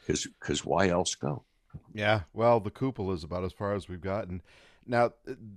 Because 0.01 0.26
because 0.41 0.64
why 0.64 0.89
else 0.89 1.14
go? 1.14 1.45
Yeah, 1.93 2.22
well, 2.32 2.61
the 2.61 2.70
cupola 2.70 3.14
is 3.14 3.24
about 3.24 3.45
as 3.45 3.53
far 3.53 3.74
as 3.74 3.89
we've 3.89 4.01
gotten. 4.01 4.43
Now, 4.86 5.12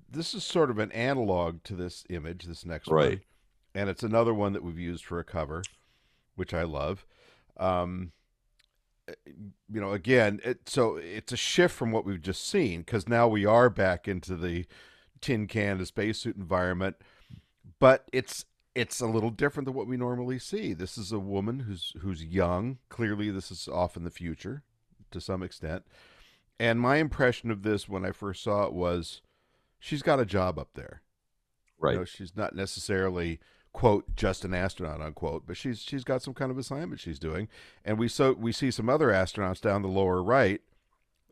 this 0.09 0.33
is 0.33 0.43
sort 0.43 0.69
of 0.69 0.77
an 0.77 0.91
analog 0.91 1.63
to 1.63 1.73
this 1.73 2.03
image, 2.09 2.43
this 2.43 2.65
next 2.65 2.89
right. 2.89 3.09
one, 3.09 3.21
and 3.73 3.89
it's 3.89 4.03
another 4.03 4.33
one 4.33 4.51
that 4.53 4.63
we've 4.63 4.77
used 4.77 5.05
for 5.05 5.19
a 5.19 5.23
cover, 5.23 5.63
which 6.35 6.53
I 6.53 6.63
love. 6.63 7.05
Um, 7.55 8.11
you 9.25 9.81
know, 9.81 9.93
again, 9.93 10.41
it, 10.43 10.67
so 10.69 10.97
it's 10.97 11.31
a 11.31 11.37
shift 11.37 11.73
from 11.73 11.91
what 11.91 12.05
we've 12.05 12.21
just 12.21 12.47
seen 12.47 12.81
because 12.81 13.07
now 13.07 13.27
we 13.27 13.45
are 13.45 13.69
back 13.69 14.07
into 14.07 14.35
the 14.35 14.65
tin 15.21 15.47
can, 15.47 15.77
the 15.77 15.85
spacesuit 15.85 16.35
environment, 16.35 16.97
but 17.81 18.07
it's 18.13 18.45
it's 18.75 19.01
a 19.01 19.07
little 19.07 19.31
different 19.31 19.65
than 19.65 19.73
what 19.73 19.87
we 19.87 19.97
normally 19.97 20.39
see. 20.39 20.73
This 20.73 20.97
is 20.97 21.11
a 21.11 21.19
woman 21.19 21.61
who's 21.61 21.93
who's 21.99 22.23
young. 22.23 22.77
Clearly, 22.87 23.31
this 23.31 23.51
is 23.51 23.67
off 23.67 23.97
in 23.97 24.05
the 24.05 24.11
future 24.11 24.63
to 25.09 25.19
some 25.19 25.43
extent. 25.43 25.83
And 26.59 26.79
my 26.79 26.97
impression 26.97 27.49
of 27.49 27.63
this 27.63 27.89
when 27.89 28.05
I 28.05 28.11
first 28.11 28.43
saw 28.43 28.65
it 28.65 28.73
was, 28.73 29.21
she's 29.79 30.03
got 30.03 30.19
a 30.19 30.25
job 30.25 30.59
up 30.59 30.69
there. 30.75 31.01
Right. 31.79 31.93
You 31.93 31.99
know, 31.99 32.05
she's 32.05 32.37
not 32.37 32.55
necessarily 32.55 33.39
quote 33.73 34.15
just 34.15 34.43
an 34.43 34.53
astronaut 34.53 34.99
unquote 34.99 35.47
but 35.47 35.55
she's 35.55 35.79
she's 35.79 36.03
got 36.03 36.21
some 36.21 36.33
kind 36.33 36.51
of 36.51 36.57
assignment 36.57 36.99
she's 36.99 37.17
doing 37.17 37.47
and 37.85 37.97
we 37.97 38.05
so 38.05 38.33
we 38.33 38.51
see 38.51 38.69
some 38.69 38.89
other 38.89 39.07
astronauts 39.07 39.61
down 39.61 39.81
the 39.81 39.87
lower 39.87 40.21
right 40.21 40.59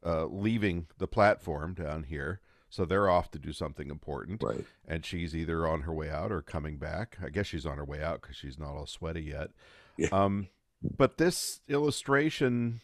uh, 0.05 0.23
leaving 0.23 0.87
the 0.99 1.07
platform 1.07 1.73
down 1.73 2.03
here 2.03 2.39
so 2.69 2.85
they're 2.85 3.09
off 3.09 3.31
to 3.31 3.39
do 3.39 3.51
something 3.51 3.89
important. 3.89 4.43
Right. 4.43 4.65
And 4.87 5.05
she's 5.05 5.35
either 5.35 5.67
on 5.67 5.81
her 5.81 5.93
way 5.93 6.09
out 6.09 6.31
or 6.31 6.41
coming 6.41 6.77
back. 6.77 7.17
I 7.23 7.29
guess 7.29 7.47
she's 7.47 7.65
on 7.65 7.77
her 7.77 7.85
way 7.85 8.01
out 8.01 8.21
because 8.21 8.35
she's 8.35 8.59
not 8.59 8.75
all 8.75 8.85
sweaty 8.85 9.23
yet. 9.23 9.49
Yeah. 9.97 10.09
um 10.11 10.47
but 10.81 11.17
this 11.17 11.59
illustration 11.67 12.81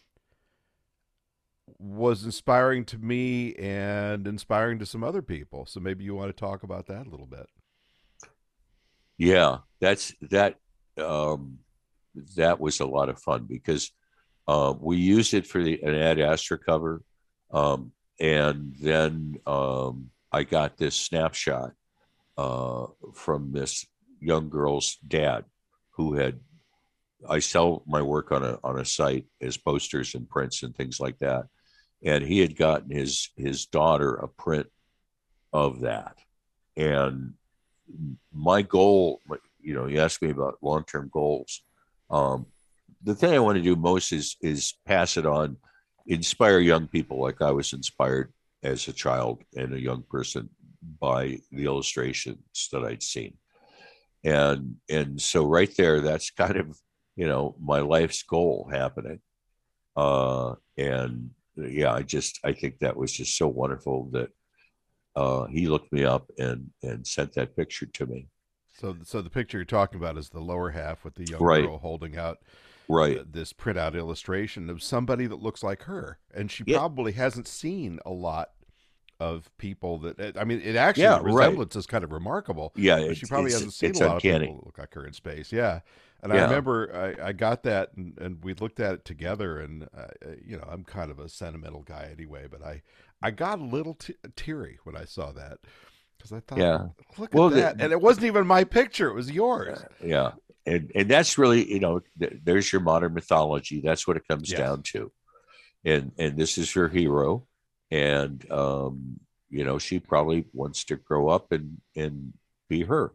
was 1.79 2.25
inspiring 2.25 2.86
to 2.86 2.97
me 2.97 3.53
and 3.55 4.27
inspiring 4.27 4.79
to 4.79 4.86
some 4.86 5.03
other 5.03 5.21
people. 5.21 5.65
So 5.65 5.79
maybe 5.79 6.03
you 6.03 6.15
want 6.15 6.36
to 6.36 6.39
talk 6.39 6.63
about 6.63 6.88
that 6.88 7.07
a 7.07 7.09
little 7.09 7.25
bit. 7.25 7.47
Yeah, 9.17 9.59
that's 9.79 10.13
that. 10.29 10.55
Um, 10.97 11.59
that 12.36 12.59
was 12.59 12.79
a 12.79 12.86
lot 12.86 13.09
of 13.09 13.19
fun 13.19 13.45
because 13.47 13.91
uh, 14.47 14.73
we 14.79 14.97
used 14.97 15.33
it 15.33 15.45
for 15.45 15.61
the 15.63 15.81
an 15.83 15.95
Ad 15.95 16.19
Astra 16.19 16.57
cover, 16.57 17.01
um, 17.51 17.91
and 18.20 18.76
then 18.82 19.36
um, 19.45 20.09
I 20.32 20.43
got 20.43 20.78
this 20.78 20.95
snapshot 20.95 21.72
uh, 22.38 22.88
from 23.13 23.51
this 23.51 23.86
young 24.20 24.49
girl's 24.49 24.97
dad, 25.07 25.45
who 25.91 26.16
had. 26.16 26.39
I 27.28 27.39
sell 27.39 27.82
my 27.88 28.03
work 28.03 28.32
on 28.32 28.43
a 28.43 28.59
on 28.63 28.78
a 28.78 28.86
site 28.86 29.26
as 29.41 29.57
posters 29.57 30.13
and 30.13 30.30
prints 30.30 30.61
and 30.61 30.76
things 30.76 30.99
like 30.99 31.18
that, 31.20 31.45
and 32.03 32.24
he 32.24 32.39
had 32.39 32.55
gotten 32.55 32.89
his 32.89 33.30
his 33.36 33.66
daughter 33.66 34.13
a 34.16 34.28
print 34.28 34.68
of 35.51 35.82
that, 35.82 36.18
and 36.78 37.34
my 38.34 38.61
goal, 38.61 39.22
you 39.61 39.74
know, 39.74 39.88
you 39.88 39.99
asked 39.99 40.22
me 40.22 40.30
about 40.30 40.57
long 40.61 40.84
term 40.84 41.09
goals. 41.11 41.63
Um, 42.09 42.47
the 43.03 43.16
thing 43.16 43.34
I 43.34 43.39
want 43.39 43.57
to 43.57 43.63
do 43.63 43.76
most 43.76 44.11
is 44.11 44.36
is 44.41 44.74
pass 44.86 45.18
it 45.18 45.26
on, 45.26 45.57
inspire 46.08 46.60
young 46.60 46.88
people 46.88 47.22
like 47.22 47.41
I 47.41 47.51
was 47.51 47.74
inspired 47.74 48.34
as 48.64 48.88
a 48.88 48.93
child 48.93 49.43
and 49.56 49.74
a 49.74 49.82
young 49.82 50.03
person 50.10 50.49
by 50.99 51.39
the 51.51 51.66
illustrations 51.66 52.70
that 52.72 52.84
I'd 52.84 53.03
seen. 53.03 53.38
And 54.24 54.76
and 54.89 55.22
so 55.22 55.45
right 55.45 55.72
there, 55.78 56.01
that's 56.01 56.32
kind 56.32 56.58
of 56.58 56.78
you 57.16 57.28
know 57.28 57.56
my 57.60 57.80
life's 57.80 58.24
goal 58.24 58.70
happening. 58.72 59.20
Uh, 59.95 60.56
and 60.78 61.30
yeah, 61.56 61.93
I 61.93 62.01
just 62.01 62.39
I 62.43 62.53
think 62.53 62.80
that 62.80 62.97
was 62.97 63.12
just 63.12 63.38
so 63.38 63.47
wonderful 63.47 64.10
that 64.12 64.30
uh, 65.16 65.45
he 65.45 65.68
looked 65.68 65.93
me 65.93 66.03
up 66.03 66.30
and 66.39 66.72
and 66.82 67.06
sent 67.06 67.34
that 67.34 67.56
picture 67.56 67.86
to 67.86 68.06
me. 68.08 68.28
So, 68.80 68.97
so 69.03 69.22
the 69.22 69.30
picture 69.30 69.58
you're 69.58 69.66
talking 69.66 69.99
about 69.99 70.18
is 70.18 70.30
the 70.30 70.41
lower 70.41 70.70
half 70.70 71.06
with 71.06 71.16
the 71.16 71.26
young 71.26 71.41
right. 71.41 71.64
girl 71.64 71.78
holding 71.78 72.18
out 72.18 72.39
right 72.89 73.31
this 73.31 73.53
printout 73.53 73.95
illustration 73.95 74.69
of 74.69 74.81
somebody 74.81 75.27
that 75.27 75.41
looks 75.41 75.63
like 75.63 75.83
her, 75.83 76.19
and 76.33 76.51
she 76.51 76.63
yeah. 76.67 76.77
probably 76.77 77.13
hasn't 77.13 77.47
seen 77.47 77.99
a 78.05 78.11
lot 78.11 78.51
of 79.19 79.49
people 79.57 79.97
that. 79.99 80.38
I 80.38 80.43
mean, 80.43 80.61
it 80.61 80.75
actually 80.75 81.03
yeah, 81.03 81.19
resemblance 81.21 81.75
right. 81.75 81.79
is 81.79 81.86
kind 81.86 82.03
of 82.03 82.11
remarkable. 82.11 82.73
Yeah, 82.75 83.13
she 83.13 83.25
probably 83.25 83.51
hasn't 83.51 83.73
seen 83.73 83.95
a 83.95 83.99
lot 83.99 84.15
uncanny. 84.15 84.36
of 84.36 84.41
people 84.41 84.55
that 84.55 84.65
look 84.65 84.77
like 84.77 84.93
her 84.93 85.05
in 85.05 85.13
space. 85.13 85.51
Yeah, 85.51 85.81
and 86.21 86.33
yeah. 86.33 86.41
I 86.41 86.43
remember 86.43 87.15
I, 87.19 87.29
I 87.29 87.33
got 87.33 87.63
that 87.63 87.91
and, 87.95 88.17
and, 88.19 88.43
we 88.43 88.53
looked 88.53 88.79
at 88.79 88.93
it 88.93 89.05
together, 89.05 89.59
and 89.59 89.88
uh, 89.95 90.07
you 90.43 90.57
know 90.57 90.67
I'm 90.69 90.83
kind 90.83 91.11
of 91.11 91.19
a 91.19 91.29
sentimental 91.29 91.83
guy 91.83 92.09
anyway, 92.11 92.47
but 92.49 92.63
I 92.63 92.81
I 93.21 93.31
got 93.31 93.59
a 93.59 93.63
little 93.63 93.95
t- 93.95 94.15
teary 94.36 94.79
when 94.83 94.95
I 94.95 95.05
saw 95.05 95.31
that 95.31 95.59
because 96.26 96.43
I 96.43 96.55
thought, 96.55 96.59
yeah, 96.59 96.86
look 97.17 97.34
well, 97.34 97.47
at 97.47 97.53
that, 97.53 97.78
the, 97.78 97.84
and 97.84 97.93
it 97.93 98.01
wasn't 98.01 98.26
even 98.26 98.47
my 98.47 98.63
picture; 98.63 99.09
it 99.09 99.13
was 99.13 99.32
yours. 99.32 99.80
Yeah, 100.03 100.32
and 100.65 100.91
and 100.95 101.09
that's 101.09 101.38
really 101.38 101.71
you 101.71 101.80
know 101.80 102.01
th- 102.19 102.39
there's 102.43 102.71
your 102.71 102.82
modern 102.82 103.13
mythology. 103.13 103.82
That's 103.82 104.07
what 104.07 104.17
it 104.17 104.28
comes 104.28 104.49
yes. 104.49 104.59
down 104.59 104.84
to, 104.93 105.11
and 105.84 106.11
and 106.17 106.38
this 106.38 106.57
is 106.57 106.71
her 106.73 106.88
hero, 106.88 107.45
and 107.91 108.49
um, 108.51 109.19
you 109.49 109.63
know 109.63 109.78
she 109.78 109.99
probably 109.99 110.45
wants 110.53 110.86
to 110.86 110.95
grow 110.95 111.30
up 111.30 111.51
and 111.51 111.82
and 111.95 112.34
be 112.69 112.84
her, 112.84 113.13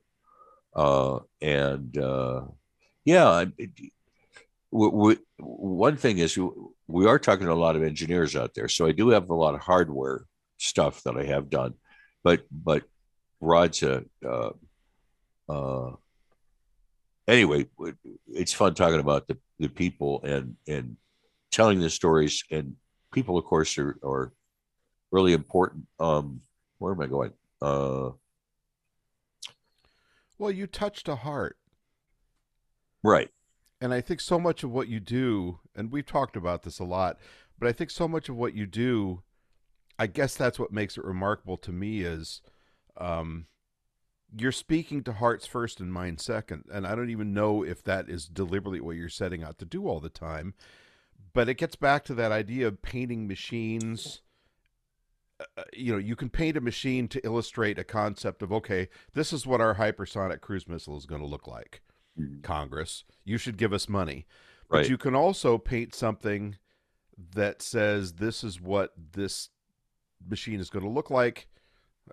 uh, 0.75 1.21
and 1.41 1.97
uh, 1.99 2.43
yeah. 3.05 3.45
It, 3.59 3.71
we, 4.73 4.89
we, 4.89 5.17
one 5.39 5.97
thing 5.97 6.19
is 6.19 6.39
we 6.87 7.07
are 7.09 7.19
talking 7.19 7.47
to 7.47 7.53
a 7.53 7.55
lot 7.55 7.75
of 7.75 7.83
engineers 7.83 8.37
out 8.37 8.55
there, 8.55 8.69
so 8.69 8.87
I 8.87 8.93
do 8.93 9.09
have 9.09 9.29
a 9.29 9.35
lot 9.35 9.57
of 9.57 9.61
hardware 9.61 10.27
stuff 10.59 11.03
that 11.03 11.17
I 11.17 11.25
have 11.25 11.51
done, 11.51 11.75
but 12.23 12.43
but 12.53 12.85
Rod's 13.41 13.83
a 13.83 14.05
uh, 14.27 14.51
uh, 15.49 15.93
anyway. 17.27 17.67
It's 18.29 18.53
fun 18.53 18.75
talking 18.75 19.01
about 19.01 19.27
the 19.29 19.39
the 19.59 19.69
people 19.69 20.23
and 20.23 20.57
and 20.69 20.97
telling 21.51 21.81
the 21.81 21.91
stories, 21.91 22.45
and 22.51 22.77
people, 23.13 23.37
of 23.37 23.45
course, 23.45 23.77
are, 23.79 23.99
are 24.05 24.33
really 25.11 25.33
important. 25.33 25.87
Um, 25.99 26.43
where 26.79 26.93
am 26.93 27.01
I 27.01 27.07
going? 27.07 27.33
Uh, 27.61 28.11
well, 30.39 30.51
you 30.51 30.67
touched 30.67 31.09
a 31.09 31.17
heart. 31.17 31.57
Right. 33.03 33.31
And 33.81 33.93
I 33.95 34.01
think 34.01 34.21
so 34.21 34.39
much 34.39 34.63
of 34.63 34.71
what 34.71 34.89
you 34.89 35.01
do, 35.01 35.61
and 35.75 35.91
we've 35.91 36.07
talked 36.07 36.37
about 36.37 36.63
this 36.63 36.79
a 36.79 36.85
lot, 36.85 37.19
but 37.59 37.69
I 37.69 37.73
think 37.73 37.91
so 37.91 38.07
much 38.07 38.29
of 38.29 38.37
what 38.37 38.55
you 38.55 38.67
do, 38.67 39.23
I 39.99 40.07
guess 40.07 40.37
that's 40.37 40.59
what 40.59 40.73
makes 40.73 40.97
it 40.97 41.05
remarkable 41.05 41.57
to 41.59 41.73
me 41.73 42.03
is 42.03 42.41
um, 42.97 43.47
you're 44.37 44.53
speaking 44.53 45.03
to 45.05 45.13
hearts 45.15 45.47
first 45.47 45.81
and 45.81 45.93
mind 45.93 46.21
second. 46.21 46.65
And 46.73 46.87
I 46.87 46.95
don't 46.95 47.11
even 47.11 47.33
know 47.33 47.65
if 47.65 47.83
that 47.85 48.09
is 48.09 48.27
deliberately 48.27 48.81
what 48.81 48.97
you're 48.97 49.09
setting 49.09 49.43
out 49.43 49.59
to 49.59 49.65
do 49.65 49.89
all 49.89 50.01
the 50.01 50.09
time. 50.09 50.55
But 51.33 51.49
it 51.49 51.55
gets 51.55 51.77
back 51.77 52.05
to 52.05 52.15
that 52.15 52.33
idea 52.33 52.67
of 52.67 52.83
painting 52.83 53.27
machines. 53.27 54.23
Uh, 55.39 55.45
uh, 55.59 55.63
you 55.73 55.93
know, 55.93 55.99
you 55.99 56.17
can 56.17 56.29
paint 56.29 56.57
a 56.57 56.61
machine 56.61 57.09
to 57.09 57.25
illustrate 57.25 57.79
a 57.79 57.85
concept 57.85 58.43
of, 58.43 58.53
okay, 58.53 58.89
this 59.15 59.33
is 59.33 59.47
what 59.47 59.61
our 59.61 59.77
hypersonic 59.77 60.41
cruise 60.41 60.69
missile 60.69 60.97
is 60.97 61.07
going 61.07 61.21
to 61.21 61.27
look 61.27 61.47
like. 61.47 61.83
Mm-hmm. 62.19 62.41
Congress, 62.43 63.05
you 63.25 63.39
should 63.39 63.57
give 63.57 63.73
us 63.73 63.89
money. 63.89 64.27
But 64.69 64.89
you 64.89 64.99
can 64.99 65.17
also 65.17 65.59
paint 65.59 65.97
something 65.97 66.57
that 67.35 67.61
says 67.61 68.15
this 68.15 68.45
is 68.45 68.61
what 68.61 68.93
this 69.13 69.51
machine 70.27 70.61
is 70.61 70.71
going 70.71 70.85
to 70.85 70.91
look 70.91 71.11
like 71.11 71.49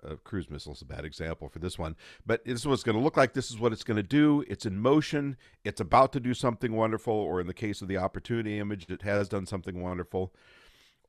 a 0.02 0.16
cruise 0.16 0.50
missile 0.50 0.72
is 0.72 0.82
a 0.82 0.86
bad 0.86 1.04
example 1.04 1.48
for 1.48 1.58
this 1.58 1.78
one, 1.78 1.96
but 2.26 2.44
this 2.44 2.60
is 2.60 2.66
what 2.66 2.74
it's 2.74 2.82
going 2.82 2.98
to 2.98 3.04
look 3.04 3.16
like. 3.16 3.32
This 3.32 3.50
is 3.50 3.58
what 3.58 3.72
it's 3.72 3.84
going 3.84 3.96
to 3.96 4.02
do. 4.02 4.44
It's 4.48 4.66
in 4.66 4.78
motion. 4.78 5.36
It's 5.64 5.80
about 5.80 6.12
to 6.12 6.20
do 6.20 6.34
something 6.34 6.72
wonderful, 6.72 7.14
or 7.14 7.40
in 7.40 7.46
the 7.46 7.54
case 7.54 7.82
of 7.82 7.88
the 7.88 7.96
opportunity 7.96 8.58
image, 8.58 8.86
it 8.88 9.02
has 9.02 9.28
done 9.28 9.46
something 9.46 9.82
wonderful. 9.82 10.32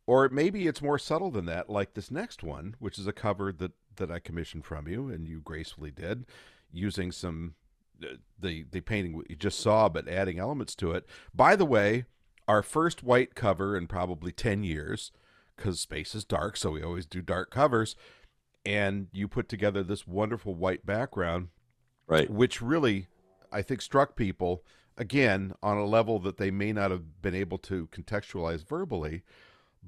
Or 0.05 0.27
maybe 0.29 0.67
it's 0.67 0.81
more 0.81 0.97
subtle 0.97 1.29
than 1.29 1.45
that, 1.45 1.69
like 1.69 1.93
this 1.93 2.09
next 2.09 2.41
one, 2.41 2.75
which 2.79 2.97
is 2.97 3.05
a 3.05 3.13
cover 3.13 3.51
that 3.53 3.73
that 3.97 4.09
I 4.09 4.19
commissioned 4.19 4.65
from 4.65 4.87
you, 4.87 5.09
and 5.09 5.27
you 5.27 5.39
gracefully 5.39 5.91
did, 5.91 6.25
using 6.71 7.11
some 7.11 7.53
uh, 8.01 8.15
the 8.39 8.65
the 8.71 8.81
painting 8.81 9.21
you 9.29 9.35
just 9.35 9.59
saw, 9.59 9.87
but 9.87 10.07
adding 10.07 10.39
elements 10.39 10.73
to 10.75 10.93
it. 10.93 11.05
By 11.33 11.55
the 11.55 11.65
way, 11.65 12.05
our 12.47 12.63
first 12.63 13.03
white 13.03 13.35
cover 13.35 13.77
in 13.77 13.85
probably 13.85 14.31
ten 14.31 14.63
years, 14.63 15.11
because 15.55 15.79
space 15.79 16.15
is 16.15 16.25
dark, 16.25 16.57
so 16.57 16.71
we 16.71 16.81
always 16.81 17.05
do 17.05 17.21
dark 17.21 17.51
covers 17.51 17.95
and 18.69 19.07
you 19.11 19.27
put 19.27 19.49
together 19.49 19.81
this 19.81 20.05
wonderful 20.05 20.53
white 20.53 20.85
background, 20.85 21.47
right? 22.05 22.29
Which 22.29 22.61
really, 22.61 23.07
I 23.51 23.63
think, 23.63 23.81
struck 23.81 24.15
people 24.15 24.63
again 24.95 25.53
on 25.63 25.77
a 25.77 25.85
level 25.85 26.19
that 26.19 26.37
they 26.37 26.51
may 26.51 26.71
not 26.71 26.91
have 26.91 27.19
been 27.19 27.33
able 27.33 27.57
to 27.57 27.87
contextualize 27.87 28.63
verbally, 28.63 29.23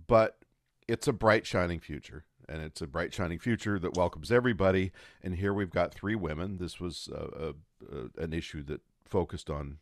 but 0.07 0.39
it's 0.87 1.07
a 1.07 1.13
bright, 1.13 1.45
shining 1.45 1.79
future. 1.79 2.25
And 2.49 2.63
it's 2.63 2.81
a 2.81 2.87
bright, 2.87 3.13
shining 3.13 3.37
future 3.37 3.77
that 3.77 3.95
welcomes 3.95 4.31
everybody. 4.31 4.91
And 5.21 5.35
here 5.35 5.53
we've 5.53 5.69
got 5.69 5.93
three 5.93 6.15
women. 6.15 6.57
This 6.57 6.79
was 6.79 7.07
a, 7.13 7.53
a, 7.87 8.21
an 8.23 8.33
issue 8.33 8.63
that 8.63 8.81
focused 9.05 9.51
on 9.51 9.77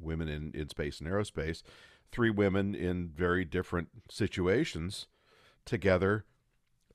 women 0.00 0.26
in, 0.26 0.52
in 0.54 0.70
space 0.70 1.00
and 1.00 1.08
aerospace. 1.08 1.62
Three 2.10 2.30
women 2.30 2.74
in 2.74 3.10
very 3.14 3.44
different 3.44 3.88
situations 4.08 5.06
together 5.66 6.24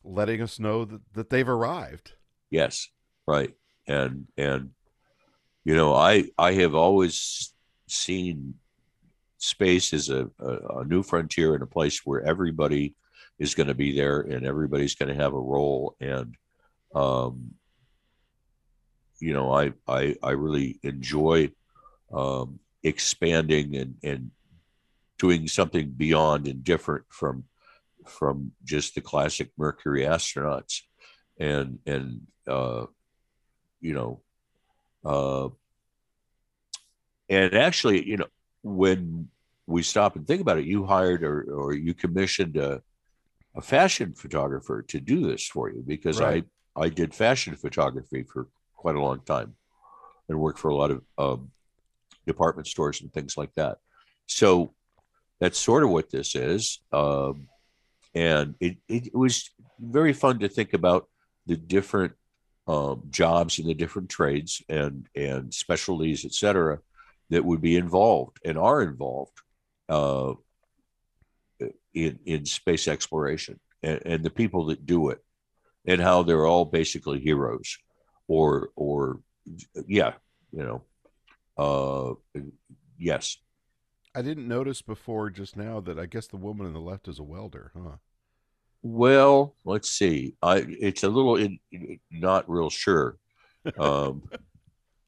letting 0.03 0.41
us 0.41 0.59
know 0.59 0.85
that, 0.85 1.01
that 1.13 1.29
they've 1.29 1.47
arrived. 1.47 2.13
Yes, 2.49 2.89
right. 3.27 3.53
And 3.87 4.27
and 4.37 4.71
you 5.63 5.75
know, 5.75 5.93
I 5.93 6.25
I 6.37 6.53
have 6.53 6.75
always 6.75 7.53
seen 7.87 8.55
space 9.37 9.93
as 9.93 10.09
a, 10.09 10.29
a, 10.39 10.79
a 10.79 10.85
new 10.85 11.03
frontier 11.03 11.53
and 11.53 11.63
a 11.63 11.67
place 11.67 12.05
where 12.05 12.21
everybody 12.21 12.95
is 13.39 13.55
going 13.55 13.67
to 13.67 13.73
be 13.73 13.95
there 13.95 14.21
and 14.21 14.45
everybody's 14.45 14.95
going 14.95 15.09
to 15.09 15.21
have 15.21 15.33
a 15.33 15.39
role 15.39 15.95
and 15.99 16.35
um 16.95 17.51
you 19.19 19.33
know 19.33 19.51
i 19.53 19.73
i 19.87 20.15
i 20.23 20.31
really 20.31 20.79
enjoy 20.83 21.51
um 22.13 22.57
expanding 22.83 23.75
and 23.75 23.95
and 24.03 24.31
doing 25.17 25.47
something 25.47 25.89
beyond 25.89 26.47
and 26.47 26.63
different 26.63 27.03
from 27.09 27.43
from 28.07 28.51
just 28.63 28.95
the 28.95 29.01
classic 29.01 29.51
Mercury 29.57 30.03
astronauts, 30.03 30.81
and 31.39 31.79
and 31.85 32.21
uh, 32.47 32.85
you 33.81 33.93
know, 33.93 34.21
uh, 35.05 35.49
and 37.29 37.53
actually, 37.55 38.07
you 38.07 38.17
know, 38.17 38.27
when 38.61 39.29
we 39.67 39.83
stop 39.83 40.15
and 40.15 40.27
think 40.27 40.41
about 40.41 40.57
it, 40.57 40.65
you 40.65 40.85
hired 40.85 41.23
or 41.23 41.43
or 41.43 41.73
you 41.73 41.93
commissioned 41.93 42.57
a 42.57 42.81
a 43.55 43.61
fashion 43.61 44.13
photographer 44.13 44.81
to 44.81 44.99
do 44.99 45.27
this 45.27 45.45
for 45.45 45.69
you 45.69 45.83
because 45.85 46.19
right. 46.19 46.45
I 46.75 46.85
I 46.85 46.89
did 46.89 47.13
fashion 47.13 47.55
photography 47.55 48.23
for 48.23 48.47
quite 48.75 48.95
a 48.95 49.01
long 49.01 49.21
time 49.21 49.55
and 50.27 50.39
worked 50.39 50.59
for 50.59 50.69
a 50.69 50.75
lot 50.75 50.91
of 50.91 51.01
um, 51.17 51.51
department 52.25 52.67
stores 52.67 53.01
and 53.01 53.13
things 53.13 53.37
like 53.37 53.53
that. 53.55 53.77
So 54.25 54.73
that's 55.39 55.59
sort 55.59 55.83
of 55.83 55.89
what 55.89 56.09
this 56.09 56.35
is. 56.35 56.79
Um, 56.91 57.47
and 58.15 58.55
it, 58.59 58.77
it 58.87 59.15
was 59.15 59.49
very 59.79 60.13
fun 60.13 60.39
to 60.39 60.47
think 60.47 60.73
about 60.73 61.07
the 61.45 61.57
different 61.57 62.13
um, 62.67 63.03
jobs 63.09 63.59
and 63.59 63.67
the 63.67 63.73
different 63.73 64.09
trades 64.09 64.61
and 64.69 65.07
and 65.15 65.53
specialties, 65.53 66.25
et 66.25 66.33
cetera, 66.33 66.79
that 67.29 67.43
would 67.43 67.61
be 67.61 67.75
involved 67.75 68.39
and 68.45 68.57
are 68.57 68.81
involved 68.81 69.37
uh, 69.89 70.33
in 71.93 72.19
in 72.25 72.45
space 72.45 72.87
exploration 72.87 73.59
and, 73.81 74.01
and 74.05 74.23
the 74.23 74.29
people 74.29 74.67
that 74.67 74.85
do 74.85 75.09
it 75.09 75.19
and 75.85 76.01
how 76.01 76.23
they're 76.23 76.45
all 76.45 76.65
basically 76.65 77.19
heroes 77.19 77.77
or 78.27 78.69
or 78.75 79.19
yeah 79.87 80.13
you 80.51 80.63
know 80.63 80.83
uh 81.57 82.13
yes 82.97 83.37
I 84.15 84.21
didn't 84.21 84.47
notice 84.47 84.81
before 84.81 85.29
just 85.29 85.57
now 85.57 85.79
that 85.81 85.97
I 85.97 86.05
guess 86.05 86.27
the 86.27 86.37
woman 86.37 86.67
on 86.67 86.73
the 86.73 86.79
left 86.79 87.07
is 87.07 87.19
a 87.19 87.23
welder, 87.23 87.71
huh? 87.75 87.97
Well, 88.83 89.55
let's 89.65 89.89
see. 89.89 90.35
I 90.41 90.65
it's 90.67 91.03
a 91.03 91.09
little 91.09 91.37
in, 91.37 91.59
not 92.11 92.49
real 92.49 92.69
sure. 92.69 93.17
Um, 93.79 94.23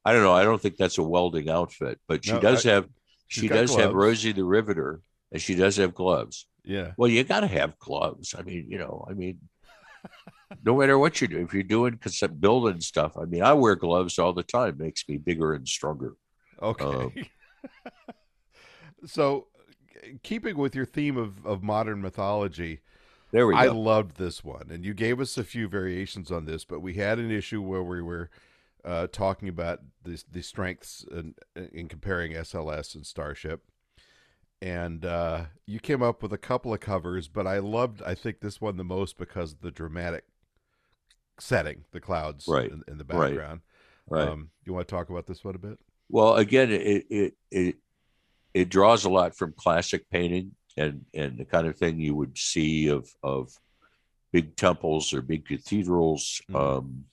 I 0.06 0.14
don't 0.14 0.24
know. 0.24 0.34
I 0.34 0.44
don't 0.44 0.62
think 0.62 0.78
that's 0.78 0.98
a 0.98 1.04
welding 1.04 1.50
outfit, 1.50 2.00
but 2.08 2.24
she 2.24 2.32
no, 2.32 2.40
does 2.40 2.66
I, 2.66 2.72
have 2.72 2.88
she 3.28 3.48
does 3.48 3.72
gloves. 3.72 3.84
have 3.84 3.94
Rosie 3.94 4.32
the 4.32 4.46
Riveter, 4.46 5.02
and 5.32 5.42
she 5.42 5.56
does 5.56 5.78
have 5.78 5.94
gloves. 5.94 6.48
Yeah. 6.64 6.92
Well, 6.98 7.10
you 7.10 7.24
got 7.24 7.42
to 7.42 7.48
have 7.48 7.78
gloves. 7.78 8.34
I 8.38 8.44
mean, 8.44 8.68
you 8.70 8.78
know, 8.78 9.06
I 9.10 9.14
mean, 9.14 9.40
no 10.64 10.78
matter 10.78 10.98
what 10.98 11.20
you 11.22 11.28
do, 11.28 11.40
if 11.40 11.54
you're 11.54 11.64
doing 11.64 12.00
some 12.08 12.34
building 12.36 12.82
stuff, 12.82 13.18
I 13.18 13.26
mean, 13.26 13.44
I 13.44 13.54
wear 13.54 13.76
gloves 13.76 14.20
all 14.20 14.34
the 14.34 14.44
time. 14.44 14.78
Makes 14.78 15.08
me 15.10 15.18
bigger 15.18 15.54
and 15.54 15.68
stronger. 15.68 16.14
Okay. 16.62 16.86
Um, 16.86 17.14
so, 19.06 19.48
keeping 20.24 20.58
with 20.58 20.76
your 20.76 20.86
theme 20.86 21.18
of, 21.18 21.46
of 21.46 21.64
modern 21.64 22.02
mythology, 22.02 22.82
there 23.32 23.48
we 23.48 23.54
go. 23.54 23.60
I 23.60 23.68
loved 23.68 24.18
this 24.18 24.44
one, 24.44 24.70
and 24.70 24.86
you 24.86 24.94
gave 24.94 25.20
us 25.20 25.38
a 25.38 25.44
few 25.44 25.68
variations 25.68 26.32
on 26.32 26.46
this, 26.46 26.64
but 26.64 26.80
we 26.80 26.94
had 26.96 27.20
an 27.20 27.32
issue 27.32 27.62
where 27.62 27.84
we 27.84 28.02
were 28.02 28.30
uh, 28.84 29.08
talking 29.08 29.50
about 29.50 29.82
the 30.04 30.24
the 30.32 30.42
strengths 30.42 31.06
in, 31.12 31.36
in 31.74 31.88
comparing 31.88 32.34
SLS 32.34 32.96
and 32.96 33.06
Starship, 33.06 33.64
and 34.62 35.06
uh, 35.06 35.46
you 35.66 35.80
came 35.80 36.02
up 36.02 36.22
with 36.22 36.32
a 36.32 36.38
couple 36.38 36.74
of 36.74 36.80
covers, 36.80 37.28
but 37.28 37.48
I 37.48 37.60
loved 37.60 38.02
I 38.04 38.16
think 38.16 38.40
this 38.40 38.62
one 38.62 38.78
the 38.78 38.84
most 38.84 39.18
because 39.18 39.54
of 39.54 39.62
the 39.62 39.72
dramatic 39.72 40.26
setting, 41.40 41.86
the 41.92 42.00
clouds 42.00 42.46
right. 42.48 42.72
in, 42.72 42.84
in 42.88 42.98
the 42.98 43.04
background. 43.04 43.62
Right. 44.08 44.20
right. 44.20 44.30
Um, 44.30 44.50
you 44.64 44.74
want 44.74 44.88
to 44.88 44.96
talk 44.96 45.10
about 45.10 45.26
this 45.26 45.44
one 45.44 45.56
a 45.56 45.60
bit? 45.60 45.80
Well, 46.10 46.36
again, 46.36 46.72
it 46.72 47.06
it 47.10 47.34
it 47.52 47.76
it 48.56 48.70
draws 48.70 49.04
a 49.04 49.10
lot 49.10 49.36
from 49.36 49.54
classic 49.58 50.10
painting 50.10 50.52
and 50.78 51.06
and 51.14 51.38
the 51.38 51.46
kind 51.46 51.68
of 51.68 51.78
thing 51.78 52.00
you 52.00 52.16
would 52.16 52.38
see 52.38 52.88
of 52.88 53.08
of 53.22 53.52
big 54.32 54.56
temples 54.56 55.14
or 55.14 55.22
big 55.22 55.46
cathedrals, 55.46 56.42
mm-hmm. 56.50 56.56
um, 56.56 57.06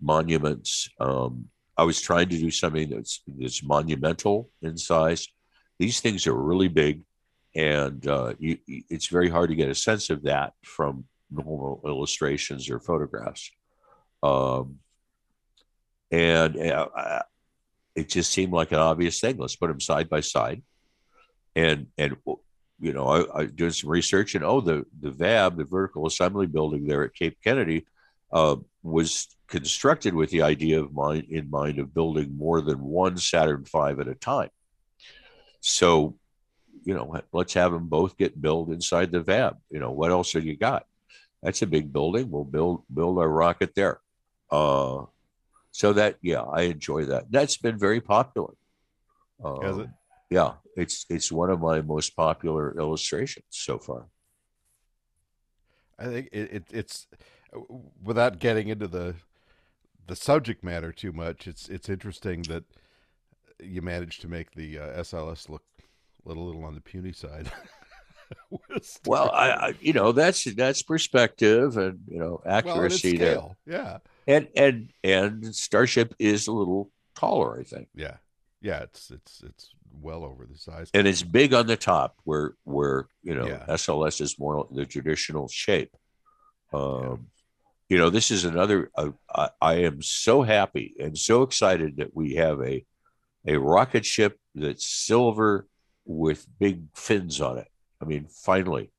monuments. 0.00 0.88
Um, 1.00 1.48
I 1.76 1.82
was 1.84 2.00
trying 2.00 2.28
to 2.28 2.38
do 2.38 2.50
something 2.50 2.90
that's 2.90 3.22
that's 3.26 3.62
monumental 3.62 4.50
in 4.62 4.76
size. 4.76 5.26
These 5.78 6.00
things 6.00 6.26
are 6.26 6.34
really 6.34 6.68
big, 6.68 7.02
and 7.56 8.06
uh, 8.06 8.34
you, 8.38 8.58
it's 8.66 9.06
very 9.06 9.30
hard 9.30 9.48
to 9.48 9.56
get 9.56 9.70
a 9.70 9.74
sense 9.74 10.10
of 10.10 10.22
that 10.24 10.52
from 10.62 11.04
normal 11.30 11.80
illustrations 11.86 12.68
or 12.68 12.80
photographs. 12.80 13.50
Um, 14.22 14.78
and 16.10 16.56
uh, 16.58 17.22
it 17.94 18.08
just 18.08 18.32
seemed 18.32 18.52
like 18.52 18.72
an 18.72 18.78
obvious 18.78 19.20
thing. 19.20 19.36
Let's 19.36 19.56
put 19.56 19.68
them 19.68 19.80
side 19.80 20.08
by 20.08 20.20
side, 20.20 20.62
and 21.54 21.88
and 21.98 22.16
you 22.80 22.94
know, 22.94 23.06
I, 23.06 23.40
I 23.40 23.44
doing 23.46 23.72
some 23.72 23.90
research 23.90 24.34
and 24.34 24.44
oh, 24.44 24.60
the 24.60 24.84
the 25.00 25.10
VAB, 25.10 25.56
the 25.56 25.64
Vertical 25.64 26.06
Assembly 26.06 26.46
Building 26.46 26.86
there 26.86 27.04
at 27.04 27.14
Cape 27.14 27.38
Kennedy, 27.44 27.86
uh, 28.32 28.56
was 28.82 29.28
constructed 29.48 30.14
with 30.14 30.30
the 30.30 30.42
idea 30.42 30.80
of 30.80 30.94
mind 30.94 31.26
in 31.30 31.50
mind 31.50 31.78
of 31.78 31.94
building 31.94 32.36
more 32.36 32.60
than 32.60 32.80
one 32.80 33.18
Saturn 33.18 33.64
V 33.64 33.78
at 33.78 34.08
a 34.08 34.14
time. 34.14 34.50
So, 35.60 36.16
you 36.84 36.94
know, 36.94 37.20
let's 37.32 37.52
have 37.54 37.72
them 37.72 37.88
both 37.88 38.16
get 38.16 38.40
built 38.40 38.70
inside 38.70 39.12
the 39.12 39.20
VAB. 39.20 39.58
You 39.70 39.80
know, 39.80 39.90
what 39.90 40.10
else 40.10 40.32
have 40.32 40.46
you 40.46 40.56
got? 40.56 40.84
That's 41.42 41.62
a 41.62 41.66
big 41.66 41.92
building. 41.92 42.30
We'll 42.30 42.44
build 42.44 42.84
build 42.92 43.18
our 43.18 43.28
rocket 43.28 43.74
there. 43.74 44.00
Uh, 44.50 45.04
so 45.80 45.94
that 45.94 46.16
yeah, 46.20 46.42
I 46.42 46.62
enjoy 46.74 47.06
that. 47.06 47.32
That's 47.32 47.56
been 47.56 47.78
very 47.78 48.02
popular. 48.02 48.52
Has 49.62 49.78
it? 49.78 49.84
Um, 49.84 49.94
Yeah, 50.28 50.52
it's 50.76 51.06
it's 51.08 51.32
one 51.32 51.48
of 51.48 51.58
my 51.60 51.80
most 51.80 52.14
popular 52.14 52.78
illustrations 52.78 53.46
so 53.48 53.78
far. 53.78 54.08
I 55.98 56.04
think 56.04 56.28
it, 56.32 56.52
it 56.52 56.64
it's 56.70 57.06
without 58.04 58.40
getting 58.40 58.68
into 58.68 58.88
the 58.88 59.14
the 60.06 60.16
subject 60.16 60.62
matter 60.62 60.92
too 60.92 61.12
much. 61.12 61.48
It's 61.48 61.70
it's 61.70 61.88
interesting 61.88 62.42
that 62.42 62.64
you 63.58 63.80
managed 63.80 64.20
to 64.20 64.28
make 64.28 64.50
the 64.50 64.78
uh, 64.78 65.00
SLS 65.00 65.48
look 65.48 65.64
a 65.78 66.28
little, 66.28 66.44
little 66.44 66.64
on 66.64 66.74
the 66.74 66.82
puny 66.82 67.12
side. 67.12 67.50
Well, 69.06 69.30
I, 69.32 69.50
I 69.50 69.74
you 69.80 69.92
know 69.92 70.12
that's 70.12 70.44
that's 70.54 70.82
perspective 70.82 71.76
and 71.76 71.98
you 72.06 72.18
know 72.18 72.40
well, 72.44 72.54
accuracy 72.58 73.16
there. 73.16 73.40
Yeah, 73.66 73.98
And 74.30 74.48
and 74.56 74.92
and 75.04 75.54
Starship 75.54 76.14
is 76.18 76.46
a 76.46 76.52
little 76.52 76.90
taller, 77.14 77.58
I 77.60 77.64
think. 77.64 77.88
yeah, 77.94 78.16
yeah. 78.60 78.80
It's 78.86 79.10
it's 79.10 79.42
it's 79.44 79.70
well 80.00 80.24
over 80.24 80.46
the 80.50 80.56
size. 80.56 80.88
and 80.94 81.06
it's 81.08 81.22
big 81.22 81.52
on 81.52 81.66
the 81.66 81.76
top 81.76 82.16
where 82.24 82.54
where 82.64 83.08
you 83.22 83.34
know 83.34 83.46
Yeah. 83.48 83.64
SLS 83.68 84.20
is 84.20 84.38
more 84.38 84.66
the 84.70 84.86
traditional 84.86 85.48
shape. 85.48 85.92
Um, 86.72 87.26
You 87.88 87.98
know, 87.98 88.08
this 88.10 88.30
is 88.30 88.44
another. 88.44 88.88
Uh, 88.94 89.10
I, 89.34 89.48
I 89.60 89.74
am 89.88 90.00
so 90.00 90.42
happy 90.42 90.94
and 91.00 91.18
so 91.18 91.42
excited 91.42 91.96
that 91.96 92.14
we 92.14 92.34
have 92.36 92.60
a 92.62 92.84
a 93.46 93.56
rocket 93.58 94.04
ship 94.06 94.38
that's 94.54 94.86
silver 94.86 95.66
with 96.04 96.46
big 96.60 96.76
fins 96.94 97.40
on 97.40 97.58
it. 97.58 97.68
I 98.00 98.04
mean, 98.04 98.26
finally, 98.30 98.92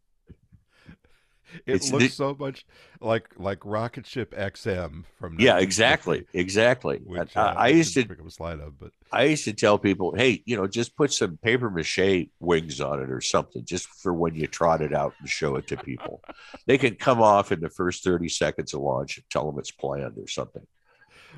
It 1.65 1.75
it's 1.75 1.91
looks 1.91 2.05
the- 2.05 2.09
so 2.09 2.35
much 2.39 2.65
like 2.99 3.29
like 3.37 3.59
Rocket 3.65 4.05
Ship 4.05 4.33
XM 4.35 5.03
from 5.19 5.39
yeah, 5.39 5.57
exactly, 5.59 6.25
exactly. 6.33 6.99
Which 7.03 7.35
I, 7.35 7.41
uh, 7.41 7.53
I 7.57 7.67
used 7.69 7.93
to 7.95 8.05
pick 8.05 8.19
up 8.19 8.27
a 8.27 8.31
slide 8.31 8.59
of, 8.59 8.79
but 8.79 8.91
I 9.11 9.23
used 9.25 9.45
to 9.45 9.53
tell 9.53 9.77
people, 9.77 10.13
hey, 10.15 10.41
you 10.45 10.55
know, 10.55 10.67
just 10.67 10.95
put 10.95 11.11
some 11.11 11.37
paper 11.37 11.69
mache 11.69 12.27
wings 12.39 12.79
on 12.79 13.01
it 13.01 13.09
or 13.09 13.21
something, 13.21 13.65
just 13.65 13.87
for 13.87 14.13
when 14.13 14.35
you 14.35 14.47
trot 14.47 14.81
it 14.81 14.93
out 14.93 15.13
and 15.19 15.29
show 15.29 15.55
it 15.55 15.67
to 15.67 15.77
people. 15.77 16.21
they 16.65 16.77
can 16.77 16.95
come 16.95 17.21
off 17.21 17.51
in 17.51 17.59
the 17.59 17.69
first 17.69 18.03
30 18.03 18.29
seconds 18.29 18.73
of 18.73 18.81
launch 18.81 19.17
and 19.17 19.25
tell 19.29 19.49
them 19.49 19.59
it's 19.59 19.71
planned 19.71 20.17
or 20.17 20.27
something. 20.27 20.65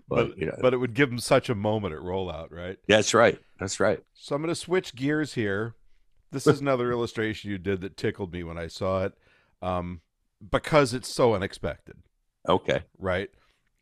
But, 0.07 0.29
but 0.29 0.37
you 0.37 0.45
know, 0.47 0.57
but 0.59 0.73
it 0.73 0.77
would 0.77 0.93
give 0.93 1.09
them 1.09 1.19
such 1.19 1.49
a 1.49 1.55
moment 1.55 1.93
at 1.93 2.01
rollout, 2.01 2.51
right? 2.51 2.77
that's 2.87 3.13
right. 3.13 3.39
That's 3.59 3.79
right. 3.79 3.99
So 4.13 4.35
I'm 4.35 4.41
going 4.41 4.53
to 4.53 4.59
switch 4.59 4.95
gears 4.95 5.33
here. 5.33 5.75
This 6.31 6.47
is 6.47 6.61
another 6.61 6.91
illustration 6.91 7.51
you 7.51 7.59
did 7.59 7.81
that 7.81 7.95
tickled 7.95 8.33
me 8.33 8.43
when 8.43 8.57
I 8.57 8.65
saw 8.65 9.03
it, 9.03 9.13
um, 9.61 10.01
because 10.51 10.93
it's 10.93 11.13
so 11.13 11.33
unexpected, 11.33 11.97
Okay. 12.47 12.83
right? 12.97 13.29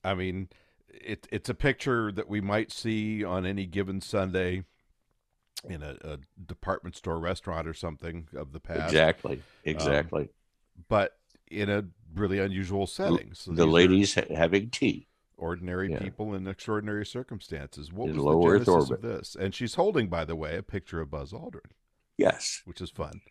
I 0.04 0.14
mean, 0.16 0.50
it, 0.90 1.28
it's 1.32 1.50
a 1.50 1.54
picture 1.54 2.12
that 2.12 2.28
we 2.30 2.42
might 2.42 2.72
see 2.72 3.24
on 3.24 3.46
any 3.46 3.66
given 3.66 4.02
Sunday 4.02 4.64
in 5.64 5.84
a, 5.84 5.96
a 6.04 6.18
department 6.46 6.96
store, 6.96 7.20
restaurant, 7.20 7.68
or 7.68 7.74
something 7.74 8.28
of 8.36 8.52
the 8.52 8.60
past, 8.60 8.86
Exactly. 8.94 9.34
Um, 9.38 9.42
exactly. 9.64 10.30
but 10.90 11.18
in 11.50 11.70
a 11.70 11.86
really 12.16 12.40
unusual 12.40 12.88
setting. 12.88 13.32
So 13.34 13.52
the 13.52 13.66
ladies 13.66 14.16
ha- 14.16 14.34
having 14.36 14.70
tea. 14.70 15.08
ordinary 15.38 15.92
Yeah. 15.92 16.00
people 16.00 16.34
in 16.36 16.48
extraordinary 16.48 17.06
circumstances. 17.06 17.92
What 17.92 18.10
In 18.10 18.16
was 18.18 18.24
low 18.26 18.42
the 18.42 18.48
Earth 18.48 18.66
genesis 18.66 18.90
of 18.92 19.02
this? 19.02 19.36
And 19.40 19.54
she's 19.56 19.76
holding, 19.76 20.08
by 20.08 20.24
the 20.26 20.36
way, 20.36 20.56
a 20.58 20.64
picture 20.64 21.02
of 21.02 21.10
Buzz 21.12 21.32
Aldrin, 21.32 21.72
Yes. 22.18 22.62
which 22.66 22.80
is 22.82 22.90
fun. 22.92 23.22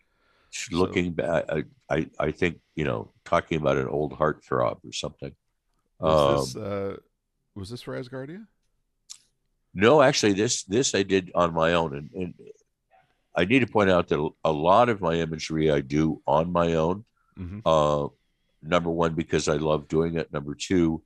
Looking 0.71 1.13
back, 1.13 1.45
I, 1.89 2.09
I, 2.19 2.31
think, 2.31 2.59
you 2.75 2.83
know, 2.83 3.11
talking 3.25 3.59
about 3.59 3.77
an 3.77 3.87
old 3.87 4.13
heartthrob 4.13 4.79
or 4.83 4.91
something. 4.91 5.33
Was 5.99 6.55
Um, 6.55 6.61
this 6.61 6.71
uh, 6.71 6.95
was 7.55 7.69
this 7.69 7.81
for 7.81 8.01
Asgardia? 8.01 8.45
No, 9.73 10.01
actually, 10.01 10.33
this 10.33 10.63
this 10.63 10.93
I 10.95 11.03
did 11.03 11.31
on 11.35 11.53
my 11.53 11.73
own, 11.73 11.95
and, 11.95 12.09
and 12.13 12.33
I 13.35 13.45
need 13.45 13.59
to 13.59 13.67
point 13.67 13.89
out 13.89 14.09
that 14.09 14.29
a 14.43 14.51
lot 14.51 14.89
of 14.89 14.99
my 14.99 15.15
imagery 15.15 15.71
I 15.71 15.81
do 15.81 16.21
on 16.27 16.51
my 16.51 16.73
own. 16.73 17.05
Mm-hmm. 17.39 17.59
Uh, 17.65 18.07
number 18.61 18.89
one, 18.89 19.13
because 19.13 19.47
I 19.47 19.55
love 19.55 19.87
doing 19.87 20.15
it. 20.15 20.33
Number 20.33 20.55
two, 20.55 21.01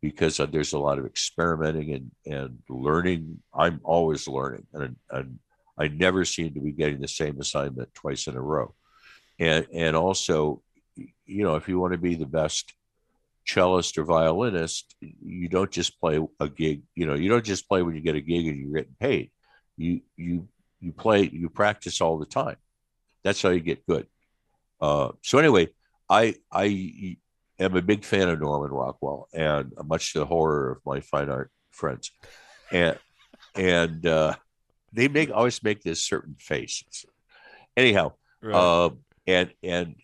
because 0.00 0.40
uh, 0.40 0.46
there's 0.46 0.72
a 0.72 0.78
lot 0.78 0.98
of 0.98 1.04
experimenting 1.04 1.92
and 1.92 2.10
and 2.24 2.58
learning. 2.70 3.42
I'm 3.52 3.80
always 3.84 4.26
learning, 4.26 4.66
and 4.72 4.96
and 5.10 5.38
I 5.78 5.88
never 5.88 6.24
seem 6.24 6.54
to 6.54 6.60
be 6.60 6.72
getting 6.72 7.00
the 7.00 7.08
same 7.08 7.38
assignment 7.40 7.92
twice 7.94 8.26
in 8.26 8.36
a 8.36 8.40
row. 8.40 8.74
And 9.38 9.66
and 9.72 9.96
also, 9.96 10.62
you 10.96 11.44
know, 11.44 11.56
if 11.56 11.68
you 11.68 11.78
want 11.78 11.92
to 11.92 11.98
be 11.98 12.14
the 12.14 12.26
best 12.26 12.72
cellist 13.46 13.96
or 13.98 14.04
violinist, 14.04 14.94
you 15.00 15.48
don't 15.48 15.70
just 15.70 16.00
play 16.00 16.20
a 16.40 16.48
gig. 16.48 16.82
You 16.94 17.06
know, 17.06 17.14
you 17.14 17.28
don't 17.28 17.44
just 17.44 17.68
play 17.68 17.82
when 17.82 17.94
you 17.94 18.00
get 18.00 18.16
a 18.16 18.20
gig 18.20 18.46
and 18.46 18.56
you're 18.58 18.78
getting 18.78 18.96
paid. 18.98 19.30
You 19.76 20.00
you 20.16 20.48
you 20.80 20.92
play 20.92 21.28
you 21.28 21.48
practice 21.48 22.00
all 22.00 22.18
the 22.18 22.26
time. 22.26 22.56
That's 23.24 23.42
how 23.42 23.50
you 23.50 23.60
get 23.60 23.86
good. 23.86 24.06
Uh, 24.80 25.12
so 25.22 25.38
anyway, 25.38 25.68
I 26.08 26.36
I 26.50 27.16
am 27.58 27.76
a 27.76 27.82
big 27.82 28.04
fan 28.04 28.28
of 28.28 28.40
Norman 28.40 28.70
Rockwell, 28.70 29.28
and 29.32 29.72
much 29.84 30.12
to 30.12 30.20
the 30.20 30.26
horror 30.26 30.72
of 30.72 30.78
my 30.86 31.00
fine 31.00 31.28
art 31.28 31.50
friends, 31.70 32.10
and 32.72 32.98
and 33.54 34.06
uh, 34.06 34.34
they 34.92 35.08
make 35.08 35.30
always 35.30 35.62
make 35.62 35.82
this 35.82 36.04
certain 36.04 36.36
face. 36.38 36.84
Anyhow, 37.76 38.12
Right. 38.42 38.54
um, 38.54 38.98
and 39.26 39.52
and 39.62 39.96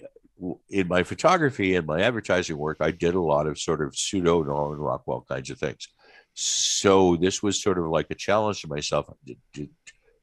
in 0.68 0.88
my 0.88 1.02
photography 1.02 1.76
and 1.76 1.86
my 1.86 2.00
advertising 2.00 2.56
work, 2.56 2.78
I 2.80 2.90
did 2.90 3.14
a 3.14 3.20
lot 3.20 3.46
of 3.46 3.58
sort 3.58 3.80
of 3.80 3.96
pseudo 3.96 4.42
Norman 4.42 4.78
Rockwell 4.78 5.24
kinds 5.28 5.50
of 5.50 5.58
things. 5.58 5.88
So 6.34 7.16
this 7.16 7.42
was 7.42 7.62
sort 7.62 7.78
of 7.78 7.86
like 7.86 8.06
a 8.10 8.14
challenge 8.14 8.62
to 8.62 8.68
myself 8.68 9.06
to, 9.26 9.36
to, 9.54 9.68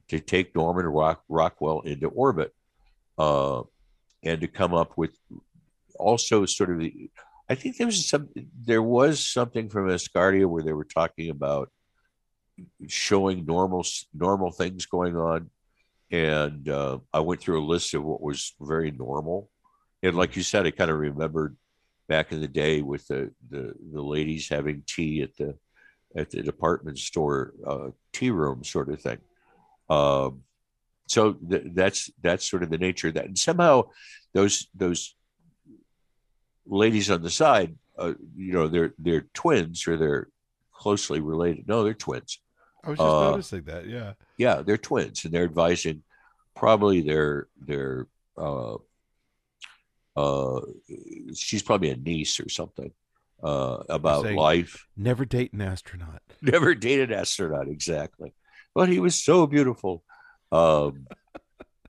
to 0.10 0.20
take 0.20 0.56
Norman 0.56 0.86
Rock, 0.88 1.24
Rockwell 1.30 1.82
into 1.82 2.08
orbit, 2.08 2.54
uh, 3.18 3.62
and 4.24 4.42
to 4.42 4.48
come 4.48 4.74
up 4.74 4.98
with 4.98 5.16
also 5.98 6.46
sort 6.46 6.72
of 6.72 6.80
the. 6.80 7.10
I 7.48 7.56
think 7.56 7.78
there 7.78 7.88
was 7.88 8.08
some. 8.08 8.30
There 8.66 8.84
was 8.84 9.26
something 9.26 9.70
from 9.70 9.88
Asgardia 9.88 10.48
where 10.48 10.64
they 10.64 10.74
were 10.74 10.84
talking 10.84 11.30
about 11.30 11.70
showing 12.88 13.46
normal 13.46 13.86
normal 14.14 14.52
things 14.52 14.86
going 14.86 15.16
on 15.16 15.50
and 16.12 16.68
uh, 16.70 17.00
I 17.14 17.20
went 17.20 17.42
through 17.42 17.64
a 17.64 17.66
list 17.66 17.94
of 17.94 18.04
what 18.04 18.22
was 18.22 18.54
very 18.60 18.92
normal. 18.92 19.50
And 20.02 20.16
like 20.16 20.36
you 20.36 20.44
said, 20.44 20.66
I 20.66 20.72
kind 20.72 20.92
of 20.92 20.98
remembered 20.98 21.56
back 22.08 22.32
in 22.32 22.42
the 22.42 22.48
day 22.48 22.82
with 22.82 23.08
the 23.08 23.32
the, 23.50 23.74
the 23.94 24.02
ladies 24.02 24.50
having 24.50 24.84
tea 24.88 25.22
at 25.22 25.36
the 25.38 25.58
at 26.16 26.32
the 26.32 26.42
department 26.42 26.98
store 26.98 27.54
uh, 27.66 27.90
tea 28.14 28.32
room 28.32 28.64
sort 28.64 28.90
of 28.90 29.02
thing. 29.02 29.20
Um, 29.90 30.42
so 31.08 31.34
th- 31.34 31.68
that's 31.74 32.10
that's 32.22 32.50
sort 32.50 32.64
of 32.64 32.70
the 32.70 32.78
nature 32.78 33.10
of 33.10 33.16
that. 33.16 33.26
And 33.26 33.38
somehow 33.38 33.90
those 34.34 34.68
those 34.74 35.16
ladies 36.66 37.12
on 37.12 37.22
the 37.22 37.30
side, 37.30 37.76
uh, 37.98 38.14
you 38.36 38.54
know, 38.54 38.68
they're 38.68 38.94
they're 38.98 39.28
twins 39.34 39.88
or 39.88 39.98
they're 39.98 40.30
closely 40.72 41.20
related. 41.20 41.68
No, 41.68 41.84
they're 41.84 41.94
twins 41.94 42.40
I 42.84 42.90
was 42.92 43.00
just 43.00 43.10
uh, 43.10 43.32
noticing 43.32 43.64
that. 43.64 43.88
Yeah. 43.88 44.14
Yeah 44.40 44.64
they're 44.64 44.78
twins 44.90 45.24
and 45.24 45.32
they're 45.34 45.44
advising 45.44 46.02
probably 46.56 47.02
their 47.02 47.48
their 47.60 48.08
uh 48.38 48.76
uh 50.16 50.62
she's 51.36 51.62
probably 51.62 51.92
a 51.92 51.96
niece 51.96 52.40
or 52.40 52.50
something 52.50 52.92
uh 53.44 53.78
about 53.90 54.24
saying- 54.24 54.36
life. 54.36 54.88
Never 54.98 55.24
date 55.26 55.54
an 55.54 55.62
astronaut. 55.62 56.22
never 56.42 56.74
dated 56.74 57.12
astronaut 57.12 57.68
exactly. 57.70 58.34
But 58.74 58.90
he 58.90 59.00
was 59.00 59.16
so 59.16 59.46
beautiful. 59.46 60.04
Um 60.52 61.06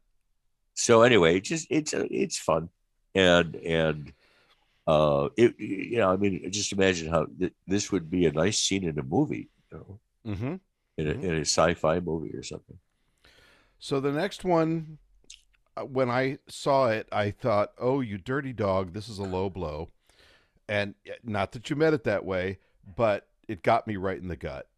so 0.75 1.03
anyway 1.03 1.41
just 1.41 1.67
it's 1.71 1.95
it's 1.97 2.39
fun. 2.39 2.69
And 3.15 3.57
and 3.57 4.13
uh 4.87 5.29
it 5.37 5.59
you 5.61 5.99
know 5.99 6.11
i 6.11 6.17
mean 6.17 6.51
just 6.51 6.73
imagine 6.73 7.09
how 7.11 7.27
th- 7.39 7.53
this 7.67 7.93
would 7.93 8.11
be 8.11 8.25
a 8.27 8.33
nice 8.33 8.59
scene 8.59 8.83
in 8.85 8.99
a 8.99 9.03
movie 9.03 9.49
you 9.71 9.79
know? 9.79 10.01
Mm-hmm. 10.33 10.55
In 11.01 11.07
a, 11.09 11.13
Mhm. 11.13 11.25
in 11.29 11.35
a 11.37 11.41
sci-fi 11.43 12.01
movie 12.01 12.35
or 12.37 12.43
something 12.43 12.79
So 13.79 14.01
the 14.01 14.13
next 14.13 14.45
one, 14.45 14.99
uh, 15.77 15.85
when 15.85 16.11
I 16.11 16.39
saw 16.49 16.89
it, 16.89 17.09
I 17.13 17.31
thought, 17.31 17.73
"Oh, 17.79 18.01
you 18.01 18.19
dirty 18.19 18.53
dog! 18.53 18.93
This 18.93 19.09
is 19.09 19.19
a 19.19 19.25
low 19.25 19.51
blow," 19.51 19.91
and 20.69 20.95
uh, 21.09 21.15
not 21.25 21.53
that 21.53 21.71
you 21.71 21.77
meant 21.77 21.95
it 21.95 22.05
that 22.05 22.25
way, 22.25 22.59
but 22.97 23.29
it 23.49 23.63
got 23.63 23.87
me 23.87 23.97
right 23.97 24.19
in 24.21 24.29
the 24.29 24.37
gut. 24.37 24.69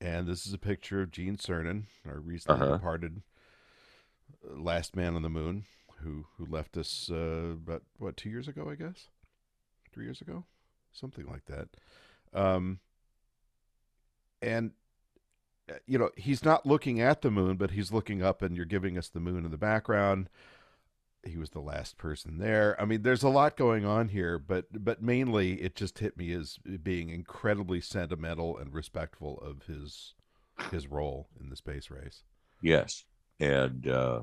And 0.00 0.26
this 0.28 0.46
is 0.46 0.52
a 0.54 0.58
picture 0.58 1.02
of 1.02 1.10
Gene 1.10 1.36
Cernan, 1.38 1.84
our 2.06 2.20
recently 2.20 2.62
Uh-huh. 2.62 2.64
departed 2.64 3.22
uh, 4.44 4.58
last 4.60 4.96
man 4.96 5.14
on 5.14 5.22
the 5.22 5.28
moon, 5.28 5.64
who 6.02 6.26
who 6.36 6.46
left 6.46 6.76
us 6.76 7.10
uh, 7.10 7.54
about 7.54 7.82
what 7.98 8.16
two 8.16 8.30
years 8.30 8.48
ago, 8.48 8.68
I 8.70 8.74
guess, 8.74 9.08
three 9.92 10.04
years 10.04 10.20
ago, 10.20 10.44
something 10.92 11.26
like 11.26 11.46
that. 11.46 11.68
Um, 12.34 12.80
and 14.42 14.72
you 15.86 15.98
know 15.98 16.10
he's 16.16 16.44
not 16.44 16.66
looking 16.66 17.00
at 17.00 17.22
the 17.22 17.30
moon 17.30 17.56
but 17.56 17.72
he's 17.72 17.92
looking 17.92 18.22
up 18.22 18.42
and 18.42 18.56
you're 18.56 18.64
giving 18.64 18.96
us 18.96 19.08
the 19.08 19.20
moon 19.20 19.44
in 19.44 19.50
the 19.50 19.56
background 19.56 20.28
he 21.26 21.36
was 21.36 21.50
the 21.50 21.60
last 21.60 21.98
person 21.98 22.38
there. 22.38 22.80
I 22.80 22.84
mean, 22.84 23.02
there's 23.02 23.22
a 23.22 23.28
lot 23.28 23.56
going 23.56 23.84
on 23.84 24.08
here, 24.08 24.38
but 24.38 24.66
but 24.72 25.02
mainly 25.02 25.54
it 25.54 25.74
just 25.74 25.98
hit 25.98 26.16
me 26.16 26.32
as 26.32 26.58
being 26.82 27.10
incredibly 27.10 27.80
sentimental 27.80 28.56
and 28.56 28.72
respectful 28.72 29.38
of 29.40 29.66
his 29.66 30.14
his 30.70 30.86
role 30.86 31.28
in 31.40 31.50
the 31.50 31.56
space 31.56 31.90
race. 31.90 32.22
Yes, 32.62 33.04
and 33.40 33.86
uh, 33.88 34.22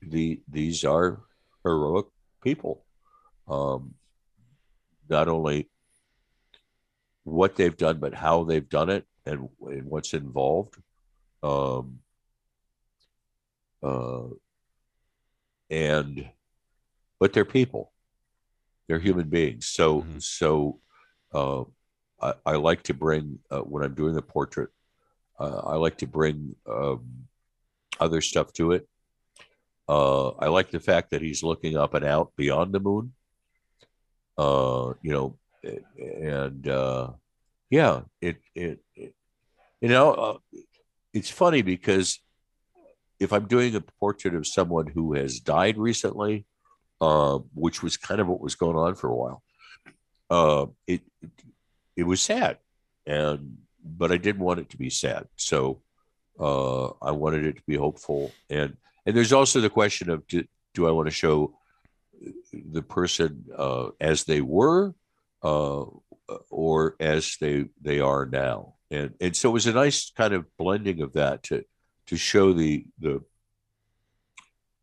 the 0.00 0.40
these 0.48 0.84
are 0.84 1.20
heroic 1.64 2.06
people. 2.42 2.84
Um, 3.48 3.94
not 5.08 5.28
only 5.28 5.68
what 7.24 7.56
they've 7.56 7.76
done, 7.76 7.98
but 7.98 8.14
how 8.14 8.44
they've 8.44 8.68
done 8.68 8.90
it 8.90 9.06
and, 9.26 9.48
and 9.62 9.84
what's 9.84 10.14
involved. 10.14 10.76
Um, 11.42 11.98
uh, 13.82 14.24
and 15.70 16.28
but 17.18 17.32
they're 17.32 17.44
people 17.44 17.92
they're 18.86 18.98
human 18.98 19.28
beings 19.28 19.66
so 19.66 20.02
mm-hmm. 20.02 20.18
so 20.18 20.78
uh, 21.34 21.64
I, 22.20 22.34
I, 22.44 22.56
like 22.56 22.84
to 22.84 22.94
bring 22.94 23.38
uh, 23.50 23.60
when 23.60 23.82
i'm 23.82 23.94
doing 23.94 24.16
a 24.16 24.22
portrait 24.22 24.70
uh, 25.38 25.58
i 25.66 25.76
like 25.76 25.98
to 25.98 26.06
bring 26.06 26.54
um, 26.68 27.04
other 27.98 28.20
stuff 28.20 28.52
to 28.54 28.72
it 28.72 28.88
uh, 29.88 30.28
i 30.28 30.46
like 30.46 30.70
the 30.70 30.80
fact 30.80 31.10
that 31.10 31.22
he's 31.22 31.42
looking 31.42 31.76
up 31.76 31.94
and 31.94 32.04
out 32.04 32.32
beyond 32.36 32.72
the 32.72 32.80
moon 32.80 33.12
uh, 34.38 34.92
you 35.02 35.12
know 35.12 35.36
and 35.98 36.68
uh, 36.68 37.10
yeah 37.70 38.02
it, 38.20 38.36
it 38.54 38.80
you 39.80 39.88
know 39.88 40.40
it's 41.12 41.30
funny 41.30 41.62
because 41.62 42.20
if 43.18 43.32
I'm 43.32 43.46
doing 43.46 43.74
a 43.74 43.80
portrait 43.80 44.34
of 44.34 44.46
someone 44.46 44.86
who 44.86 45.14
has 45.14 45.40
died 45.40 45.78
recently, 45.78 46.44
uh, 47.00 47.38
which 47.54 47.82
was 47.82 47.96
kind 47.96 48.20
of 48.20 48.26
what 48.26 48.40
was 48.40 48.54
going 48.54 48.76
on 48.76 48.94
for 48.94 49.08
a 49.08 49.14
while, 49.14 49.42
uh, 50.28 50.66
it, 50.86 51.00
it, 51.22 51.30
it 51.96 52.02
was 52.02 52.20
sad, 52.20 52.58
and 53.06 53.58
but 53.82 54.12
I 54.12 54.18
didn't 54.18 54.42
want 54.42 54.60
it 54.60 54.70
to 54.70 54.76
be 54.76 54.90
sad, 54.90 55.26
so 55.36 55.80
uh, 56.38 56.88
I 57.00 57.12
wanted 57.12 57.46
it 57.46 57.56
to 57.56 57.62
be 57.66 57.76
hopeful, 57.76 58.32
and 58.50 58.76
and 59.06 59.16
there's 59.16 59.32
also 59.32 59.60
the 59.60 59.70
question 59.70 60.10
of 60.10 60.26
do, 60.26 60.44
do 60.74 60.86
I 60.86 60.90
want 60.90 61.06
to 61.06 61.14
show 61.14 61.56
the 62.52 62.82
person 62.82 63.46
uh, 63.56 63.88
as 64.00 64.24
they 64.24 64.40
were, 64.40 64.94
uh, 65.42 65.84
or 66.50 66.96
as 67.00 67.36
they 67.40 67.66
they 67.80 68.00
are 68.00 68.26
now, 68.26 68.74
and 68.90 69.14
and 69.20 69.36
so 69.36 69.50
it 69.50 69.52
was 69.52 69.66
a 69.66 69.72
nice 69.72 70.10
kind 70.16 70.34
of 70.34 70.44
blending 70.56 71.00
of 71.00 71.14
that 71.14 71.42
to 71.44 71.64
to 72.06 72.16
show 72.16 72.52
the 72.52 72.86
the 72.98 73.22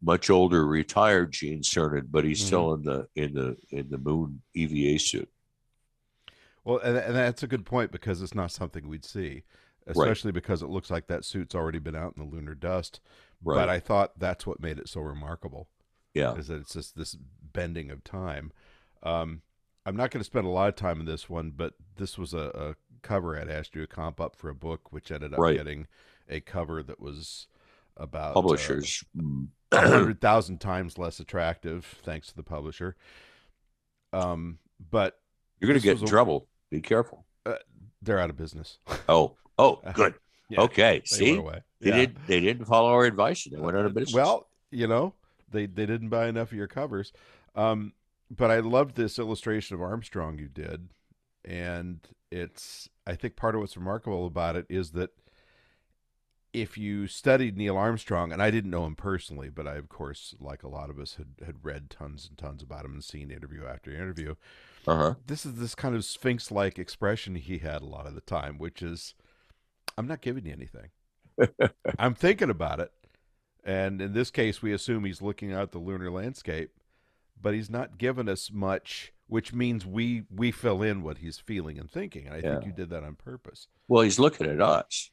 much 0.01 0.29
older 0.29 0.65
retired 0.65 1.31
Gene 1.31 1.61
Cernan, 1.61 2.07
but 2.11 2.25
he's 2.25 2.39
mm-hmm. 2.39 2.47
still 2.47 2.73
in 2.73 2.83
the 2.83 3.07
in 3.15 3.33
the 3.33 3.57
in 3.69 3.89
the 3.89 3.97
moon 3.97 4.41
EVA 4.53 4.99
suit. 4.99 5.29
Well, 6.63 6.79
and, 6.79 6.97
and 6.97 7.15
that's 7.15 7.43
a 7.43 7.47
good 7.47 7.65
point 7.65 7.91
because 7.91 8.21
it's 8.21 8.35
not 8.35 8.51
something 8.51 8.87
we'd 8.87 9.05
see, 9.05 9.43
especially 9.87 10.29
right. 10.29 10.35
because 10.35 10.61
it 10.61 10.69
looks 10.69 10.89
like 10.89 11.07
that 11.07 11.25
suit's 11.25 11.55
already 11.55 11.79
been 11.79 11.95
out 11.95 12.13
in 12.15 12.23
the 12.23 12.29
lunar 12.29 12.55
dust. 12.55 13.01
Right. 13.43 13.55
But 13.55 13.69
I 13.69 13.79
thought 13.79 14.19
that's 14.19 14.47
what 14.47 14.61
made 14.61 14.79
it 14.79 14.87
so 14.87 15.01
remarkable. 15.01 15.67
Yeah, 16.13 16.35
is 16.35 16.47
that 16.47 16.61
it's 16.61 16.73
just 16.73 16.95
this 16.95 17.17
bending 17.41 17.89
of 17.89 18.03
time. 18.03 18.51
Um, 19.01 19.41
I'm 19.85 19.95
not 19.95 20.11
going 20.11 20.21
to 20.21 20.25
spend 20.25 20.45
a 20.45 20.49
lot 20.49 20.69
of 20.69 20.75
time 20.75 20.99
in 20.99 21.05
this 21.05 21.29
one, 21.29 21.51
but 21.55 21.73
this 21.97 22.17
was 22.17 22.33
a, 22.33 22.37
a 22.37 22.75
cover 23.01 23.37
I'd 23.37 23.49
asked 23.49 23.75
you 23.75 23.81
to 23.81 23.87
comp 23.87 24.19
up 24.21 24.35
for 24.35 24.49
a 24.49 24.55
book, 24.55 24.91
which 24.91 25.11
ended 25.11 25.33
up 25.33 25.39
right. 25.39 25.57
getting 25.57 25.87
a 26.29 26.39
cover 26.39 26.81
that 26.83 26.99
was 26.99 27.47
about 27.97 28.33
publishers 28.33 29.03
uh, 29.19 29.45
a 29.71 29.87
hundred 29.87 30.21
thousand 30.21 30.59
times 30.59 30.97
less 30.97 31.19
attractive, 31.19 31.85
thanks 32.03 32.27
to 32.27 32.35
the 32.35 32.43
publisher. 32.43 32.95
Um, 34.11 34.59
but 34.91 35.19
you're 35.59 35.67
going 35.67 35.79
to 35.79 35.83
get 35.83 35.97
in 35.97 36.03
a, 36.03 36.07
trouble. 36.07 36.47
Be 36.69 36.81
careful. 36.81 37.25
Uh, 37.45 37.55
they're 38.01 38.19
out 38.19 38.29
of 38.29 38.37
business. 38.37 38.79
Oh, 39.09 39.35
oh, 39.59 39.81
good. 39.93 40.15
yeah, 40.49 40.61
okay, 40.61 41.01
see, 41.05 41.35
they 41.35 41.89
yeah. 41.89 41.95
did. 41.95 42.17
They 42.25 42.39
didn't 42.39 42.65
follow 42.65 42.89
our 42.89 43.03
advice. 43.03 43.43
They 43.43 43.59
went 43.59 43.77
out 43.77 43.85
of 43.85 43.93
business. 43.93 44.15
Well, 44.15 44.47
you 44.71 44.87
know, 44.87 45.13
they 45.51 45.65
they 45.65 45.85
didn't 45.85 46.09
buy 46.09 46.27
enough 46.27 46.51
of 46.51 46.57
your 46.57 46.67
covers. 46.67 47.11
Um, 47.53 47.91
but 48.29 48.51
I 48.51 48.59
loved 48.59 48.95
this 48.95 49.19
illustration 49.19 49.75
of 49.75 49.81
Armstrong 49.81 50.39
you 50.39 50.47
did, 50.47 50.89
and 51.45 51.99
it's. 52.31 52.89
I 53.05 53.15
think 53.15 53.35
part 53.35 53.55
of 53.55 53.61
what's 53.61 53.77
remarkable 53.77 54.25
about 54.25 54.55
it 54.55 54.65
is 54.69 54.91
that 54.91 55.11
if 56.53 56.77
you 56.77 57.07
studied 57.07 57.57
Neil 57.57 57.75
Armstrong, 57.75 58.31
and 58.31 58.41
I 58.41 58.51
didn't 58.51 58.69
know 58.69 58.85
him 58.85 58.95
personally, 58.95 59.49
but 59.49 59.67
I, 59.67 59.75
of 59.75 59.89
course, 59.89 60.35
like 60.39 60.61
a 60.61 60.67
lot 60.67 60.91
of 60.91 60.99
us, 60.99 61.15
had, 61.15 61.45
had 61.45 61.65
read 61.65 61.89
tons 61.89 62.27
and 62.29 62.37
tons 62.37 62.61
about 62.61 62.85
him 62.85 62.93
and 62.93 63.03
seen 63.03 63.31
interview 63.31 63.65
after 63.65 63.91
interview. 63.91 64.35
Uh-huh. 64.87 65.15
This 65.25 65.45
is 65.45 65.55
this 65.55 65.73
kind 65.73 65.95
of 65.95 66.05
sphinx 66.05 66.51
like 66.51 66.77
expression 66.77 67.35
he 67.35 67.57
had 67.57 67.81
a 67.81 67.87
lot 67.87 68.05
of 68.05 68.13
the 68.13 68.21
time, 68.21 68.59
which 68.59 68.83
is, 68.83 69.15
I'm 69.97 70.07
not 70.07 70.21
giving 70.21 70.45
you 70.45 70.53
anything. 70.53 70.91
I'm 71.99 72.13
thinking 72.13 72.51
about 72.51 72.79
it. 72.79 72.91
And 73.63 73.99
in 73.99 74.13
this 74.13 74.29
case, 74.29 74.61
we 74.61 74.73
assume 74.73 75.05
he's 75.05 75.21
looking 75.21 75.51
out 75.51 75.71
the 75.71 75.79
lunar 75.79 76.11
landscape, 76.11 76.71
but 77.43 77.53
he's 77.53 77.69
not 77.69 77.97
given 77.97 78.27
us 78.27 78.49
much, 78.51 79.13
which 79.27 79.53
means 79.53 79.85
we 79.85 80.23
we 80.33 80.49
fill 80.49 80.81
in 80.81 81.03
what 81.03 81.19
he's 81.19 81.37
feeling 81.37 81.77
and 81.77 81.91
thinking. 81.91 82.25
And 82.25 82.35
I 82.35 82.37
yeah. 82.37 82.53
think 82.53 82.65
you 82.65 82.71
did 82.71 82.89
that 82.89 83.03
on 83.03 83.15
purpose. 83.15 83.67
Well, 83.87 84.01
he's 84.01 84.17
looking 84.17 84.47
at 84.47 84.61
us. 84.61 85.11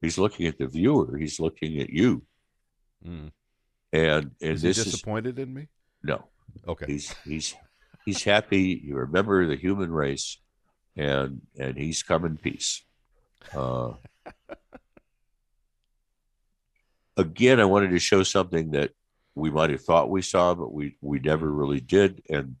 He's 0.00 0.18
looking 0.18 0.46
at 0.46 0.58
the 0.58 0.68
viewer. 0.68 1.16
He's 1.16 1.40
looking 1.40 1.80
at 1.80 1.88
you. 1.88 2.22
Mm. 3.04 3.32
And 3.92 4.30
and 4.40 4.40
is 4.40 4.62
this 4.62 4.76
he 4.76 4.84
disappointed 4.84 5.38
is, 5.38 5.44
in 5.44 5.54
me? 5.54 5.68
No. 6.02 6.26
Okay. 6.68 6.84
He's 6.86 7.14
he's 7.24 7.54
he's 8.04 8.22
happy. 8.22 8.80
You 8.84 8.96
remember 8.96 9.46
the 9.46 9.56
human 9.56 9.90
race, 9.90 10.38
and 10.96 11.40
and 11.58 11.78
he's 11.78 12.02
come 12.02 12.26
in 12.26 12.36
peace. 12.36 12.84
Uh, 13.56 13.92
again, 17.16 17.58
I 17.58 17.64
wanted 17.64 17.90
to 17.90 17.98
show 17.98 18.22
something 18.22 18.72
that 18.72 18.90
we 19.34 19.50
might 19.50 19.70
have 19.70 19.82
thought 19.82 20.10
we 20.10 20.22
saw, 20.22 20.54
but 20.54 20.72
we 20.72 20.96
we 21.00 21.18
never 21.18 21.50
really 21.50 21.80
did. 21.80 22.22
And 22.28 22.56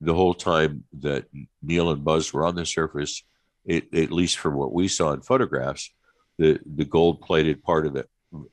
the 0.00 0.14
whole 0.14 0.34
time 0.34 0.84
that 1.00 1.26
Neil 1.62 1.90
and 1.90 2.04
Buzz 2.04 2.32
were 2.32 2.44
on 2.44 2.56
the 2.56 2.66
surface, 2.66 3.22
it, 3.64 3.94
at 3.94 4.12
least 4.12 4.38
from 4.38 4.54
what 4.54 4.72
we 4.72 4.88
saw 4.88 5.12
in 5.12 5.22
photographs, 5.22 5.90
the 6.38 6.58
the 6.66 6.84
gold 6.84 7.20
plated 7.20 7.62
part 7.62 7.86
of 7.86 7.94
the 7.94 8.06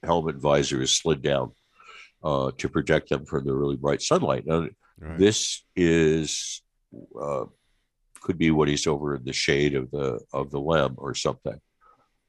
helmet 0.03 0.35
visor 0.35 0.81
is 0.81 0.95
slid 0.95 1.21
down 1.21 1.51
uh, 2.23 2.51
to 2.57 2.69
protect 2.69 3.09
them 3.09 3.25
from 3.25 3.45
the 3.45 3.53
really 3.53 3.75
bright 3.75 4.01
sunlight. 4.01 4.45
Now, 4.45 4.67
right. 4.99 5.17
this 5.17 5.63
is 5.75 6.61
uh, 7.19 7.45
could 8.21 8.37
be 8.37 8.51
what 8.51 8.67
he's 8.67 8.87
over 8.87 9.15
in 9.15 9.23
the 9.23 9.33
shade 9.33 9.75
of 9.75 9.89
the 9.91 10.19
of 10.31 10.51
the 10.51 10.59
LEM 10.59 10.95
or 10.97 11.15
something. 11.15 11.59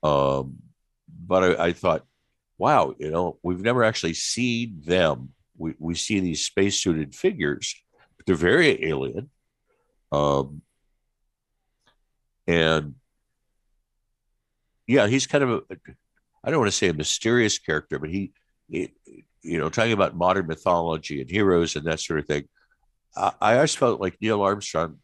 Um, 0.02 0.56
but 1.26 1.60
I, 1.60 1.66
I, 1.66 1.72
thought, 1.72 2.04
wow, 2.62 2.94
you 2.96 3.10
know, 3.10 3.38
we've 3.42 3.60
never 3.60 3.82
actually 3.82 4.14
seen 4.14 4.80
them. 4.86 5.30
We 5.58 5.74
we 5.80 5.96
see 5.96 6.20
these 6.20 6.44
spacesuited 6.48 7.12
figures, 7.12 7.74
but 8.16 8.24
they're 8.24 8.36
very 8.36 8.88
alien. 8.88 9.30
Um, 10.12 10.62
and 12.46 12.94
yeah, 14.86 15.08
he's 15.08 15.26
kind 15.26 15.42
of 15.42 15.50
a, 15.50 15.76
I 16.44 16.50
don't 16.50 16.60
want 16.60 16.70
to 16.70 16.78
say 16.78 16.88
a 16.88 16.94
mysterious 16.94 17.58
character, 17.58 17.98
but 17.98 18.10
he, 18.10 18.32
he 18.68 18.92
you 19.42 19.58
know, 19.58 19.68
talking 19.68 19.92
about 19.92 20.16
modern 20.16 20.46
mythology 20.46 21.20
and 21.20 21.28
heroes 21.28 21.74
and 21.74 21.84
that 21.86 21.98
sort 21.98 22.20
of 22.20 22.26
thing. 22.26 22.44
I, 23.16 23.32
I 23.40 23.54
always 23.56 23.74
felt 23.74 24.00
like 24.00 24.18
Neil 24.20 24.40
Armstrong 24.40 24.98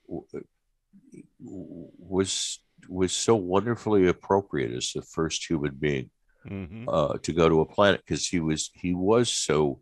was 1.40 2.60
was 2.88 3.12
so 3.12 3.34
wonderfully 3.34 4.06
appropriate 4.06 4.70
as 4.70 4.92
the 4.92 5.02
first 5.02 5.50
human 5.50 5.74
being 5.74 6.10
mm-hmm. 6.48 6.88
uh, 6.88 7.18
to 7.22 7.32
go 7.32 7.48
to 7.48 7.60
a 7.60 7.66
planet 7.66 8.02
because 8.04 8.26
he 8.26 8.40
was 8.40 8.70
he 8.74 8.94
was 8.94 9.30
so 9.30 9.80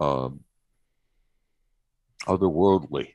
um, 0.00 0.40
otherworldly. 2.26 3.14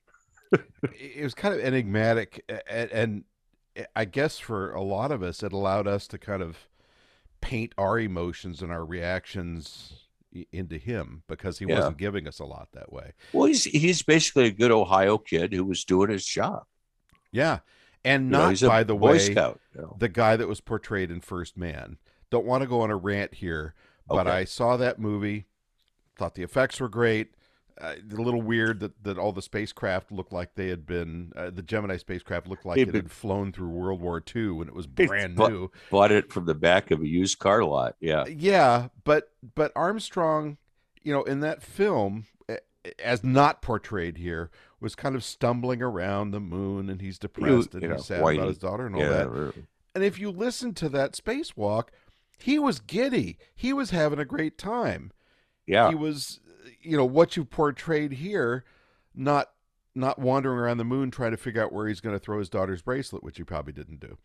it 0.51 1.23
was 1.23 1.33
kind 1.33 1.53
of 1.53 1.59
enigmatic, 1.59 2.43
and, 2.69 2.91
and 2.91 3.23
I 3.95 4.05
guess 4.05 4.39
for 4.39 4.71
a 4.73 4.81
lot 4.81 5.11
of 5.11 5.21
us, 5.21 5.43
it 5.43 5.51
allowed 5.51 5.87
us 5.87 6.07
to 6.07 6.17
kind 6.17 6.41
of 6.41 6.67
paint 7.41 7.73
our 7.77 7.99
emotions 7.99 8.61
and 8.61 8.71
our 8.71 8.85
reactions 8.85 10.07
into 10.51 10.77
him 10.77 11.23
because 11.27 11.59
he 11.59 11.65
yeah. 11.65 11.75
wasn't 11.75 11.97
giving 11.97 12.27
us 12.27 12.39
a 12.39 12.45
lot 12.45 12.69
that 12.73 12.91
way. 12.91 13.13
Well, 13.33 13.47
he's 13.47 13.63
he's 13.63 14.01
basically 14.01 14.45
a 14.45 14.51
good 14.51 14.71
Ohio 14.71 15.17
kid 15.17 15.53
who 15.53 15.63
was 15.63 15.83
doing 15.83 16.09
his 16.09 16.25
job. 16.25 16.63
Yeah, 17.31 17.59
and 18.03 18.29
not 18.29 18.59
you 18.59 18.67
know, 18.67 18.71
by 18.71 18.83
the 18.83 18.95
Boy 18.95 19.11
way 19.11 19.19
Scout, 19.19 19.59
you 19.75 19.81
know? 19.81 19.95
the 19.99 20.09
guy 20.09 20.35
that 20.35 20.47
was 20.47 20.61
portrayed 20.61 21.11
in 21.11 21.21
First 21.21 21.57
Man. 21.57 21.97
Don't 22.29 22.45
want 22.45 22.61
to 22.61 22.67
go 22.67 22.81
on 22.81 22.91
a 22.91 22.95
rant 22.95 23.35
here, 23.35 23.73
but 24.07 24.27
okay. 24.27 24.37
I 24.37 24.43
saw 24.43 24.77
that 24.77 24.99
movie, 24.99 25.45
thought 26.15 26.35
the 26.35 26.43
effects 26.43 26.79
were 26.79 26.89
great 26.89 27.29
uh, 27.79 27.95
a 28.11 28.15
little 28.15 28.41
weird 28.41 28.79
that, 28.79 29.03
that 29.03 29.17
all 29.17 29.31
the 29.31 29.41
spacecraft 29.41 30.11
looked 30.11 30.33
like 30.33 30.55
they 30.55 30.67
had 30.67 30.85
been 30.85 31.31
uh, 31.35 31.49
the 31.49 31.61
Gemini 31.61 31.97
spacecraft 31.97 32.47
looked 32.47 32.65
like 32.65 32.77
it 32.77 32.93
had 32.93 33.11
flown 33.11 33.51
through 33.51 33.69
World 33.69 34.01
War 34.01 34.23
II 34.35 34.49
when 34.49 34.67
it 34.67 34.73
was 34.73 34.87
brand 34.87 35.35
bought, 35.35 35.51
new. 35.51 35.71
Bought 35.89 36.11
it 36.11 36.31
from 36.31 36.45
the 36.45 36.55
back 36.55 36.91
of 36.91 37.01
a 37.01 37.07
used 37.07 37.39
car 37.39 37.63
lot. 37.63 37.95
Yeah, 37.99 38.25
yeah, 38.27 38.87
but 39.03 39.31
but 39.55 39.71
Armstrong, 39.75 40.57
you 41.03 41.13
know, 41.13 41.23
in 41.23 41.41
that 41.41 41.61
film, 41.61 42.25
as 43.03 43.23
not 43.23 43.61
portrayed 43.61 44.17
here, 44.17 44.49
was 44.79 44.95
kind 44.95 45.15
of 45.15 45.23
stumbling 45.23 45.81
around 45.81 46.31
the 46.31 46.39
moon, 46.39 46.89
and 46.89 47.01
he's 47.01 47.19
depressed 47.19 47.73
you, 47.73 47.81
and 47.81 47.93
he's 47.93 48.05
sad 48.05 48.21
about 48.21 48.47
his 48.47 48.57
daughter 48.57 48.87
and 48.87 48.95
all 48.95 49.01
yeah, 49.01 49.09
that. 49.09 49.29
Really. 49.29 49.67
And 49.93 50.03
if 50.03 50.19
you 50.19 50.31
listen 50.31 50.73
to 50.75 50.89
that 50.89 51.13
spacewalk, 51.13 51.89
he 52.37 52.59
was 52.59 52.79
giddy. 52.79 53.37
He 53.55 53.73
was 53.73 53.89
having 53.91 54.19
a 54.19 54.25
great 54.25 54.57
time. 54.57 55.11
Yeah, 55.65 55.89
he 55.89 55.95
was. 55.95 56.39
You 56.81 56.97
know 56.97 57.05
what 57.05 57.35
you 57.35 57.43
portrayed 57.43 58.13
here, 58.13 58.63
not 59.15 59.49
not 59.95 60.19
wandering 60.19 60.59
around 60.59 60.77
the 60.77 60.85
moon 60.85 61.11
trying 61.11 61.31
to 61.31 61.37
figure 61.37 61.63
out 61.63 61.73
where 61.73 61.87
he's 61.87 61.99
going 61.99 62.15
to 62.15 62.19
throw 62.19 62.39
his 62.39 62.49
daughter's 62.49 62.81
bracelet, 62.81 63.23
which 63.23 63.37
he 63.37 63.43
probably 63.43 63.73
didn't 63.73 63.99
do. 63.99 64.17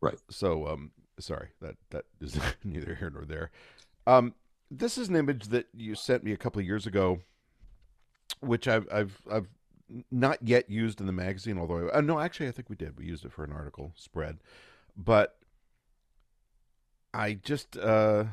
Right. 0.00 0.18
So, 0.28 0.66
um, 0.66 0.90
sorry 1.18 1.48
that 1.60 1.76
that 1.90 2.04
is 2.20 2.38
neither 2.64 2.94
here 2.94 3.10
nor 3.10 3.24
there. 3.24 3.50
Um, 4.06 4.34
this 4.70 4.98
is 4.98 5.08
an 5.08 5.16
image 5.16 5.46
that 5.48 5.66
you 5.72 5.94
sent 5.94 6.24
me 6.24 6.32
a 6.32 6.36
couple 6.36 6.60
of 6.60 6.66
years 6.66 6.86
ago, 6.86 7.20
which 8.40 8.68
I've 8.68 8.86
I've 8.92 9.22
I've 9.30 9.48
not 10.10 10.38
yet 10.42 10.68
used 10.68 11.00
in 11.00 11.06
the 11.06 11.12
magazine. 11.12 11.58
Although 11.58 11.90
uh, 11.90 12.00
no, 12.00 12.18
actually, 12.18 12.48
I 12.48 12.52
think 12.52 12.68
we 12.68 12.76
did. 12.76 12.98
We 12.98 13.06
used 13.06 13.24
it 13.24 13.32
for 13.32 13.44
an 13.44 13.52
article 13.52 13.92
spread, 13.96 14.38
but 14.96 15.37
I 17.12 17.34
just 17.34 17.76
uh, 17.76 18.24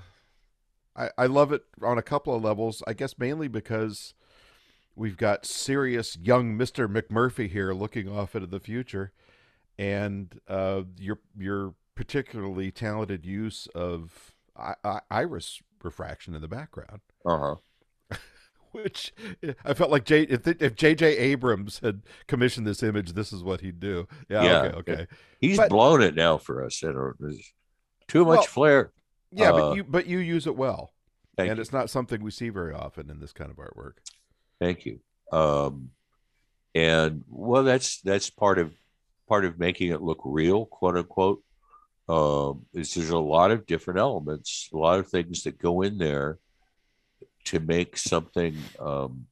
I 0.96 1.10
I 1.18 1.26
love 1.28 1.52
it 1.52 1.64
on 1.82 1.98
a 1.98 2.04
couple 2.04 2.36
of 2.36 2.44
levels. 2.44 2.84
I 2.88 2.94
guess 2.94 3.18
mainly 3.18 3.48
because 3.48 4.14
we've 4.96 5.18
got 5.18 5.46
serious 5.46 6.18
young 6.18 6.58
Mister 6.58 6.88
McMurphy 6.88 7.50
here 7.50 7.74
looking 7.74 8.10
off 8.10 8.36
into 8.36 8.48
the 8.48 8.60
future, 8.60 9.12
and 9.78 10.40
uh, 10.48 10.84
your 10.98 11.20
your 11.38 11.76
particularly 11.96 12.72
talented 12.72 13.26
use 13.26 13.68
of 13.74 14.34
I- 14.56 14.76
I- 14.84 15.02
iris 15.10 15.62
refraction 15.82 16.36
in 16.36 16.42
the 16.42 16.48
background. 16.48 17.02
Uh 17.26 17.56
huh. 18.12 18.18
Which 18.72 19.14
I 19.64 19.74
felt 19.74 19.90
like 19.90 20.04
J 20.04 20.24
if 20.24 20.46
if 20.48 20.76
J.J. 20.76 21.18
Abrams 21.18 21.80
had 21.80 22.02
commissioned 22.28 22.68
this 22.68 22.84
image, 22.84 23.14
this 23.14 23.32
is 23.32 23.42
what 23.42 23.62
he'd 23.62 23.80
do. 23.80 24.08
Yeah. 24.28 24.44
yeah 24.44 24.62
okay. 24.62 24.92
Okay. 24.92 25.08
He's 25.40 25.58
but, 25.58 25.70
blown 25.70 26.02
it 26.02 26.14
now 26.14 26.38
for 26.38 26.64
us. 26.64 26.84
Too 28.08 28.26
much 28.26 28.38
well, 28.38 28.44
flare. 28.44 28.92
Yeah, 29.32 29.52
uh, 29.52 29.54
but 29.54 29.76
you 29.76 29.84
but 29.84 30.08
you 30.08 30.20
use 30.20 30.48
it 30.48 30.56
well, 30.56 30.94
and 31.38 31.48
you. 31.48 31.62
it's 31.62 31.74
not 31.74 31.90
something 31.90 32.24
we 32.24 32.32
see 32.32 32.50
very 32.50 32.74
often 32.74 33.10
in 33.10 33.20
this 33.20 33.34
kind 33.34 33.52
of 33.52 33.58
artwork. 33.58 33.94
Thank 34.60 34.86
you. 34.86 35.00
Um, 35.32 35.90
and 36.74 37.24
well, 37.30 37.64
that's 37.64 38.02
that's 38.02 38.30
part 38.30 38.60
of 38.60 38.74
part 39.28 39.46
of 39.46 39.60
making 39.60 39.92
it 39.92 40.02
look 40.02 40.22
real, 40.24 40.66
quote 40.66 40.98
unquote 40.98 41.44
um, 42.08 42.66
is 42.74 42.94
there's 42.94 43.10
a 43.10 43.18
lot 43.18 43.52
of 43.52 43.66
different 43.66 44.00
elements, 44.00 44.70
a 44.74 44.78
lot 44.78 45.00
of 45.00 45.08
things 45.08 45.44
that 45.44 45.58
go 45.58 45.82
in 45.82 45.98
there 45.98 46.40
to 47.46 47.60
make 47.60 47.98
something 47.98 48.56
um, 48.80 49.26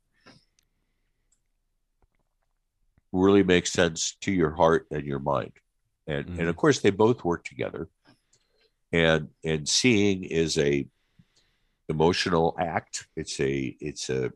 really 3.11 3.43
make 3.43 3.67
sense 3.67 4.17
to 4.21 4.31
your 4.31 4.51
heart 4.51 4.87
and 4.91 5.05
your 5.05 5.19
mind. 5.19 5.53
And 6.07 6.25
mm-hmm. 6.25 6.39
and 6.39 6.49
of 6.49 6.55
course 6.55 6.79
they 6.79 6.89
both 6.89 7.23
work 7.23 7.43
together. 7.43 7.89
And 8.93 9.29
and 9.43 9.67
seeing 9.67 10.23
is 10.23 10.57
a 10.57 10.87
emotional 11.89 12.55
act. 12.59 13.07
It's 13.17 13.39
a 13.41 13.75
it's 13.81 14.09
a 14.09 14.31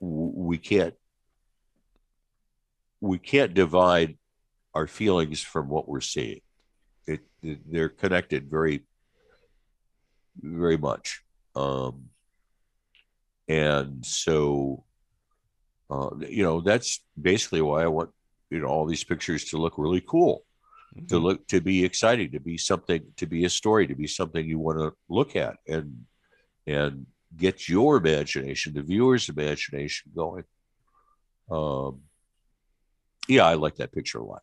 we 0.00 0.58
can't 0.58 0.94
we 3.00 3.18
can't 3.18 3.54
divide 3.54 4.18
our 4.74 4.86
feelings 4.86 5.40
from 5.40 5.68
what 5.68 5.88
we're 5.88 6.00
seeing 6.00 6.40
it, 7.06 7.20
they're 7.42 7.88
connected 7.88 8.50
very, 8.50 8.82
very 10.40 10.76
much. 10.76 11.22
Um, 11.54 12.06
and 13.48 14.04
so, 14.04 14.84
uh, 15.88 16.10
you 16.28 16.42
know, 16.42 16.60
that's 16.60 17.00
basically 17.20 17.62
why 17.62 17.84
I 17.84 17.86
want 17.86 18.10
you 18.50 18.60
know 18.60 18.66
all 18.66 18.86
these 18.86 19.04
pictures 19.04 19.44
to 19.46 19.58
look 19.58 19.74
really 19.76 20.00
cool, 20.00 20.44
mm-hmm. 20.96 21.06
to 21.06 21.18
look 21.18 21.46
to 21.48 21.60
be 21.60 21.84
exciting, 21.84 22.32
to 22.32 22.40
be 22.40 22.58
something, 22.58 23.02
to 23.16 23.26
be 23.26 23.44
a 23.44 23.50
story, 23.50 23.86
to 23.86 23.94
be 23.94 24.06
something 24.06 24.46
you 24.46 24.58
want 24.58 24.78
to 24.78 24.92
look 25.08 25.36
at 25.36 25.56
and 25.66 26.06
and 26.66 27.06
get 27.36 27.68
your 27.68 27.96
imagination, 27.96 28.74
the 28.74 28.82
viewer's 28.82 29.28
imagination 29.28 30.12
going. 30.14 30.44
Um, 31.50 32.00
yeah, 33.28 33.44
I 33.44 33.54
like 33.54 33.76
that 33.76 33.92
picture 33.92 34.18
a 34.18 34.24
lot. 34.24 34.42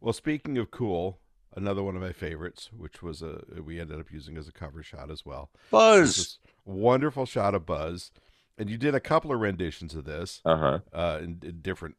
Well, 0.00 0.12
speaking 0.12 0.58
of 0.58 0.70
cool, 0.70 1.20
another 1.56 1.82
one 1.82 1.96
of 1.96 2.02
my 2.02 2.12
favorites, 2.12 2.70
which 2.76 3.02
was 3.02 3.22
a 3.22 3.40
we 3.62 3.80
ended 3.80 4.00
up 4.00 4.10
using 4.10 4.36
as 4.36 4.48
a 4.48 4.52
cover 4.52 4.82
shot 4.82 5.10
as 5.10 5.24
well. 5.24 5.50
Buzz, 5.70 6.38
wonderful 6.64 7.26
shot 7.26 7.54
of 7.54 7.66
Buzz, 7.66 8.10
and 8.58 8.68
you 8.68 8.76
did 8.76 8.94
a 8.94 9.00
couple 9.00 9.32
of 9.32 9.40
renditions 9.40 9.94
of 9.94 10.04
this, 10.04 10.40
uh-huh. 10.44 10.80
uh 10.92 11.18
in, 11.22 11.40
in 11.42 11.60
different. 11.60 11.96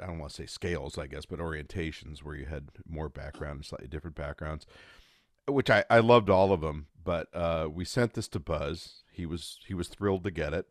I 0.00 0.06
don't 0.06 0.18
want 0.18 0.30
to 0.30 0.36
say 0.36 0.46
scales, 0.46 0.98
I 0.98 1.06
guess, 1.06 1.26
but 1.26 1.38
orientations 1.38 2.22
where 2.22 2.36
you 2.36 2.46
had 2.46 2.68
more 2.88 3.08
background, 3.08 3.64
slightly 3.64 3.88
different 3.88 4.16
backgrounds, 4.16 4.66
which 5.48 5.70
I, 5.70 5.84
I 5.90 5.98
loved 5.98 6.30
all 6.30 6.52
of 6.52 6.60
them. 6.60 6.86
But 7.02 7.28
uh, 7.34 7.68
we 7.72 7.84
sent 7.84 8.14
this 8.14 8.28
to 8.28 8.40
Buzz. 8.40 9.02
He 9.12 9.26
was 9.26 9.58
he 9.66 9.74
was 9.74 9.88
thrilled 9.88 10.24
to 10.24 10.30
get 10.30 10.54
it, 10.54 10.66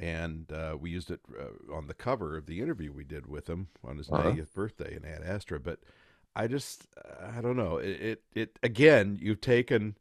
and 0.00 0.50
uh, 0.52 0.76
we 0.78 0.90
used 0.90 1.10
it 1.10 1.20
uh, 1.38 1.74
on 1.74 1.86
the 1.86 1.94
cover 1.94 2.36
of 2.36 2.46
the 2.46 2.60
interview 2.60 2.92
we 2.92 3.04
did 3.04 3.26
with 3.26 3.48
him 3.48 3.68
on 3.84 3.98
his 3.98 4.10
uh-huh. 4.10 4.30
90th 4.30 4.52
birthday 4.52 4.96
in 4.96 5.04
Ad 5.04 5.22
Astra. 5.24 5.60
But 5.60 5.78
I 6.34 6.48
just 6.48 6.86
I 7.36 7.40
don't 7.40 7.56
know. 7.56 7.76
It, 7.76 8.00
it, 8.00 8.22
it 8.34 8.58
again. 8.64 9.16
You've 9.20 9.40
taken 9.40 9.96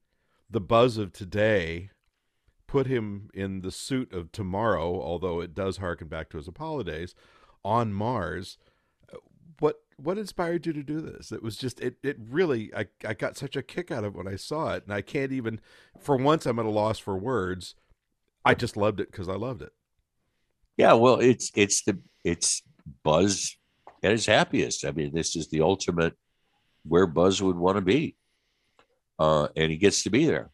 the 0.49 0.61
buzz 0.61 0.97
of 0.97 1.13
today, 1.13 1.91
put 2.65 2.88
him 2.88 3.30
in 3.36 3.61
the 3.61 3.72
suit 3.72 4.11
of 4.11 4.32
tomorrow. 4.32 4.99
Although 4.99 5.39
it 5.39 5.53
does 5.53 5.78
harken 5.78 6.07
back 6.07 6.30
to 6.32 6.38
his 6.38 6.47
Apollo 6.47 6.84
days 6.84 7.13
on 7.68 7.93
Mars. 7.93 8.57
What 9.59 9.82
what 9.97 10.18
inspired 10.18 10.65
you 10.65 10.74
to 10.74 10.84
do 10.84 11.01
this? 11.01 11.32
It 11.32 11.43
was 11.43 11.57
just 11.57 11.82
it 11.82 11.97
it 12.01 12.18
really 12.30 12.74
I 12.74 12.88
I 13.05 13.13
got 13.13 13.36
such 13.36 13.55
a 13.55 13.61
kick 13.61 13.91
out 13.91 14.05
of 14.05 14.13
it 14.13 14.18
when 14.18 14.28
I 14.28 14.38
saw 14.38 14.74
it, 14.74 14.84
and 14.86 14.93
I 14.93 15.01
can't 15.01 15.34
even 15.34 15.59
for 15.99 16.15
once 16.15 16.45
I'm 16.45 16.59
at 16.59 16.65
a 16.65 16.70
loss 16.70 16.97
for 16.97 17.18
words. 17.18 17.76
I 18.45 18.53
just 18.53 18.78
loved 18.78 19.01
it 19.01 19.11
because 19.11 19.28
I 19.28 19.34
loved 19.34 19.61
it. 19.61 19.74
Yeah, 20.78 20.93
well, 20.93 21.20
it's 21.20 21.51
it's 21.55 21.84
the 21.84 21.99
it's 22.24 22.61
Buzz 23.03 23.57
at 24.03 24.11
his 24.11 24.26
happiest. 24.26 24.86
I 24.86 24.91
mean, 24.91 25.13
this 25.13 25.36
is 25.36 25.49
the 25.49 25.61
ultimate 25.61 26.13
where 26.88 27.07
Buzz 27.07 27.41
would 27.41 27.57
want 27.57 27.76
to 27.76 27.82
be, 27.82 28.15
uh, 29.20 29.49
and 29.57 29.70
he 29.72 29.78
gets 29.78 30.03
to 30.03 30.09
be 30.09 30.26
there, 30.26 30.51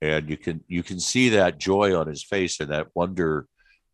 and 0.00 0.28
you 0.28 0.36
can 0.36 0.64
you 0.66 0.82
can 0.82 0.98
see 0.98 1.28
that 1.28 1.58
joy 1.58 1.96
on 1.96 2.08
his 2.08 2.24
face 2.24 2.58
and 2.58 2.70
that 2.70 2.88
wonder, 2.94 3.46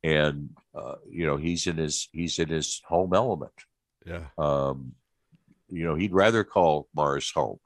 and 0.06 0.50
uh, 0.72 0.94
you 1.10 1.26
know 1.26 1.36
he's 1.36 1.66
in 1.66 1.76
his 1.76 2.08
he's 2.12 2.38
in 2.38 2.48
his 2.48 2.80
home 2.86 3.12
element. 3.12 3.52
Yeah. 4.04 4.26
Um, 4.38 4.92
you 5.68 5.84
know 5.84 5.96
he'd 5.96 6.12
rather 6.12 6.44
call 6.44 6.88
Mars 6.94 7.30
home. 7.32 7.58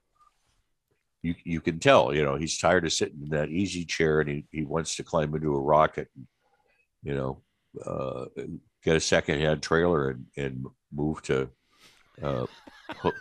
You 1.22 1.34
you 1.44 1.60
can 1.60 1.78
tell 1.78 2.14
you 2.14 2.24
know 2.24 2.36
he's 2.36 2.56
tired 2.56 2.86
of 2.86 2.92
sitting 2.92 3.20
in 3.24 3.28
that 3.30 3.50
easy 3.50 3.84
chair 3.84 4.20
and 4.20 4.30
he 4.30 4.44
he 4.50 4.64
wants 4.64 4.96
to 4.96 5.04
climb 5.04 5.34
into 5.34 5.54
a 5.54 5.60
rocket, 5.60 6.08
and, 6.16 6.26
you 7.02 7.14
know, 7.14 7.42
uh, 7.84 8.24
get 8.82 8.96
a 8.96 9.00
secondhand 9.00 9.62
trailer 9.62 10.08
and 10.08 10.26
and 10.36 10.66
move 10.90 11.20
to 11.22 11.50
uh, 12.22 12.46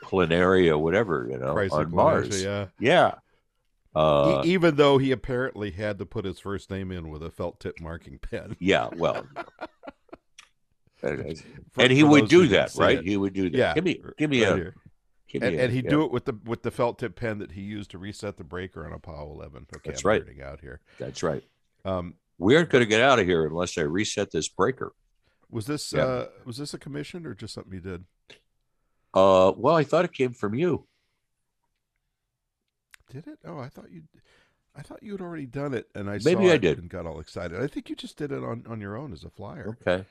planaria, 0.03 0.79
whatever, 0.79 1.27
you 1.29 1.37
know, 1.37 1.53
Chrysler 1.55 1.85
on 1.85 1.91
Mars. 1.93 2.41
Yeah. 2.41 2.67
Yeah. 2.79 3.15
Uh, 3.99 4.41
e- 4.45 4.49
even 4.49 4.77
though 4.77 4.97
he 4.97 5.11
apparently 5.11 5.71
had 5.71 5.99
to 5.99 6.05
put 6.05 6.23
his 6.23 6.39
first 6.39 6.71
name 6.71 6.89
in 6.89 7.09
with 7.09 7.21
a 7.21 7.29
felt 7.29 7.59
tip 7.59 7.81
marking 7.81 8.17
pen. 8.17 8.55
Yeah, 8.59 8.87
well, 8.95 9.27
and, 11.03 11.37
for, 11.71 11.81
and 11.81 11.91
he 11.91 12.03
would 12.03 12.29
do 12.29 12.47
that, 12.47 12.73
right? 12.75 12.99
It. 12.99 13.05
He 13.05 13.17
would 13.17 13.33
do 13.33 13.49
that. 13.49 13.57
Yeah, 13.57 13.73
give 13.73 13.83
me, 13.83 14.01
give 14.17 14.29
me 14.29 14.45
right 14.45 14.61
a. 14.61 14.73
Give 15.27 15.43
and, 15.43 15.59
and 15.59 15.71
he'd 15.71 15.83
yeah. 15.85 15.91
do 15.91 16.03
it 16.05 16.11
with 16.11 16.25
the 16.25 16.33
with 16.45 16.63
the 16.63 16.71
felt 16.71 16.97
tip 16.97 17.15
pen 17.15 17.39
that 17.39 17.51
he 17.51 17.61
used 17.61 17.91
to 17.91 17.97
reset 17.97 18.37
the 18.37 18.43
breaker 18.43 18.85
on 18.85 18.93
Apollo 18.93 19.33
11. 19.33 19.67
Okay, 19.75 19.81
That's 19.91 20.03
I'm 20.03 20.09
right. 20.09 20.23
Out 20.43 20.61
here. 20.61 20.79
That's 20.97 21.21
right. 21.21 21.43
Um, 21.85 22.15
we 22.39 22.55
aren't 22.55 22.69
going 22.69 22.83
to 22.83 22.89
get 22.89 23.01
out 23.01 23.19
of 23.19 23.27
here 23.27 23.45
unless 23.45 23.77
I 23.77 23.81
reset 23.81 24.31
this 24.31 24.47
breaker. 24.47 24.93
Was 25.51 25.67
this 25.67 25.93
yeah. 25.93 26.03
uh, 26.03 26.27
was 26.45 26.57
this 26.57 26.73
a 26.73 26.79
commission 26.79 27.27
or 27.27 27.35
just 27.35 27.53
something 27.53 27.73
you 27.73 27.79
did? 27.79 28.05
Uh, 29.13 29.51
well, 29.55 29.75
I 29.75 29.83
thought 29.83 30.05
it 30.05 30.13
came 30.13 30.33
from 30.33 30.55
you. 30.55 30.87
Did 33.09 33.27
it? 33.27 33.39
Oh, 33.45 33.59
I 33.59 33.69
thought 33.69 33.91
you. 33.91 34.03
I 34.75 34.81
thought 34.81 35.03
you 35.03 35.13
had 35.13 35.21
already 35.21 35.47
done 35.47 35.73
it, 35.73 35.87
and 35.95 36.09
I 36.09 36.19
maybe 36.23 36.51
I 36.51 36.57
did 36.57 36.77
and 36.77 36.89
got 36.89 37.05
all 37.05 37.19
excited. 37.19 37.61
I 37.61 37.67
think 37.67 37.89
you 37.89 37.95
just 37.95 38.17
did 38.17 38.31
it 38.31 38.43
on 38.43 38.63
on 38.67 38.79
your 38.79 38.95
own 38.97 39.11
as 39.13 39.23
a 39.23 39.29
flyer. 39.29 39.77
Okay. 39.81 40.05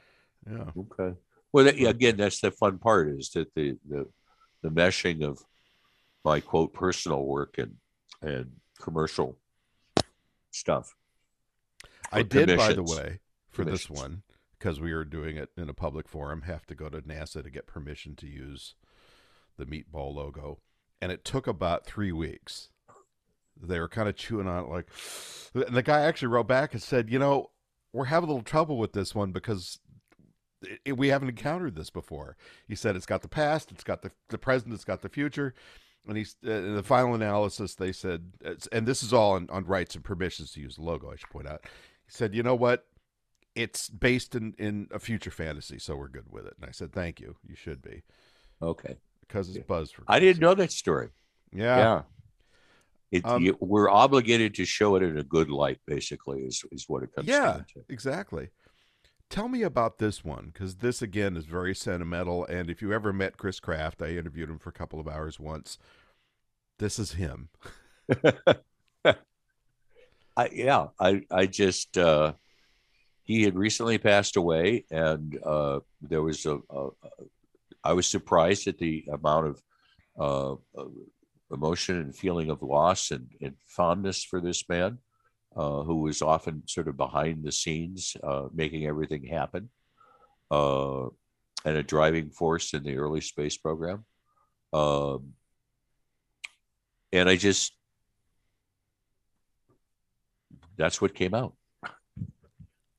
Yeah. 0.51 0.71
Okay. 0.77 1.17
Well, 1.53 1.65
that, 1.65 1.79
yeah, 1.79 1.89
again, 1.89 2.17
that's 2.17 2.41
the 2.41 2.51
fun 2.51 2.79
part 2.79 3.09
is 3.09 3.31
that 3.31 3.55
the 3.55 3.79
the 3.89 4.07
the 4.63 4.71
meshing 4.71 5.23
of 5.23 5.39
my 6.25 6.41
quote 6.41 6.75
personal 6.75 7.25
work 7.25 7.57
and 7.59 7.77
and 8.21 8.53
commercial 8.81 9.39
stuff. 10.51 10.95
I 12.11 12.23
did, 12.23 12.57
by 12.57 12.73
the 12.73 12.83
way, 12.83 13.21
for 13.49 13.65
this 13.65 13.89
one 13.89 14.23
because 14.59 14.81
we 14.81 14.93
were 14.93 15.05
doing 15.05 15.37
it 15.37 15.51
in 15.57 15.69
a 15.69 15.75
public 15.75 16.09
forum, 16.09 16.43
have 16.43 16.67
to 16.67 16.75
go 16.75 16.89
to 16.89 17.01
NASA 17.01 17.43
to 17.43 17.51
get 17.51 17.67
permission 17.67 18.17
to 18.17 18.27
use 18.27 18.75
the 19.57 19.67
meatball 19.67 20.15
logo, 20.15 20.59
and 21.01 21.13
it 21.13 21.25
took 21.25 21.47
about 21.47 21.87
three 21.87 22.13
weeks. 22.13 22.71
They 23.63 23.81
were 23.81 23.89
kind 23.89 24.09
of 24.09 24.17
chewing 24.17 24.49
on 24.49 24.65
it, 24.65 24.69
like. 24.69 24.89
And 25.55 25.77
the 25.77 25.83
guy 25.83 26.01
actually 26.03 26.29
wrote 26.29 26.47
back 26.49 26.73
and 26.73 26.83
said, 26.83 27.11
"You 27.11 27.19
know, 27.19 27.51
we're 27.93 28.07
having 28.07 28.29
a 28.29 28.33
little 28.33 28.45
trouble 28.45 28.79
with 28.79 28.93
this 28.93 29.15
one 29.15 29.33
because 29.33 29.81
it, 30.85 30.97
we 30.97 31.09
haven't 31.09 31.31
encountered 31.31 31.75
this 31.75 31.91
before." 31.91 32.37
He 32.67 32.75
said, 32.75 32.97
"It's 32.97 33.07
got 33.07 33.23
the 33.23 33.29
past, 33.29 33.73
it's 33.73 33.85
got 33.85 34.03
the 34.03 34.11
the 34.29 34.39
present, 34.39 34.75
it's 34.75 34.85
got 34.85 35.03
the 35.03 35.09
future." 35.09 35.55
And 36.07 36.17
he's 36.17 36.37
uh, 36.47 36.51
in 36.51 36.75
the 36.77 36.83
final 36.83 37.15
analysis. 37.15 37.75
They 37.75 37.93
said, 37.93 38.33
and 38.73 38.87
this 38.87 39.03
is 39.03 39.13
all 39.13 39.33
on, 39.33 39.49
on 39.51 39.65
rights 39.65 39.95
and 39.95 40.05
permissions 40.05 40.53
to 40.53 40.61
use 40.61 40.77
the 40.77 40.83
logo. 40.83 41.11
I 41.11 41.17
should 41.17 41.29
point 41.29 41.49
out. 41.49 41.63
He 41.65 42.13
said, 42.13 42.35
"You 42.35 42.43
know 42.43 42.55
what? 42.55 42.87
It's 43.55 43.89
based 43.89 44.35
in 44.35 44.55
in 44.59 44.89
a 44.91 44.99
future 44.99 45.31
fantasy, 45.31 45.79
so 45.79 45.97
we're 45.97 46.09
good 46.09 46.31
with 46.31 46.47
it." 46.47 46.55
And 46.61 46.69
I 46.69 46.73
said, 46.73 46.93
"Thank 46.93 47.21
you. 47.21 47.37
You 47.47 47.57
should 47.57 47.83
be." 47.83 48.03
Okay. 48.63 48.97
Because 49.21 49.49
it's 49.55 49.67
buzz 49.67 49.91
for. 49.91 50.05
I 50.09 50.21
didn't 50.21 50.41
know 50.41 50.55
that 50.55 50.73
story. 50.73 51.11
Yeah. 51.53 51.77
Yeah. 51.79 52.03
It, 53.11 53.25
Um, 53.25 53.43
you, 53.43 53.57
we're 53.61 53.91
obligated 53.91 54.55
to 54.55 54.65
show 54.65 54.97
it 54.97 55.03
in 55.03 55.19
a 55.19 55.23
good 55.23 55.51
light, 55.51 55.81
basically, 55.87 56.41
is, 56.43 56.63
is 56.73 56.85
what 56.89 57.03
it 57.03 57.15
comes 57.15 57.29
Yeah, 57.29 57.45
down 57.45 57.59
to. 57.59 57.65
Yeah, 57.77 57.83
exactly. 57.89 58.51
Tell 59.31 59.49
me 59.49 59.63
about 59.63 59.99
this 59.99 60.25
one 60.25 60.51
because 60.53 60.77
this 60.77 61.03
again 61.03 61.37
is 61.37 61.45
very 61.45 61.75
sentimental. 61.75 62.45
And 62.47 62.71
if 62.71 62.81
you 62.81 62.93
ever 62.93 63.13
met 63.13 63.37
Chris 63.37 63.61
Kraft, 63.61 64.03
I 64.03 64.11
interviewed 64.11 64.49
him 64.49 64.59
for 64.59 64.71
a 64.71 64.73
couple 64.73 65.01
of 65.01 65.09
hours 65.09 65.39
once. 65.39 65.79
This 66.79 66.99
is 66.99 67.13
him. 67.13 67.49
I, 70.37 70.49
yeah, 70.53 70.87
I, 71.01 71.23
I 71.31 71.47
just, 71.47 71.99
uh, 71.99 72.35
he 73.25 73.43
had 73.43 73.57
recently 73.57 73.99
passed 73.99 74.37
away, 74.37 74.87
and 74.91 75.39
uh, 75.45 75.81
there 76.01 76.23
was 76.23 76.47
a, 76.47 76.59
a, 76.71 76.87
a, 76.87 76.91
I 77.85 77.93
was 77.93 78.07
surprised 78.07 78.67
at 78.69 78.79
the 78.79 79.05
amount 79.13 79.49
of 79.49 79.63
uh, 80.19 80.53
uh, 80.81 80.89
emotion 81.53 81.97
and 81.97 82.15
feeling 82.15 82.51
of 82.51 82.63
loss 82.63 83.11
and, 83.11 83.29
and 83.41 83.55
fondness 83.67 84.25
for 84.25 84.41
this 84.41 84.69
man, 84.69 84.99
uh, 85.57 85.83
who 85.83 86.03
was 86.03 86.23
often 86.23 86.63
sort 86.67 86.89
of 86.89 86.97
behind 86.97 87.45
the 87.45 87.53
scenes, 87.53 88.17
uh, 88.23 88.49
making 88.53 88.87
everything 88.87 89.25
happen, 89.25 89.71
uh, 90.51 91.07
and 91.65 91.77
a 91.77 91.83
driving 91.83 92.31
force 92.31 92.75
in 92.75 92.83
the 92.83 92.97
early 92.97 93.21
space 93.21 93.57
program. 93.57 94.05
Um, 94.73 95.33
and 97.13 97.29
I 97.29 97.37
just, 97.37 97.73
that's 100.77 101.01
what 101.01 101.15
came 101.15 101.35
out. 101.35 101.55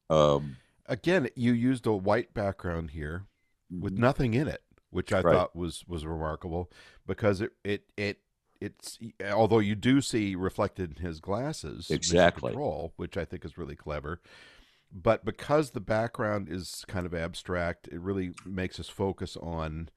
Um, 0.09 0.57
Again, 0.87 1.29
you 1.35 1.53
used 1.53 1.85
a 1.85 1.93
white 1.93 2.33
background 2.33 2.89
here 2.89 3.27
with 3.69 3.93
nothing 3.93 4.33
in 4.33 4.47
it, 4.47 4.63
which 4.89 5.13
I 5.13 5.21
Right. 5.21 5.35
thought 5.35 5.55
was 5.55 5.83
was 5.87 6.03
remarkable 6.03 6.71
because 7.05 7.41
it 7.41 7.51
it 7.63 7.83
it 7.95 8.17
it's 8.61 8.99
although 9.31 9.59
you 9.59 9.75
do 9.75 10.01
see 10.01 10.35
reflected 10.35 10.97
in 10.97 11.05
his 11.05 11.19
glasses 11.19 11.89
Exactly. 11.89 12.51
control, 12.51 12.93
which 12.97 13.17
I 13.17 13.25
think 13.25 13.45
is 13.45 13.57
really 13.57 13.75
clever. 13.75 14.19
But 14.91 15.23
because 15.23 15.71
the 15.71 15.79
background 15.79 16.49
is 16.49 16.83
kind 16.87 17.05
of 17.05 17.13
abstract, 17.13 17.87
it 17.89 17.99
really 17.99 18.31
makes 18.45 18.79
us 18.79 18.89
focus 18.89 19.37
on 19.37 19.89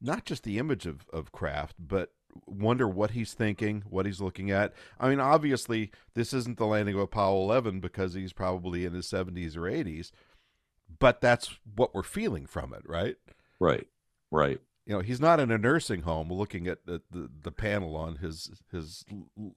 not 0.00 0.24
just 0.26 0.42
the 0.44 0.58
image 0.58 0.86
of, 0.86 1.06
of 1.12 1.32
Kraft, 1.32 1.76
but 1.78 2.12
wonder 2.46 2.86
what 2.86 3.12
he's 3.12 3.32
thinking, 3.32 3.82
what 3.88 4.04
he's 4.04 4.20
looking 4.20 4.50
at. 4.50 4.74
I 5.00 5.08
mean, 5.08 5.20
obviously, 5.20 5.90
this 6.14 6.34
isn't 6.34 6.58
the 6.58 6.66
landing 6.66 6.94
of 6.96 7.00
Apollo 7.00 7.42
11 7.44 7.80
because 7.80 8.12
he's 8.12 8.34
probably 8.34 8.84
in 8.84 8.92
his 8.92 9.06
70s 9.06 9.56
or 9.56 9.62
80s, 9.62 10.10
but 10.98 11.22
that's 11.22 11.56
what 11.74 11.94
we're 11.94 12.02
feeling 12.02 12.44
from 12.46 12.74
it, 12.74 12.82
right? 12.86 13.16
right, 13.58 13.86
right. 14.30 14.60
You 14.86 14.94
know, 14.94 15.00
he's 15.00 15.20
not 15.20 15.40
in 15.40 15.50
a 15.50 15.58
nursing 15.58 16.02
home 16.02 16.32
looking 16.32 16.68
at 16.68 16.86
the, 16.86 17.02
the, 17.10 17.28
the 17.42 17.50
panel 17.50 17.96
on 17.96 18.16
his 18.16 18.50
his 18.70 19.04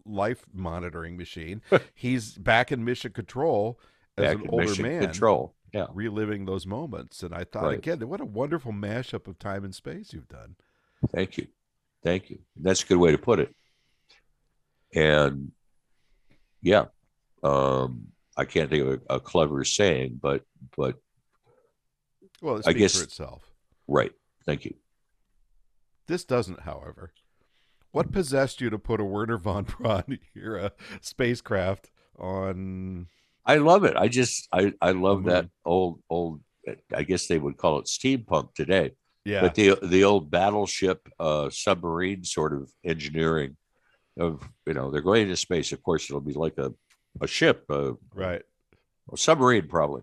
life 0.04 0.44
monitoring 0.52 1.18
machine. 1.18 1.62
he's 1.94 2.34
back 2.34 2.72
in 2.72 2.84
mission 2.84 3.12
control 3.12 3.80
as 4.18 4.34
Back 4.36 4.44
an 4.44 4.50
older 4.50 4.66
mission 4.66 4.84
man, 4.86 5.02
control. 5.02 5.54
Yeah. 5.72 5.86
reliving 5.94 6.46
those 6.46 6.66
moments. 6.66 7.22
And 7.22 7.32
I 7.36 7.44
thought, 7.44 7.66
Right. 7.66 7.78
again, 7.78 8.00
what 8.10 8.22
a 8.22 8.26
wonderful 8.26 8.72
mashup 8.74 9.28
of 9.28 9.38
time 9.38 9.64
and 9.64 9.76
space 9.76 10.14
you've 10.14 10.28
done. 10.28 10.56
Thank 11.14 11.38
you. 11.38 11.46
Thank 12.04 12.32
you. 12.32 12.40
That's 12.56 12.82
a 12.84 12.88
good 12.88 12.98
way 12.98 13.12
to 13.12 13.20
put 13.20 13.40
it. 13.40 13.54
And 14.96 15.52
yeah, 16.64 16.86
um, 17.44 18.08
I 18.36 18.46
can't 18.46 18.70
think 18.72 18.82
of 18.88 19.02
a, 19.10 19.16
a 19.16 19.20
clever 19.20 19.64
saying, 19.64 20.20
but 20.20 20.44
but 20.76 20.96
Well, 22.42 22.56
it 22.58 22.68
I 22.68 22.74
guess- 22.74 22.98
for 22.98 23.04
itself. 23.04 23.44
right. 23.88 24.12
Thank 24.48 24.66
you. 24.66 24.74
This 26.10 26.26
doesn't, 26.26 26.62
however. 26.62 27.14
What 27.92 28.12
possessed 28.12 28.62
you 28.62 28.72
to 28.72 28.80
put 28.80 29.00
a 29.00 29.04
Wernher 29.04 29.38
von 29.38 29.64
Braun 29.66 30.18
era 30.36 30.72
spacecraft 31.02 31.92
on? 32.18 33.08
I 33.46 33.58
love 33.58 33.84
it. 33.84 33.96
I 33.96 34.08
just 34.08 34.48
I 34.52 34.74
I 34.82 34.92
love 34.92 35.26
that 35.26 35.50
old 35.66 36.02
old. 36.10 36.42
I 36.96 37.04
guess 37.04 37.28
they 37.28 37.38
would 37.38 37.58
call 37.58 37.78
it 37.78 37.86
steampunk 37.86 38.56
today, 38.56 38.92
Yeah, 39.24 39.42
but 39.42 39.54
the 39.54 39.78
the 39.84 40.04
old 40.04 40.32
battleship 40.32 41.08
uh, 41.20 41.52
submarine 41.52 42.24
sort 42.24 42.54
of 42.54 42.72
engineering 42.84 43.56
of 44.20 44.42
you 44.66 44.74
know 44.74 44.90
they're 44.90 45.02
going 45.02 45.24
into 45.24 45.38
space. 45.38 45.72
Of 45.72 45.84
course, 45.84 46.10
it'll 46.10 46.22
be 46.22 46.34
like 46.34 46.58
a 46.58 46.74
a 47.22 47.28
ship, 47.28 47.66
a, 47.70 47.94
right. 48.16 48.42
a 49.14 49.18
submarine 49.18 49.68
probably 49.68 50.02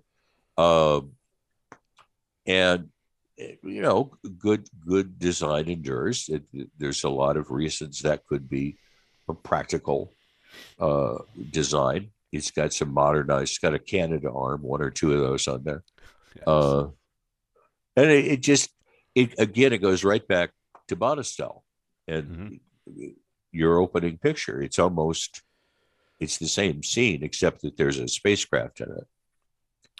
um 0.56 1.12
and 2.46 2.88
you 3.38 3.82
know 3.82 4.16
good 4.38 4.68
good 4.86 5.18
design 5.18 5.68
endures 5.68 6.28
it, 6.28 6.44
there's 6.78 7.04
a 7.04 7.08
lot 7.08 7.36
of 7.36 7.50
reasons 7.50 8.00
that 8.00 8.24
could 8.26 8.48
be 8.48 8.78
a 9.28 9.34
practical 9.34 10.12
uh 10.80 11.18
design. 11.50 12.10
It's 12.32 12.50
got 12.50 12.72
some 12.72 12.92
modernized 12.92 13.52
it's 13.52 13.58
got 13.58 13.74
a 13.74 13.78
Canadarm 13.78 14.60
one 14.60 14.82
or 14.82 14.90
two 14.90 15.12
of 15.12 15.20
those 15.20 15.48
on 15.48 15.64
there. 15.64 15.84
Uh 16.46 16.88
and 17.96 18.10
it, 18.10 18.26
it 18.26 18.42
just 18.42 18.70
it 19.14 19.34
again 19.38 19.72
it 19.72 19.78
goes 19.78 20.04
right 20.04 20.26
back 20.26 20.50
to 20.88 20.96
Bonestell 20.96 21.62
and 22.08 22.60
your 23.52 23.78
opening 23.78 24.18
picture 24.18 24.62
it's 24.62 24.78
almost 24.78 25.42
it's 26.20 26.38
the 26.38 26.48
same 26.48 26.82
scene 26.82 27.22
except 27.22 27.62
that 27.62 27.76
there's 27.76 27.98
a 27.98 28.08
spacecraft 28.08 28.80
in 28.80 28.90
it 28.90 29.06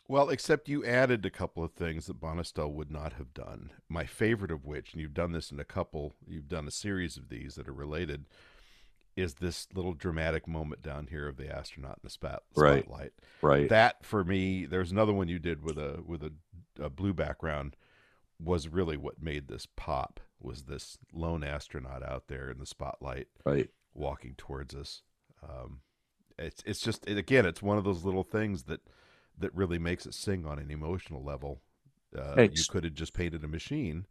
Well, 0.09 0.31
except 0.31 0.69
you 0.69 0.85
added 0.85 1.27
a 1.27 1.31
couple 1.31 1.65
of 1.65 1.73
things 1.73 2.07
that 2.07 2.21
Bonestell 2.21 2.73
would 2.73 2.91
not 2.91 3.15
have 3.15 3.35
done. 3.35 3.71
My 3.89 4.05
favorite 4.05 4.51
of 4.53 4.65
which, 4.65 4.93
and 4.93 5.01
you've 5.03 5.15
done 5.15 5.33
this 5.33 5.51
in 5.51 5.59
a 5.59 5.65
couple, 5.65 6.15
you've 6.27 6.49
done 6.49 6.69
a 6.69 6.73
series 6.73 7.17
of 7.17 7.29
these 7.29 7.57
that 7.57 7.69
are 7.69 7.73
related, 7.73 8.27
is 9.17 9.35
this 9.35 9.67
little 9.75 9.95
dramatic 9.95 10.47
moment 10.47 10.83
down 10.83 11.09
here 11.09 11.27
of 11.27 11.37
the 11.37 11.51
astronaut 11.55 11.97
in 11.97 12.01
the 12.05 12.11
spot, 12.11 12.43
Right. 12.55 12.85
spotlight. 12.85 13.13
right 13.43 13.69
That 13.69 14.05
for 14.05 14.23
me, 14.25 14.67
there's 14.67 14.93
another 14.93 15.13
one 15.13 15.29
you 15.29 15.39
did 15.39 15.63
with 15.63 15.79
a 15.79 16.03
with 16.07 16.23
a, 16.23 16.33
a 16.79 16.91
blue 16.91 17.15
background, 17.15 17.77
was 18.39 18.69
really 18.69 18.97
what 18.97 19.23
made 19.23 19.49
this 19.49 19.67
pop. 19.77 20.21
Was 20.39 20.65
this 20.65 20.99
lone 21.15 21.43
astronaut 21.43 22.03
out 22.03 22.29
there 22.29 22.51
in 22.51 22.59
the 22.59 22.67
spotlight? 22.67 23.29
right 23.45 23.71
walking 23.95 24.35
towards 24.37 24.75
us. 24.75 25.01
Um, 25.43 25.81
it's 26.39 26.63
it's 26.67 26.81
just 26.81 27.09
it, 27.09 27.17
again, 27.17 27.47
it's 27.47 27.63
one 27.63 27.79
of 27.79 27.85
those 27.85 28.05
little 28.05 28.23
things 28.23 28.65
that 28.65 28.81
that 29.39 29.55
really 29.55 29.79
makes 29.79 30.07
it 30.07 30.15
sing 30.15 30.47
on 30.47 30.59
an 30.59 30.71
emotional 30.71 31.23
level. 31.23 31.61
Uh, 32.17 32.43
you 32.43 32.65
could 32.69 32.85
have 32.85 32.95
just 32.95 33.13
painted 33.13 33.45
a 33.45 33.49
machine, 33.49 34.07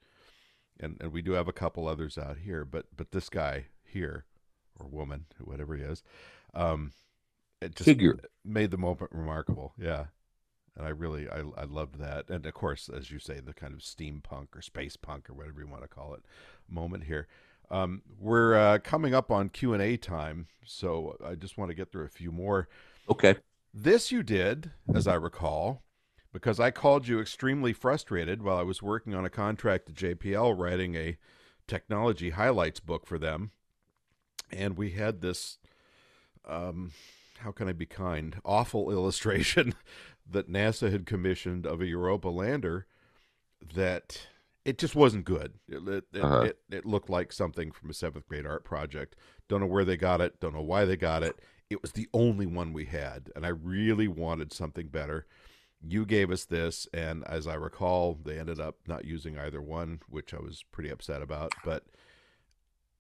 and 0.80 0.98
and 1.00 1.12
we 1.12 1.22
do 1.22 1.32
have 1.32 1.48
a 1.48 1.54
couple 1.54 1.88
others 1.88 2.18
out 2.18 2.38
here, 2.38 2.66
but 2.66 2.86
but 2.96 3.12
this 3.12 3.30
guy 3.30 3.66
here 3.84 4.26
or 4.80 4.88
woman, 4.88 5.26
whatever 5.40 5.76
he 5.76 5.84
is, 5.84 6.04
um, 6.54 6.92
it 7.62 7.76
just 7.76 7.86
Figure. 7.86 8.20
made 8.44 8.72
the 8.72 8.78
moment 8.78 9.12
remarkable. 9.14 9.74
Yeah. 9.78 10.06
And 10.78 10.86
I 10.86 10.90
really, 10.90 11.30
I, 11.30 11.42
I 11.58 11.64
loved 11.64 12.00
that, 12.00 12.30
and 12.30 12.46
of 12.46 12.54
course, 12.54 12.90
as 12.90 13.10
you 13.10 13.18
say, 13.18 13.40
the 13.40 13.54
kind 13.54 13.74
of 13.74 13.80
steampunk 13.80 14.48
or 14.54 14.62
space 14.62 14.98
punk 14.98 15.30
or 15.30 15.34
whatever 15.34 15.62
you 15.62 15.68
want 15.68 15.84
to 15.84 15.88
call 15.88 16.14
it, 16.14 16.24
moment 16.70 17.06
here. 17.06 17.28
Um, 17.72 18.02
we're 18.20 18.56
uh, 18.56 18.80
coming 18.80 19.14
up 19.16 19.32
on 19.32 19.48
Q 19.48 19.72
and 19.72 19.82
A 19.82 19.96
time, 19.96 20.48
so 20.66 21.16
I 21.26 21.36
just 21.36 21.58
want 21.58 21.72
to 21.72 21.76
get 21.76 21.94
through 21.94 22.04
a 22.04 22.10
few 22.10 22.30
more. 22.30 22.68
okay 23.10 23.36
This 23.78 24.10
you 24.10 24.24
did, 24.24 24.72
as 24.94 25.06
I 25.06 25.16
recall, 25.16 25.84
because 26.32 26.62
I 26.62 26.72
called 26.72 27.10
you 27.10 27.20
extremely 27.20 27.74
frustrated 27.74 28.42
while 28.42 28.58
I 28.58 28.62
was 28.64 28.82
working 28.82 29.14
on 29.14 29.26
a 29.26 29.30
contract 29.30 29.90
at 29.90 29.96
JPL, 29.96 30.58
writing 30.58 30.96
a 30.96 31.18
technology 31.68 32.30
highlights 32.30 32.80
book 32.80 33.06
for 33.06 33.20
them, 33.20 33.52
and 34.50 34.78
we 34.78 34.92
had 34.92 35.20
this. 35.20 35.58
Um, 36.48 36.94
how 37.40 37.52
can 37.52 37.68
I 37.68 37.74
be 37.74 37.86
kind? 37.86 38.38
Awful 38.46 38.90
illustration 38.94 39.74
that 40.30 40.50
NASA 40.50 40.90
had 40.90 41.06
commissioned 41.06 41.66
of 41.66 41.82
a 41.82 41.86
Europa 41.86 42.30
lander 42.30 42.86
that 43.74 44.28
it 44.64 44.78
just 44.78 44.96
wasn't 44.96 45.26
good. 45.26 45.56
It, 45.68 46.06
it, 46.14 46.24
Uh-huh. 46.24 46.42
it, 46.44 46.60
it 46.70 46.86
looked 46.86 47.10
like 47.10 47.34
something 47.34 47.72
from 47.72 47.90
a 47.90 47.94
seventh 47.94 48.26
grade 48.30 48.46
art 48.46 48.64
project. 48.64 49.18
Don't 49.50 49.60
know 49.60 49.68
where 49.68 49.84
they 49.84 49.98
got 49.98 50.22
it. 50.22 50.40
Don't 50.40 50.54
know 50.54 50.62
why 50.62 50.86
they 50.86 50.96
got 50.96 51.24
it. 51.24 51.42
It 51.70 51.82
was 51.82 51.94
the 51.94 52.08
only 52.14 52.46
one 52.46 52.74
we 52.74 52.86
had, 52.86 53.32
and 53.36 53.46
I 53.46 53.50
really 53.50 54.08
wanted 54.08 54.54
something 54.54 54.88
better. 54.88 55.26
You 55.82 56.06
gave 56.06 56.32
us 56.32 56.46
this, 56.46 56.88
and 56.94 57.24
as 57.26 57.48
I 57.48 57.56
recall, 57.56 58.20
they 58.24 58.40
ended 58.40 58.60
up 58.60 58.76
not 58.88 59.06
using 59.06 59.38
either 59.38 59.62
one, 59.62 60.00
which 60.08 60.34
I 60.34 60.40
was 60.40 60.64
pretty 60.72 60.90
upset 60.90 61.22
about. 61.22 61.54
But 61.64 61.84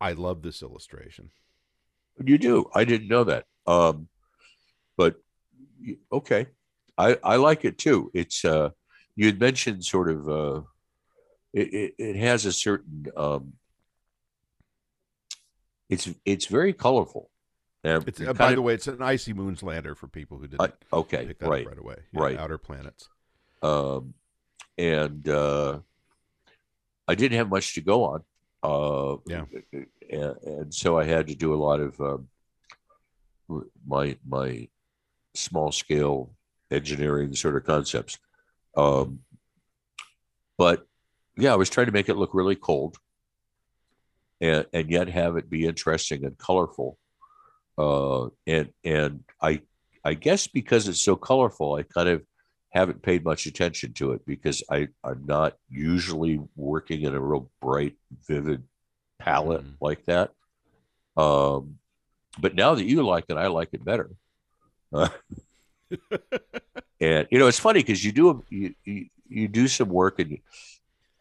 I 0.01 0.13
love 0.13 0.41
this 0.41 0.61
illustration. 0.61 1.29
You 2.23 2.37
do. 2.37 2.69
I 2.73 2.85
didn't 2.85 3.07
know 3.07 3.23
that. 3.25 3.45
Um, 3.67 4.07
but 4.97 5.15
okay, 6.11 6.47
I 6.97 7.17
I 7.23 7.35
like 7.35 7.65
it 7.65 7.77
too. 7.77 8.11
It's 8.13 8.45
uh, 8.45 8.69
you 9.15 9.27
had 9.27 9.39
mentioned 9.39 9.83
sort 9.83 10.09
of 10.09 10.29
uh, 10.29 10.61
it, 11.53 11.73
it, 11.73 11.95
it 11.97 12.15
has 12.15 12.45
a 12.45 12.51
certain 12.51 13.07
um, 13.15 13.53
it's 15.89 16.09
it's 16.25 16.45
very 16.45 16.73
colorful. 16.73 17.29
It's, 17.85 18.19
uh, 18.19 18.33
by 18.33 18.49
of, 18.49 18.55
the 18.55 18.61
way, 18.61 18.73
it's 18.73 18.87
an 18.87 19.01
icy 19.01 19.33
moons 19.33 19.61
lander 19.61 19.93
for 19.93 20.07
people 20.07 20.39
who 20.39 20.47
didn't. 20.47 20.61
Uh, 20.61 20.97
okay, 20.97 21.35
right, 21.41 21.67
right 21.67 21.77
away. 21.77 21.97
Yeah, 22.11 22.21
right, 22.21 22.37
outer 22.37 22.57
planets. 22.57 23.09
Um, 23.61 24.15
and 24.77 25.27
uh, 25.29 25.79
I 27.07 27.15
didn't 27.15 27.37
have 27.37 27.49
much 27.49 27.75
to 27.75 27.81
go 27.81 28.03
on. 28.03 28.23
Uh, 28.63 29.17
yeah, 29.27 29.45
and, 30.09 30.35
and 30.43 30.73
so 30.73 30.97
I 30.97 31.03
had 31.03 31.27
to 31.27 31.35
do 31.35 31.53
a 31.53 31.61
lot 31.61 31.79
of 31.79 32.01
um, 32.01 32.27
my 33.85 34.17
my 34.27 34.67
small 35.35 35.71
scale 35.71 36.31
engineering 36.71 37.35
sort 37.35 37.55
of 37.55 37.65
concepts. 37.65 38.17
Um, 38.75 39.19
but 40.57 40.87
yeah, 41.37 41.53
I 41.53 41.55
was 41.55 41.69
trying 41.69 41.85
to 41.85 41.91
make 41.91 42.09
it 42.09 42.17
look 42.17 42.33
really 42.33 42.55
cold, 42.55 42.97
and 44.41 44.65
and 44.73 44.89
yet 44.89 45.07
have 45.09 45.37
it 45.37 45.49
be 45.51 45.67
interesting 45.67 46.25
and 46.25 46.35
colorful. 46.37 46.97
Uh, 47.77 48.27
and 48.47 48.69
and 48.83 49.23
I 49.41 49.61
I 50.03 50.13
guess 50.13 50.47
because 50.47 50.87
it's 50.87 51.01
so 51.01 51.15
colorful, 51.15 51.75
I 51.75 51.83
kind 51.83 52.09
of 52.09 52.23
haven't 52.69 53.01
paid 53.01 53.23
much 53.23 53.45
attention 53.45 53.93
to 53.93 54.11
it 54.11 54.25
because 54.25 54.63
I 54.69 54.89
I'm 55.03 55.25
not 55.25 55.55
usually 55.69 56.39
working 56.55 57.03
in 57.03 57.13
a 57.13 57.19
real 57.19 57.49
bright, 57.61 57.95
vivid 58.27 58.63
palette 59.19 59.63
mm. 59.63 59.73
like 59.81 60.05
that. 60.05 60.31
Um, 61.17 61.75
but 62.39 62.55
now 62.55 62.75
that 62.75 62.85
you 62.85 63.03
like 63.03 63.25
it, 63.29 63.37
I 63.37 63.47
like 63.47 63.69
it 63.71 63.83
better. 63.83 64.11
Uh, 64.93 65.09
and 66.99 67.27
you 67.31 67.39
know, 67.39 67.47
it's 67.47 67.59
funny 67.59 67.79
because 67.79 68.03
you 68.03 68.11
do 68.11 68.43
you, 68.49 68.75
you, 68.83 69.05
you 69.27 69.47
do 69.47 69.67
some 69.67 69.89
work 69.89 70.19
and 70.19 70.31
you, 70.31 70.39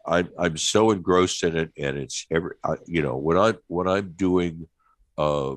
I'm 0.05 0.29
I'm 0.37 0.57
so 0.57 0.91
engrossed 0.91 1.43
in 1.43 1.55
it, 1.55 1.71
and 1.77 1.97
it's 1.97 2.27
every 2.29 2.55
I, 2.63 2.75
you 2.85 3.01
know 3.01 3.17
when 3.17 3.37
I 3.37 3.53
when 3.67 3.87
I'm 3.87 4.13
doing, 4.15 4.67
uh, 5.17 5.55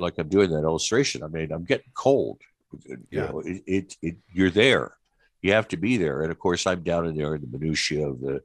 like 0.00 0.18
I'm 0.18 0.28
doing 0.28 0.50
that 0.50 0.62
illustration. 0.62 1.22
I 1.22 1.28
mean, 1.28 1.52
I'm 1.52 1.64
getting 1.64 1.90
cold. 1.94 2.40
You 2.86 2.98
yeah. 3.10 3.26
know, 3.26 3.40
it, 3.40 3.62
it, 3.66 3.96
it 4.02 4.16
you're 4.32 4.50
there. 4.50 4.94
You 5.42 5.52
have 5.52 5.68
to 5.68 5.76
be 5.76 5.96
there, 5.96 6.22
and 6.22 6.30
of 6.30 6.38
course, 6.38 6.66
I'm 6.66 6.82
down 6.82 7.06
in 7.06 7.16
there 7.16 7.34
in 7.34 7.40
the 7.40 7.58
minutia 7.58 8.06
of 8.06 8.20
the 8.20 8.42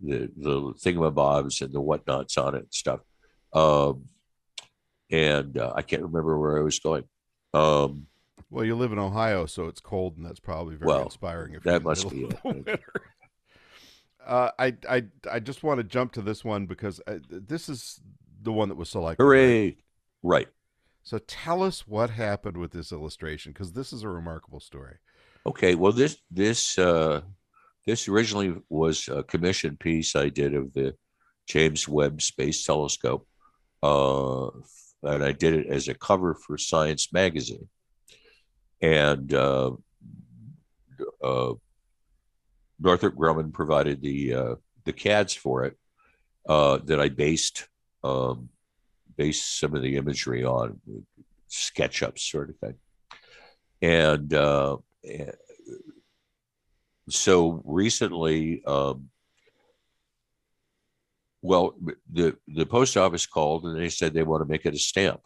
the 0.00 0.30
the 0.36 0.60
thingamabobs 0.74 1.60
and 1.62 1.72
the 1.72 1.80
whatnots 1.80 2.38
on 2.38 2.54
it 2.54 2.62
and 2.62 2.74
stuff. 2.74 3.00
Um, 3.52 4.04
and 5.10 5.56
uh, 5.58 5.72
I 5.74 5.82
can't 5.82 6.02
remember 6.02 6.38
where 6.38 6.58
I 6.58 6.62
was 6.62 6.78
going. 6.78 7.04
Um, 7.54 8.06
well, 8.50 8.64
you 8.64 8.76
live 8.76 8.92
in 8.92 8.98
Ohio, 8.98 9.46
so 9.46 9.66
it's 9.66 9.80
cold, 9.80 10.16
and 10.16 10.24
that's 10.24 10.40
probably 10.40 10.76
very 10.76 10.88
well, 10.88 11.04
inspiring. 11.04 11.54
If 11.54 11.62
that 11.64 11.82
must 11.82 12.08
be 12.10 12.28
it. 12.44 12.80
Uh, 14.26 14.50
I 14.58 14.74
I 14.86 15.04
I 15.32 15.40
just 15.40 15.62
want 15.62 15.78
to 15.78 15.84
jump 15.84 16.12
to 16.12 16.20
this 16.20 16.44
one 16.44 16.66
because 16.66 17.00
I, 17.08 17.12
uh, 17.12 17.18
this 17.30 17.70
is 17.70 17.98
the 18.42 18.52
one 18.52 18.68
that 18.68 18.74
was 18.74 18.90
selected. 18.90 19.22
Hooray! 19.22 19.78
Right? 20.22 20.48
So 21.08 21.16
tell 21.16 21.62
us 21.62 21.88
what 21.88 22.10
happened 22.10 22.58
with 22.58 22.70
this 22.70 22.92
illustration 22.92 23.52
because 23.52 23.72
this 23.72 23.94
is 23.94 24.02
a 24.02 24.08
remarkable 24.10 24.60
story. 24.60 24.96
Okay, 25.46 25.74
well 25.74 25.90
this 25.90 26.18
this 26.30 26.78
uh, 26.78 27.22
this 27.86 28.08
originally 28.08 28.54
was 28.68 29.08
a 29.08 29.22
commission 29.22 29.78
piece 29.78 30.14
I 30.14 30.28
did 30.28 30.54
of 30.54 30.74
the 30.74 30.94
James 31.46 31.88
Webb 31.88 32.20
Space 32.20 32.62
Telescope, 32.62 33.26
uh, 33.82 34.48
and 35.02 35.24
I 35.24 35.32
did 35.32 35.54
it 35.54 35.68
as 35.68 35.88
a 35.88 35.94
cover 35.94 36.34
for 36.34 36.58
Science 36.58 37.10
Magazine, 37.10 37.68
and 38.82 39.32
uh, 39.32 39.70
uh, 41.24 41.54
Northrop 42.78 43.14
Grumman 43.14 43.54
provided 43.54 44.02
the 44.02 44.34
uh, 44.34 44.54
the 44.84 44.92
CADs 44.92 45.32
for 45.32 45.64
it 45.64 45.78
uh, 46.46 46.80
that 46.84 47.00
I 47.00 47.08
based 47.08 47.66
um, 48.04 48.50
based 49.18 49.58
some 49.58 49.74
of 49.74 49.82
the 49.82 49.96
imagery 49.96 50.44
on 50.44 50.80
SketchUp 51.50 52.18
sort 52.18 52.48
of 52.48 52.56
thing, 52.56 52.74
and, 53.82 54.32
uh, 54.32 54.78
and 55.04 55.34
so 57.10 57.60
recently, 57.64 58.62
um, 58.64 59.10
well, 61.42 61.74
the 62.12 62.36
the 62.48 62.66
post 62.66 62.96
office 62.96 63.26
called 63.26 63.64
and 63.64 63.78
they 63.78 63.88
said 63.88 64.12
they 64.12 64.22
want 64.22 64.42
to 64.42 64.48
make 64.48 64.66
it 64.66 64.74
a 64.74 64.78
stamp. 64.78 65.20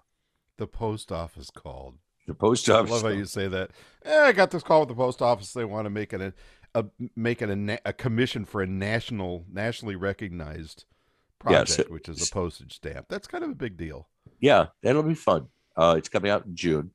The 0.59 0.66
post 0.66 1.10
office 1.10 1.51
called. 1.51 1.98
The 2.27 2.35
post 2.35 2.69
office. 2.69 2.90
I 2.90 2.94
love 2.94 3.02
how 3.02 3.09
you 3.09 3.24
say 3.24 3.48
that. 3.48 3.70
Eh, 4.05 4.20
I 4.20 4.32
got 4.32 4.51
this 4.51 4.62
call 4.62 4.81
with 4.81 4.90
the 4.90 4.94
post 4.94 5.23
office. 5.23 5.52
They 5.52 5.64
want 5.64 5.86
to 5.86 5.90
make 5.90 6.12
it 6.12 6.20
a 6.20 6.35
a, 6.74 6.85
making 7.16 7.69
a, 7.70 7.78
a 7.85 7.93
commission 7.93 8.44
for 8.44 8.62
a 8.62 8.66
national, 8.66 9.44
nationally 9.51 9.97
recognized 9.97 10.85
project, 11.43 11.70
yeah, 11.70 11.77
so, 11.77 11.82
which 11.85 12.09
is 12.09 12.28
a 12.28 12.32
postage 12.32 12.77
stamp. 12.77 13.06
That's 13.09 13.27
kind 13.27 13.44
of 13.44 13.51
a 13.51 13.55
big 13.55 13.77
deal. 13.77 14.09
Yeah, 14.40 14.66
that'll 14.82 15.02
be 15.02 15.14
fun. 15.14 15.48
Uh, 15.77 15.94
it's 15.98 16.09
coming 16.09 16.31
out 16.31 16.47
in 16.47 16.55
June, 16.55 16.90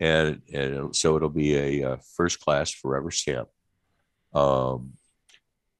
and 0.00 0.42
and 0.52 0.94
so 0.94 1.16
it'll 1.16 1.28
be 1.28 1.56
a, 1.56 1.92
uh, 1.92 1.96
first 2.16 2.40
class 2.40 2.70
forever 2.70 3.10
stamp. 3.10 3.48
Um, 4.34 4.92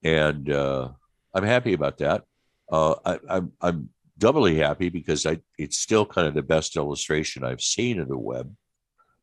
and 0.03 0.49
uh, 0.49 0.89
I'm 1.33 1.43
happy 1.43 1.73
about 1.73 1.97
that. 1.99 2.23
Uh, 2.71 2.95
I, 3.05 3.19
I'm 3.29 3.51
I'm 3.61 3.89
doubly 4.17 4.57
happy 4.57 4.89
because 4.89 5.25
I 5.25 5.39
it's 5.57 5.77
still 5.77 6.05
kind 6.05 6.27
of 6.27 6.33
the 6.33 6.43
best 6.43 6.75
illustration 6.75 7.43
I've 7.43 7.61
seen 7.61 7.99
of 7.99 8.07
the 8.07 8.17
Webb. 8.17 8.55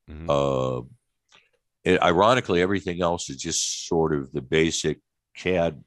Mm-hmm. 0.08 0.28
Uh, 0.28 0.86
it, 1.84 2.02
ironically, 2.02 2.60
everything 2.60 3.00
else 3.00 3.30
is 3.30 3.36
just 3.36 3.86
sort 3.86 4.14
of 4.14 4.32
the 4.32 4.42
basic 4.42 4.98
CAD 5.36 5.82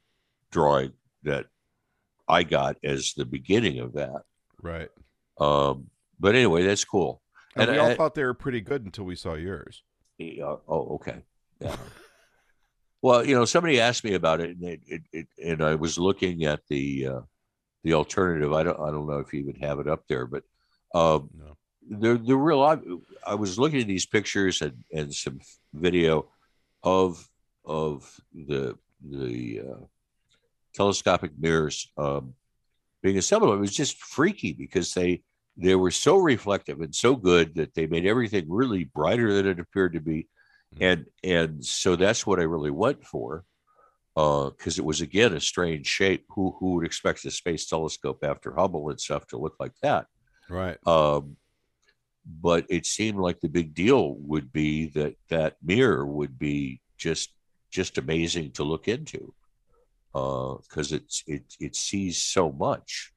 drawing 0.52 0.94
that 1.24 1.46
I 2.28 2.44
got 2.44 2.78
as 2.84 3.14
the 3.14 3.26
beginning 3.26 3.80
of 3.80 3.94
that. 3.94 4.24
Right. 4.62 4.90
Um, 5.40 5.88
but 6.20 6.36
anyway, 6.36 6.66
that's 6.66 6.86
cool. 6.86 7.22
And, 7.56 7.70
and 7.70 7.72
we 7.72 7.78
all 7.78 7.90
I, 7.90 7.96
thought 7.96 8.16
they 8.16 8.24
were 8.24 8.34
pretty 8.34 8.62
good 8.62 8.86
until 8.86 9.06
we 9.06 9.16
saw 9.16 9.34
yours. 9.34 9.84
Yeah, 10.18 10.56
oh, 10.68 10.96
okay. 10.96 11.24
Yeah. 11.60 11.76
well, 13.02 13.26
you 13.26 13.36
know, 13.36 13.46
somebody 13.46 13.80
asked 13.80 14.04
me 14.04 14.14
about 14.14 14.42
it, 14.42 14.52
and 14.52 14.64
it, 14.64 14.82
it, 14.88 15.02
it, 15.12 15.28
and 15.44 15.62
I 15.64 15.76
was 15.76 15.98
looking 15.98 16.46
at 16.46 16.62
the 16.68 17.08
uh, 17.08 17.22
the 17.84 17.94
alternative. 17.94 18.54
I 18.54 18.64
don't 18.64 18.80
I 18.80 18.92
don't 18.92 19.08
know 19.08 19.20
if 19.20 19.34
you 19.34 19.42
even 19.42 19.62
have 19.62 19.80
it 19.80 19.88
up 19.88 20.04
there, 20.08 20.26
but 20.26 20.44
um, 20.96 21.30
no 21.38 21.58
the 21.90 22.18
the 22.18 22.36
real 22.36 22.62
I, 22.62 22.78
I 23.26 23.36
was 23.36 23.60
looking 23.60 23.82
at 23.82 23.88
these 23.88 24.06
pictures 24.06 24.62
and, 24.62 24.84
and 24.94 25.14
some 25.14 25.40
video 25.74 26.28
of 26.84 27.28
of 27.66 28.20
the 28.34 28.78
the 29.04 29.62
uh, 29.62 29.86
telescopic 30.74 31.32
mirrors 31.38 31.92
um, 31.98 32.34
being 33.02 33.18
assembled. 33.18 33.54
It 33.54 33.60
was 33.60 33.76
just 33.76 33.98
freaky 33.98 34.54
because 34.54 34.94
they 34.94 35.22
they 35.56 35.76
were 35.76 35.92
so 35.92 36.18
reflective 36.18 36.82
and 36.82 36.96
so 36.96 37.16
good 37.16 37.56
that 37.56 37.76
they 37.76 37.86
made 37.86 38.08
everything 38.08 38.46
really 38.50 38.86
brighter 38.86 39.34
than 39.34 39.48
it 39.48 39.60
appeared 39.60 39.94
to 39.94 40.00
be, 40.00 40.28
mm-hmm. 40.76 40.84
and 40.84 41.06
and 41.24 41.66
so 41.66 41.96
that's 41.96 42.26
what 42.26 42.40
I 42.40 42.44
really 42.44 42.72
went 42.72 43.06
for 43.06 43.46
because 44.16 44.80
uh, 44.80 44.82
it 44.82 44.86
was 44.86 45.02
again 45.02 45.34
a 45.34 45.40
strange 45.40 45.88
shape. 45.88 46.26
Who 46.30 46.56
who 46.60 46.76
would 46.76 46.86
expect 46.86 47.26
a 47.26 47.32
space 47.32 47.66
telescope 47.66 48.24
after 48.24 48.54
Hubble 48.54 48.90
and 48.90 49.00
stuff 49.00 49.28
to 49.28 49.38
look 49.38 49.56
like 49.60 49.74
that? 49.82 50.08
Right. 50.50 50.78
Um, 50.88 51.38
but 52.26 52.66
it 52.70 52.86
seemed 52.86 53.20
like 53.20 53.42
the 53.42 53.50
big 53.50 53.74
deal 53.74 54.16
would 54.16 54.54
be 54.54 54.88
that 54.88 55.16
that 55.30 55.58
mirror 55.62 56.06
would 56.06 56.40
be 56.40 56.82
just 56.98 57.34
just 57.70 57.98
amazing 57.98 58.52
to 58.52 58.64
look 58.64 58.88
into 58.88 59.34
because 60.14 60.94
uh, 60.94 60.98
it's 60.98 61.24
it 61.28 61.44
it 61.60 61.76
sees 61.76 62.22
so 62.22 62.52
much 62.52 63.14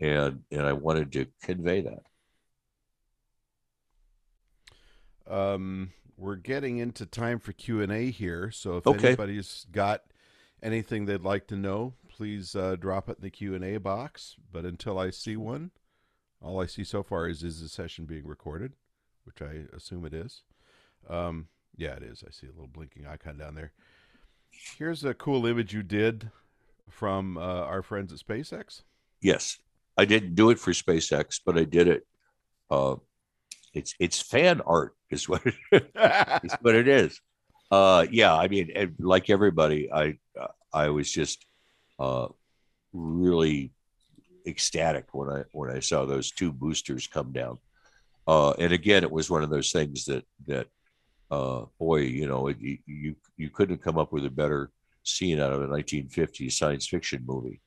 and 0.00 0.42
and 0.50 0.62
I 0.62 0.72
wanted 0.72 1.12
to 1.12 1.26
convey 1.42 1.82
that. 1.82 2.02
Um, 5.32 5.92
we're 6.16 6.36
getting 6.36 6.78
into 6.78 7.04
time 7.06 7.38
for 7.38 7.52
Q 7.52 7.82
and 7.82 7.92
A 7.92 8.10
here, 8.10 8.50
so 8.50 8.76
if 8.78 8.86
okay. 8.86 9.08
anybody's 9.08 9.66
got 9.70 10.02
anything 10.62 11.04
they'd 11.04 11.22
like 11.22 11.46
to 11.48 11.56
know, 11.56 11.94
please 12.08 12.56
uh, 12.56 12.76
drop 12.76 13.08
it 13.08 13.18
in 13.18 13.24
the 13.24 13.30
Q 13.30 13.54
and 13.54 13.64
A 13.64 13.78
box. 13.78 14.36
But 14.50 14.64
until 14.64 14.98
I 14.98 15.10
see 15.10 15.36
one, 15.36 15.70
all 16.40 16.60
I 16.60 16.66
see 16.66 16.84
so 16.84 17.02
far 17.02 17.28
is 17.28 17.42
is 17.42 17.60
the 17.60 17.68
session 17.68 18.06
being 18.06 18.26
recorded, 18.26 18.74
which 19.24 19.42
I 19.42 19.64
assume 19.74 20.06
it 20.06 20.14
is. 20.14 20.42
Um, 21.08 21.48
yeah, 21.76 21.94
it 21.94 22.02
is. 22.02 22.24
I 22.26 22.30
see 22.30 22.46
a 22.46 22.50
little 22.50 22.68
blinking 22.68 23.06
icon 23.06 23.38
down 23.38 23.54
there. 23.54 23.72
Here's 24.50 25.04
a 25.04 25.14
cool 25.14 25.46
image 25.46 25.72
you 25.72 25.82
did 25.82 26.30
from 26.90 27.36
uh, 27.36 27.40
our 27.40 27.82
friends 27.82 28.12
at 28.12 28.18
SpaceX. 28.18 28.82
Yes, 29.20 29.58
I 29.96 30.04
didn't 30.04 30.34
do 30.34 30.50
it 30.50 30.58
for 30.58 30.72
SpaceX, 30.72 31.40
but 31.44 31.58
I 31.58 31.64
did 31.64 31.88
it. 31.88 32.06
Uh, 32.70 32.96
it's 33.74 33.94
it's 33.98 34.20
fan 34.20 34.60
art, 34.62 34.94
is 35.10 35.28
what 35.28 35.42
it 35.44 35.54
is. 35.72 36.52
what 36.60 36.74
it 36.74 36.88
is. 36.88 37.20
Uh, 37.70 38.06
yeah, 38.10 38.34
I 38.34 38.48
mean, 38.48 38.96
like 38.98 39.30
everybody, 39.30 39.92
I 39.92 40.18
I 40.72 40.90
was 40.90 41.10
just 41.10 41.44
uh, 41.98 42.28
really 42.92 43.72
ecstatic 44.46 45.06
when 45.12 45.28
I 45.28 45.44
when 45.52 45.70
I 45.70 45.80
saw 45.80 46.04
those 46.04 46.30
two 46.30 46.52
boosters 46.52 47.06
come 47.06 47.32
down. 47.32 47.58
Uh, 48.26 48.52
and 48.52 48.72
again, 48.72 49.02
it 49.02 49.10
was 49.10 49.30
one 49.30 49.42
of 49.42 49.50
those 49.50 49.72
things 49.72 50.04
that 50.06 50.24
that 50.46 50.68
uh, 51.30 51.64
boy, 51.78 52.00
you 52.00 52.26
know, 52.26 52.48
it, 52.48 52.56
you, 52.60 53.14
you 53.36 53.50
couldn't 53.50 53.82
come 53.82 53.98
up 53.98 54.12
with 54.12 54.24
a 54.24 54.30
better 54.30 54.70
scene 55.02 55.40
out 55.40 55.52
of 55.52 55.62
a 55.62 55.66
1950s 55.66 56.52
science 56.52 56.86
fiction 56.86 57.22
movie. 57.26 57.60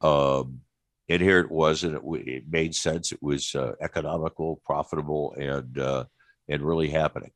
Um, 0.00 0.60
and 1.08 1.20
here 1.20 1.40
it 1.40 1.50
was, 1.50 1.84
and 1.84 1.96
it, 1.96 2.02
it 2.26 2.44
made 2.48 2.74
sense. 2.74 3.12
It 3.12 3.22
was 3.22 3.54
uh, 3.54 3.72
economical, 3.80 4.60
profitable, 4.64 5.34
and 5.38 5.78
uh, 5.78 6.04
and 6.48 6.62
really 6.62 6.88
happening. 6.88 7.32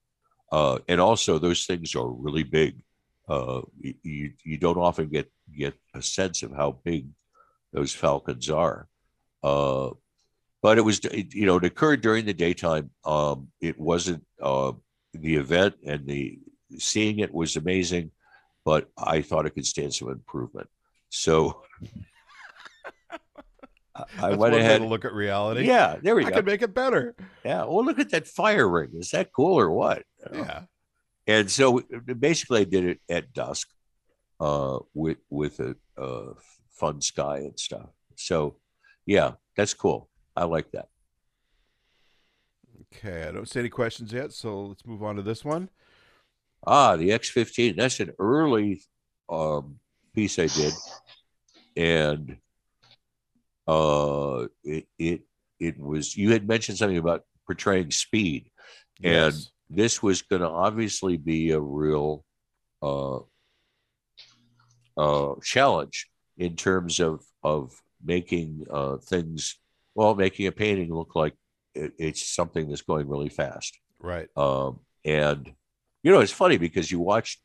Uh, 0.51 0.79
and 0.89 1.01
also, 1.01 1.39
those 1.39 1.67
things 1.67 1.95
are 1.95 2.09
really 2.09 2.45
big. 2.45 2.83
Uh, 3.29 3.61
you 3.79 4.33
you 4.43 4.57
don't 4.57 4.79
often 4.79 5.09
get 5.09 5.31
get 5.57 5.75
a 5.95 6.01
sense 6.01 6.43
of 6.43 6.53
how 6.53 6.79
big 6.83 7.09
those 7.73 7.93
falcons 7.93 8.49
are. 8.49 8.89
Uh, 9.43 9.91
but 10.63 10.79
it 10.79 10.83
was, 10.83 11.01
you 11.13 11.47
know, 11.47 11.57
it 11.57 11.65
occurred 11.65 12.01
during 12.01 12.25
the 12.25 12.35
daytime. 12.35 12.91
Um, 13.05 13.49
it 13.61 13.79
wasn't 13.79 14.25
the 15.13 15.37
event, 15.37 15.75
and 15.87 16.07
the 16.07 16.39
seeing 16.79 17.19
it 17.19 17.33
was 17.33 17.57
amazing, 17.57 18.11
but 18.65 18.89
I 18.97 19.23
thought 19.23 19.47
it 19.47 19.51
could 19.51 19.67
stand 19.67 19.95
some 19.95 20.11
improvement. 20.11 20.69
So 21.09 21.63
I 24.21 24.35
went 24.37 24.55
ahead 24.55 24.81
to 24.81 24.87
look 24.87 25.05
at 25.05 25.13
reality. 25.13 25.67
Yeah, 25.67 25.97
there 26.03 26.15
we 26.15 26.25
I 26.25 26.31
go. 26.31 26.35
I 26.35 26.39
can 26.39 26.45
make 26.45 26.63
it 26.63 26.75
better. 26.75 27.17
Yeah. 27.45 27.65
Well, 27.65 27.85
look 27.85 27.99
at 27.99 28.11
that 28.11 28.27
fire 28.27 28.69
ring. 28.69 28.91
Is 28.95 29.11
that 29.11 29.33
cool 29.33 29.59
or 29.59 29.71
what? 29.71 30.05
Yeah. 30.33 30.63
And 31.27 31.51
so 31.51 31.83
basically, 32.19 32.61
I 32.61 32.65
did 32.65 32.85
it 32.85 33.01
at 33.09 33.33
dusk, 33.33 33.69
uh, 34.41 34.79
with 34.95 35.19
with 35.31 35.61
a, 35.61 35.75
a 35.97 36.35
fun 36.71 37.01
sky 37.01 37.39
and 37.39 37.59
stuff. 37.59 37.89
So, 38.17 38.57
yeah, 39.05 39.33
that's 39.57 39.75
cool. 39.75 40.09
I 40.37 40.45
like 40.45 40.71
that. 40.73 40.89
Okay, 42.95 43.25
I 43.29 43.33
don't 43.33 43.49
see 43.49 43.61
any 43.61 43.69
questions 43.69 44.13
yet, 44.13 44.33
so 44.33 44.67
let's 44.67 44.87
move 44.87 45.03
on 45.03 45.17
to 45.17 45.23
this 45.23 45.45
one. 45.45 45.69
Ah, 46.67 46.97
the 46.97 47.11
X15. 47.11 47.77
That's 47.77 48.01
an 48.01 48.13
early 48.19 48.83
um, 49.29 49.79
piece 50.15 50.39
I 50.39 50.47
did, 50.47 50.73
and 51.77 52.37
uh, 53.67 54.47
it 54.65 54.87
it 54.99 55.23
it 55.61 55.79
was. 55.79 56.17
You 56.17 56.33
had 56.33 56.49
mentioned 56.49 56.79
something 56.79 56.99
about 56.99 57.25
portraying 57.47 57.91
speed, 57.91 58.51
and 59.03 59.35
yes. 59.35 59.51
this 59.71 60.03
was 60.03 60.23
going 60.23 60.43
to 60.43 60.49
obviously 60.49 61.17
be 61.17 61.53
a 61.53 61.61
real 61.61 62.25
uh, 62.83 63.19
uh, 64.97 65.35
challenge 65.43 66.09
in 66.39 66.57
terms 66.57 67.01
of 67.01 67.25
of 67.43 67.81
making 68.03 68.67
uh, 68.71 68.97
things 68.97 69.57
well, 69.95 70.15
making 70.15 70.47
a 70.47 70.53
painting 70.53 70.93
look 70.95 71.15
like 71.15 71.35
it, 71.75 71.93
it's 71.99 72.35
something 72.35 72.69
that's 72.69 72.83
going 72.83 73.09
really 73.09 73.29
fast. 73.29 73.79
Right. 74.01 74.29
Um, 74.37 74.81
and 75.05 75.53
you 76.03 76.13
know, 76.13 76.21
it's 76.21 76.33
funny 76.33 76.59
because 76.59 76.91
you 76.91 77.01
watch 77.01 77.41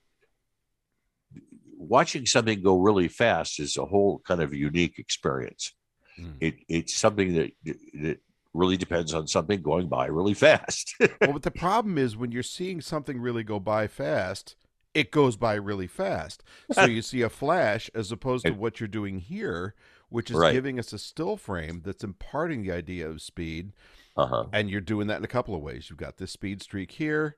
watching 1.78 2.26
something 2.26 2.62
go 2.62 2.78
really 2.78 3.08
fast 3.08 3.60
is 3.60 3.78
a 3.78 3.86
whole 3.86 4.20
kind 4.26 4.42
of 4.42 4.54
unique 4.54 5.00
experience. 5.00 5.74
Mm. 6.20 6.36
It 6.40 6.56
it's 6.68 6.96
something 6.96 7.34
that 7.34 7.52
that 7.66 8.20
really 8.54 8.78
depends 8.78 9.14
on 9.14 9.28
something 9.28 9.62
going 9.62 9.88
by 9.88 10.06
really 10.06 10.34
fast. 10.34 10.96
well, 11.00 11.34
but 11.34 11.42
the 11.42 11.52
problem 11.52 11.98
is 11.98 12.16
when 12.16 12.32
you're 12.32 12.44
seeing 12.44 12.82
something 12.82 13.20
really 13.20 13.44
go 13.44 13.60
by 13.60 13.88
fast, 13.88 14.56
it 14.94 15.12
goes 15.12 15.36
by 15.36 15.56
really 15.56 15.88
fast. 15.88 16.44
So 16.72 16.86
you 16.86 17.02
see 17.02 17.22
a 17.22 17.30
flash 17.30 17.90
as 17.96 18.12
opposed 18.12 18.46
to 18.46 18.52
what 18.52 18.80
you're 18.80 18.88
doing 18.88 19.20
here, 19.20 19.74
which 20.10 20.30
is 20.30 20.38
right. 20.38 20.54
giving 20.54 20.78
us 20.78 20.94
a 20.94 21.00
still 21.00 21.36
frame 21.36 21.82
that's 21.84 22.04
imparting 22.04 22.64
the 22.64 22.72
idea 22.72 23.10
of 23.10 23.22
speed. 23.22 23.74
Uh-huh. 24.16 24.46
And 24.54 24.70
you're 24.70 24.82
doing 24.82 25.08
that 25.08 25.18
in 25.18 25.24
a 25.24 25.28
couple 25.30 25.56
of 25.56 25.62
ways. 25.62 25.90
You've 25.90 26.00
got 26.00 26.18
this 26.18 26.32
speed 26.32 26.62
streak 26.62 26.92
here, 26.92 27.38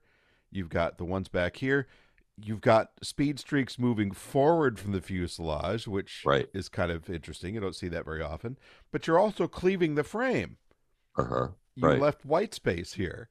you've 0.50 0.68
got 0.68 0.98
the 0.98 1.04
ones 1.04 1.28
back 1.28 1.56
here. 1.56 1.86
You've 2.38 2.60
got 2.60 2.90
speed 3.00 3.38
streaks 3.38 3.78
moving 3.78 4.10
forward 4.10 4.78
from 4.78 4.92
the 4.92 5.00
fuselage, 5.00 5.88
which 5.88 6.22
right. 6.26 6.46
is 6.52 6.68
kind 6.68 6.92
of 6.92 7.08
interesting. 7.08 7.54
You 7.54 7.60
don't 7.60 7.74
see 7.74 7.88
that 7.88 8.04
very 8.04 8.20
often. 8.20 8.58
But 8.92 9.06
you're 9.06 9.18
also 9.18 9.48
cleaving 9.48 9.94
the 9.94 10.04
frame. 10.04 10.58
Uh-huh. 11.16 11.48
You 11.76 11.88
right. 11.88 11.98
left 11.98 12.26
white 12.26 12.52
space 12.52 12.92
here 12.92 13.30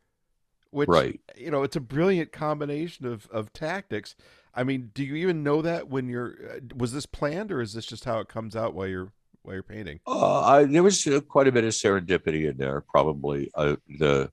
which 0.76 0.89
right. 0.89 1.22
you 1.38 1.49
know 1.49 1.63
it's 1.63 1.77
a 1.77 1.81
brilliant 1.81 2.34
combination 2.34 3.05
of 3.05 3.27
of 3.31 3.53
tactics. 3.53 4.13
I 4.53 4.65
mean, 4.65 4.91
do 4.93 5.05
you 5.05 5.15
even 5.15 5.41
know 5.41 5.61
that 5.61 5.88
when 5.88 6.09
you're 6.09 6.35
uh, 6.51 6.59
was 6.76 6.91
this 6.91 7.05
planned 7.05 7.49
or 7.51 7.61
is 7.61 7.73
this 7.73 7.85
just 7.85 8.03
how 8.03 8.19
it 8.19 8.27
comes 8.27 8.57
out 8.57 8.73
while 8.73 8.88
you're 8.88 9.13
while 9.45 9.55
you're 9.55 9.63
painting? 9.63 9.99
Uh, 10.05 10.41
I, 10.41 10.63
there 10.65 10.84
was 10.84 11.05
uh, 11.07 11.22
quite 11.22 11.47
a 11.47 11.51
bit 11.51 11.63
of 11.63 11.72
serendipity 11.72 12.49
in 12.49 12.57
there. 12.57 12.81
Probably 12.81 13.51
uh, 13.55 13.76
the 13.99 14.31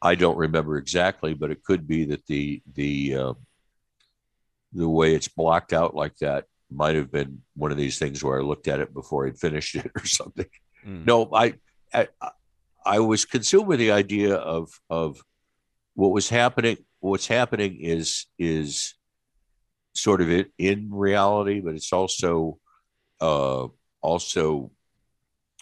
I 0.00 0.14
don't 0.14 0.36
remember 0.36 0.76
exactly, 0.76 1.34
but 1.34 1.50
it 1.50 1.64
could 1.64 1.86
be 1.86 2.04
that 2.06 2.26
the 2.26 2.62
the 2.74 3.14
uh, 3.14 3.34
the 4.72 4.88
way 4.88 5.14
it's 5.14 5.28
blocked 5.28 5.72
out 5.72 5.94
like 5.94 6.16
that 6.18 6.44
might 6.70 6.96
have 6.96 7.10
been 7.10 7.42
one 7.54 7.70
of 7.70 7.78
these 7.78 7.98
things 7.98 8.22
where 8.22 8.38
I 8.38 8.42
looked 8.42 8.68
at 8.68 8.80
it 8.80 8.92
before 8.92 9.26
I'd 9.26 9.38
finished 9.38 9.76
it 9.76 9.90
or 9.96 10.04
something. 10.04 10.46
Mm. 10.86 11.06
No, 11.06 11.30
I, 11.32 11.54
I 11.92 12.08
I 12.84 12.98
was 12.98 13.24
consumed 13.24 13.66
with 13.66 13.78
the 13.78 13.92
idea 13.92 14.34
of 14.34 14.70
of 14.90 15.22
what 15.94 16.12
was 16.12 16.28
happening. 16.28 16.78
What's 17.00 17.26
happening 17.26 17.80
is 17.80 18.26
is 18.38 18.94
sort 19.94 20.20
of 20.20 20.30
it 20.30 20.52
in 20.58 20.90
reality, 20.92 21.60
but 21.60 21.74
it's 21.74 21.92
also 21.92 22.58
uh, 23.24 23.68
also 24.02 24.70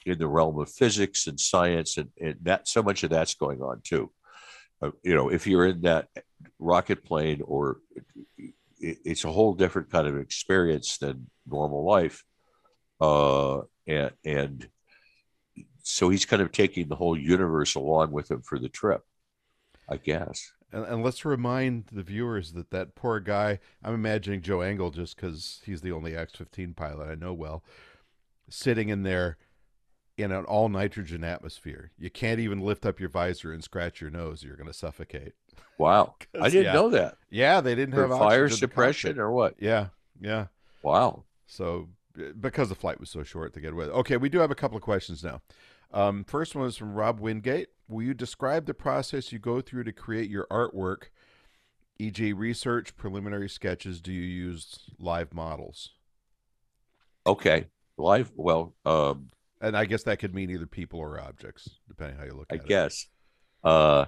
in 0.05 0.18
the 0.18 0.26
realm 0.26 0.59
of 0.59 0.68
physics 0.68 1.28
and 1.28 1.39
science, 1.39 1.97
and, 1.97 2.10
and 2.20 2.36
that 2.43 2.66
so 2.66 2.82
much 2.82 3.05
of 3.05 3.10
that's 3.10 3.34
going 3.34 3.62
on 3.62 3.80
too. 3.84 4.10
Uh, 4.82 4.90
you 5.05 5.14
know, 5.14 5.28
if 5.28 5.47
you're 5.47 5.66
in 5.66 5.82
that 5.82 6.09
rocket 6.59 7.05
plane, 7.05 7.40
or 7.44 7.78
it, 8.36 8.98
it's 9.05 9.24
a 9.24 9.30
whole 9.30 9.55
different 9.55 9.90
kind 9.90 10.09
of 10.09 10.18
experience 10.18 10.98
than 10.98 11.30
normal 11.47 11.84
life, 11.84 12.24
uh, 13.01 13.60
and 13.86 14.10
and 14.24 14.68
so 15.84 16.09
he's 16.09 16.26
kind 16.26 16.43
of 16.43 16.51
taking 16.51 16.89
the 16.89 16.97
whole 16.97 17.16
universe 17.16 17.76
along 17.76 18.10
with 18.10 18.28
him 18.28 18.43
for 18.43 18.59
the 18.59 18.68
trip, 18.68 19.02
I 19.89 19.98
guess. 19.98 20.51
And, 20.72 20.84
and 20.84 21.02
let's 21.02 21.24
remind 21.24 21.86
the 21.92 22.02
viewers 22.02 22.52
that 22.52 22.70
that 22.70 22.94
poor 22.94 23.20
guy, 23.20 23.58
I'm 23.84 23.94
imagining 23.94 24.40
Joe 24.40 24.60
Engle 24.60 24.90
just 24.90 25.16
because 25.16 25.60
he's 25.64 25.82
the 25.82 25.92
only 25.92 26.16
X 26.16 26.32
15 26.34 26.74
pilot 26.74 27.08
I 27.10 27.14
know 27.14 27.32
well, 27.32 27.62
sitting 28.48 28.88
in 28.88 29.02
there 29.02 29.36
in 30.16 30.32
an 30.32 30.44
all 30.44 30.68
nitrogen 30.68 31.24
atmosphere. 31.24 31.90
You 31.98 32.10
can't 32.10 32.40
even 32.40 32.60
lift 32.60 32.86
up 32.86 33.00
your 33.00 33.08
visor 33.08 33.52
and 33.52 33.62
scratch 33.62 34.00
your 34.00 34.10
nose. 34.10 34.42
You're 34.42 34.56
going 34.56 34.66
to 34.66 34.72
suffocate. 34.72 35.34
Wow. 35.78 36.14
I 36.40 36.48
didn't 36.48 36.66
yeah. 36.66 36.72
know 36.72 36.88
that. 36.90 37.16
Yeah, 37.30 37.60
they 37.60 37.74
didn't 37.74 37.94
For 37.94 38.08
have 38.08 38.18
fire 38.18 38.48
suppression 38.48 39.18
or 39.18 39.30
what? 39.30 39.56
Yeah. 39.58 39.88
Yeah. 40.20 40.46
Wow. 40.82 41.24
So 41.46 41.88
because 42.40 42.68
the 42.68 42.74
flight 42.74 43.00
was 43.00 43.10
so 43.10 43.22
short 43.22 43.54
to 43.54 43.60
get 43.60 43.72
away. 43.72 43.86
Okay, 43.86 44.16
we 44.16 44.28
do 44.28 44.38
have 44.38 44.50
a 44.50 44.54
couple 44.54 44.76
of 44.76 44.82
questions 44.82 45.24
now. 45.24 45.40
Um, 45.93 46.24
first 46.24 46.55
one 46.55 46.66
is 46.66 46.77
from 46.77 46.94
Rob 46.94 47.20
Wingate. 47.20 47.69
Will 47.89 48.02
you 48.02 48.14
describe 48.14 48.66
the 48.66 48.74
process 48.74 49.32
you 49.32 49.39
go 49.39 49.60
through 49.60 49.85
to 49.85 49.93
create 49.93 50.31
your 50.31 50.47
artwork, 50.51 51.09
e.g., 51.98 52.32
research, 52.32 52.97
preliminary 52.97 53.48
sketches? 53.48 54.01
Do 54.01 54.12
you 54.12 54.23
use 54.23 54.90
live 54.98 55.35
models? 55.35 55.90
Okay, 57.27 57.66
live. 57.98 58.32
Well, 58.35 58.74
um, 58.86 59.28
and 59.60 59.77
I 59.77 59.85
guess 59.85 60.02
that 60.05 60.19
could 60.19 60.35
mean 60.35 60.51
either 60.51 60.66
people 60.66 60.98
or 60.98 61.20
objects, 61.20 61.69
depending 61.86 62.19
how 62.19 62.24
you 62.24 62.35
look 62.35 62.47
at 62.51 62.55
I 62.55 62.62
it. 62.62 62.64
I 62.64 62.69
guess. 62.69 63.06
Uh, 63.62 64.05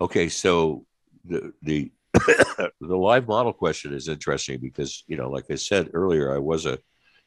okay, 0.00 0.28
so 0.28 0.86
the 1.24 1.52
the 1.62 1.92
the 2.14 2.96
live 2.96 3.28
model 3.28 3.52
question 3.52 3.92
is 3.92 4.08
interesting 4.08 4.58
because 4.60 5.04
you 5.06 5.16
know, 5.16 5.30
like 5.30 5.44
I 5.50 5.54
said 5.54 5.90
earlier, 5.92 6.34
I 6.34 6.38
was 6.38 6.66
a 6.66 6.78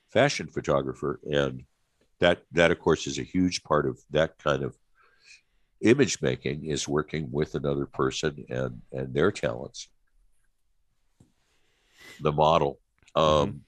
fashion 0.10 0.48
photographer, 0.48 1.20
and 1.32 1.64
that 2.24 2.42
that 2.54 2.72
of 2.72 2.80
course 2.80 3.06
is 3.06 3.20
a 3.20 3.30
huge 3.36 3.64
part 3.64 3.86
of 3.86 4.00
that 4.12 4.38
kind 4.38 4.64
of 4.64 4.78
image 5.82 6.22
making 6.22 6.66
is 6.66 6.88
working 6.88 7.28
with 7.32 7.54
another 7.54 7.86
person 7.86 8.46
and 8.50 8.82
and 8.94 9.14
their 9.14 9.32
talents 9.32 9.90
the 12.22 12.32
model 12.32 12.80
mm-hmm. 13.16 13.50
um 13.50 13.62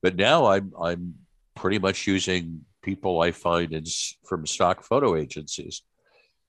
but 0.00 0.14
now 0.14 0.46
i'm 0.46 0.72
i'm 0.80 1.14
pretty 1.56 1.80
much 1.80 2.06
using 2.06 2.60
people 2.82 3.20
i 3.20 3.32
find 3.32 3.72
in 3.72 3.84
from 4.28 4.46
stock 4.46 4.84
photo 4.84 5.16
agencies 5.16 5.82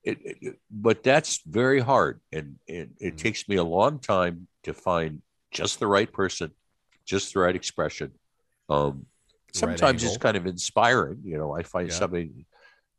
it, 0.03 0.19
it, 0.23 0.55
but 0.69 1.03
that's 1.03 1.41
very 1.47 1.79
hard 1.79 2.21
and, 2.31 2.55
and 2.69 2.91
it 2.99 3.07
mm-hmm. 3.07 3.15
takes 3.15 3.49
me 3.49 3.55
a 3.55 3.63
long 3.63 3.97
time 3.97 4.47
to 4.63 4.71
find 4.71 5.23
just 5.51 5.79
the 5.79 5.87
right 5.87 6.13
person 6.13 6.51
just 7.05 7.33
the 7.33 7.39
right 7.39 7.55
expression 7.55 8.11
um 8.69 9.07
sometimes 9.57 10.03
it's 10.03 10.17
kind 10.17 10.37
of 10.37 10.45
inspiring 10.45 11.19
you 11.23 11.37
know 11.37 11.55
i 11.55 11.63
find 11.63 11.89
yeah. 11.89 11.95
something 11.95 12.45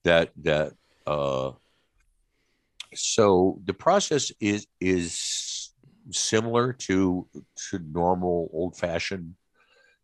that 0.05 0.30
that 0.36 0.72
uh 1.06 1.51
so 2.94 3.60
the 3.64 3.74
process 3.74 4.32
is 4.40 4.66
is 4.80 5.70
similar 6.10 6.72
to 6.72 7.26
to 7.70 7.78
normal 7.93 8.48
old 8.52 8.76
fashioned 8.76 9.35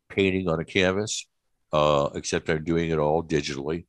painting 0.09 0.49
on 0.49 0.61
a 0.61 0.65
canvas 0.65 1.27
uh, 1.75 2.09
except 2.15 2.49
I'm 2.49 2.63
doing 2.63 2.91
it 2.91 3.01
all 3.01 3.23
digitally, 3.23 3.87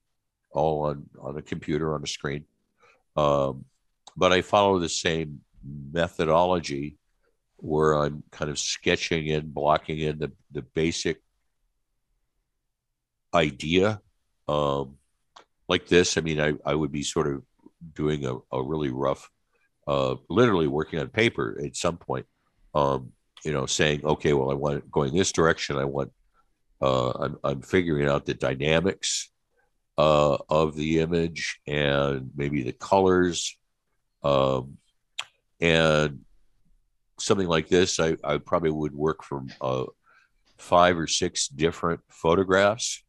all 0.52 0.86
on 0.86 1.06
on 1.22 1.38
a 1.38 1.42
computer 1.42 1.94
on 1.94 2.04
a 2.04 2.08
screen. 2.08 2.44
Um, 3.16 3.66
but 4.18 4.34
I 4.34 4.42
follow 4.42 4.80
the 4.80 4.90
same 4.90 5.42
methodology 5.92 6.98
where 7.58 7.94
I'm 7.94 8.24
kind 8.32 8.50
of 8.50 8.58
sketching 8.58 9.28
in, 9.28 9.52
blocking 9.52 10.00
in 10.00 10.18
the 10.18 10.32
the 10.52 10.64
basic 10.64 11.22
idea. 13.36 14.02
Um, 14.48 14.98
like 15.68 15.88
this, 15.88 16.18
I 16.18 16.22
mean, 16.22 16.40
I, 16.40 16.54
I 16.66 16.74
would 16.74 16.92
be 16.92 17.04
sort 17.04 17.28
of 17.28 17.44
doing 17.94 18.26
a, 18.26 18.38
a 18.52 18.64
really 18.64 18.90
rough, 18.90 19.30
uh, 19.88 20.16
literally 20.30 20.68
working 20.68 21.00
on 21.00 21.10
paper 21.10 21.60
at 21.64 21.76
some 21.76 21.98
point. 21.98 22.26
Um, 22.74 23.12
you 23.44 23.52
know, 23.52 23.68
saying, 23.68 24.04
okay, 24.04 24.34
well, 24.34 24.52
I 24.52 24.56
want 24.56 24.78
it 24.78 24.92
going 24.92 25.14
this 25.14 25.32
direction. 25.32 25.78
I 25.78 25.86
want, 25.86 26.12
uh, 26.82 27.12
I'm, 27.12 27.38
I'm 27.44 27.62
figuring 27.62 28.08
out 28.08 28.26
the 28.26 28.34
dynamics 28.34 29.32
uh, 29.98 30.38
of 30.50 30.76
the 30.76 31.00
image 31.00 31.60
and 31.68 32.32
maybe 32.36 32.64
the 32.64 32.74
colors. 32.74 33.58
Um, 34.24 34.78
and 35.62 36.22
something 37.20 37.48
like 37.48 37.70
this, 37.70 38.00
I, 38.00 38.18
I 38.24 38.40
probably 38.40 38.72
would 38.72 38.96
work 38.96 39.24
from 39.24 39.50
uh, 39.62 39.86
five 40.58 40.98
or 40.98 41.08
six 41.08 41.48
different 41.48 42.02
photographs 42.10 43.05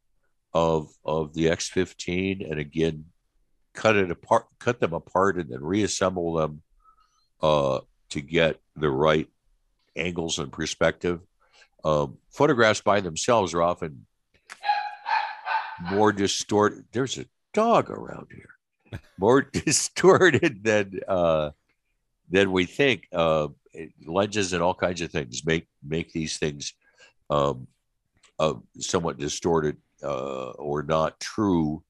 of 0.56 0.88
of 1.04 1.34
the 1.34 1.46
X15, 1.46 2.50
and 2.50 2.58
again, 2.58 3.04
cut 3.74 3.94
it 3.94 4.10
apart, 4.10 4.46
cut 4.58 4.80
them 4.80 4.94
apart, 4.94 5.36
and 5.36 5.50
then 5.50 5.62
reassemble 5.62 6.32
them 6.32 6.62
uh, 7.42 7.80
to 8.08 8.20
get 8.22 8.58
the 8.74 8.90
right 8.90 9.28
angles 9.96 10.38
and 10.38 10.50
perspective. 10.50 11.20
Um, 11.84 12.16
photographs 12.30 12.80
by 12.80 13.00
themselves 13.00 13.52
are 13.52 13.62
often 13.62 14.06
more 15.90 16.10
distorted. 16.10 16.86
There's 16.90 17.18
a 17.18 17.26
dog 17.52 17.90
around 17.90 18.28
here, 18.34 19.00
more 19.18 19.42
distorted 19.52 20.64
than 20.64 21.00
uh, 21.06 21.50
than 22.30 22.50
we 22.50 22.64
think. 22.64 23.08
Uh, 23.12 23.48
lenses 24.06 24.54
and 24.54 24.62
all 24.62 24.74
kinds 24.74 25.02
of 25.02 25.10
things 25.10 25.44
make 25.44 25.68
make 25.86 26.12
these 26.12 26.38
things 26.38 26.72
um, 27.28 27.66
uh, 28.38 28.54
somewhat 28.78 29.18
distorted 29.18 29.76
uh, 30.02 30.50
or 30.50 30.82
not 30.82 31.18
true, 31.20 31.82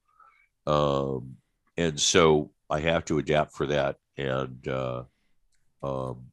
um, 0.67 1.37
and 1.77 1.99
so 1.99 2.51
I 2.71 2.81
have 2.81 3.05
to 3.07 3.19
adapt 3.19 3.55
for 3.55 3.67
that. 3.67 3.97
And 4.17 4.67
uh, 4.69 5.05
um, 5.83 6.27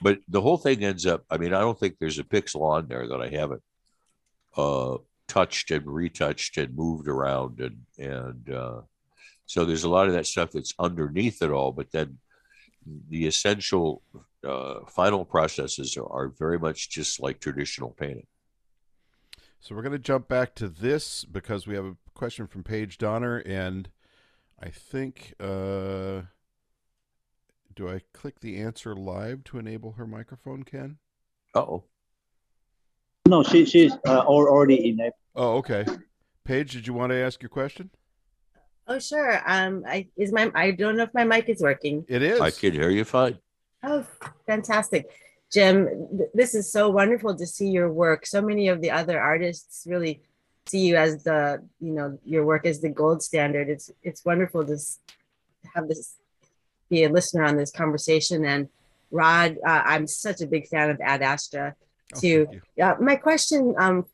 but 0.00 0.20
the 0.28 0.40
whole 0.40 0.58
thing 0.58 0.84
ends 0.84 1.06
up. 1.06 1.24
I 1.30 1.38
mean, 1.38 1.54
I 1.54 1.60
don't 1.60 1.78
think 1.78 1.96
there's 1.98 2.18
a 2.18 2.24
pixel 2.24 2.62
on 2.62 2.88
there 2.88 3.06
that 3.06 3.20
I 3.20 3.28
haven't 3.28 3.62
uh, 4.56 4.98
touched 5.26 5.70
and 5.70 5.86
retouched 5.86 6.56
and 6.56 6.76
moved 6.76 7.08
around, 7.08 7.60
and 7.60 7.82
and 7.98 8.54
uh, 8.54 8.80
so 9.46 9.64
there's 9.64 9.84
a 9.84 9.88
lot 9.88 10.06
of 10.06 10.12
that 10.14 10.26
stuff 10.26 10.50
that's 10.52 10.74
underneath 10.78 11.42
it 11.42 11.50
all. 11.50 11.72
But 11.72 11.90
then 11.92 12.18
the 13.08 13.26
essential 13.26 14.02
uh, 14.44 14.80
final 14.88 15.24
processes 15.24 15.96
are, 15.96 16.06
are 16.06 16.32
very 16.38 16.58
much 16.58 16.90
just 16.90 17.20
like 17.20 17.40
traditional 17.40 17.90
painting. 17.90 18.26
So 19.60 19.74
we're 19.74 19.82
going 19.82 19.92
to 19.92 19.98
jump 19.98 20.28
back 20.28 20.54
to 20.56 20.68
this 20.68 21.24
because 21.24 21.66
we 21.66 21.74
have 21.74 21.84
a 21.84 21.96
question 22.14 22.46
from 22.46 22.62
Paige 22.62 22.96
Donner, 22.98 23.38
and 23.38 23.88
I 24.60 24.68
think 24.68 25.34
uh, 25.40 26.22
do 27.74 27.88
I 27.88 28.00
click 28.12 28.40
the 28.40 28.58
answer 28.58 28.94
live 28.94 29.44
to 29.44 29.58
enable 29.58 29.92
her 29.92 30.06
microphone, 30.06 30.62
Ken? 30.62 30.98
Oh. 31.54 31.84
No, 33.26 33.42
she 33.42 33.64
she's 33.66 33.92
uh, 34.06 34.20
already 34.20 34.88
enabled. 34.88 35.12
Oh, 35.34 35.56
okay. 35.56 35.84
Paige, 36.44 36.72
did 36.72 36.86
you 36.86 36.94
want 36.94 37.10
to 37.10 37.16
ask 37.16 37.42
your 37.42 37.50
question? 37.50 37.90
Oh, 38.86 38.98
sure. 38.98 39.42
Um, 39.46 39.84
I 39.86 40.08
is 40.16 40.32
my 40.32 40.50
I 40.54 40.70
don't 40.70 40.96
know 40.96 41.02
if 41.02 41.12
my 41.12 41.24
mic 41.24 41.48
is 41.48 41.60
working. 41.60 42.06
It 42.08 42.22
is. 42.22 42.40
I 42.40 42.50
can 42.50 42.72
hear 42.72 42.90
you 42.90 43.04
fine. 43.04 43.38
Oh, 43.82 44.04
fantastic. 44.46 45.10
Jim, 45.52 45.88
this 46.34 46.54
is 46.54 46.70
so 46.70 46.90
wonderful 46.90 47.34
to 47.36 47.46
see 47.46 47.68
your 47.68 47.90
work. 47.90 48.26
So 48.26 48.42
many 48.42 48.68
of 48.68 48.80
the 48.82 48.90
other 48.90 49.18
artists 49.20 49.86
really 49.86 50.20
see 50.66 50.86
you 50.86 50.96
as 50.96 51.24
the, 51.24 51.62
you 51.80 51.92
know, 51.92 52.18
your 52.24 52.44
work 52.44 52.66
as 52.66 52.80
the 52.80 52.90
gold 52.90 53.22
standard. 53.22 53.68
It's 53.70 53.90
it's 54.02 54.24
wonderful 54.24 54.66
to 54.66 54.76
have 55.74 55.88
this 55.88 56.16
be 56.90 57.04
a 57.04 57.08
listener 57.08 57.44
on 57.44 57.56
this 57.56 57.70
conversation. 57.70 58.44
And 58.44 58.68
Rod, 59.10 59.56
uh, 59.66 59.82
I'm 59.84 60.06
such 60.06 60.40
a 60.40 60.46
big 60.46 60.68
fan 60.68 60.90
of 60.90 61.00
Ad 61.00 61.22
Astra. 61.22 61.74
Oh, 62.14 62.20
To 62.20 62.46
yeah, 62.76 62.94
my 63.00 63.16
question 63.16 63.74
um, 63.78 64.06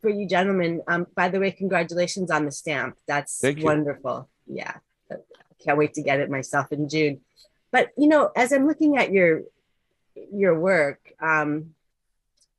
for 0.00 0.10
you 0.10 0.26
gentlemen. 0.26 0.82
Um, 0.88 1.06
by 1.14 1.28
the 1.28 1.40
way, 1.40 1.50
congratulations 1.52 2.30
on 2.30 2.44
the 2.44 2.52
stamp. 2.52 2.96
That's 3.06 3.40
Thank 3.40 3.58
you. 3.58 3.64
wonderful. 3.64 4.28
Yeah, 4.46 4.74
I 5.10 5.16
can't 5.62 5.78
wait 5.78 5.94
to 5.94 6.02
get 6.02 6.20
it 6.20 6.30
myself 6.30 6.72
in 6.72 6.88
June. 6.88 7.20
But 7.70 7.90
you 7.96 8.08
know, 8.08 8.30
as 8.34 8.52
I'm 8.52 8.66
looking 8.66 8.96
at 8.96 9.12
your 9.12 9.42
your 10.14 10.58
work, 10.58 11.12
um, 11.20 11.74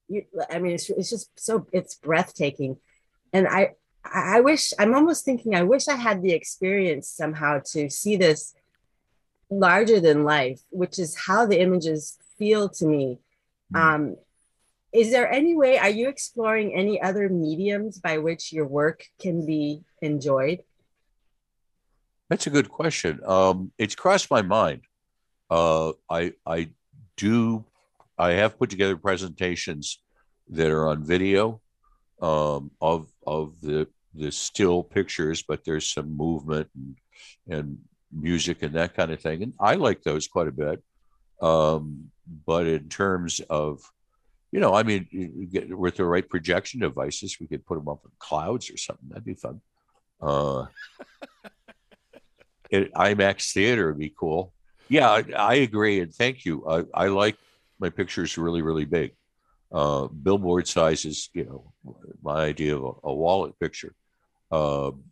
you, 0.07 0.25
I 0.49 0.59
mean, 0.59 0.73
it's, 0.73 0.89
it's 0.89 1.09
just 1.09 1.29
so 1.39 1.67
it's 1.71 1.95
breathtaking, 1.95 2.77
and 3.33 3.47
I 3.47 3.75
I 4.03 4.41
wish 4.41 4.73
I'm 4.79 4.93
almost 4.93 5.25
thinking 5.25 5.55
I 5.55 5.63
wish 5.63 5.87
I 5.87 5.95
had 5.95 6.21
the 6.21 6.33
experience 6.33 7.07
somehow 7.07 7.61
to 7.67 7.89
see 7.89 8.17
this 8.17 8.53
larger 9.49 9.99
than 9.99 10.23
life, 10.23 10.61
which 10.69 10.97
is 10.97 11.15
how 11.15 11.45
the 11.45 11.59
images 11.59 12.17
feel 12.37 12.69
to 12.69 12.85
me. 12.85 13.19
Hmm. 13.71 13.77
Um, 13.77 14.15
is 14.91 15.11
there 15.11 15.31
any 15.31 15.55
way? 15.55 15.77
Are 15.77 15.89
you 15.89 16.09
exploring 16.09 16.73
any 16.73 17.01
other 17.01 17.29
mediums 17.29 17.99
by 17.99 18.17
which 18.17 18.51
your 18.51 18.67
work 18.67 19.05
can 19.21 19.45
be 19.45 19.83
enjoyed? 20.01 20.63
That's 22.29 22.47
a 22.47 22.49
good 22.49 22.69
question. 22.69 23.21
Um, 23.25 23.71
it's 23.77 23.95
crossed 23.95 24.29
my 24.29 24.41
mind. 24.41 24.81
Uh, 25.49 25.93
I 26.09 26.33
I 26.45 26.69
do. 27.17 27.65
I 28.17 28.31
have 28.31 28.57
put 28.57 28.69
together 28.69 28.97
presentations 28.97 30.01
that 30.49 30.69
are 30.69 30.88
on 30.88 31.03
video 31.03 31.61
um, 32.21 32.71
of 32.81 33.07
of 33.25 33.59
the 33.61 33.88
the 34.13 34.31
still 34.31 34.83
pictures, 34.83 35.43
but 35.47 35.63
there's 35.63 35.91
some 35.91 36.15
movement 36.15 36.69
and, 36.75 36.95
and 37.49 37.77
music 38.11 38.61
and 38.61 38.75
that 38.75 38.93
kind 38.93 39.11
of 39.11 39.21
thing, 39.21 39.43
and 39.43 39.53
I 39.59 39.75
like 39.75 40.03
those 40.03 40.27
quite 40.27 40.47
a 40.47 40.51
bit. 40.51 40.83
Um, 41.41 42.11
but 42.45 42.67
in 42.67 42.89
terms 42.89 43.41
of 43.49 43.81
you 44.51 44.59
know, 44.59 44.73
I 44.73 44.83
mean, 44.83 45.47
get, 45.51 45.75
with 45.75 45.95
the 45.95 46.05
right 46.05 46.27
projection 46.27 46.81
devices, 46.81 47.39
we 47.39 47.47
could 47.47 47.65
put 47.65 47.75
them 47.75 47.88
up 47.88 48.01
in 48.03 48.11
clouds 48.19 48.69
or 48.69 48.77
something. 48.77 49.07
That'd 49.07 49.23
be 49.23 49.33
fun. 49.33 49.61
Uh, 50.21 50.65
it, 52.69 52.93
IMAX 52.93 53.53
theater 53.53 53.88
would 53.88 53.97
be 53.97 54.13
cool. 54.17 54.53
Yeah, 54.91 55.09
I, 55.09 55.23
I 55.38 55.53
agree, 55.55 56.01
and 56.01 56.13
thank 56.13 56.43
you. 56.43 56.68
I, 56.68 56.84
I 56.93 57.07
like 57.07 57.38
my 57.80 57.89
pictures 57.89 58.38
really, 58.38 58.61
really 58.61 58.84
big. 58.84 59.13
Uh, 59.72 60.07
billboard 60.07 60.68
size 60.68 61.05
is, 61.05 61.30
you 61.34 61.45
know, 61.45 61.72
my 62.22 62.41
idea 62.43 62.76
of 62.76 62.84
a, 62.84 63.07
a 63.07 63.13
wallet 63.13 63.57
picture. 63.57 63.95
Um, 64.51 65.05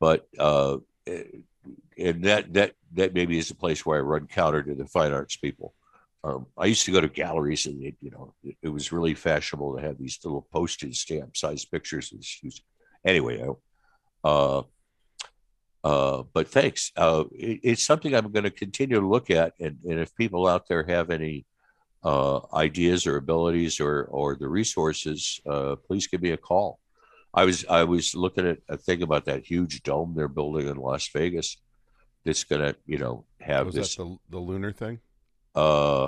but 0.00 0.26
uh, 0.40 0.78
and 1.06 2.24
that 2.24 2.52
that 2.54 2.72
that 2.94 3.14
maybe 3.14 3.38
is 3.38 3.52
a 3.52 3.54
place 3.54 3.86
where 3.86 3.98
I 3.98 4.02
run 4.02 4.26
counter 4.26 4.62
to 4.64 4.74
the 4.74 4.86
fine 4.86 5.12
arts 5.12 5.36
people. 5.36 5.74
Um, 6.24 6.46
I 6.56 6.66
used 6.66 6.84
to 6.86 6.92
go 6.92 7.00
to 7.00 7.08
galleries, 7.08 7.66
and 7.66 7.80
it, 7.84 7.94
you 8.00 8.10
know, 8.10 8.34
it, 8.42 8.56
it 8.64 8.68
was 8.70 8.90
really 8.90 9.14
fashionable 9.14 9.76
to 9.76 9.82
have 9.82 9.98
these 9.98 10.18
little 10.24 10.48
postage 10.52 10.98
stamp 10.98 11.36
sized 11.36 11.70
pictures. 11.70 12.12
Anyway, 13.06 13.40
I, 13.40 14.28
uh, 14.28 14.62
uh, 15.88 16.22
but 16.34 16.46
thanks. 16.58 16.82
Uh, 17.04 17.24
it, 17.32 17.60
it's 17.70 17.84
something 17.90 18.12
I'm 18.14 18.30
going 18.36 18.44
to 18.50 18.50
continue 18.64 19.00
to 19.00 19.08
look 19.14 19.28
at, 19.30 19.50
and, 19.64 19.74
and 19.88 19.98
if 20.04 20.14
people 20.22 20.42
out 20.52 20.64
there 20.68 20.84
have 20.96 21.08
any 21.10 21.36
uh, 22.04 22.40
ideas 22.66 23.06
or 23.08 23.16
abilities 23.16 23.74
or 23.86 23.94
or 24.18 24.28
the 24.42 24.48
resources, 24.60 25.40
uh, 25.52 25.72
please 25.86 26.06
give 26.10 26.22
me 26.22 26.32
a 26.32 26.36
call. 26.50 26.78
I 27.40 27.44
was 27.48 27.58
I 27.80 27.82
was 27.94 28.14
looking 28.14 28.46
at 28.52 28.58
a 28.68 28.76
thing 28.86 29.02
about 29.02 29.24
that 29.26 29.44
huge 29.52 29.82
dome 29.82 30.14
they're 30.16 30.36
building 30.40 30.66
in 30.68 30.76
Las 30.88 31.08
Vegas. 31.16 31.48
That's 32.24 32.44
going 32.44 32.62
to 32.66 32.72
you 32.92 32.98
know 33.02 33.24
have 33.40 33.66
Was 33.66 33.74
this. 33.74 33.94
that 33.96 34.02
the 34.04 34.18
the 34.30 34.38
lunar 34.50 34.72
thing? 34.72 34.98
uh, 35.54 36.06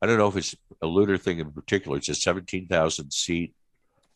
I 0.00 0.06
don't 0.06 0.18
know 0.18 0.28
if 0.28 0.36
it's 0.36 0.54
a 0.80 0.86
lunar 0.86 1.18
thing 1.18 1.38
in 1.40 1.50
particular. 1.52 1.96
It's 1.98 2.08
a 2.08 2.14
seventeen 2.14 2.66
thousand 2.68 3.12
seat, 3.12 3.54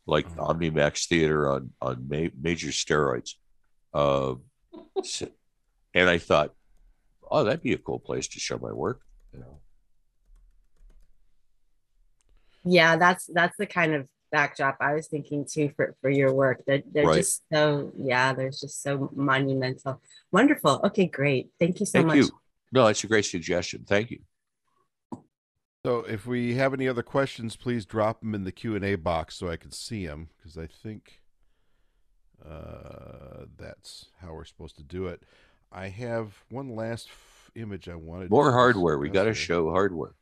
like 0.07 0.27
Oh. 0.39 0.49
OmniMax 0.49 1.07
theater 1.09 1.51
on 1.53 1.63
on 1.81 2.07
ma- 2.09 2.35
major 2.41 2.69
steroids. 2.69 3.31
Uh, 3.93 4.35
and 5.94 6.09
I 6.09 6.19
thought, 6.19 6.55
oh, 7.31 7.44
that'd 7.44 7.62
be 7.62 7.73
a 7.73 7.78
cool 7.78 7.98
place 7.98 8.28
to 8.28 8.40
show 8.40 8.59
my 8.59 8.73
work. 8.73 9.01
You 9.32 9.40
know, 9.40 9.60
Yeah, 12.64 12.97
that's 12.97 13.27
that's 13.32 13.56
the 13.56 13.66
kind 13.66 13.94
of 13.94 14.06
backdrop 14.31 14.78
I 14.81 14.94
was 14.94 15.09
thinking 15.09 15.47
too 15.51 15.73
for 15.77 15.97
for 16.01 16.09
your 16.10 16.32
work. 16.32 16.62
They're 16.66 16.82
they're 16.93 17.06
Right. 17.06 17.16
just 17.19 17.43
so 17.52 17.93
yeah, 17.98 18.32
they're 18.32 18.51
just 18.51 18.82
so 18.82 19.10
monumental. 19.14 20.01
Wonderful. 20.31 20.81
Okay, 20.85 21.06
great. 21.06 21.51
Thank 21.59 21.81
you 21.81 21.86
so 21.86 21.98
thank 21.98 22.06
much. 22.09 22.16
you. 22.16 22.31
No, 22.70 22.86
it's 22.86 23.05
a 23.05 23.06
great 23.06 23.24
suggestion. 23.24 23.85
Thank 23.86 24.10
you. 24.10 24.20
So 25.85 25.98
if 26.01 26.27
we 26.27 26.55
have 26.55 26.73
any 26.73 26.86
other 26.86 27.02
questions, 27.02 27.56
please 27.56 27.85
drop 27.85 28.20
them 28.20 28.35
in 28.35 28.44
the 28.44 28.52
Q 28.52 28.77
and 28.77 28.85
A 28.85 28.94
box 28.94 29.35
so 29.35 29.51
I 29.51 29.56
can 29.56 29.73
see 29.73 30.06
them 30.06 30.28
because 30.36 30.56
I 30.56 30.66
think 30.69 31.22
uh, 32.48 33.44
that's 33.56 34.06
how 34.20 34.32
we're 34.35 34.44
supposed 34.44 34.77
to 34.77 34.82
do 34.82 35.06
it. 35.06 35.23
I 35.70 35.89
have 35.89 36.32
one 36.51 36.74
last 36.74 37.09
f- 37.09 37.51
image 37.55 37.89
I 37.89 37.94
wanted. 37.94 38.31
More 38.31 38.52
hardware. 38.52 38.98
We 38.98 39.09
got 39.09 39.24
to 39.24 39.35
show 39.35 39.70
hardware. 39.70 40.14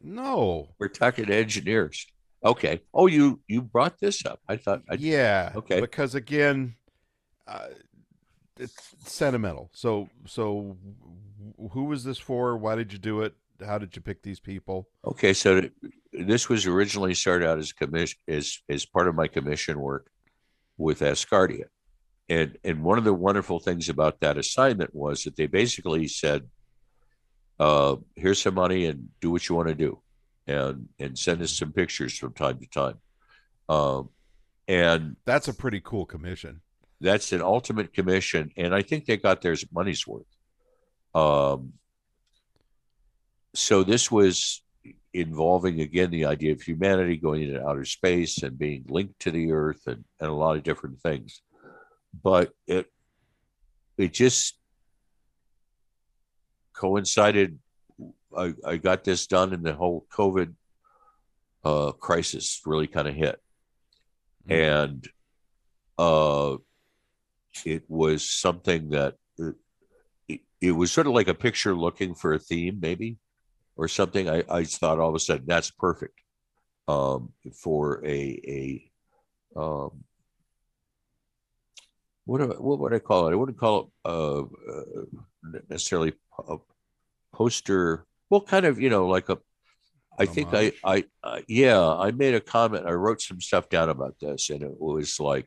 No, 0.00 0.68
we're 0.78 0.88
talking 0.88 1.30
engineers. 1.30 2.06
Okay. 2.44 2.80
Oh, 2.94 3.06
you 3.06 3.40
you 3.48 3.62
brought 3.62 3.98
this 3.98 4.24
up. 4.24 4.40
I 4.48 4.56
thought. 4.56 4.82
I, 4.88 4.94
yeah. 4.94 5.52
Okay. 5.56 5.80
Because 5.80 6.14
again, 6.14 6.74
uh, 7.48 7.68
it's 8.58 8.94
sentimental. 9.04 9.70
So 9.72 10.08
so, 10.26 10.76
who 11.72 11.84
was 11.84 12.04
this 12.04 12.18
for? 12.18 12.56
Why 12.56 12.76
did 12.76 12.92
you 12.92 12.98
do 12.98 13.22
it? 13.22 13.34
How 13.64 13.78
did 13.78 13.96
you 13.96 14.02
pick 14.02 14.22
these 14.22 14.38
people? 14.38 14.88
Okay, 15.04 15.32
so 15.32 15.68
this 16.12 16.48
was 16.48 16.64
originally 16.64 17.14
started 17.14 17.48
out 17.48 17.58
as 17.58 17.72
commission 17.72 18.18
as 18.28 18.60
as 18.68 18.86
part 18.86 19.08
of 19.08 19.16
my 19.16 19.26
commission 19.26 19.80
work 19.80 20.12
with 20.78 21.00
Asgardia, 21.00 21.66
and 22.28 22.56
and 22.64 22.82
one 22.82 22.96
of 22.98 23.04
the 23.04 23.14
wonderful 23.14 23.58
things 23.58 23.88
about 23.88 24.20
that 24.20 24.38
assignment 24.38 24.94
was 24.94 25.24
that 25.24 25.36
they 25.36 25.46
basically 25.46 26.08
said, 26.08 26.48
uh, 27.60 27.96
"Here's 28.16 28.40
some 28.40 28.54
money 28.54 28.86
and 28.86 29.08
do 29.20 29.30
what 29.30 29.48
you 29.48 29.54
want 29.54 29.68
to 29.68 29.74
do." 29.74 30.00
and 30.48 30.88
and 30.98 31.16
send 31.16 31.42
us 31.42 31.56
some 31.56 31.72
pictures 31.72 32.18
from 32.18 32.32
time 32.32 32.58
to 32.58 32.66
time. 32.66 32.98
Um, 33.68 34.08
and 34.66 35.16
that's 35.24 35.48
a 35.48 35.54
pretty 35.54 35.80
cool 35.84 36.06
commission. 36.06 36.62
That's 37.00 37.32
an 37.32 37.42
ultimate 37.42 37.92
commission, 37.92 38.50
and 38.56 38.74
I 38.74 38.82
think 38.82 39.04
they 39.04 39.18
got 39.18 39.42
their 39.42 39.54
money's 39.70 40.06
worth. 40.06 40.26
Um, 41.14 41.74
so 43.54 43.84
this 43.84 44.10
was 44.10 44.62
involving 45.14 45.80
again 45.80 46.10
the 46.10 46.26
idea 46.26 46.52
of 46.52 46.62
humanity 46.62 47.16
going 47.16 47.42
into 47.42 47.66
outer 47.66 47.84
space 47.84 48.42
and 48.42 48.58
being 48.58 48.84
linked 48.88 49.18
to 49.20 49.30
the 49.30 49.52
Earth 49.52 49.86
and, 49.86 50.04
and 50.20 50.30
a 50.30 50.34
lot 50.34 50.56
of 50.56 50.62
different 50.62 51.00
things, 51.00 51.42
but 52.22 52.52
it 52.66 52.86
it 53.96 54.12
just 54.12 54.58
coincided 56.72 57.58
I, 58.36 58.54
I 58.64 58.76
got 58.76 59.04
this 59.04 59.26
done 59.26 59.52
and 59.52 59.64
the 59.64 59.74
whole 59.74 60.06
COVID 60.12 60.54
uh, 61.64 61.92
crisis 61.92 62.60
really 62.64 62.86
kind 62.86 63.08
of 63.08 63.14
hit. 63.14 63.40
Mm-hmm. 64.48 64.52
And 64.52 65.08
uh, 65.98 66.56
it 67.64 67.84
was 67.88 68.28
something 68.28 68.90
that 68.90 69.14
it, 70.28 70.40
it, 70.60 70.72
was 70.72 70.92
sort 70.92 71.06
of 71.06 71.12
like 71.12 71.28
a 71.28 71.34
picture 71.34 71.74
looking 71.74 72.14
for 72.14 72.34
a 72.34 72.38
theme, 72.38 72.78
maybe, 72.80 73.16
or 73.78 73.88
something. 73.88 74.28
I, 74.28 74.42
I 74.50 74.64
thought 74.64 74.98
all 74.98 75.08
of 75.08 75.14
a 75.14 75.20
sudden 75.20 75.46
that's 75.46 75.70
perfect 75.70 76.20
um, 76.86 77.32
for 77.54 78.04
a, 78.04 78.90
a 79.56 79.58
um, 79.58 80.04
what, 82.26 82.62
what 82.62 82.78
would 82.78 82.92
I 82.92 82.98
call 82.98 83.28
it? 83.28 83.32
I 83.32 83.36
wouldn't 83.36 83.58
call 83.58 83.80
it 83.80 83.86
uh, 84.04 84.40
uh, 84.40 85.04
necessarily 85.70 86.12
a 86.46 86.56
poster 87.32 88.04
well, 88.30 88.40
kind 88.40 88.66
of, 88.66 88.80
you 88.80 88.90
know, 88.90 89.06
like 89.06 89.28
a. 89.28 89.38
I 90.20 90.26
think 90.26 90.52
I, 90.52 90.72
I, 90.82 91.04
uh, 91.22 91.40
yeah, 91.46 91.80
I 91.80 92.10
made 92.10 92.34
a 92.34 92.40
comment. 92.40 92.86
I 92.86 92.90
wrote 92.90 93.22
some 93.22 93.40
stuff 93.40 93.68
down 93.68 93.88
about 93.88 94.16
this, 94.20 94.50
and 94.50 94.64
it 94.64 94.80
was 94.80 95.20
like, 95.20 95.46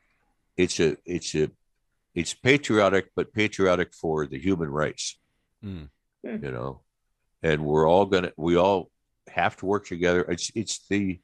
it's 0.55 0.79
a, 0.79 0.95
it's 1.05 1.35
a, 1.35 1.51
it's 2.15 2.33
patriotic, 2.33 3.09
but 3.13 3.33
patriotic 3.33 3.93
for 3.93 4.25
the 4.27 4.39
human 4.39 4.69
race. 4.69 5.17
Mm. 5.63 5.89
You 6.23 6.51
know, 6.51 6.81
and 7.43 7.63
we're 7.63 7.87
all 7.89 8.05
gonna, 8.05 8.31
we 8.37 8.55
all 8.55 8.89
have 9.27 9.57
to 9.57 9.65
work 9.65 9.85
together. 9.85 10.21
It's, 10.23 10.51
it's 10.55 10.85
the, 10.87 11.19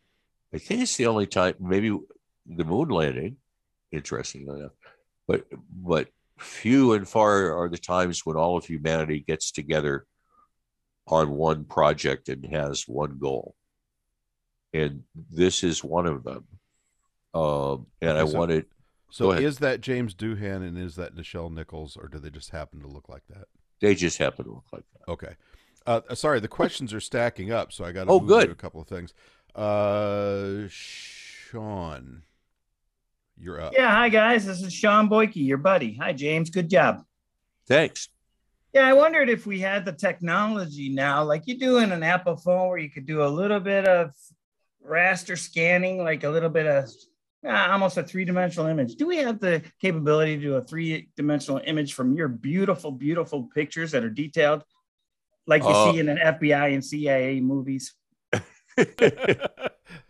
I 0.53 0.57
think 0.57 0.81
it's 0.81 0.97
the 0.97 1.07
only 1.07 1.27
time, 1.27 1.55
maybe 1.59 1.97
the 2.45 2.63
moon 2.63 2.89
landing, 2.89 3.37
interestingly 3.91 4.59
enough, 4.59 4.73
but, 5.27 5.45
but 5.71 6.07
few 6.37 6.93
and 6.93 7.07
far 7.07 7.57
are 7.57 7.69
the 7.69 7.77
times 7.77 8.25
when 8.25 8.35
all 8.35 8.57
of 8.57 8.65
humanity 8.65 9.19
gets 9.19 9.51
together 9.51 10.05
on 11.07 11.31
one 11.31 11.65
project 11.65 12.29
and 12.29 12.45
has 12.45 12.83
one 12.87 13.17
goal. 13.17 13.55
And 14.73 15.03
this 15.31 15.63
is 15.63 15.83
one 15.83 16.05
of 16.05 16.23
them. 16.23 16.45
Um, 17.33 17.87
and 18.01 18.17
I 18.17 18.25
so, 18.25 18.37
wanted. 18.37 18.65
So 19.09 19.31
is 19.31 19.59
that 19.59 19.81
James 19.81 20.13
Doohan 20.13 20.67
and 20.67 20.77
is 20.77 20.95
that 20.95 21.15
Nichelle 21.15 21.51
Nichols, 21.51 21.97
or 21.97 22.07
do 22.07 22.19
they 22.19 22.29
just 22.29 22.51
happen 22.51 22.81
to 22.81 22.87
look 22.87 23.07
like 23.09 23.23
that? 23.29 23.45
They 23.79 23.95
just 23.95 24.17
happen 24.17 24.45
to 24.45 24.51
look 24.51 24.65
like 24.71 24.83
that. 24.93 25.11
Okay. 25.11 25.35
Uh, 25.87 26.01
sorry, 26.13 26.41
the 26.41 26.49
questions 26.49 26.93
are 26.93 26.99
stacking 26.99 27.49
up, 27.49 27.71
so 27.71 27.85
I 27.85 27.93
got 27.93 28.03
to 28.03 28.11
oh, 28.11 28.19
good. 28.19 28.51
a 28.51 28.55
couple 28.55 28.81
of 28.81 28.87
things. 28.89 29.13
Uh, 29.55 30.67
Sean, 30.67 32.23
you're 33.37 33.61
up. 33.61 33.71
Yeah, 33.73 33.89
hi 33.89 34.09
guys. 34.09 34.45
This 34.45 34.61
is 34.61 34.73
Sean 34.73 35.07
Boyke, 35.07 35.37
your 35.37 35.57
buddy. 35.57 35.95
Hi, 35.95 36.11
James. 36.11 36.49
Good 36.49 36.69
job. 36.69 37.03
Thanks. 37.67 38.09
Yeah, 38.73 38.85
I 38.85 38.93
wondered 38.93 39.29
if 39.29 39.47
we 39.47 39.61
had 39.61 39.85
the 39.85 39.93
technology 39.93 40.89
now, 40.89 41.23
like 41.23 41.43
you 41.47 41.57
do 41.57 41.77
in 41.77 41.93
an 41.93 42.03
Apple 42.03 42.35
phone, 42.35 42.67
where 42.67 42.77
you 42.77 42.89
could 42.89 43.05
do 43.05 43.23
a 43.23 43.27
little 43.29 43.61
bit 43.61 43.87
of 43.87 44.11
raster 44.85 45.37
scanning, 45.37 46.03
like 46.03 46.25
a 46.25 46.29
little 46.29 46.49
bit 46.49 46.67
of 46.67 46.89
uh, 47.47 47.67
almost 47.71 47.97
a 47.97 48.03
three 48.03 48.25
dimensional 48.25 48.67
image. 48.67 48.95
Do 48.95 49.07
we 49.07 49.17
have 49.17 49.39
the 49.39 49.63
capability 49.81 50.35
to 50.35 50.41
do 50.41 50.55
a 50.55 50.65
three 50.65 51.09
dimensional 51.15 51.61
image 51.65 51.93
from 51.93 52.13
your 52.13 52.27
beautiful, 52.27 52.91
beautiful 52.91 53.43
pictures 53.55 53.91
that 53.91 54.03
are 54.03 54.09
detailed, 54.09 54.63
like 55.47 55.63
you 55.63 55.69
uh, 55.69 55.91
see 55.91 55.99
in 55.99 56.09
an 56.09 56.17
FBI 56.17 56.73
and 56.73 56.85
CIA 56.85 57.39
movies? 57.39 57.93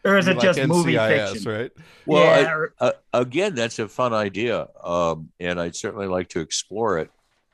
or 0.03 0.17
is 0.17 0.27
it 0.27 0.35
like 0.35 0.41
just 0.41 0.59
NCIS, 0.59 0.67
movie 0.67 0.97
fiction? 0.97 1.51
Right. 1.51 1.71
Well, 2.05 2.23
yeah. 2.41 2.65
I, 2.81 2.85
uh, 2.85 2.91
again, 3.13 3.55
that's 3.55 3.79
a 3.79 3.87
fun 3.87 4.13
idea, 4.13 4.67
um, 4.83 5.29
and 5.39 5.59
I'd 5.59 5.75
certainly 5.75 6.07
like 6.07 6.29
to 6.29 6.41
explore 6.41 6.97
it. 6.99 7.09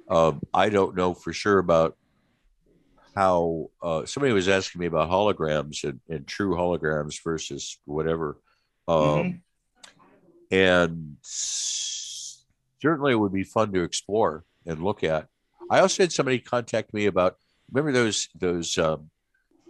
Um, 0.09 0.41
I 0.53 0.69
don't 0.69 0.95
know 0.95 1.13
for 1.13 1.33
sure 1.33 1.59
about 1.59 1.95
how 3.15 3.69
uh, 3.81 4.05
somebody 4.05 4.33
was 4.33 4.49
asking 4.49 4.79
me 4.79 4.87
about 4.87 5.09
holograms 5.09 5.83
and, 5.83 5.99
and 6.09 6.25
true 6.25 6.55
holograms 6.55 7.21
versus 7.23 7.79
whatever. 7.85 8.39
Um, 8.87 8.97
mm-hmm. 8.97 10.55
And 10.55 11.17
certainly 11.21 13.13
it 13.13 13.19
would 13.19 13.33
be 13.33 13.43
fun 13.43 13.71
to 13.73 13.83
explore 13.83 14.45
and 14.65 14.83
look 14.83 15.03
at. 15.03 15.27
I 15.69 15.79
also 15.79 16.03
had 16.03 16.11
somebody 16.11 16.39
contact 16.39 16.93
me 16.93 17.05
about 17.05 17.37
remember 17.71 17.91
those 17.91 18.29
those 18.35 18.77
um, 18.77 19.09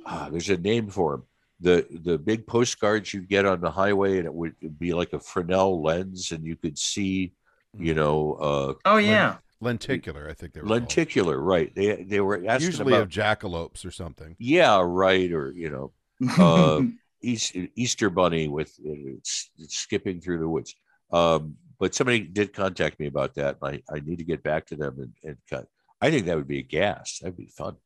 ah, 0.05 0.29
there's 0.31 0.49
a 0.49 0.57
name 0.57 0.89
for 0.89 1.11
them 1.11 1.23
the 1.59 1.85
the 2.03 2.17
big 2.17 2.45
postcards 2.45 3.13
you 3.13 3.21
get 3.21 3.45
on 3.45 3.61
the 3.61 3.71
highway 3.71 4.17
and 4.17 4.25
it 4.25 4.33
would 4.33 4.55
be 4.79 4.93
like 4.93 5.13
a 5.13 5.19
Fresnel 5.19 5.81
lens 5.81 6.31
and 6.31 6.45
you 6.45 6.55
could 6.55 6.77
see 6.77 7.33
you 7.77 7.93
know 7.93 8.33
uh, 8.33 8.73
oh 8.85 8.97
yeah 8.97 9.37
lenticular. 9.63 10.29
I 10.29 10.33
think 10.33 10.53
they 10.53 10.61
were 10.61 10.67
lenticular, 10.67 11.35
called. 11.35 11.47
right? 11.47 11.75
They 11.75 12.03
they 12.03 12.19
were 12.19 12.43
asking 12.47 12.67
usually 12.67 12.93
about, 12.93 13.03
of 13.03 13.09
jackalopes 13.09 13.85
or 13.85 13.91
something. 13.91 14.35
Yeah, 14.37 14.81
right. 14.85 15.31
Or 15.31 15.51
you 15.51 15.69
know, 15.69 15.91
uh, 16.37 16.81
Easter 17.21 18.09
Bunny 18.09 18.47
with 18.47 18.73
it's, 18.83 19.49
it's 19.57 19.77
skipping 19.77 20.21
through 20.21 20.39
the 20.39 20.49
woods. 20.49 20.75
Um, 21.11 21.55
but 21.79 21.95
somebody 21.95 22.19
did 22.19 22.53
contact 22.53 22.99
me 22.99 23.07
about 23.07 23.35
that. 23.35 23.57
I, 23.61 23.81
I 23.89 23.99
need 23.99 24.19
to 24.19 24.23
get 24.23 24.43
back 24.43 24.67
to 24.67 24.75
them 24.75 24.95
and, 24.99 25.13
and 25.23 25.37
cut. 25.49 25.67
I 26.03 26.11
think 26.11 26.25
that 26.25 26.35
would 26.35 26.49
be 26.49 26.59
a 26.59 26.63
gas. 26.63 27.19
That'd 27.21 27.37
be 27.37 27.47
fun. 27.47 27.77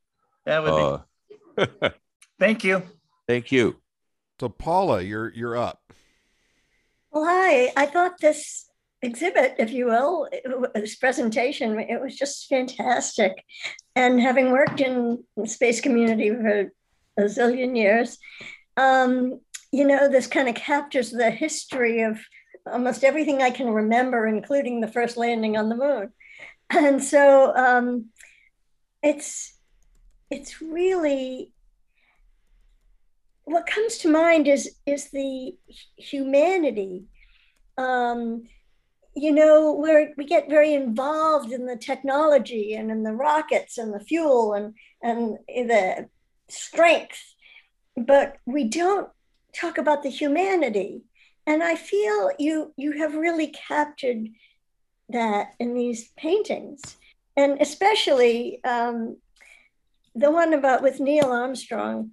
That 0.48 0.64
would 0.64 0.72
uh, 0.72 0.99
be. 1.56 1.89
Thank 2.39 2.64
you. 2.64 2.81
Thank 3.27 3.52
you. 3.52 3.76
So 4.39 4.49
Paula, 4.49 5.03
you're 5.03 5.31
you're 5.35 5.56
up. 5.56 5.80
Well, 7.11 7.26
hi. 7.26 7.72
I 7.77 7.85
thought 7.85 8.19
this 8.19 8.72
exhibit, 9.03 9.57
if 9.60 9.69
you 9.69 9.85
will, 9.85 10.27
this 10.73 10.95
presentation, 10.95 11.80
it 11.80 12.02
was 12.02 12.15
just 12.15 12.48
fantastic. 12.48 13.44
And 13.95 14.19
having 14.19 14.49
worked 14.49 14.81
in 14.81 15.23
the 15.35 15.45
space 15.45 15.80
community 15.80 16.31
for 16.31 16.72
a 17.19 17.22
zillion 17.26 17.77
years, 17.77 18.18
um, 18.77 19.41
you 19.72 19.85
know, 19.85 20.10
this 20.10 20.26
kind 20.26 20.49
of 20.49 20.56
captures 20.56 21.11
the 21.11 21.30
history 21.30 22.02
of 22.02 22.18
almost 22.65 23.03
everything 23.03 23.44
I 23.44 23.52
can 23.52 23.69
remember, 23.69 24.26
including 24.26 24.81
the 24.81 24.88
first 24.88 25.18
landing 25.18 25.56
on 25.56 25.69
the 25.69 25.76
moon. 25.76 26.11
And 26.76 27.03
so 27.03 27.56
um, 27.56 28.07
it's 29.02 29.57
it's 30.30 30.61
really 30.61 31.53
what 33.45 33.65
comes 33.65 33.98
to 33.99 34.10
mind 34.11 34.48
is 34.48 34.76
is 34.85 35.10
the 35.11 35.56
humanity 35.95 37.06
um, 37.77 38.44
you 39.18 39.31
know, 39.31 39.73
where 39.73 40.14
we 40.15 40.26
get 40.26 40.48
very 40.48 40.76
involved 40.76 41.52
in 41.52 41.65
the 41.65 41.76
technology 41.76 42.76
and 42.76 42.91
in 42.91 43.02
the 43.02 43.14
rockets 43.14 43.80
and 43.80 43.91
the 43.91 43.99
fuel 43.99 44.53
and 44.53 44.76
and 45.02 45.39
the 45.48 46.07
strength, 46.49 47.34
but 47.95 48.38
we 48.45 48.65
don't 48.65 49.10
talk 49.60 49.80
about 49.80 50.03
the 50.03 50.10
humanity. 50.10 51.02
And 51.48 51.64
I 51.64 51.76
feel 51.76 52.30
you 52.38 52.73
you 52.77 52.91
have 52.99 53.15
really 53.15 53.48
captured 53.48 54.27
that 55.09 55.53
in 55.59 55.73
these 55.73 56.09
paintings, 56.17 56.97
and 57.35 57.61
especially 57.61 58.63
um, 58.63 59.17
the 60.15 60.31
one 60.31 60.53
about 60.53 60.81
with 60.81 60.99
Neil 60.99 61.31
Armstrong. 61.31 62.11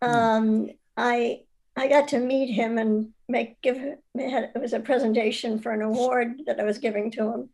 Um, 0.00 0.70
I 0.96 1.40
I 1.76 1.88
got 1.88 2.08
to 2.08 2.18
meet 2.18 2.52
him 2.52 2.78
and 2.78 3.10
make 3.28 3.60
give 3.62 3.76
it 4.14 4.60
was 4.60 4.72
a 4.72 4.80
presentation 4.80 5.58
for 5.58 5.72
an 5.72 5.82
award 5.82 6.42
that 6.46 6.60
I 6.60 6.64
was 6.64 6.78
giving 6.78 7.10
to 7.12 7.32
him, 7.32 7.48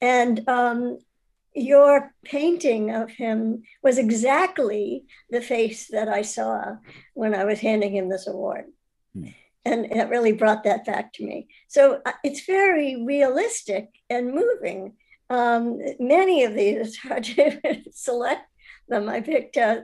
and 0.00 0.46
um, 0.48 0.98
your 1.54 2.12
painting 2.24 2.90
of 2.90 3.10
him 3.10 3.62
was 3.82 3.98
exactly 3.98 5.04
the 5.30 5.40
face 5.40 5.88
that 5.88 6.08
I 6.08 6.22
saw 6.22 6.76
when 7.14 7.34
I 7.34 7.44
was 7.44 7.60
handing 7.60 7.94
him 7.94 8.08
this 8.08 8.26
award. 8.26 8.64
Hmm. 9.66 9.72
And 9.72 9.86
it 9.86 10.08
really 10.08 10.32
brought 10.32 10.64
that 10.64 10.84
back 10.84 11.12
to 11.14 11.24
me. 11.24 11.48
So 11.68 12.00
uh, 12.04 12.12
it's 12.22 12.46
very 12.46 13.02
realistic 13.04 13.88
and 14.10 14.32
moving. 14.32 14.94
Um, 15.30 15.80
many 15.98 16.44
of 16.44 16.54
these, 16.54 16.88
it's 16.88 16.98
hard 16.98 17.24
to 17.24 17.82
select 17.92 18.46
them. 18.88 19.08
I 19.08 19.20
picked 19.20 19.56
uh, 19.56 19.80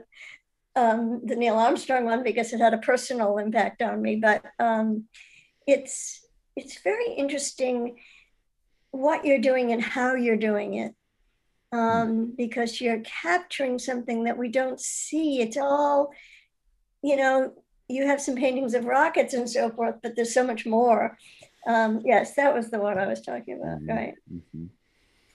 um, 0.75 1.21
the 1.25 1.35
Neil 1.35 1.55
Armstrong 1.55 2.05
one 2.05 2.23
because 2.23 2.53
it 2.53 2.59
had 2.59 2.73
a 2.73 2.79
personal 2.79 3.37
impact 3.37 3.81
on 3.81 4.01
me, 4.01 4.17
but 4.17 4.43
um, 4.59 5.05
it's 5.67 6.25
it's 6.55 6.81
very 6.81 7.13
interesting 7.13 7.97
what 8.91 9.25
you're 9.25 9.39
doing 9.39 9.71
and 9.71 9.81
how 9.81 10.15
you're 10.15 10.37
doing 10.37 10.73
it 10.75 10.93
um, 11.71 12.33
because 12.37 12.81
you're 12.81 13.01
capturing 13.01 13.79
something 13.79 14.25
that 14.25 14.37
we 14.37 14.49
don't 14.49 14.79
see. 14.79 15.41
It's 15.41 15.57
all, 15.57 16.11
you 17.01 17.15
know, 17.15 17.53
you 17.91 18.07
have 18.07 18.21
some 18.21 18.35
paintings 18.35 18.73
of 18.73 18.85
rockets 18.85 19.33
and 19.33 19.49
so 19.49 19.69
forth, 19.69 19.95
but 20.01 20.15
there's 20.15 20.33
so 20.33 20.45
much 20.45 20.65
more. 20.65 21.17
Um, 21.67 22.01
yes, 22.03 22.35
that 22.35 22.53
was 22.53 22.69
the 22.69 22.79
one 22.79 22.97
I 22.97 23.07
was 23.07 23.21
talking 23.21 23.55
about, 23.61 23.79
mm-hmm. 23.79 23.89
right? 23.89 24.13
Mm-hmm. 24.31 24.65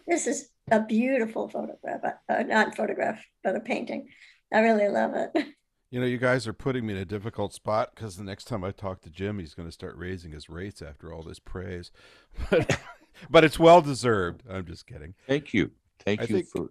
This 0.07 0.27
is 0.27 0.49
a 0.71 0.81
beautiful 0.81 1.49
photograph, 1.49 2.01
uh, 2.05 2.33
uh, 2.33 2.43
not 2.43 2.77
photograph, 2.77 3.25
but 3.43 3.57
a 3.57 3.61
painting. 3.61 4.09
I 4.53 4.61
really 4.61 4.89
love 4.89 5.15
it. 5.15 5.47
You 5.93 6.01
know, 6.01 6.07
you 6.07 6.19
guys 6.19 6.49
are 6.49 6.53
putting 6.53 6.85
me 6.85 6.95
in 6.95 6.99
a 6.99 7.05
difficult 7.05 7.55
spot 7.55 7.93
because 7.95 8.17
the 8.17 8.25
next 8.25 8.47
time 8.47 8.65
I 8.65 8.73
talk 8.73 9.03
to 9.03 9.09
Jim, 9.09 9.39
he's 9.39 9.55
going 9.55 9.69
to 9.69 9.73
start 9.73 9.97
raising 9.97 10.33
his 10.33 10.51
rates 10.51 10.83
after 10.83 11.13
all 11.13 11.23
this 11.23 11.39
praise. 11.39 11.93
But, 12.51 12.81
but 13.31 13.45
it's 13.45 13.59
well 13.59 13.81
deserved. 13.81 14.43
I'm 14.51 14.67
just 14.67 14.87
kidding. 14.87 15.15
Thank 15.29 15.55
you. 15.55 15.71
Thank 16.05 16.21
I 16.21 16.25
you 16.25 16.35
think, 16.35 16.49
for 16.49 16.71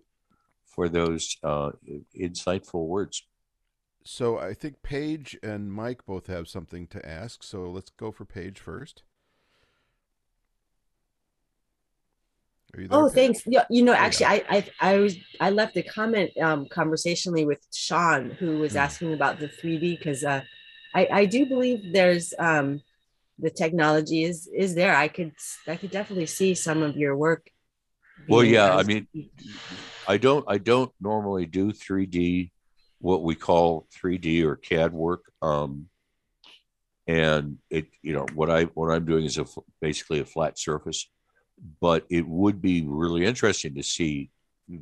for 0.67 0.89
those 0.89 1.37
uh, 1.43 1.71
insightful 2.19 2.87
words. 2.87 3.25
So 4.05 4.37
I 4.37 4.53
think 4.53 4.83
Paige 4.83 5.37
and 5.41 5.73
Mike 5.73 6.05
both 6.05 6.27
have 6.27 6.47
something 6.47 6.85
to 6.87 7.03
ask. 7.07 7.41
So 7.43 7.69
let's 7.69 7.89
go 7.89 8.11
for 8.11 8.23
Paige 8.23 8.59
first. 8.59 9.01
There, 12.73 12.87
oh, 12.91 13.05
Paige? 13.05 13.15
thanks. 13.15 13.43
Yeah, 13.47 13.65
you 13.69 13.83
know, 13.83 13.93
actually, 13.93 14.27
I, 14.27 14.43
I 14.49 14.69
I 14.79 14.97
was 14.97 15.17
I 15.39 15.49
left 15.49 15.75
a 15.77 15.81
comment 15.81 16.31
um, 16.39 16.67
conversationally 16.67 17.45
with 17.45 17.65
Sean, 17.73 18.29
who 18.31 18.59
was 18.59 18.73
mm. 18.73 18.81
asking 18.81 19.13
about 19.13 19.39
the 19.39 19.47
3D 19.47 19.97
because 19.97 20.23
uh, 20.23 20.41
I 20.93 21.07
I 21.11 21.25
do 21.25 21.47
believe 21.47 21.91
there's 21.91 22.33
um, 22.37 22.81
the 23.39 23.49
technology 23.49 24.23
is 24.23 24.47
is 24.53 24.75
there. 24.75 24.95
I 24.95 25.07
could 25.07 25.33
I 25.67 25.77
could 25.77 25.91
definitely 25.91 26.27
see 26.27 26.53
some 26.53 26.83
of 26.83 26.95
your 26.95 27.17
work 27.17 27.49
well 28.27 28.43
yeah 28.43 28.75
i 28.75 28.83
mean 28.83 29.07
i 30.07 30.17
don't 30.17 30.45
i 30.47 30.57
don't 30.57 30.91
normally 30.99 31.45
do 31.45 31.71
3d 31.71 32.51
what 33.05 33.23
we 33.23 33.35
call 33.35 33.87
3d 33.95 34.43
or 34.43 34.55
cad 34.55 34.91
work 34.91 35.31
um 35.43 35.87
and 37.07 37.57
it 37.69 37.85
you 38.01 38.13
know 38.13 38.25
what 38.33 38.49
i 38.49 38.63
what 38.73 38.91
i'm 38.91 39.05
doing 39.05 39.23
is 39.23 39.37
a 39.37 39.45
basically 39.79 40.19
a 40.19 40.25
flat 40.25 40.57
surface 40.57 41.07
but 41.79 42.03
it 42.09 42.27
would 42.27 42.61
be 42.61 42.83
really 42.87 43.23
interesting 43.23 43.75
to 43.75 43.83
see 43.83 44.31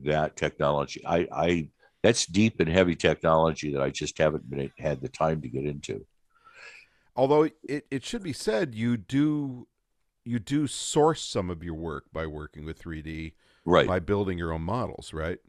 that 0.06 0.38
technology 0.38 1.04
i 1.06 1.28
i 1.34 1.68
that's 2.02 2.26
deep 2.26 2.62
and 2.62 2.70
heavy 2.70 2.96
technology 2.96 3.74
that 3.74 3.82
i 3.82 3.90
just 3.90 4.18
haven't 4.18 4.50
been 4.50 4.72
had 4.80 5.02
the 5.02 5.10
time 5.10 5.42
to 5.42 5.50
get 5.50 5.66
into 5.66 6.06
although 7.18 7.44
it, 7.44 7.86
it 7.92 8.06
should 8.06 8.24
be 8.24 8.34
said 8.34 8.74
you 8.74 8.96
do 8.96 9.68
you 10.26 10.40
do 10.40 10.68
source 10.68 11.22
some 11.22 11.50
of 11.50 11.62
your 11.62 11.74
work 11.74 12.06
by 12.14 12.26
working 12.26 12.66
with 12.66 12.82
3D, 12.82 13.34
right? 13.66 13.88
By 13.88 14.00
building 14.00 14.38
your 14.38 14.54
own 14.54 14.62
models, 14.62 15.14
right? 15.14 15.40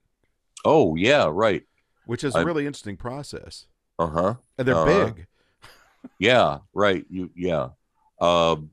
Oh 0.64 0.96
yeah, 0.96 1.30
right. 1.30 1.62
Which 2.06 2.24
is 2.24 2.34
a 2.34 2.38
I'm, 2.38 2.46
really 2.46 2.66
interesting 2.66 2.96
process. 2.96 3.66
Uh 3.98 4.06
huh. 4.06 4.34
And 4.58 4.68
they're 4.68 4.76
uh-huh. 4.76 5.12
big. 5.12 5.26
yeah, 6.18 6.58
right. 6.72 7.04
You 7.08 7.30
yeah. 7.34 7.68
Um, 8.20 8.70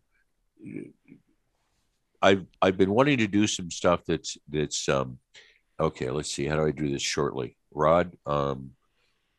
I've 2.21 2.45
I've 2.61 2.77
been 2.77 2.91
wanting 2.91 3.17
to 3.19 3.27
do 3.27 3.47
some 3.47 3.71
stuff 3.71 4.01
that's 4.05 4.37
that's 4.47 4.87
um, 4.89 5.19
okay. 5.79 6.09
Let's 6.09 6.31
see. 6.31 6.45
How 6.45 6.57
do 6.57 6.65
I 6.65 6.71
do 6.71 6.89
this 6.89 7.01
shortly, 7.01 7.57
Rod? 7.71 8.15
Um, 8.25 8.71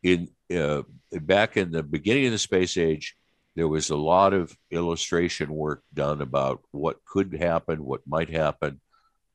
in 0.02 0.28
uh, 0.54 0.82
back 1.12 1.56
in 1.56 1.70
the 1.70 1.82
beginning 1.82 2.26
of 2.26 2.32
the 2.32 2.38
space 2.38 2.76
age, 2.76 3.16
there 3.54 3.68
was 3.68 3.90
a 3.90 3.96
lot 3.96 4.32
of 4.32 4.56
illustration 4.70 5.52
work 5.52 5.82
done 5.94 6.20
about 6.20 6.62
what 6.70 7.04
could 7.04 7.34
happen, 7.34 7.84
what 7.84 8.00
might 8.06 8.30
happen. 8.30 8.80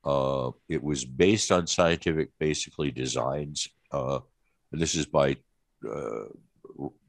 Uh, 0.04 0.50
it 0.68 0.82
was 0.82 1.04
based 1.04 1.50
on 1.52 1.66
scientific, 1.66 2.30
basically, 2.38 2.90
designs. 2.90 3.68
Uh, 3.90 4.20
this 4.72 4.94
is 4.94 5.06
by 5.06 5.36
uh, 5.88 6.24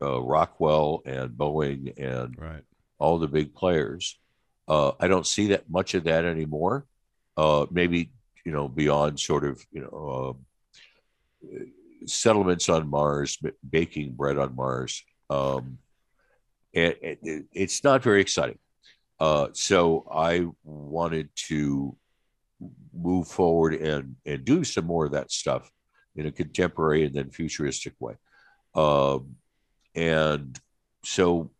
uh 0.02 0.22
Rockwell 0.22 1.02
and 1.06 1.32
Boeing 1.32 1.94
and 1.98 2.36
right. 2.38 2.64
all 2.98 3.20
the 3.20 3.28
big 3.28 3.54
players. 3.54 4.18
Uh, 4.68 4.92
I 5.00 5.08
don't 5.08 5.26
see 5.26 5.48
that 5.48 5.70
much 5.70 5.94
of 5.94 6.04
that 6.06 6.26
anymore. 6.26 6.86
Uh, 7.36 7.66
maybe 7.72 8.12
you 8.46 8.52
know 8.52 8.68
beyond 8.68 9.20
sort 9.20 9.44
of 9.46 9.66
you 9.72 9.82
know 9.82 10.38
settlements 12.06 12.70
on 12.70 12.90
Mars, 12.90 13.38
baking 13.68 14.14
bread 14.14 14.38
on 14.38 14.56
Mars. 14.56 15.04
Um, 15.30 15.80
it, 16.72 17.20
it, 17.24 17.46
it's 17.52 17.84
not 17.84 18.04
very 18.04 18.22
exciting. 18.22 18.60
Uh, 19.20 19.48
so 19.54 20.06
I 20.12 20.48
wanted 20.64 21.30
to 21.48 21.96
move 22.94 23.28
forward 23.28 23.74
and 23.74 24.16
and 24.26 24.46
do 24.46 24.64
some 24.64 24.86
more 24.86 25.06
of 25.06 25.12
that 25.12 25.32
stuff 25.32 25.70
in 26.20 26.26
a 26.26 26.32
contemporary 26.32 27.06
and 27.06 27.16
then 27.16 27.30
futuristic 27.30 27.94
way. 28.00 28.16
Um, 28.76 29.36
and 29.96 30.60
so 31.04 31.52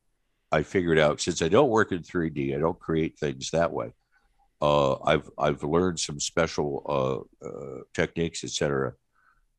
I 0.52 0.64
figured 0.64 1.00
out 1.00 1.22
since 1.22 1.42
I 1.42 1.48
don't 1.48 1.70
work 1.70 1.92
in 1.92 2.00
3D, 2.00 2.56
I 2.56 2.60
don't 2.60 2.80
create 2.80 3.18
things 3.18 3.52
that 3.52 3.72
way. 3.72 3.94
Uh, 4.62 5.02
I've 5.04 5.30
I've 5.38 5.64
learned 5.64 6.00
some 6.00 6.20
special 6.20 6.84
uh, 7.42 7.48
uh, 7.48 7.82
techniques, 7.94 8.44
etc. 8.44 8.94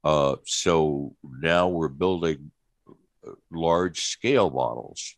Uh, 0.05 0.37
so 0.45 1.17
now 1.25 1.69
we're 1.69 1.89
building 1.89 2.51
uh, 2.87 3.33
large 3.51 4.03
scale 4.03 4.51
models 4.51 5.17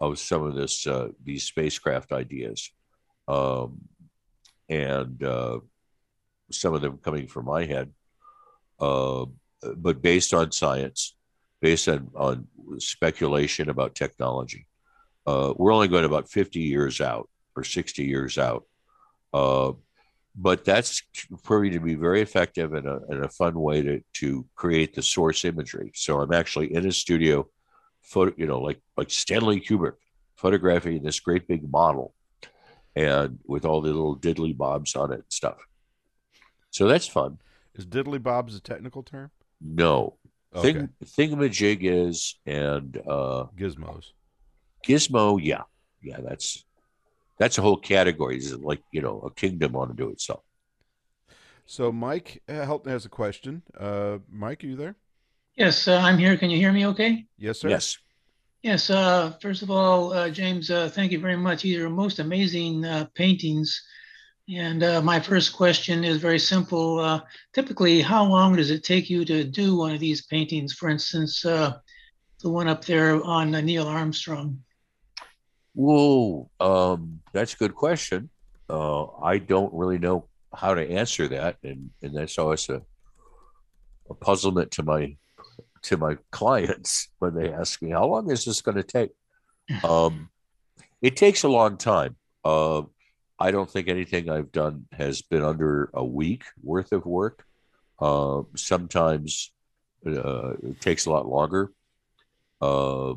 of 0.00 0.18
some 0.18 0.42
of 0.42 0.54
this 0.54 0.86
uh, 0.86 1.08
these 1.22 1.44
spacecraft 1.44 2.12
ideas, 2.12 2.70
um, 3.28 3.80
and 4.70 5.22
some 6.50 6.72
of 6.72 6.80
them 6.80 6.98
coming 6.98 7.26
from 7.28 7.44
my 7.44 7.66
head, 7.66 7.92
uh, 8.80 9.26
but 9.76 10.02
based 10.02 10.32
on 10.34 10.52
science, 10.52 11.14
based 11.60 11.88
on, 11.88 12.10
on 12.14 12.46
speculation 12.78 13.68
about 13.68 13.94
technology. 13.94 14.66
Uh, 15.26 15.52
we're 15.56 15.72
only 15.72 15.88
going 15.88 16.04
about 16.04 16.30
50 16.30 16.60
years 16.60 17.00
out 17.00 17.28
or 17.54 17.62
60 17.62 18.04
years 18.04 18.38
out. 18.38 18.64
Uh, 19.32 19.72
but 20.34 20.64
that's 20.64 21.02
proving 21.44 21.72
to 21.72 21.80
be 21.80 21.94
very 21.94 22.22
effective 22.22 22.72
and 22.72 22.86
a, 22.86 23.00
and 23.08 23.24
a 23.24 23.28
fun 23.28 23.60
way 23.60 23.82
to, 23.82 24.00
to 24.14 24.46
create 24.54 24.94
the 24.94 25.02
source 25.02 25.44
imagery. 25.44 25.90
So 25.94 26.20
I'm 26.20 26.32
actually 26.32 26.74
in 26.74 26.86
a 26.86 26.92
studio 26.92 27.48
photo, 28.02 28.32
you 28.36 28.46
know, 28.46 28.60
like 28.60 28.80
like 28.96 29.10
Stanley 29.10 29.60
Kubrick 29.60 29.94
photographing 30.36 31.02
this 31.02 31.20
great 31.20 31.46
big 31.46 31.70
model, 31.70 32.14
and 32.96 33.38
with 33.44 33.64
all 33.64 33.80
the 33.80 33.88
little 33.88 34.16
diddly 34.16 34.56
bobs 34.56 34.96
on 34.96 35.12
it 35.12 35.16
and 35.16 35.24
stuff. 35.28 35.58
So 36.70 36.86
that's 36.86 37.06
fun. 37.06 37.38
Is 37.80 37.86
diddly 37.86 38.22
bobs 38.22 38.54
a 38.54 38.60
technical 38.60 39.02
term? 39.02 39.30
No. 39.58 40.18
Okay. 40.54 40.72
Thing 40.72 40.90
thingamajig 41.02 41.78
is 41.80 42.38
and 42.44 43.00
uh, 43.08 43.46
gizmos. 43.56 44.12
Gizmo, 44.86 45.40
yeah, 45.42 45.62
yeah. 46.02 46.18
That's 46.22 46.62
that's 47.38 47.56
a 47.56 47.62
whole 47.62 47.78
category. 47.78 48.36
It's 48.36 48.52
like 48.52 48.82
you 48.92 49.00
know 49.00 49.20
a 49.20 49.30
kingdom 49.30 49.76
unto 49.76 50.10
itself. 50.10 50.42
So 51.64 51.90
Mike 51.90 52.42
uh, 52.50 52.66
Helton 52.66 52.88
has 52.88 53.06
a 53.06 53.08
question. 53.08 53.62
Uh, 53.74 54.18
Mike, 54.30 54.62
are 54.62 54.66
you 54.66 54.76
there? 54.76 54.96
Yes, 55.56 55.88
uh, 55.88 55.96
I'm 55.96 56.18
here. 56.18 56.36
Can 56.36 56.50
you 56.50 56.58
hear 56.58 56.74
me 56.74 56.86
okay? 56.88 57.24
Yes, 57.38 57.60
sir. 57.60 57.70
Yes. 57.70 57.96
Yes, 58.62 58.90
uh, 58.90 59.32
first 59.40 59.62
of 59.62 59.70
all, 59.70 60.12
uh, 60.12 60.28
James, 60.28 60.70
uh, 60.70 60.90
thank 60.90 61.12
you 61.12 61.18
very 61.18 61.38
much. 61.38 61.62
These 61.62 61.78
are 61.78 61.88
most 61.88 62.18
amazing 62.18 62.84
uh, 62.84 63.06
paintings. 63.14 63.82
And 64.54 64.82
uh, 64.82 65.00
my 65.02 65.20
first 65.20 65.52
question 65.52 66.02
is 66.02 66.16
very 66.18 66.38
simple. 66.38 66.98
Uh, 66.98 67.20
typically, 67.52 68.00
how 68.00 68.24
long 68.24 68.56
does 68.56 68.70
it 68.70 68.82
take 68.82 69.08
you 69.08 69.24
to 69.24 69.44
do 69.44 69.76
one 69.76 69.94
of 69.94 70.00
these 70.00 70.26
paintings? 70.26 70.72
For 70.72 70.88
instance, 70.88 71.42
the 71.42 71.80
one 72.42 72.68
up 72.68 72.84
there 72.84 73.22
on 73.22 73.52
Neil 73.52 73.86
Armstrong. 73.86 74.62
Whoa, 75.74 76.50
um, 76.58 77.20
that's 77.32 77.54
a 77.54 77.58
good 77.58 77.74
question. 77.74 78.30
I 78.68 79.38
don't 79.38 79.72
really 79.74 79.98
know 79.98 80.28
how 80.54 80.74
to 80.74 80.90
answer 80.90 81.28
that, 81.28 81.56
and 81.62 81.90
and 82.02 82.16
that's 82.16 82.38
always 82.38 82.68
a, 82.68 82.82
a 84.08 84.14
puzzlement 84.14 84.72
to 84.72 84.82
my 84.82 85.16
to 85.82 85.96
my 85.96 86.16
clients 86.30 87.08
when 87.18 87.34
they 87.34 87.52
ask 87.52 87.80
me, 87.82 87.90
"How 87.90 88.06
long 88.06 88.30
is 88.30 88.44
this 88.44 88.62
going 88.62 88.76
to 88.76 88.82
take?" 88.82 89.10
Um, 89.84 90.30
it 91.00 91.16
takes 91.16 91.44
a 91.44 91.48
long 91.48 91.76
time. 91.76 92.16
Uh, 93.40 93.44
I 93.44 93.50
don't 93.50 93.70
think 93.70 93.88
anything 93.88 94.30
I've 94.30 94.52
done 94.52 94.86
has 94.92 95.22
been 95.22 95.42
under 95.42 95.90
a 95.94 96.04
week 96.04 96.44
worth 96.62 96.92
of 96.92 97.06
work. 97.06 97.44
Uh, 97.98 98.42
sometimes 98.56 99.52
uh, 100.06 100.52
it 100.62 100.80
takes 100.80 101.06
a 101.06 101.10
lot 101.10 101.26
longer. 101.26 101.72
Uh, 102.60 103.14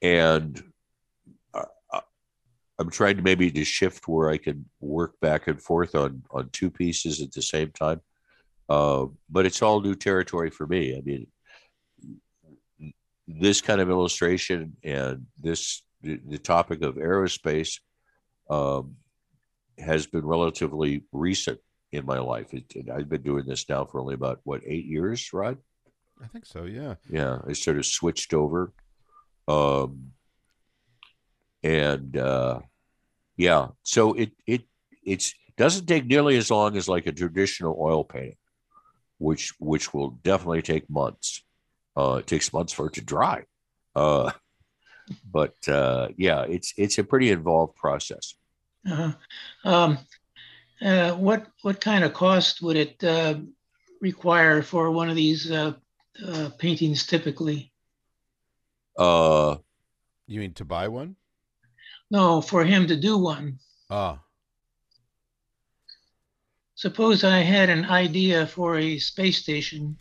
and 0.00 0.62
I'm 2.80 2.90
trying 2.90 3.16
to 3.16 3.22
maybe 3.22 3.50
to 3.50 3.64
shift 3.64 4.06
where 4.06 4.30
I 4.30 4.38
can 4.38 4.64
work 4.80 5.18
back 5.20 5.48
and 5.48 5.60
forth 5.60 5.96
on 5.96 6.22
on 6.30 6.48
two 6.50 6.70
pieces 6.70 7.20
at 7.20 7.32
the 7.32 7.42
same 7.42 7.72
time. 7.72 8.00
Uh, 8.68 9.06
but 9.28 9.46
it's 9.46 9.62
all 9.62 9.80
new 9.80 9.96
territory 9.96 10.50
for 10.50 10.66
me. 10.66 10.96
I 10.96 11.00
mean, 11.00 11.26
this 13.26 13.60
kind 13.60 13.80
of 13.80 13.90
illustration 13.90 14.76
and 14.84 15.26
this 15.36 15.82
the 16.02 16.38
topic 16.38 16.82
of 16.82 16.94
aerospace 16.94 17.80
um, 18.50 18.96
has 19.78 20.06
been 20.06 20.26
relatively 20.26 21.04
recent 21.12 21.60
in 21.92 22.04
my 22.04 22.18
life. 22.18 22.52
It, 22.52 22.74
I've 22.92 23.08
been 23.08 23.22
doing 23.22 23.46
this 23.46 23.68
now 23.68 23.84
for 23.84 24.00
only 24.00 24.14
about 24.14 24.40
what 24.44 24.62
eight 24.66 24.86
years, 24.86 25.32
Rod. 25.32 25.58
I 26.22 26.26
think 26.26 26.46
so. 26.46 26.64
Yeah. 26.64 26.96
Yeah, 27.08 27.38
I 27.46 27.52
sort 27.52 27.78
of 27.78 27.86
switched 27.86 28.34
over, 28.34 28.72
um, 29.46 30.12
and 31.62 32.16
uh, 32.16 32.60
yeah, 33.36 33.68
so 33.82 34.14
it 34.14 34.32
it 34.46 34.62
it's 35.04 35.34
doesn't 35.56 35.86
take 35.86 36.06
nearly 36.06 36.36
as 36.36 36.50
long 36.50 36.76
as 36.76 36.88
like 36.88 37.06
a 37.06 37.12
traditional 37.12 37.76
oil 37.80 38.04
painting, 38.04 38.36
which 39.18 39.54
which 39.58 39.94
will 39.94 40.10
definitely 40.22 40.62
take 40.62 40.90
months. 40.90 41.44
Uh, 41.96 42.16
it 42.20 42.26
takes 42.26 42.52
months 42.52 42.72
for 42.72 42.86
it 42.86 42.94
to 42.94 43.00
dry. 43.00 43.44
Uh, 43.94 44.30
but 45.30 45.56
uh, 45.68 46.08
yeah, 46.16 46.42
it's 46.42 46.74
it's 46.76 46.98
a 46.98 47.04
pretty 47.04 47.30
involved 47.30 47.76
process. 47.76 48.34
Uh-huh. 48.86 49.12
Um, 49.64 49.98
uh, 50.80 51.12
what 51.12 51.46
what 51.62 51.80
kind 51.80 52.04
of 52.04 52.12
cost 52.12 52.62
would 52.62 52.76
it 52.76 53.02
uh, 53.02 53.34
require 54.00 54.62
for 54.62 54.90
one 54.90 55.10
of 55.10 55.16
these 55.16 55.50
uh, 55.50 55.74
uh, 56.24 56.50
paintings 56.58 57.06
typically? 57.06 57.72
Uh, 58.96 59.56
you 60.26 60.40
mean 60.40 60.54
to 60.54 60.64
buy 60.64 60.88
one? 60.88 61.16
No, 62.10 62.40
for 62.40 62.64
him 62.64 62.86
to 62.86 62.96
do 62.96 63.18
one. 63.18 63.58
Ah. 63.90 64.20
Suppose 66.74 67.24
I 67.24 67.38
had 67.38 67.70
an 67.70 67.84
idea 67.86 68.46
for 68.46 68.78
a 68.78 68.98
space 68.98 69.38
station 69.38 69.98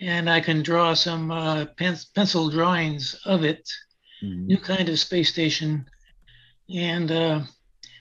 and 0.00 0.28
I 0.28 0.40
can 0.40 0.62
draw 0.62 0.94
some 0.94 1.30
uh, 1.30 1.66
pen- 1.76 1.98
pencil 2.14 2.50
drawings 2.50 3.14
of 3.24 3.44
it, 3.44 3.70
mm-hmm. 4.22 4.46
new 4.46 4.58
kind 4.58 4.88
of 4.88 4.98
space 4.98 5.30
station. 5.30 5.86
And 6.74 7.10
uh, 7.10 7.40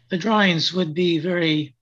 the 0.09 0.17
drawings 0.17 0.73
would 0.73 0.93
be 0.93 1.19
very 1.19 1.75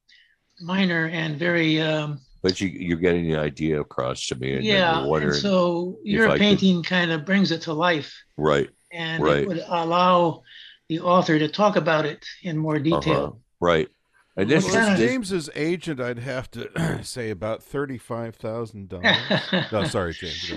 minor 0.61 1.07
and 1.07 1.37
very. 1.37 1.81
Um, 1.81 2.19
but 2.41 2.59
you, 2.59 2.67
you're 2.67 2.97
getting 2.97 3.29
the 3.29 3.37
idea 3.37 3.79
across 3.79 4.27
to 4.27 4.35
me. 4.35 4.55
And 4.55 4.65
yeah. 4.65 5.03
And 5.05 5.35
so 5.35 5.99
your 6.03 6.37
painting 6.37 6.77
could... 6.77 6.89
kind 6.89 7.11
of 7.11 7.25
brings 7.25 7.51
it 7.51 7.61
to 7.63 7.73
life. 7.73 8.13
Right. 8.37 8.69
And 8.91 9.23
right. 9.23 9.37
it 9.37 9.47
would 9.47 9.63
allow 9.67 10.43
the 10.89 10.99
author 10.99 11.37
to 11.37 11.47
talk 11.47 11.75
about 11.75 12.05
it 12.05 12.25
in 12.43 12.57
more 12.57 12.79
detail. 12.79 13.23
Uh-huh. 13.23 13.31
Right. 13.59 13.89
And 14.37 14.49
this 14.49 14.65
well, 14.65 14.93
is 14.93 14.99
James's 14.99 15.49
agent. 15.55 15.99
I'd 15.99 16.19
have 16.19 16.49
to 16.51 16.99
say 17.03 17.31
about 17.31 17.61
thirty-five 17.61 18.35
thousand 18.35 18.89
dollars. 18.89 19.17
no, 19.71 19.83
sorry, 19.83 20.13
James. 20.13 20.53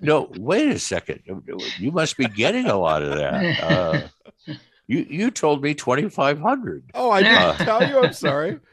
No, 0.00 0.32
wait 0.38 0.68
a 0.68 0.78
second. 0.78 1.20
You 1.78 1.92
must 1.92 2.16
be 2.16 2.24
getting 2.24 2.66
a 2.66 2.76
lot 2.76 3.02
of 3.02 3.16
that. 3.16 4.08
Uh, 4.48 4.54
you 4.92 5.06
you 5.08 5.30
told 5.30 5.62
me 5.62 5.74
twenty-five 5.74 6.38
hundred. 6.38 6.84
Oh, 6.94 7.10
I 7.10 7.22
didn't 7.22 7.38
uh, 7.38 7.56
tell 7.64 7.88
you. 7.88 7.98
I'm 7.98 8.12
sorry. 8.12 8.60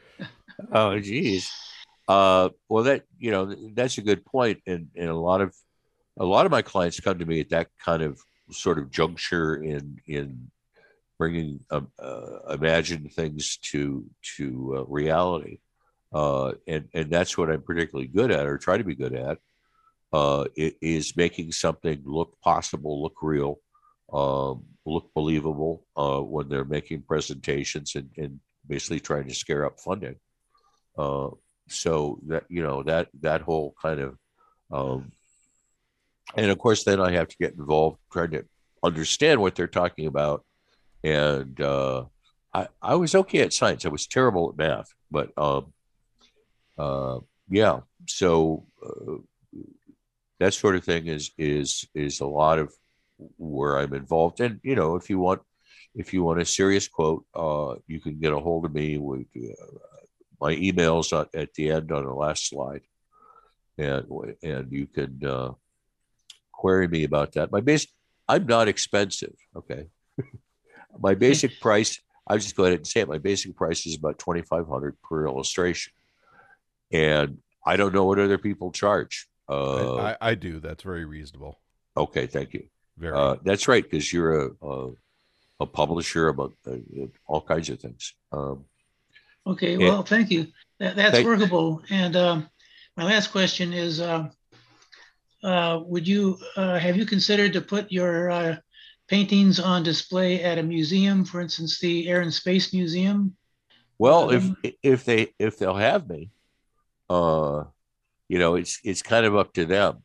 Oh, 0.72 1.00
geez. 1.00 1.50
Uh, 2.06 2.50
well, 2.68 2.84
that 2.84 3.04
you 3.18 3.30
know 3.30 3.56
that's 3.72 3.96
a 3.96 4.02
good 4.02 4.26
point, 4.26 4.60
and 4.66 4.88
and 4.94 5.08
a 5.08 5.16
lot 5.16 5.40
of 5.40 5.56
a 6.18 6.24
lot 6.24 6.44
of 6.44 6.52
my 6.52 6.60
clients 6.60 7.00
come 7.00 7.18
to 7.18 7.24
me 7.24 7.40
at 7.40 7.48
that 7.48 7.68
kind 7.82 8.02
of 8.02 8.20
sort 8.50 8.78
of 8.78 8.90
juncture 8.90 9.56
in 9.56 9.98
in 10.06 10.50
bringing 11.18 11.60
uh, 11.70 11.80
uh, 11.98 12.40
imagined 12.50 13.10
things 13.14 13.56
to 13.62 14.04
to 14.36 14.74
uh, 14.76 14.84
reality, 14.84 15.60
uh, 16.12 16.52
and 16.66 16.88
and 16.92 17.10
that's 17.10 17.38
what 17.38 17.50
I'm 17.50 17.62
particularly 17.62 18.08
good 18.08 18.30
at, 18.30 18.46
or 18.46 18.58
try 18.58 18.76
to 18.76 18.84
be 18.84 18.94
good 18.94 19.14
at, 19.14 19.38
uh, 20.12 20.44
is 20.56 21.16
making 21.16 21.52
something 21.52 22.02
look 22.04 22.38
possible, 22.42 23.02
look 23.02 23.16
real, 23.22 23.60
um, 24.12 24.64
look 24.90 25.12
believable 25.14 25.86
uh, 25.96 26.20
when 26.20 26.48
they're 26.48 26.64
making 26.64 27.02
presentations, 27.02 27.94
and, 27.94 28.10
and 28.16 28.40
basically 28.66 29.00
trying 29.00 29.28
to 29.28 29.34
scare 29.34 29.64
up 29.64 29.80
funding. 29.80 30.16
so 31.68 32.18
that 32.26 32.44
you 32.48 32.62
know 32.62 32.82
that 32.82 33.08
that 33.20 33.42
whole 33.42 33.74
kind 33.80 34.00
of 34.00 34.18
um, 34.72 35.12
and 36.36 36.50
of 36.50 36.58
course 36.58 36.82
then 36.82 37.00
i 37.00 37.12
have 37.12 37.28
to 37.28 37.36
get 37.38 37.54
involved 37.54 37.96
trying 38.12 38.32
to 38.32 38.44
understand 38.82 39.40
what 39.40 39.54
they're 39.54 39.68
talking 39.68 40.06
about 40.06 40.44
and 41.02 41.60
uh, 41.60 42.04
I 42.52 42.68
I 42.82 42.94
was 42.96 43.14
okay 43.14 43.40
at 43.40 43.52
science. 43.52 43.84
I 43.84 43.88
was 43.88 44.06
terrible 44.06 44.50
at 44.50 44.58
math, 44.58 44.92
but 45.10 45.30
um, 45.36 45.72
uh, 46.78 47.20
yeah. 47.48 47.80
So 48.06 48.66
uh, 48.84 49.16
that 50.38 50.54
sort 50.54 50.76
of 50.76 50.84
thing 50.84 51.06
is 51.06 51.30
is 51.38 51.86
is 51.94 52.20
a 52.20 52.26
lot 52.26 52.58
of 52.58 52.72
where 53.38 53.78
I'm 53.78 53.94
involved. 53.94 54.40
And 54.40 54.60
you 54.62 54.74
know, 54.74 54.96
if 54.96 55.10
you 55.10 55.18
want 55.18 55.42
if 55.94 56.12
you 56.12 56.22
want 56.22 56.40
a 56.40 56.44
serious 56.44 56.88
quote, 56.88 57.24
uh, 57.34 57.74
you 57.86 58.00
can 58.00 58.18
get 58.18 58.32
a 58.32 58.38
hold 58.38 58.64
of 58.64 58.74
me 58.74 58.98
with 58.98 59.26
uh, 59.36 59.78
my 60.40 60.54
emails 60.54 61.18
at, 61.18 61.34
at 61.34 61.54
the 61.54 61.70
end 61.70 61.90
on 61.92 62.04
the 62.04 62.12
last 62.12 62.48
slide, 62.48 62.82
and 63.78 64.06
and 64.42 64.72
you 64.72 64.86
can 64.86 65.20
uh, 65.24 65.52
query 66.52 66.88
me 66.88 67.04
about 67.04 67.32
that. 67.32 67.50
My 67.50 67.60
base, 67.60 67.86
I'm 68.28 68.46
not 68.46 68.68
expensive. 68.68 69.34
Okay. 69.56 69.86
My 70.98 71.14
basic 71.14 71.60
price, 71.60 72.00
I'll 72.26 72.38
just 72.38 72.56
go 72.56 72.64
ahead 72.64 72.78
and 72.78 72.86
say 72.86 73.00
it. 73.00 73.08
My 73.08 73.18
basic 73.18 73.56
price 73.56 73.86
is 73.86 73.96
about 73.96 74.18
2500 74.18 74.96
per 75.02 75.26
illustration. 75.26 75.92
And 76.92 77.38
I 77.64 77.76
don't 77.76 77.94
know 77.94 78.04
what 78.04 78.18
other 78.18 78.38
people 78.38 78.72
charge. 78.72 79.28
Uh, 79.48 79.96
I, 79.96 80.16
I, 80.20 80.34
do. 80.34 80.60
That's 80.60 80.82
very 80.82 81.04
reasonable. 81.04 81.60
Okay. 81.96 82.26
Thank 82.26 82.54
you. 82.54 82.68
Very. 83.00 83.16
Uh, 83.16 83.36
that's 83.42 83.66
right. 83.66 83.90
Cause 83.90 84.12
you're 84.12 84.46
a, 84.46 84.50
a, 84.62 84.90
a 85.60 85.66
publisher 85.66 86.28
about 86.28 86.52
uh, 86.66 86.76
all 87.26 87.40
kinds 87.40 87.70
of 87.70 87.80
things. 87.80 88.12
Um, 88.30 88.66
okay. 89.46 89.78
Well, 89.78 90.00
and, 90.00 90.08
thank 90.08 90.30
you. 90.30 90.48
That, 90.78 90.96
that's 90.96 91.16
thank, 91.16 91.26
workable. 91.26 91.82
And 91.88 92.14
um, 92.14 92.50
my 92.96 93.04
last 93.04 93.28
question 93.28 93.72
is, 93.72 94.00
uh, 94.00 94.28
uh, 95.42 95.80
would 95.86 96.06
you 96.06 96.38
uh, 96.56 96.78
have 96.78 96.98
you 96.98 97.06
considered 97.06 97.54
to 97.54 97.62
put 97.62 97.90
your 97.90 98.30
uh, 98.30 98.56
paintings 99.08 99.58
on 99.58 99.82
display 99.82 100.42
at 100.42 100.58
a 100.58 100.62
museum, 100.62 101.24
for 101.24 101.40
instance, 101.40 101.80
the 101.80 102.06
Air 102.08 102.20
and 102.20 102.32
Space 102.32 102.74
Museum? 102.74 103.34
Well, 103.98 104.30
um, 104.30 104.56
if 104.62 104.74
if 104.82 105.04
they 105.06 105.32
if 105.38 105.58
they'll 105.58 105.74
have 105.74 106.06
me, 106.06 106.30
uh, 107.08 107.64
you 108.28 108.38
know, 108.38 108.56
it's 108.56 108.80
it's 108.84 109.00
kind 109.02 109.24
of 109.24 109.34
up 109.36 109.54
to 109.54 109.64
them. 109.64 110.02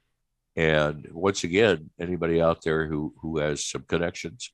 And 0.55 1.07
once 1.11 1.43
again, 1.43 1.89
anybody 1.99 2.41
out 2.41 2.63
there 2.63 2.87
who 2.87 3.13
who 3.21 3.37
has 3.39 3.65
some 3.65 3.83
connections, 3.87 4.51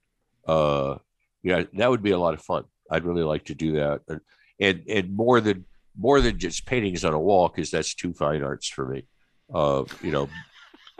uh, 0.48 0.96
yeah, 1.44 1.64
that 1.74 1.90
would 1.90 2.02
be 2.02 2.12
a 2.12 2.20
lot 2.20 2.34
of 2.34 2.42
fun. 2.42 2.64
I'd 2.90 3.06
really 3.06 3.24
like 3.24 3.46
to 3.46 3.56
do 3.56 3.74
that, 3.74 4.02
and 4.08 4.22
and, 4.60 4.84
and 4.90 5.16
more 5.16 5.40
than 5.42 5.66
more 5.98 6.22
than 6.22 6.40
just 6.40 6.66
paintings 6.66 7.06
on 7.06 7.14
a 7.14 7.20
wall, 7.20 7.50
because 7.50 7.70
that's 7.70 7.94
too 7.94 8.14
fine 8.14 8.44
arts 8.44 8.68
for 8.68 8.88
me. 8.88 9.04
Uh, 9.54 9.84
you 10.02 10.12
know, 10.12 10.30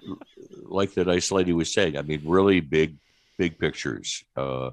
like 0.64 0.94
the 0.94 1.06
nice 1.06 1.32
lady 1.32 1.54
was 1.54 1.74
saying, 1.74 1.98
I 1.98 2.04
mean, 2.04 2.22
really 2.26 2.60
big 2.60 2.98
big 3.38 3.58
pictures. 3.58 4.24
Uh, 4.36 4.70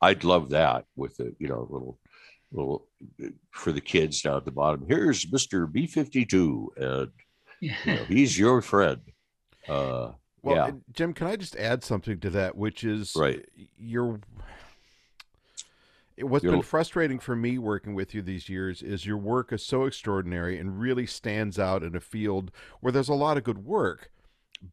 I'd 0.00 0.24
love 0.24 0.50
that 0.50 0.86
with 0.96 1.18
a 1.20 1.32
you 1.38 1.48
know 1.48 1.66
little 1.68 1.98
little 2.50 2.88
for 3.50 3.72
the 3.72 3.80
kids 3.80 4.22
down 4.22 4.38
at 4.38 4.44
the 4.46 4.50
bottom. 4.50 4.86
Here's 4.88 5.30
Mister 5.30 5.66
B 5.66 5.86
fifty 5.86 6.24
two, 6.24 6.72
and 6.76 7.10
you 7.60 7.72
know, 7.84 8.04
he's 8.08 8.38
your 8.38 8.62
friend. 8.62 9.00
Uh, 9.68 10.12
well, 10.42 10.56
yeah. 10.56 10.70
Jim, 10.92 11.12
can 11.12 11.26
I 11.26 11.36
just 11.36 11.56
add 11.56 11.82
something 11.82 12.20
to 12.20 12.30
that, 12.30 12.56
which 12.56 12.84
is 12.84 13.14
right. 13.16 13.44
Your 13.78 14.20
what's 16.18 16.44
You're, 16.44 16.52
been 16.52 16.62
frustrating 16.62 17.18
for 17.18 17.36
me 17.36 17.58
working 17.58 17.94
with 17.94 18.14
you 18.14 18.22
these 18.22 18.48
years 18.48 18.80
is 18.82 19.04
your 19.04 19.18
work 19.18 19.52
is 19.52 19.62
so 19.62 19.84
extraordinary 19.84 20.58
and 20.58 20.80
really 20.80 21.04
stands 21.04 21.58
out 21.58 21.82
in 21.82 21.94
a 21.94 22.00
field 22.00 22.50
where 22.80 22.92
there's 22.92 23.08
a 23.08 23.14
lot 23.14 23.36
of 23.36 23.44
good 23.44 23.64
work, 23.64 24.10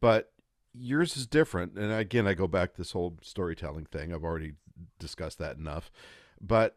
but 0.00 0.30
yours 0.74 1.16
is 1.16 1.26
different 1.26 1.78
and 1.78 1.92
again 1.92 2.26
i 2.26 2.34
go 2.34 2.48
back 2.48 2.72
to 2.72 2.78
this 2.78 2.92
whole 2.92 3.16
storytelling 3.22 3.84
thing 3.84 4.12
i've 4.12 4.24
already 4.24 4.52
discussed 4.98 5.38
that 5.38 5.56
enough 5.56 5.90
but 6.40 6.76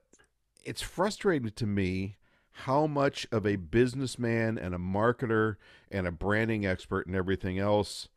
it's 0.64 0.82
frustrating 0.82 1.50
to 1.50 1.66
me 1.66 2.16
how 2.62 2.88
much 2.88 3.28
of 3.32 3.46
a 3.46 3.56
businessman 3.56 4.58
and 4.58 4.74
a 4.74 4.80
marketer 4.80 5.56
and 5.92 6.08
a 6.08 6.12
branding 6.12 6.66
expert 6.66 7.08
and 7.08 7.16
everything 7.16 7.60
else 7.60 8.10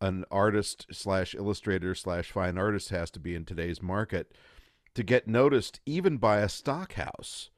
an 0.00 0.24
artist 0.30 0.86
slash 0.90 1.34
illustrator 1.34 1.94
slash 1.94 2.30
fine 2.30 2.56
artist 2.56 2.88
has 2.88 3.10
to 3.10 3.20
be 3.20 3.34
in 3.34 3.44
today's 3.44 3.82
market 3.82 4.32
to 4.94 5.02
get 5.02 5.28
noticed 5.28 5.80
even 5.84 6.16
by 6.16 6.38
a 6.38 6.48
stock 6.48 6.94
house 6.94 7.50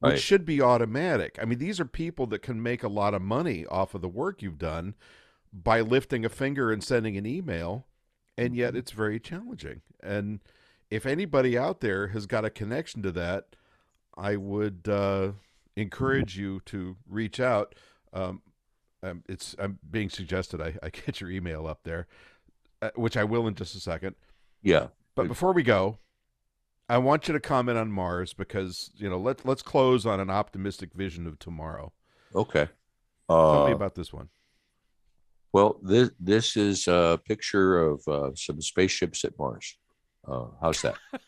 which 0.00 0.12
right. 0.12 0.20
should 0.20 0.44
be 0.44 0.60
automatic. 0.60 1.38
I 1.40 1.46
mean, 1.46 1.58
these 1.58 1.80
are 1.80 1.86
people 1.86 2.26
that 2.26 2.42
can 2.42 2.62
make 2.62 2.82
a 2.82 2.88
lot 2.88 3.14
of 3.14 3.22
money 3.22 3.64
off 3.66 3.94
of 3.94 4.02
the 4.02 4.08
work 4.08 4.42
you've 4.42 4.58
done 4.58 4.94
by 5.52 5.80
lifting 5.80 6.24
a 6.24 6.28
finger 6.28 6.70
and 6.70 6.84
sending 6.84 7.16
an 7.16 7.24
email, 7.24 7.86
and 8.36 8.54
yet 8.54 8.70
mm-hmm. 8.70 8.78
it's 8.78 8.90
very 8.90 9.18
challenging. 9.18 9.80
And 10.02 10.40
if 10.90 11.06
anybody 11.06 11.56
out 11.56 11.80
there 11.80 12.08
has 12.08 12.26
got 12.26 12.44
a 12.44 12.50
connection 12.50 13.02
to 13.02 13.12
that, 13.12 13.56
I 14.16 14.36
would 14.36 14.86
uh, 14.86 15.32
encourage 15.76 16.36
you 16.36 16.60
to 16.66 16.96
reach 17.08 17.40
out. 17.40 17.74
Um, 18.12 18.42
um, 19.02 19.22
it's 19.28 19.54
I'm 19.58 19.78
being 19.90 20.10
suggested 20.10 20.60
I, 20.60 20.74
I 20.82 20.88
get 20.90 21.20
your 21.20 21.30
email 21.30 21.66
up 21.66 21.80
there, 21.84 22.06
uh, 22.82 22.90
which 22.94 23.16
I 23.16 23.24
will 23.24 23.46
in 23.46 23.54
just 23.54 23.74
a 23.76 23.80
second. 23.80 24.16
Yeah. 24.62 24.88
But 25.14 25.28
before 25.28 25.52
we 25.52 25.62
go, 25.62 25.98
I 26.88 26.98
want 26.98 27.26
you 27.26 27.34
to 27.34 27.40
comment 27.40 27.78
on 27.78 27.90
Mars 27.90 28.34
because 28.34 28.90
you 28.96 29.08
know 29.08 29.18
let's 29.18 29.44
let's 29.44 29.62
close 29.62 30.06
on 30.06 30.20
an 30.20 30.30
optimistic 30.30 30.92
vision 30.94 31.26
of 31.26 31.38
tomorrow. 31.38 31.92
Okay. 32.34 32.68
Uh, 33.28 33.52
Tell 33.52 33.66
me 33.66 33.72
uh, 33.72 33.76
about 33.76 33.94
this 33.94 34.12
one. 34.12 34.28
Well, 35.52 35.78
this 35.82 36.10
this 36.20 36.56
is 36.56 36.86
a 36.86 37.18
picture 37.24 37.80
of 37.80 38.06
uh, 38.08 38.30
some 38.34 38.60
spaceships 38.60 39.24
at 39.24 39.38
Mars. 39.38 39.78
Uh, 40.26 40.46
how's 40.60 40.82
that? 40.82 40.96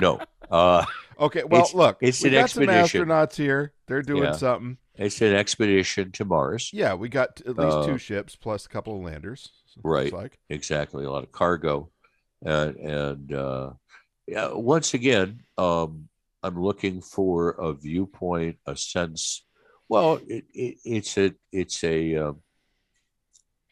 no. 0.00 0.20
Uh, 0.50 0.84
okay. 1.18 1.42
Well, 1.48 1.62
it's, 1.62 1.74
look, 1.74 1.98
it's 2.00 2.22
we 2.22 2.30
an 2.30 2.34
got 2.34 2.44
expedition. 2.44 2.86
some 2.86 3.08
astronauts 3.08 3.36
here. 3.36 3.72
They're 3.86 4.02
doing 4.02 4.24
yeah. 4.24 4.32
something. 4.32 4.78
It's 4.94 5.20
an 5.22 5.34
expedition 5.34 6.12
to 6.12 6.24
Mars. 6.24 6.70
Yeah, 6.72 6.94
we 6.94 7.08
got 7.08 7.40
at 7.40 7.56
least 7.56 7.86
two 7.86 7.94
uh, 7.94 7.98
ships 7.98 8.36
plus 8.36 8.66
a 8.66 8.68
couple 8.68 8.96
of 8.96 9.02
landers. 9.04 9.50
Right. 9.82 10.12
Like. 10.12 10.38
Exactly. 10.50 11.04
A 11.04 11.10
lot 11.10 11.24
of 11.24 11.32
cargo, 11.32 11.90
and 12.42 12.76
and 12.76 13.76
yeah, 14.26 14.52
once 14.52 14.94
again, 14.94 15.42
um, 15.58 16.08
I'm 16.42 16.60
looking 16.60 17.00
for 17.00 17.50
a 17.50 17.72
viewpoint, 17.72 18.58
a 18.66 18.76
sense. 18.76 19.44
Well, 19.88 20.20
it, 20.26 20.44
it, 20.52 20.78
it's 20.84 21.18
a 21.18 21.34
it's 21.52 21.82
a 21.84 22.16
um, 22.16 22.42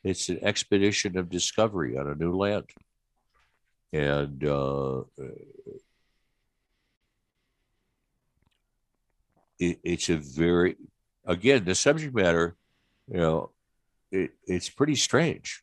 it's 0.04 0.28
an 0.28 0.40
expedition 0.42 1.16
of 1.16 1.30
discovery 1.30 1.96
on 1.96 2.08
a 2.08 2.14
new 2.14 2.36
land, 2.36 2.66
and 3.92 4.44
uh, 4.44 5.02
it, 9.60 9.78
it's 9.84 10.08
a 10.08 10.16
very 10.16 10.76
again 11.24 11.64
the 11.64 11.74
subject 11.74 12.14
matter, 12.14 12.56
you 13.06 13.18
know, 13.18 13.50
it, 14.10 14.32
it's 14.46 14.70
pretty 14.70 14.96
strange, 14.96 15.62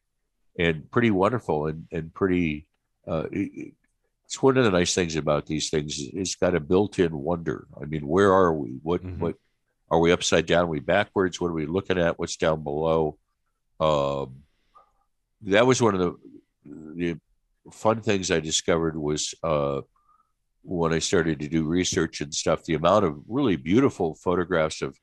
and 0.57 0.89
pretty 0.91 1.11
wonderful, 1.11 1.67
and 1.67 1.87
and 1.91 2.13
pretty. 2.13 2.69
Uh, 3.05 3.23
it's 3.31 4.41
one 4.41 4.57
of 4.57 4.65
the 4.65 4.71
nice 4.71 4.93
things 4.93 5.15
about 5.15 5.45
these 5.45 5.69
things. 5.69 5.97
It's 6.13 6.35
got 6.35 6.53
a 6.53 6.59
built-in 6.59 7.17
wonder. 7.17 7.65
I 7.81 7.85
mean, 7.85 8.05
where 8.05 8.33
are 8.33 8.53
we? 8.53 8.79
What 8.83 9.01
mm-hmm. 9.01 9.21
what 9.21 9.35
are 9.89 9.99
we 9.99 10.11
upside 10.11 10.45
down? 10.45 10.65
Are 10.65 10.67
we 10.67 10.81
backwards? 10.81 11.39
What 11.39 11.47
are 11.47 11.53
we 11.53 11.65
looking 11.65 11.97
at? 11.97 12.19
What's 12.19 12.35
down 12.35 12.63
below? 12.63 13.17
Um, 13.79 14.43
that 15.43 15.65
was 15.65 15.81
one 15.81 15.95
of 15.95 16.01
the 16.01 16.15
the 16.95 17.19
fun 17.71 18.01
things 18.01 18.29
I 18.29 18.39
discovered 18.39 18.97
was 18.97 19.33
uh, 19.43 19.81
when 20.63 20.93
I 20.93 20.99
started 20.99 21.39
to 21.39 21.47
do 21.47 21.63
research 21.63 22.21
and 22.21 22.33
stuff. 22.33 22.63
The 22.63 22.75
amount 22.75 23.05
of 23.05 23.19
really 23.27 23.55
beautiful 23.55 24.15
photographs 24.15 24.81
of 24.81 24.97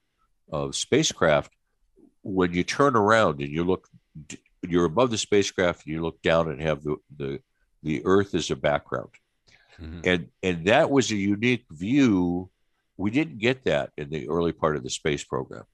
of 0.52 0.76
spacecraft 0.76 1.52
when 2.22 2.52
you 2.52 2.64
turn 2.64 2.96
around 2.96 3.40
and 3.40 3.50
you 3.50 3.64
look, 3.64 3.88
you're 4.62 4.84
above 4.84 5.10
the 5.10 5.18
spacecraft 5.18 5.84
and 5.84 5.94
you 5.94 6.02
look 6.02 6.20
down 6.22 6.50
and 6.50 6.60
have 6.60 6.82
the 6.82 6.96
the 7.16 7.40
the 7.82 8.02
earth 8.04 8.34
as 8.34 8.50
a 8.50 8.56
background 8.56 9.10
mm-hmm. 9.80 10.00
and 10.04 10.28
and 10.42 10.64
that 10.66 10.90
was 10.90 11.10
a 11.10 11.16
unique 11.16 11.66
view 11.70 12.48
we 12.96 13.10
didn't 13.10 13.38
get 13.38 13.64
that 13.64 13.90
in 13.98 14.08
the 14.10 14.28
early 14.28 14.52
part 14.52 14.76
of 14.76 14.82
the 14.82 14.90
space 14.90 15.22
program 15.22 15.64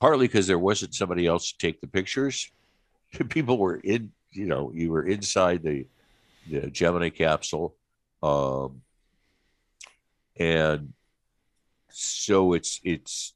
partly 0.00 0.26
because 0.26 0.46
there 0.46 0.58
wasn't 0.58 0.94
somebody 0.94 1.26
else 1.26 1.50
to 1.50 1.58
take 1.58 1.80
the 1.80 1.86
pictures 1.86 2.50
people 3.28 3.58
were 3.58 3.76
in 3.76 4.12
you 4.30 4.46
know 4.46 4.70
you 4.72 4.90
were 4.90 5.06
inside 5.06 5.62
the 5.62 5.86
the 6.48 6.70
gemini 6.70 7.08
capsule 7.08 7.74
um, 8.22 8.82
and 10.40 10.92
so 11.90 12.54
it's 12.54 12.80
it's 12.82 13.34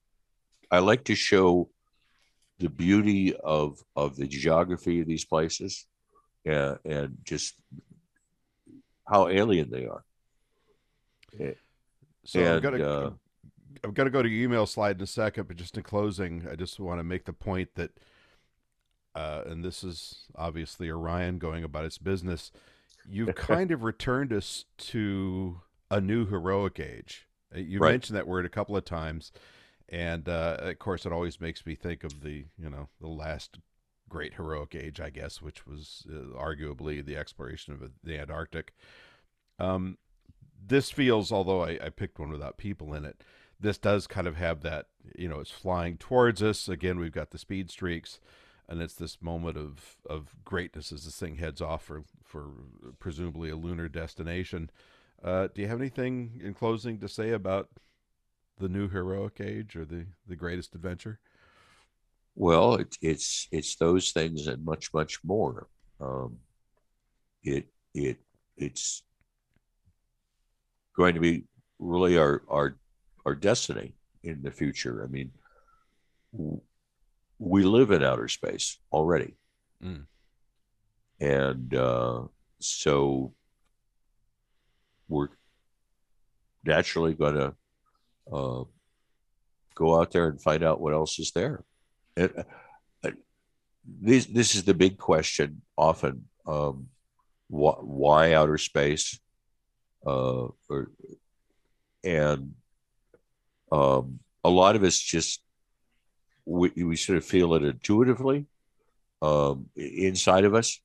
i 0.70 0.80
like 0.80 1.04
to 1.04 1.14
show 1.14 1.68
the 2.58 2.68
beauty 2.68 3.36
of 3.36 3.78
of 3.94 4.16
the 4.16 4.26
geography 4.26 5.00
of 5.00 5.06
these 5.06 5.24
places 5.24 5.86
and, 6.44 6.78
and 6.84 7.18
just 7.24 7.54
how 9.06 9.28
alien 9.28 9.70
they 9.70 9.86
are. 9.86 10.04
So 12.24 12.40
and, 12.40 12.48
I'm 12.48 12.60
gonna 12.60 12.84
uh, 12.84 13.10
I'm 13.82 13.92
gonna 13.92 14.10
go 14.10 14.22
to 14.22 14.28
your 14.28 14.44
email 14.44 14.66
slide 14.66 14.96
in 14.96 15.02
a 15.02 15.06
second, 15.06 15.48
but 15.48 15.56
just 15.56 15.76
in 15.76 15.82
closing, 15.82 16.46
I 16.50 16.54
just 16.54 16.78
want 16.80 17.00
to 17.00 17.04
make 17.04 17.24
the 17.24 17.32
point 17.32 17.70
that, 17.74 17.90
uh, 19.14 19.42
and 19.46 19.64
this 19.64 19.84
is 19.84 20.26
obviously 20.36 20.90
Orion 20.90 21.38
going 21.38 21.64
about 21.64 21.84
its 21.84 21.98
business. 21.98 22.50
You've 23.08 23.34
kind 23.34 23.70
of 23.72 23.82
returned 23.82 24.32
us 24.32 24.64
to 24.78 25.60
a 25.90 26.00
new 26.00 26.26
heroic 26.26 26.80
age. 26.80 27.26
Uh, 27.54 27.60
you 27.60 27.78
right. 27.78 27.92
mentioned 27.92 28.16
that 28.16 28.26
word 28.26 28.44
a 28.44 28.50
couple 28.50 28.76
of 28.76 28.84
times, 28.84 29.32
and 29.88 30.28
uh, 30.28 30.56
of 30.60 30.78
course, 30.78 31.06
it 31.06 31.12
always 31.12 31.40
makes 31.40 31.64
me 31.66 31.74
think 31.74 32.04
of 32.04 32.22
the 32.22 32.46
you 32.58 32.70
know 32.70 32.88
the 33.00 33.08
last 33.08 33.58
great 34.08 34.34
heroic 34.34 34.74
age, 34.74 35.00
I 35.00 35.10
guess, 35.10 35.42
which 35.42 35.66
was 35.66 36.06
uh, 36.08 36.38
arguably 36.38 37.04
the 37.04 37.16
exploration 37.16 37.72
of 37.72 37.90
the 38.02 38.18
Antarctic. 38.18 38.72
Um, 39.58 39.98
this 40.66 40.90
feels, 40.90 41.32
although 41.32 41.64
I, 41.64 41.78
I, 41.82 41.88
picked 41.90 42.18
one 42.18 42.30
without 42.30 42.56
people 42.56 42.94
in 42.94 43.04
it, 43.04 43.22
this 43.60 43.78
does 43.78 44.06
kind 44.06 44.26
of 44.26 44.36
have 44.36 44.62
that, 44.62 44.86
you 45.16 45.28
know, 45.28 45.40
it's 45.40 45.50
flying 45.50 45.96
towards 45.96 46.42
us. 46.42 46.68
Again, 46.68 46.98
we've 46.98 47.12
got 47.12 47.30
the 47.30 47.38
speed 47.38 47.70
streaks, 47.70 48.20
and 48.68 48.80
it's 48.80 48.94
this 48.94 49.18
moment 49.20 49.56
of, 49.56 49.96
of 50.08 50.34
greatness 50.44 50.92
as 50.92 51.04
this 51.04 51.18
thing 51.18 51.36
heads 51.36 51.60
off 51.60 51.84
for, 51.84 52.04
for 52.24 52.50
presumably 52.98 53.50
a 53.50 53.56
lunar 53.56 53.88
destination. 53.88 54.70
Uh, 55.24 55.48
do 55.54 55.62
you 55.62 55.68
have 55.68 55.80
anything 55.80 56.38
in 56.44 56.52
closing 56.52 56.98
to 57.00 57.08
say 57.08 57.30
about 57.30 57.68
the 58.58 58.68
new 58.68 58.88
heroic 58.88 59.40
age 59.40 59.74
or 59.74 59.86
the, 59.86 60.04
the 60.28 60.36
greatest 60.36 60.74
adventure? 60.74 61.18
Well, 62.36 62.74
it, 62.74 62.96
it's 63.00 63.48
it's 63.52 63.76
those 63.76 64.10
things 64.10 64.48
and 64.48 64.64
much 64.64 64.92
much 64.92 65.22
more. 65.24 65.68
Um, 66.00 66.38
it 67.42 67.68
it 67.94 68.18
it's 68.56 69.04
going 70.96 71.14
to 71.14 71.20
be 71.20 71.44
really 71.78 72.18
our 72.18 72.42
our 72.48 72.76
our 73.24 73.36
destiny 73.36 73.94
in 74.24 74.42
the 74.42 74.50
future. 74.50 75.04
I 75.04 75.06
mean, 75.06 75.30
we 77.38 77.62
live 77.62 77.92
in 77.92 78.02
outer 78.02 78.26
space 78.26 78.78
already, 78.92 79.36
mm. 79.82 80.04
and 81.20 81.72
uh, 81.72 82.22
so 82.58 83.32
we're 85.08 85.28
naturally 86.64 87.14
going 87.14 87.34
to 87.34 87.54
uh, 88.32 88.64
go 89.74 90.00
out 90.00 90.12
there 90.12 90.28
and 90.28 90.40
find 90.40 90.62
out 90.62 90.80
what 90.80 90.92
else 90.92 91.18
is 91.18 91.32
there. 91.32 91.64
And, 92.16 92.32
uh, 92.36 92.42
this 93.84 94.26
this 94.26 94.54
is 94.54 94.64
the 94.64 94.74
big 94.74 94.96
question 94.96 95.62
often. 95.76 96.24
Um, 96.46 96.88
wh- 97.48 97.82
why 97.82 98.32
outer 98.32 98.58
space? 98.58 99.20
Uh, 100.06 100.48
or, 100.68 100.90
and 102.02 102.54
um, 103.72 104.20
a 104.42 104.50
lot 104.50 104.76
of 104.76 104.82
us 104.82 104.98
just 104.98 105.42
we, 106.44 106.70
we 106.76 106.96
sort 106.96 107.16
of 107.18 107.24
feel 107.24 107.54
it 107.54 107.64
intuitively 107.64 108.46
um, 109.22 109.66
inside 109.76 110.44
of 110.44 110.54
us, 110.54 110.80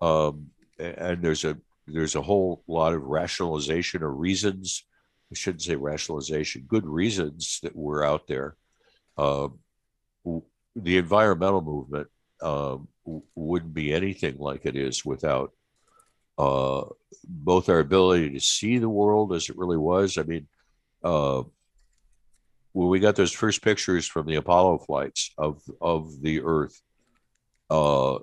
um, 0.00 0.46
and 0.78 1.22
there's 1.22 1.44
a 1.44 1.58
there's 1.86 2.14
a 2.14 2.22
whole 2.22 2.62
lot 2.66 2.94
of 2.94 3.02
rationalization 3.02 4.02
or 4.02 4.12
reasons. 4.12 4.84
I 5.30 5.34
shouldn't 5.34 5.62
say 5.62 5.76
rationalization. 5.76 6.64
Good 6.68 6.86
reasons 6.86 7.60
that 7.62 7.74
we're 7.74 8.04
out 8.04 8.26
there. 8.26 8.56
Um, 9.16 9.58
the 10.76 10.98
environmental 10.98 11.62
movement 11.62 12.08
um, 12.42 12.88
wouldn't 13.34 13.74
be 13.74 13.92
anything 13.92 14.36
like 14.38 14.64
it 14.64 14.76
is 14.76 15.04
without 15.04 15.52
uh, 16.38 16.84
both 17.24 17.68
our 17.68 17.78
ability 17.78 18.30
to 18.30 18.40
see 18.40 18.78
the 18.78 18.88
world 18.88 19.32
as 19.32 19.48
it 19.48 19.58
really 19.58 19.76
was. 19.76 20.18
I 20.18 20.22
mean, 20.22 20.46
uh, 21.02 21.42
when 22.72 22.88
we 22.88 23.00
got 23.00 23.16
those 23.16 23.32
first 23.32 23.62
pictures 23.62 24.06
from 24.06 24.26
the 24.26 24.36
Apollo 24.36 24.78
flights 24.78 25.32
of 25.36 25.62
of 25.80 26.22
the 26.22 26.42
Earth 26.42 26.80
uh, 27.70 28.18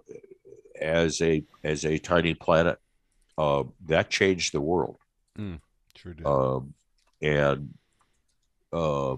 as 0.79 1.21
a 1.21 1.43
as 1.63 1.85
a 1.85 1.97
tiny 1.97 2.33
planet, 2.33 2.79
uh, 3.39 3.63
that 3.87 4.09
changed 4.09 4.53
the 4.53 4.61
world. 4.61 4.97
Mm, 5.37 5.59
sure 5.95 6.13
did. 6.13 6.25
Um, 6.27 6.73
and 7.21 7.73
uh, 8.71 9.15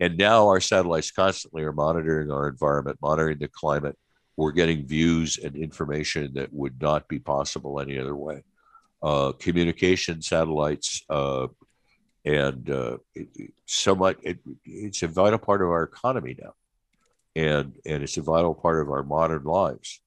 and 0.00 0.18
now 0.18 0.48
our 0.48 0.60
satellites 0.60 1.10
constantly 1.10 1.62
are 1.62 1.72
monitoring 1.72 2.30
our 2.30 2.48
environment, 2.48 2.98
monitoring 3.00 3.38
the 3.38 3.48
climate, 3.48 3.96
we're 4.38 4.52
getting 4.52 4.86
views 4.86 5.36
and 5.36 5.56
information 5.56 6.32
that 6.34 6.52
would 6.52 6.80
not 6.80 7.08
be 7.08 7.18
possible 7.18 7.80
any 7.80 7.98
other 7.98 8.14
way. 8.14 8.44
Uh, 9.02 9.32
communication 9.32 10.22
satellites 10.22 11.02
uh, 11.10 11.48
and 12.24 12.70
uh, 12.70 12.98
it, 13.16 13.28
so 13.66 13.96
much. 13.96 14.16
It, 14.22 14.38
it's 14.64 15.02
a 15.02 15.08
vital 15.08 15.40
part 15.40 15.60
of 15.60 15.68
our 15.68 15.82
economy 15.82 16.36
now, 16.40 16.54
and 17.34 17.74
and 17.84 18.04
it's 18.04 18.16
a 18.16 18.22
vital 18.22 18.54
part 18.54 18.80
of 18.80 18.90
our 18.90 19.02
modern 19.02 19.42
lives. 19.42 20.00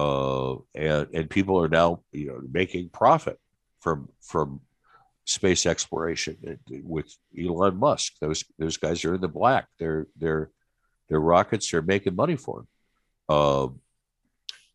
Uh, 0.00 0.56
and 0.74 1.08
and 1.12 1.28
people 1.28 1.62
are 1.62 1.68
now 1.68 2.00
you 2.12 2.28
know 2.28 2.40
making 2.50 2.88
profit 2.88 3.38
from 3.80 4.08
from 4.22 4.60
space 5.24 5.66
exploration 5.66 6.36
with 6.84 7.14
Elon 7.38 7.76
Musk. 7.76 8.14
Those 8.20 8.44
those 8.58 8.78
guys 8.78 9.04
are 9.04 9.14
in 9.14 9.20
the 9.20 9.28
black. 9.28 9.68
Their 9.78 10.06
their 10.16 10.50
their 11.08 11.20
rockets 11.20 11.74
are 11.74 11.82
making 11.82 12.16
money 12.16 12.36
for 12.36 12.64
them. 13.28 13.36
Um, 13.36 13.80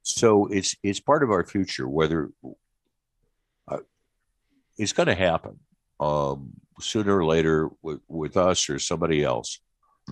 so 0.03 0.45
it's 0.45 0.75
it's 0.83 0.99
part 0.99 1.23
of 1.23 1.31
our 1.31 1.43
future. 1.43 1.87
Whether 1.89 2.29
uh, 3.67 3.79
it's 4.77 4.93
going 4.93 5.07
to 5.07 5.15
happen 5.15 5.59
um, 5.99 6.51
sooner 6.79 7.17
or 7.17 7.25
later 7.25 7.69
with, 7.81 8.01
with 8.07 8.37
us 8.37 8.69
or 8.69 8.77
somebody 8.77 9.23
else, 9.23 9.59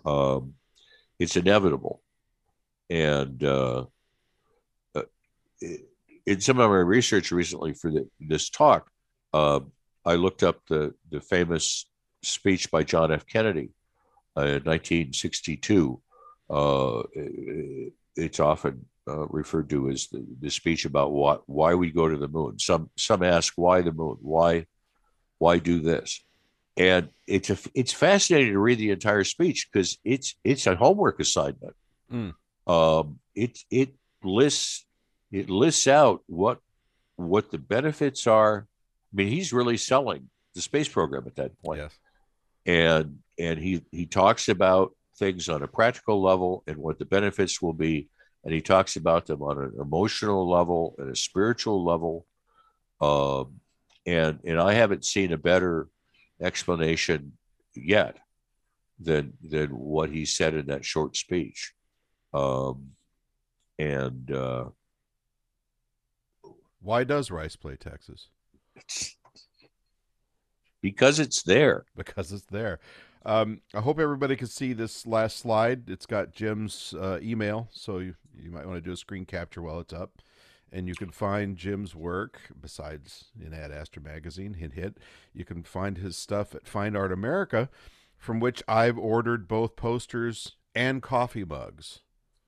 um, 0.06 0.56
it's 1.20 1.38
inevitable. 1.38 2.02
And 2.90 3.44
uh, 3.44 3.86
in 5.62 6.40
some 6.40 6.60
of 6.60 6.70
my 6.70 6.78
research 6.78 7.32
recently 7.32 7.74
for 7.74 7.92
the, 7.92 8.08
this 8.20 8.50
talk, 8.50 8.90
uh, 9.34 9.60
I 10.06 10.16
looked 10.16 10.44
up 10.44 10.60
the, 10.68 10.94
the 11.10 11.22
famous 11.22 11.90
speech 12.22 12.72
by 12.72 12.84
John 12.84 13.12
F. 13.12 13.26
Kennedy 13.26 13.70
uh, 14.38 14.42
in 14.42 14.64
1962. 14.64 16.02
Uh, 16.50 17.04
it's 18.16 18.40
often 18.40 18.86
uh, 19.08 19.28
referred 19.28 19.70
to 19.70 19.90
as 19.90 20.08
the, 20.08 20.26
the 20.40 20.50
speech 20.50 20.86
about 20.86 21.12
what, 21.12 21.44
why 21.48 21.74
we 21.74 21.92
go 21.92 22.08
to 22.08 22.18
the 22.18 22.28
moon. 22.28 22.60
Some 22.60 22.90
some 22.98 23.24
ask 23.24 23.54
why 23.56 23.82
the 23.82 23.92
moon, 23.92 24.18
why 24.22 24.66
why 25.40 25.58
do 25.60 25.80
this, 25.80 26.24
and 26.78 27.10
it's 27.28 27.50
a, 27.50 27.58
it's 27.74 27.94
fascinating 27.94 28.54
to 28.54 28.60
read 28.60 28.78
the 28.78 28.92
entire 28.92 29.24
speech 29.24 29.70
because 29.72 29.98
it's 30.04 30.36
it's 30.44 30.68
a 30.68 30.76
homework 30.76 31.20
assignment. 31.20 31.76
Mm. 32.12 32.34
Um, 32.68 33.20
it 33.36 33.60
it 33.70 33.96
lists 34.24 34.86
it 35.34 35.50
lists 35.50 35.88
out 35.88 36.22
what 36.28 36.60
what 37.18 37.52
the 37.52 37.58
benefits 37.58 38.26
are 38.28 38.68
I 39.14 39.16
mean, 39.16 39.28
he's 39.28 39.54
really 39.54 39.78
selling 39.78 40.30
the 40.56 40.62
space 40.62 40.88
program 40.88 41.26
at 41.28 41.36
that 41.36 41.62
point. 41.62 41.82
Yes. 41.82 41.98
And 42.66 43.20
and 43.38 43.60
he 43.60 43.84
he 43.92 44.06
talks 44.06 44.50
about 44.50 44.96
things 45.20 45.50
on 45.50 45.62
a 45.62 45.68
practical 45.68 46.22
level 46.22 46.64
and 46.66 46.78
what 46.78 46.98
the 46.98 47.06
benefits 47.06 47.62
will 47.62 47.74
be, 47.74 48.10
and 48.44 48.54
he 48.54 48.62
talks 48.62 48.96
about 48.96 49.28
them 49.28 49.44
on 49.44 49.60
an 49.60 49.74
emotional 49.80 50.50
level 50.50 50.96
and 50.98 51.12
a 51.12 51.16
spiritual 51.16 51.84
level. 51.84 52.26
Um, 53.02 53.60
and 54.06 54.40
and 54.46 54.60
I 54.60 54.74
haven't 54.74 55.06
seen 55.06 55.32
a 55.32 55.38
better 55.38 55.88
explanation 56.42 57.34
yet 57.76 58.18
than 59.00 59.34
than 59.44 59.70
what 59.70 60.10
he 60.10 60.26
said 60.26 60.56
in 60.56 60.68
that 60.68 60.86
short 60.86 61.18
speech. 61.18 61.74
Um, 62.34 62.92
and 63.78 64.32
uh, 64.32 64.66
why 66.84 67.04
does 67.04 67.32
Rice 67.32 67.56
play 67.56 67.76
Texas? 67.76 68.28
because 70.82 71.20
it's 71.20 71.42
there. 71.42 71.86
Because 71.96 72.32
it's 72.32 72.46
there. 72.46 72.80
Um, 73.26 73.62
I 73.74 73.80
hope 73.80 74.00
everybody 74.00 74.36
can 74.36 74.48
see 74.48 74.74
this 74.74 75.08
last 75.08 75.38
slide. 75.38 75.90
It's 75.90 76.06
got 76.06 76.34
Jim's 76.34 76.94
uh, 76.94 77.20
email, 77.22 77.70
so 77.72 78.00
you, 78.00 78.16
you 78.38 78.52
might 78.52 78.68
want 78.68 78.78
to 78.78 78.82
do 78.82 78.92
a 78.92 78.98
screen 78.98 79.26
capture 79.26 79.62
while 79.62 79.80
it's 79.80 79.94
up. 79.94 80.22
And 80.74 80.88
you 80.88 80.96
can 80.96 81.12
find 81.12 81.56
Jim's 81.56 81.96
work 81.96 82.42
besides 82.60 83.26
in 83.40 83.54
Ad 83.54 83.72
Astra 83.72 84.02
magazine, 84.02 84.56
hint 84.56 84.74
hint. 84.74 84.98
You 85.34 85.46
can 85.46 85.64
find 85.64 86.00
his 86.00 86.18
stuff 86.18 86.54
at 86.54 86.68
Fine 86.68 86.96
Art 86.96 87.12
America, 87.12 87.70
from 88.18 88.40
which 88.40 88.62
I've 88.68 88.98
ordered 88.98 89.48
both 89.48 89.76
posters 89.76 90.58
and 90.76 91.02
coffee 91.02 91.46
mugs. 91.46 92.02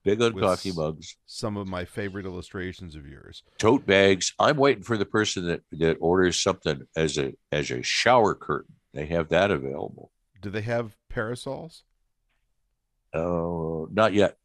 Big 0.06 0.22
on 0.22 0.40
coffee 0.40 0.72
mugs. 0.72 1.18
Some 1.26 1.58
of 1.58 1.68
my 1.68 1.84
favorite 1.84 2.28
illustrations 2.28 2.96
of 2.96 3.08
yours. 3.08 3.42
Tote 3.58 3.88
bags. 3.88 4.34
I'm 4.40 4.56
waiting 4.56 4.84
for 4.84 4.98
the 4.98 5.06
person 5.06 5.48
that, 5.48 5.62
that 5.72 5.98
orders 6.00 6.40
something 6.40 6.84
as 6.96 7.18
a 7.18 7.34
as 7.52 7.72
a 7.72 7.82
shower 7.82 8.36
curtain. 8.36 8.76
They 8.94 9.08
have 9.08 9.30
that 9.30 9.50
available. 9.50 10.12
Do 10.44 10.52
they 10.52 10.62
have 10.62 10.96
parasols? 11.10 11.84
Oh, 13.16 13.86
uh, 13.86 13.88
not 13.92 14.14
yet. 14.14 14.38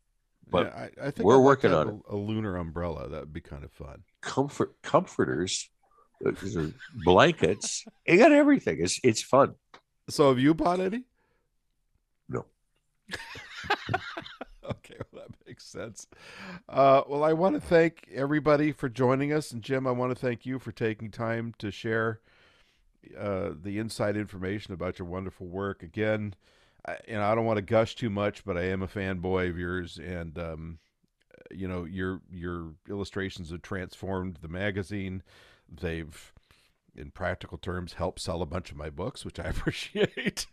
But 0.49 0.67
yeah, 0.67 0.81
I, 0.81 1.09
I, 1.09 1.11
think 1.11 1.27
we're 1.27 1.39
working 1.39 1.75
on 1.75 1.89
a, 1.89 1.95
it. 1.95 2.03
A 2.09 2.17
lunar 2.17 2.57
umbrella. 2.57 3.11
That 3.11 3.21
would 3.21 3.33
be 3.35 3.43
kind 3.43 3.63
of 3.63 3.71
fun. 3.71 4.03
Comfort 4.23 4.75
comforters, 4.83 5.69
uh, 6.27 6.33
blankets. 7.05 7.85
you 8.07 8.17
got 8.17 8.33
everything. 8.33 8.79
It's 8.81 8.99
it's 9.05 9.23
fun. 9.23 9.57
So 10.09 10.31
have 10.31 10.39
you 10.39 10.55
bought 10.55 10.81
any? 10.81 11.05
No. 12.31 12.47
okay, 14.71 14.97
well, 15.13 15.25
that 15.27 15.47
makes 15.47 15.65
sense. 15.65 16.07
Uh, 16.69 17.03
well, 17.09 17.25
I 17.25 17.33
want 17.33 17.55
to 17.55 17.61
thank 17.61 18.09
everybody 18.13 18.73
for 18.73 18.89
joining 18.89 19.33
us, 19.33 19.53
and 19.53 19.63
Jim, 19.63 19.87
I 19.87 19.91
want 19.91 20.11
to 20.11 20.15
thank 20.15 20.45
you 20.45 20.59
for 20.59 20.73
taking 20.73 21.11
time 21.11 21.55
to 21.59 21.71
share 21.71 22.21
uh, 23.19 23.51
the 23.61 23.79
inside 23.79 24.17
information 24.17 24.75
about 24.75 24.99
your 24.99 25.09
wonderful 25.09 25.47
work. 25.47 25.83
Again, 25.83 26.35
I, 26.87 26.97
you 27.09 27.15
know, 27.15 27.23
I 27.23 27.35
don't 27.35 27.47
want 27.47 27.57
to 27.57 27.63
gush 27.63 27.95
too 27.95 28.11
much, 28.11 28.45
but 28.45 28.57
I 28.57 28.65
am 28.65 28.83
a 28.83 28.89
fanboy 28.89 29.49
of 29.49 29.59
yours, 29.59 29.99
and 29.99 30.39
um, 30.39 30.79
you 31.51 31.67
know, 31.67 31.85
your 31.85 32.21
your 32.31 32.75
illustrations 32.89 33.51
have 33.51 33.63
transformed 33.63 34.39
the 34.43 34.49
magazine. 34.49 35.23
They've 35.69 36.33
in 36.97 37.11
practical 37.11 37.57
terms 37.57 37.95
helped 37.95 38.21
sell 38.21 38.43
a 38.43 38.47
bunch 38.47 38.73
of 38.73 38.77
my 38.77 38.91
books 38.91 39.25
which 39.25 39.39
i 39.39 39.45
appreciate 39.49 40.47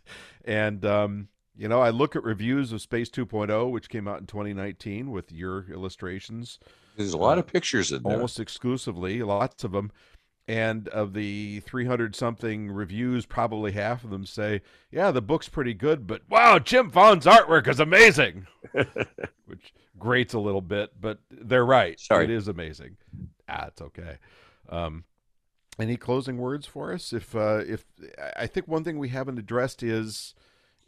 and 0.44 0.84
um, 0.84 1.26
you 1.58 1.68
know, 1.68 1.80
I 1.80 1.90
look 1.90 2.14
at 2.14 2.22
reviews 2.22 2.72
of 2.72 2.80
Space 2.80 3.10
2.0, 3.10 3.70
which 3.70 3.88
came 3.88 4.06
out 4.06 4.20
in 4.20 4.26
2019 4.26 5.10
with 5.10 5.32
your 5.32 5.66
illustrations. 5.70 6.60
There's 6.96 7.12
a 7.12 7.18
lot 7.18 7.36
uh, 7.36 7.40
of 7.40 7.48
pictures 7.48 7.90
in 7.90 8.04
there. 8.04 8.12
Almost 8.12 8.38
exclusively, 8.38 9.22
lots 9.22 9.64
of 9.64 9.72
them. 9.72 9.90
And 10.46 10.88
of 10.88 11.12
the 11.12 11.60
300 11.60 12.16
something 12.16 12.70
reviews, 12.70 13.26
probably 13.26 13.72
half 13.72 14.04
of 14.04 14.10
them 14.10 14.24
say, 14.24 14.62
yeah, 14.90 15.10
the 15.10 15.20
book's 15.20 15.48
pretty 15.48 15.74
good, 15.74 16.06
but 16.06 16.22
wow, 16.30 16.58
Jim 16.58 16.90
Vaughan's 16.90 17.26
artwork 17.26 17.68
is 17.68 17.80
amazing. 17.80 18.46
which 19.44 19.74
grates 19.98 20.34
a 20.34 20.38
little 20.38 20.62
bit, 20.62 20.92
but 20.98 21.18
they're 21.30 21.66
right. 21.66 21.98
Sorry. 21.98 22.24
It 22.24 22.30
is 22.30 22.48
amazing. 22.48 22.96
Ah, 23.48 23.66
it's 23.66 23.82
okay. 23.82 24.16
Um, 24.68 25.04
any 25.78 25.96
closing 25.96 26.38
words 26.38 26.66
for 26.66 26.92
us? 26.92 27.12
If 27.12 27.34
uh, 27.34 27.62
if 27.66 27.84
I 28.36 28.46
think 28.46 28.68
one 28.68 28.84
thing 28.84 28.98
we 28.98 29.08
haven't 29.08 29.38
addressed 29.38 29.82
is 29.82 30.34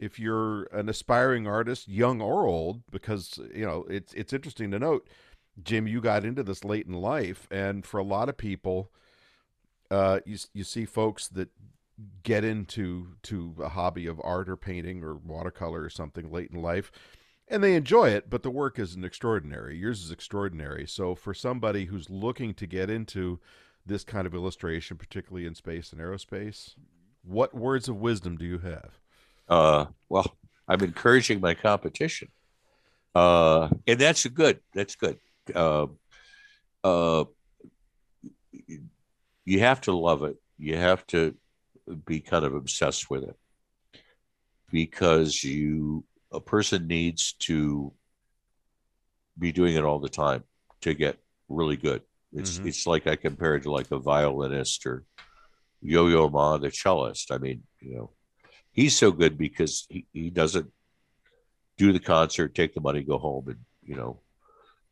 if 0.01 0.19
you're 0.19 0.65
an 0.73 0.89
aspiring 0.89 1.47
artist, 1.47 1.87
young 1.87 2.21
or 2.23 2.47
old, 2.47 2.83
because 2.91 3.39
you 3.55 3.67
know 3.67 3.85
it's 3.89 4.13
it's 4.15 4.33
interesting 4.33 4.71
to 4.73 4.79
note, 4.79 5.07
Jim, 5.63 5.87
you 5.87 6.01
got 6.01 6.25
into 6.25 6.43
this 6.43 6.65
late 6.65 6.87
in 6.87 6.95
life, 6.95 7.47
and 7.51 7.85
for 7.85 8.01
a 8.01 8.05
lot 8.05 8.29
of 8.29 8.37
people, 8.37 8.91
uh, 9.91 10.21
you 10.25 10.39
you 10.55 10.65
see 10.65 10.87
folks 10.87 11.29
that 11.29 11.51
get 12.23 12.45
into 12.45 13.09
to 13.25 13.55
a 13.63 13.69
hobby 13.69 14.07
of 14.07 14.19
art 14.25 14.49
or 14.49 14.57
painting 14.57 15.05
or 15.05 15.15
watercolor 15.15 15.83
or 15.83 15.91
something 15.91 16.33
late 16.33 16.51
in 16.51 16.63
life, 16.63 16.91
and 17.47 17.63
they 17.63 17.75
enjoy 17.75 18.09
it, 18.09 18.31
but 18.31 18.43
the 18.43 18.51
work 18.51 18.79
isn't 18.79 19.05
extraordinary. 19.05 19.77
Yours 19.77 20.03
is 20.03 20.11
extraordinary. 20.11 20.87
So 20.87 21.15
for 21.15 21.35
somebody 21.35 21.85
who's 21.85 22.09
looking 22.09 22.55
to 22.55 22.67
get 22.67 22.89
into 22.89 23.39
this 23.85 24.03
kind 24.03 24.27
of 24.27 24.35
illustration, 24.35 24.97
particularly 24.97 25.47
in 25.47 25.55
space 25.55 25.93
and 25.93 26.01
aerospace, 26.01 26.75
what 27.23 27.55
words 27.55 27.87
of 27.87 27.97
wisdom 27.97 28.39
do 28.39 28.47
you 28.47 28.61
have? 28.61 29.00
Uh, 29.51 29.87
well, 30.09 30.39
I'm 30.69 30.83
encouraging 30.83 31.41
my 31.41 31.55
competition, 31.55 32.29
uh, 33.15 33.69
and 33.87 33.99
that's 33.99 34.25
good. 34.27 34.61
That's 34.73 34.95
good. 34.95 35.19
Uh, 35.53 35.89
uh, 36.85 37.25
you 39.45 39.59
have 39.59 39.81
to 39.83 39.93
love 39.93 40.23
it. 40.23 40.37
You 40.59 40.77
have 40.77 41.05
to 41.09 41.35
be 42.07 42.21
kind 42.21 42.45
of 42.45 42.55
obsessed 42.55 43.11
with 43.11 43.25
it 43.25 43.37
because 44.71 45.43
you 45.43 46.05
a 46.33 46.41
person 46.41 46.87
needs 46.87 47.33
to 47.33 47.93
be 49.39 49.51
doing 49.51 49.75
it 49.75 49.85
all 49.85 49.99
the 49.99 50.09
time 50.09 50.45
to 50.83 50.95
get 50.95 51.19
really 51.49 51.77
good. 51.77 52.03
It's 52.33 52.59
mm-hmm. 52.59 52.69
it's 52.69 52.87
like 52.87 53.07
I 53.07 53.17
compare 53.17 53.57
it 53.57 53.65
to 53.65 53.73
like 53.73 53.91
a 53.91 53.99
violinist 53.99 54.87
or 54.87 55.05
Yo-Yo 55.83 56.29
Ma, 56.29 56.59
the 56.59 56.71
cellist. 56.71 57.33
I 57.33 57.39
mean, 57.39 57.63
you 57.81 57.97
know, 57.97 58.11
he's 58.73 58.97
so 58.97 59.11
good 59.11 59.37
because 59.37 59.87
he, 59.89 60.07
he 60.13 60.31
doesn't 60.31 60.71
do 61.77 61.93
the 61.93 62.01
concert, 62.01 62.55
take 62.55 62.75
the 62.75 62.81
money, 62.81 63.03
go 63.03 63.19
home, 63.19 63.49
and 63.49 63.59
you 63.83 63.97
know 63.97 64.21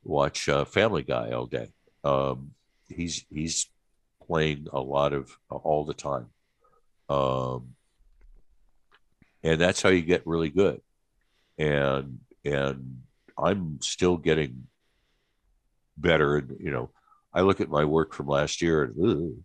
watch 0.05 0.49
uh, 0.49 0.65
Family 0.65 1.03
Guy 1.03 1.31
all 1.33 1.47
day. 1.47 1.69
Um, 2.05 2.53
he's 2.89 3.25
he's 3.31 3.69
playing 4.27 4.69
a 4.73 4.81
lot 4.81 5.13
of 5.13 5.37
all 5.51 5.85
the 5.85 5.95
time, 5.95 6.29
um, 7.09 7.75
and 9.43 9.61
that's 9.61 9.83
how 9.83 9.91
you 9.91 10.03
get 10.03 10.27
really 10.27 10.51
good. 10.51 10.81
And 11.59 12.21
and 12.45 13.03
I'm 13.37 13.81
still 13.83 14.17
getting 14.17 14.69
better. 15.97 16.37
And 16.37 16.57
you 16.61 16.71
know, 16.71 16.91
I 17.33 17.43
look 17.43 17.61
at 17.61 17.69
my 17.69 17.85
work 17.85 18.15
from 18.15 18.27
last 18.27 18.63
year 18.63 18.85
and 18.85 19.45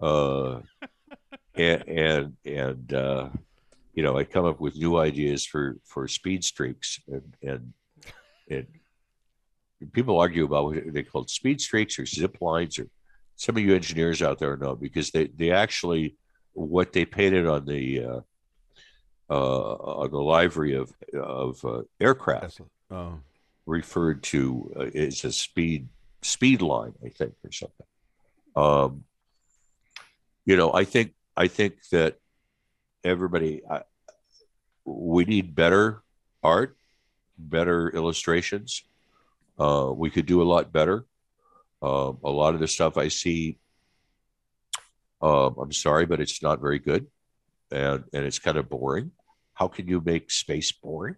uh, 0.00 0.60
and 1.54 1.88
and, 1.88 2.36
and 2.44 2.92
uh, 2.92 3.28
you 3.94 4.02
know, 4.02 4.16
I 4.16 4.24
come 4.24 4.44
up 4.44 4.60
with 4.60 4.76
new 4.76 4.96
ideas 4.98 5.44
for 5.44 5.76
for 5.84 6.06
speed 6.08 6.44
streaks 6.44 7.00
and 7.08 7.36
and 7.42 7.72
and 8.48 8.66
people 9.92 10.18
argue 10.18 10.44
about 10.44 10.64
what 10.66 10.92
they 10.92 11.02
call 11.02 11.26
speed 11.26 11.60
streaks 11.60 11.98
or 11.98 12.06
zip 12.06 12.36
lines 12.40 12.78
or 12.78 12.86
some 13.36 13.56
of 13.56 13.62
you 13.62 13.74
engineers 13.74 14.22
out 14.22 14.38
there 14.38 14.56
know 14.56 14.76
because 14.76 15.10
they 15.10 15.26
they 15.28 15.50
actually 15.50 16.16
what 16.52 16.92
they 16.92 17.04
painted 17.04 17.46
on 17.46 17.64
the 17.64 18.04
uh, 18.04 18.20
uh, 19.30 19.72
on 19.72 20.10
the 20.10 20.20
livery 20.20 20.74
of 20.74 20.92
of 21.14 21.64
uh, 21.64 21.82
aircraft 22.00 22.60
oh. 22.90 23.18
referred 23.66 24.22
to 24.22 24.72
uh, 24.76 24.98
as 24.98 25.24
a 25.24 25.32
speed 25.32 25.88
speed 26.22 26.62
line, 26.62 26.92
I 27.04 27.08
think, 27.08 27.34
or 27.44 27.52
something. 27.52 27.86
Um, 28.56 29.04
you 30.44 30.56
know, 30.56 30.72
I 30.72 30.84
think 30.84 31.14
I 31.36 31.46
think 31.46 31.74
that 31.92 32.16
everybody 33.04 33.62
I, 33.68 33.82
we 34.84 35.24
need 35.24 35.54
better 35.54 36.02
art, 36.42 36.76
better 37.38 37.90
illustrations. 37.90 38.82
Uh, 39.58 39.92
we 39.94 40.10
could 40.10 40.26
do 40.26 40.42
a 40.42 40.44
lot 40.44 40.72
better. 40.72 41.04
Uh, 41.82 42.12
a 42.24 42.30
lot 42.30 42.54
of 42.54 42.60
the 42.60 42.68
stuff 42.68 42.96
I 42.96 43.08
see, 43.08 43.58
uh, 45.22 45.48
I'm 45.48 45.72
sorry, 45.72 46.06
but 46.06 46.20
it's 46.20 46.42
not 46.42 46.60
very 46.60 46.78
good, 46.78 47.06
and 47.70 48.04
and 48.12 48.24
it's 48.24 48.38
kind 48.38 48.58
of 48.58 48.68
boring. 48.68 49.12
How 49.54 49.68
can 49.68 49.88
you 49.88 50.00
make 50.04 50.30
space 50.30 50.72
boring? 50.72 51.16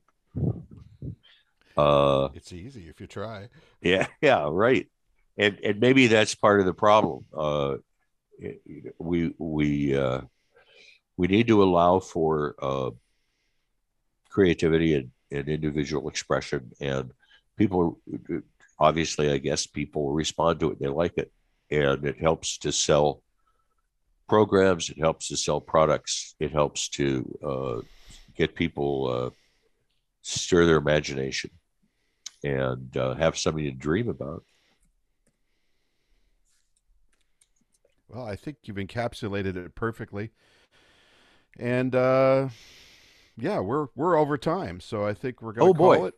Uh, 1.77 2.29
it's 2.35 2.53
easy 2.53 2.89
if 2.89 3.01
you 3.01 3.07
try. 3.07 3.49
Yeah, 3.81 4.07
yeah, 4.21 4.49
right. 4.51 4.89
And 5.37 5.59
and 5.65 5.81
maybe 5.81 6.09
that's 6.09 6.35
part 6.35 6.61
of 6.61 6.67
the 6.67 6.75
problem. 6.75 7.25
Uh, 7.37 7.77
we 8.99 9.35
we 9.39 9.97
uh, 9.97 10.23
we 11.17 11.27
need 11.27 11.47
to 11.49 11.63
allow 11.63 12.01
for 12.01 12.55
uh, 12.61 12.91
creativity 14.29 14.95
and, 14.95 15.11
and 15.31 15.49
individual 15.49 16.09
expression, 16.09 16.73
and 16.81 17.13
people 17.57 18.01
obviously, 18.79 19.31
I 19.31 19.39
guess 19.39 19.67
people 19.67 20.13
respond 20.13 20.61
to 20.61 20.71
it. 20.73 20.81
They 20.81 20.89
like 20.89 21.17
it, 21.17 21.31
and 21.71 22.05
it 22.05 22.19
helps 22.19 22.59
to 22.59 22.73
sell 22.73 23.23
programs. 24.29 24.91
It 24.91 24.99
helps 24.99 25.29
to 25.29 25.37
sell 25.37 25.61
products. 25.61 26.35
It 26.41 26.53
helps 26.53 26.89
to 26.91 27.39
uh, 27.47 27.81
get 28.35 28.55
people 28.55 29.09
uh, 29.09 29.31
stir 30.23 30.67
their 30.67 30.77
imagination 30.77 31.51
and 32.43 32.97
uh, 32.97 33.15
have 33.15 33.39
something 33.39 33.65
to 33.65 33.71
dream 33.71 34.09
about. 34.09 34.43
Well, 38.09 38.27
I 38.27 38.37
think 38.37 38.59
you've 38.65 38.77
encapsulated 38.77 39.57
it 39.57 39.75
perfectly. 39.75 40.33
And 41.59 41.95
uh, 41.95 42.49
yeah, 43.37 43.61
we're 43.61 43.89
we're 43.95 44.17
over 44.17 44.39
time, 44.39 44.81
so 44.81 45.07
I 45.07 45.15
think 45.15 45.43
we're 45.43 45.53
going 45.53 45.75
to 45.75 45.79
oh, 45.79 45.85
call 45.85 45.99
boy. 45.99 46.07
it. 46.09 46.15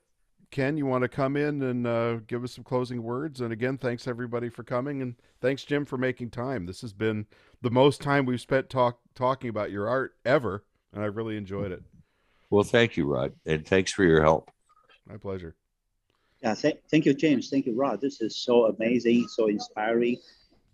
Ken, 0.51 0.77
you 0.77 0.86
want 0.86 1.02
to 1.02 1.09
come 1.09 1.36
in 1.36 1.62
and 1.62 1.85
uh, 1.85 2.15
give 2.28 2.44
us 2.44 2.52
some 2.52 2.62
closing 2.62 3.02
words? 3.02 3.40
And 3.40 3.52
again, 3.52 3.77
thanks 3.77 4.06
everybody 4.06 4.48
for 4.48 4.62
coming, 4.62 5.02
and 5.02 5.16
thanks 5.40 5.65
Jim 5.65 5.85
for 5.85 5.98
making 5.98 6.31
time. 6.31 6.66
This 6.66 6.81
has 6.82 6.93
been 6.93 7.27
the 7.61 7.70
most 7.70 8.01
time 8.01 8.24
we've 8.24 8.40
spent 8.40 8.70
talk 8.70 9.01
talking 9.16 9.51
about 9.51 9.73
your 9.73 9.89
art 9.89 10.15
ever, 10.24 10.65
and 10.93 11.02
I 11.02 11.06
really 11.06 11.36
enjoyed 11.36 11.73
it. 11.73 11.82
Well, 12.51 12.62
thank 12.62 12.97
you, 12.97 13.12
Rod, 13.12 13.32
and 13.44 13.66
thanks 13.66 13.93
for 13.93 14.05
your 14.05 14.23
help. 14.23 14.48
My 15.09 15.16
pleasure. 15.16 15.56
Yeah, 16.40 16.55
th- 16.55 16.78
thank 16.89 17.05
you, 17.06 17.15
James. 17.15 17.48
Thank 17.48 17.66
you, 17.66 17.74
Rod. 17.74 18.01
This 18.01 18.20
is 18.20 18.36
so 18.36 18.66
amazing, 18.66 19.27
so 19.28 19.48
inspiring. 19.48 20.19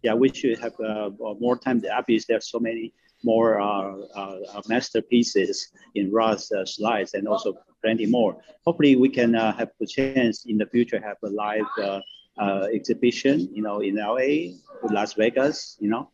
Yeah, 0.02 0.14
we 0.14 0.30
should 0.30 0.58
have 0.58 0.78
uh, 0.80 1.10
more 1.38 1.56
time. 1.56 1.82
Obviously, 1.90 2.34
there's 2.34 2.50
so 2.50 2.58
many 2.58 2.92
more 3.22 3.60
uh, 3.60 3.96
uh, 4.14 4.62
masterpieces 4.68 5.70
in 5.94 6.10
Rod's 6.10 6.50
uh, 6.52 6.64
slides 6.64 7.14
and 7.14 7.28
also 7.28 7.54
plenty 7.82 8.06
more. 8.06 8.36
Hopefully, 8.66 8.96
we 8.96 9.08
can 9.08 9.34
uh, 9.34 9.52
have 9.56 9.70
the 9.78 9.86
chance 9.86 10.46
in 10.46 10.58
the 10.58 10.66
future 10.66 11.00
have 11.00 11.16
a 11.24 11.28
live 11.28 11.66
uh, 11.78 12.66
exhibition, 12.72 13.48
you 13.52 13.62
know, 13.62 13.80
in 13.80 13.96
LA, 13.96 14.56
Las 14.90 15.14
Vegas, 15.14 15.76
you 15.80 15.88
know. 15.88 16.10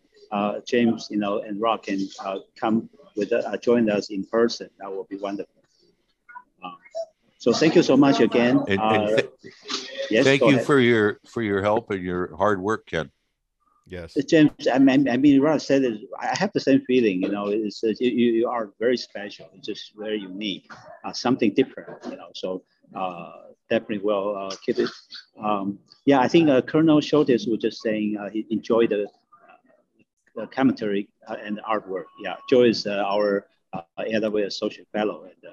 James, 0.66 1.07
you 1.11 1.19
know, 1.19 1.39
and 1.39 1.61
Rod 1.61 1.83
can 1.85 2.01
come 2.57 2.91
with 3.16 3.33
join 3.62 3.89
us 3.89 4.11
in 4.11 4.24
person. 4.24 4.69
That 4.81 4.93
would 4.93 5.09
be 5.09 5.16
wonderful. 5.16 5.62
so 7.39 7.53
thank 7.53 7.77
you 7.77 7.83
so 7.83 7.97
much 7.97 8.20
again. 8.20 8.65
And, 8.66 8.81
and 8.81 9.16
th- 9.16 9.31
yes, 10.11 10.24
thank 10.24 10.43
you 10.43 10.57
ahead. 10.57 10.66
for 10.66 10.81
your 10.81 11.20
for 11.27 11.43
your 11.43 11.62
help 11.62 11.91
and 11.91 12.03
your 12.03 12.37
hard 12.37 12.61
work, 12.61 12.87
Ken. 12.87 13.11
Yes, 13.89 14.17
James. 14.29 14.51
I 14.73 14.79
mean, 14.81 15.09
I 15.09 15.17
mean, 15.17 15.41
Ross 15.41 15.65
said 15.65 15.85
it. 15.85 16.01
I 16.19 16.37
have 16.37 16.53
the 16.53 16.59
same 16.59 16.81
feeling. 16.87 17.23
You 17.23 17.29
know, 17.29 17.47
it's 17.47 17.85
you, 17.85 18.11
you 18.11 18.49
are 18.49 18.73
very 18.81 18.97
special. 18.97 19.49
It's 19.55 19.69
just 19.69 19.93
very 19.97 20.19
unique, 20.19 20.69
uh, 21.05 21.13
something 21.13 21.55
different. 21.55 22.05
You 22.05 22.17
know, 22.17 22.31
so 22.35 22.65
uh, 22.97 23.33
definitely 23.71 23.99
will 23.99 24.37
uh, 24.37 24.57
keep 24.65 24.81
it. 24.81 24.91
Um, 25.41 25.79
yeah, 26.05 26.19
I 26.19 26.27
think 26.27 26.49
uh, 26.49 26.63
Colonel 26.63 27.01
Schultes 27.01 27.49
was 27.49 27.61
just 27.61 27.81
saying 27.81 28.17
uh, 28.21 28.29
he 28.29 28.45
enjoyed 28.51 28.91
the, 28.91 29.07
the 30.35 30.49
commentary 30.49 31.09
and 31.29 31.59
the 31.59 31.63
artwork. 31.63 32.07
Yeah, 32.21 32.35
Joe 32.51 32.63
is 32.63 32.89
our 32.89 33.47
uh, 33.73 33.83
AWA 33.99 34.47
Associate 34.47 34.89
Fellow, 34.93 35.25
and 35.25 35.53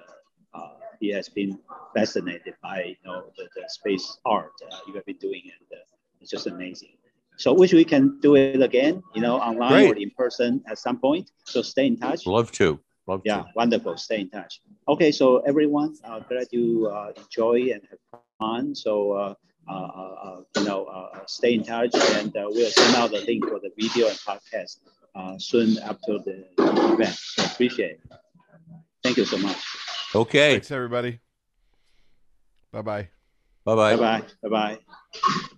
he 1.00 1.10
has 1.10 1.30
been 1.30 1.60
fascinated 1.94 2.56
by 2.64 2.84
you 2.84 2.96
know 3.06 3.26
the, 3.38 3.48
the 3.56 3.64
space 3.68 4.18
art 4.26 4.54
you 4.88 4.96
have 4.96 5.06
been 5.06 5.18
doing, 5.18 5.44
and 5.44 5.80
it's 6.20 6.32
just 6.32 6.48
amazing. 6.48 6.98
So 7.38 7.54
wish 7.54 7.74
we 7.74 7.84
can 7.84 8.20
do 8.22 8.36
it 8.36 8.62
again, 8.62 9.02
you 9.16 9.22
know, 9.22 9.38
online 9.38 9.72
Great. 9.72 9.92
or 9.92 9.96
in 9.96 10.12
person 10.12 10.64
at 10.68 10.78
some 10.78 11.00
point. 11.00 11.32
So 11.46 11.62
stay 11.62 11.88
in 11.88 11.98
touch. 11.98 12.26
Love 12.26 12.52
to. 12.54 12.80
Love 13.08 13.22
yeah, 13.26 13.42
to. 13.42 13.46
wonderful. 13.56 13.98
Stay 13.98 14.22
in 14.22 14.30
touch. 14.30 14.62
Okay, 14.88 15.12
so 15.12 15.40
everyone, 15.40 15.96
uh, 16.06 16.20
glad 16.20 16.48
you 16.52 16.88
uh, 16.88 17.12
enjoy 17.18 17.72
and 17.74 17.82
have 17.90 18.22
fun. 18.40 18.76
So 18.76 19.12
uh, 19.12 19.34
uh, 19.68 19.72
uh, 19.72 19.76
uh 19.76 20.42
you 20.58 20.66
know, 20.66 20.86
uh, 20.86 21.20
stay 21.26 21.54
in 21.56 21.64
touch, 21.64 21.96
and 21.96 22.32
we'll 22.34 22.70
send 22.70 22.96
out 22.96 23.12
the 23.12 23.22
link 23.22 23.46
for 23.48 23.60
the 23.60 23.72
video 23.78 24.08
and 24.08 24.18
podcast 24.18 24.78
soon 25.40 25.78
after 25.80 26.20
the 26.20 26.46
event. 26.94 27.16
So 27.16 27.44
appreciate 27.44 27.92
it. 27.92 28.02
Thank 29.04 29.18
you 29.18 29.26
so 29.26 29.38
much. 29.38 29.58
Okay. 30.16 30.54
Thanks, 30.54 30.72
everybody. 30.72 31.20
Bye-bye. 32.72 33.10
Bye-bye. 33.66 33.96
Bye 33.96 34.20
bye. 34.20 34.50
Bye 34.50 34.50
bye. 34.50 35.58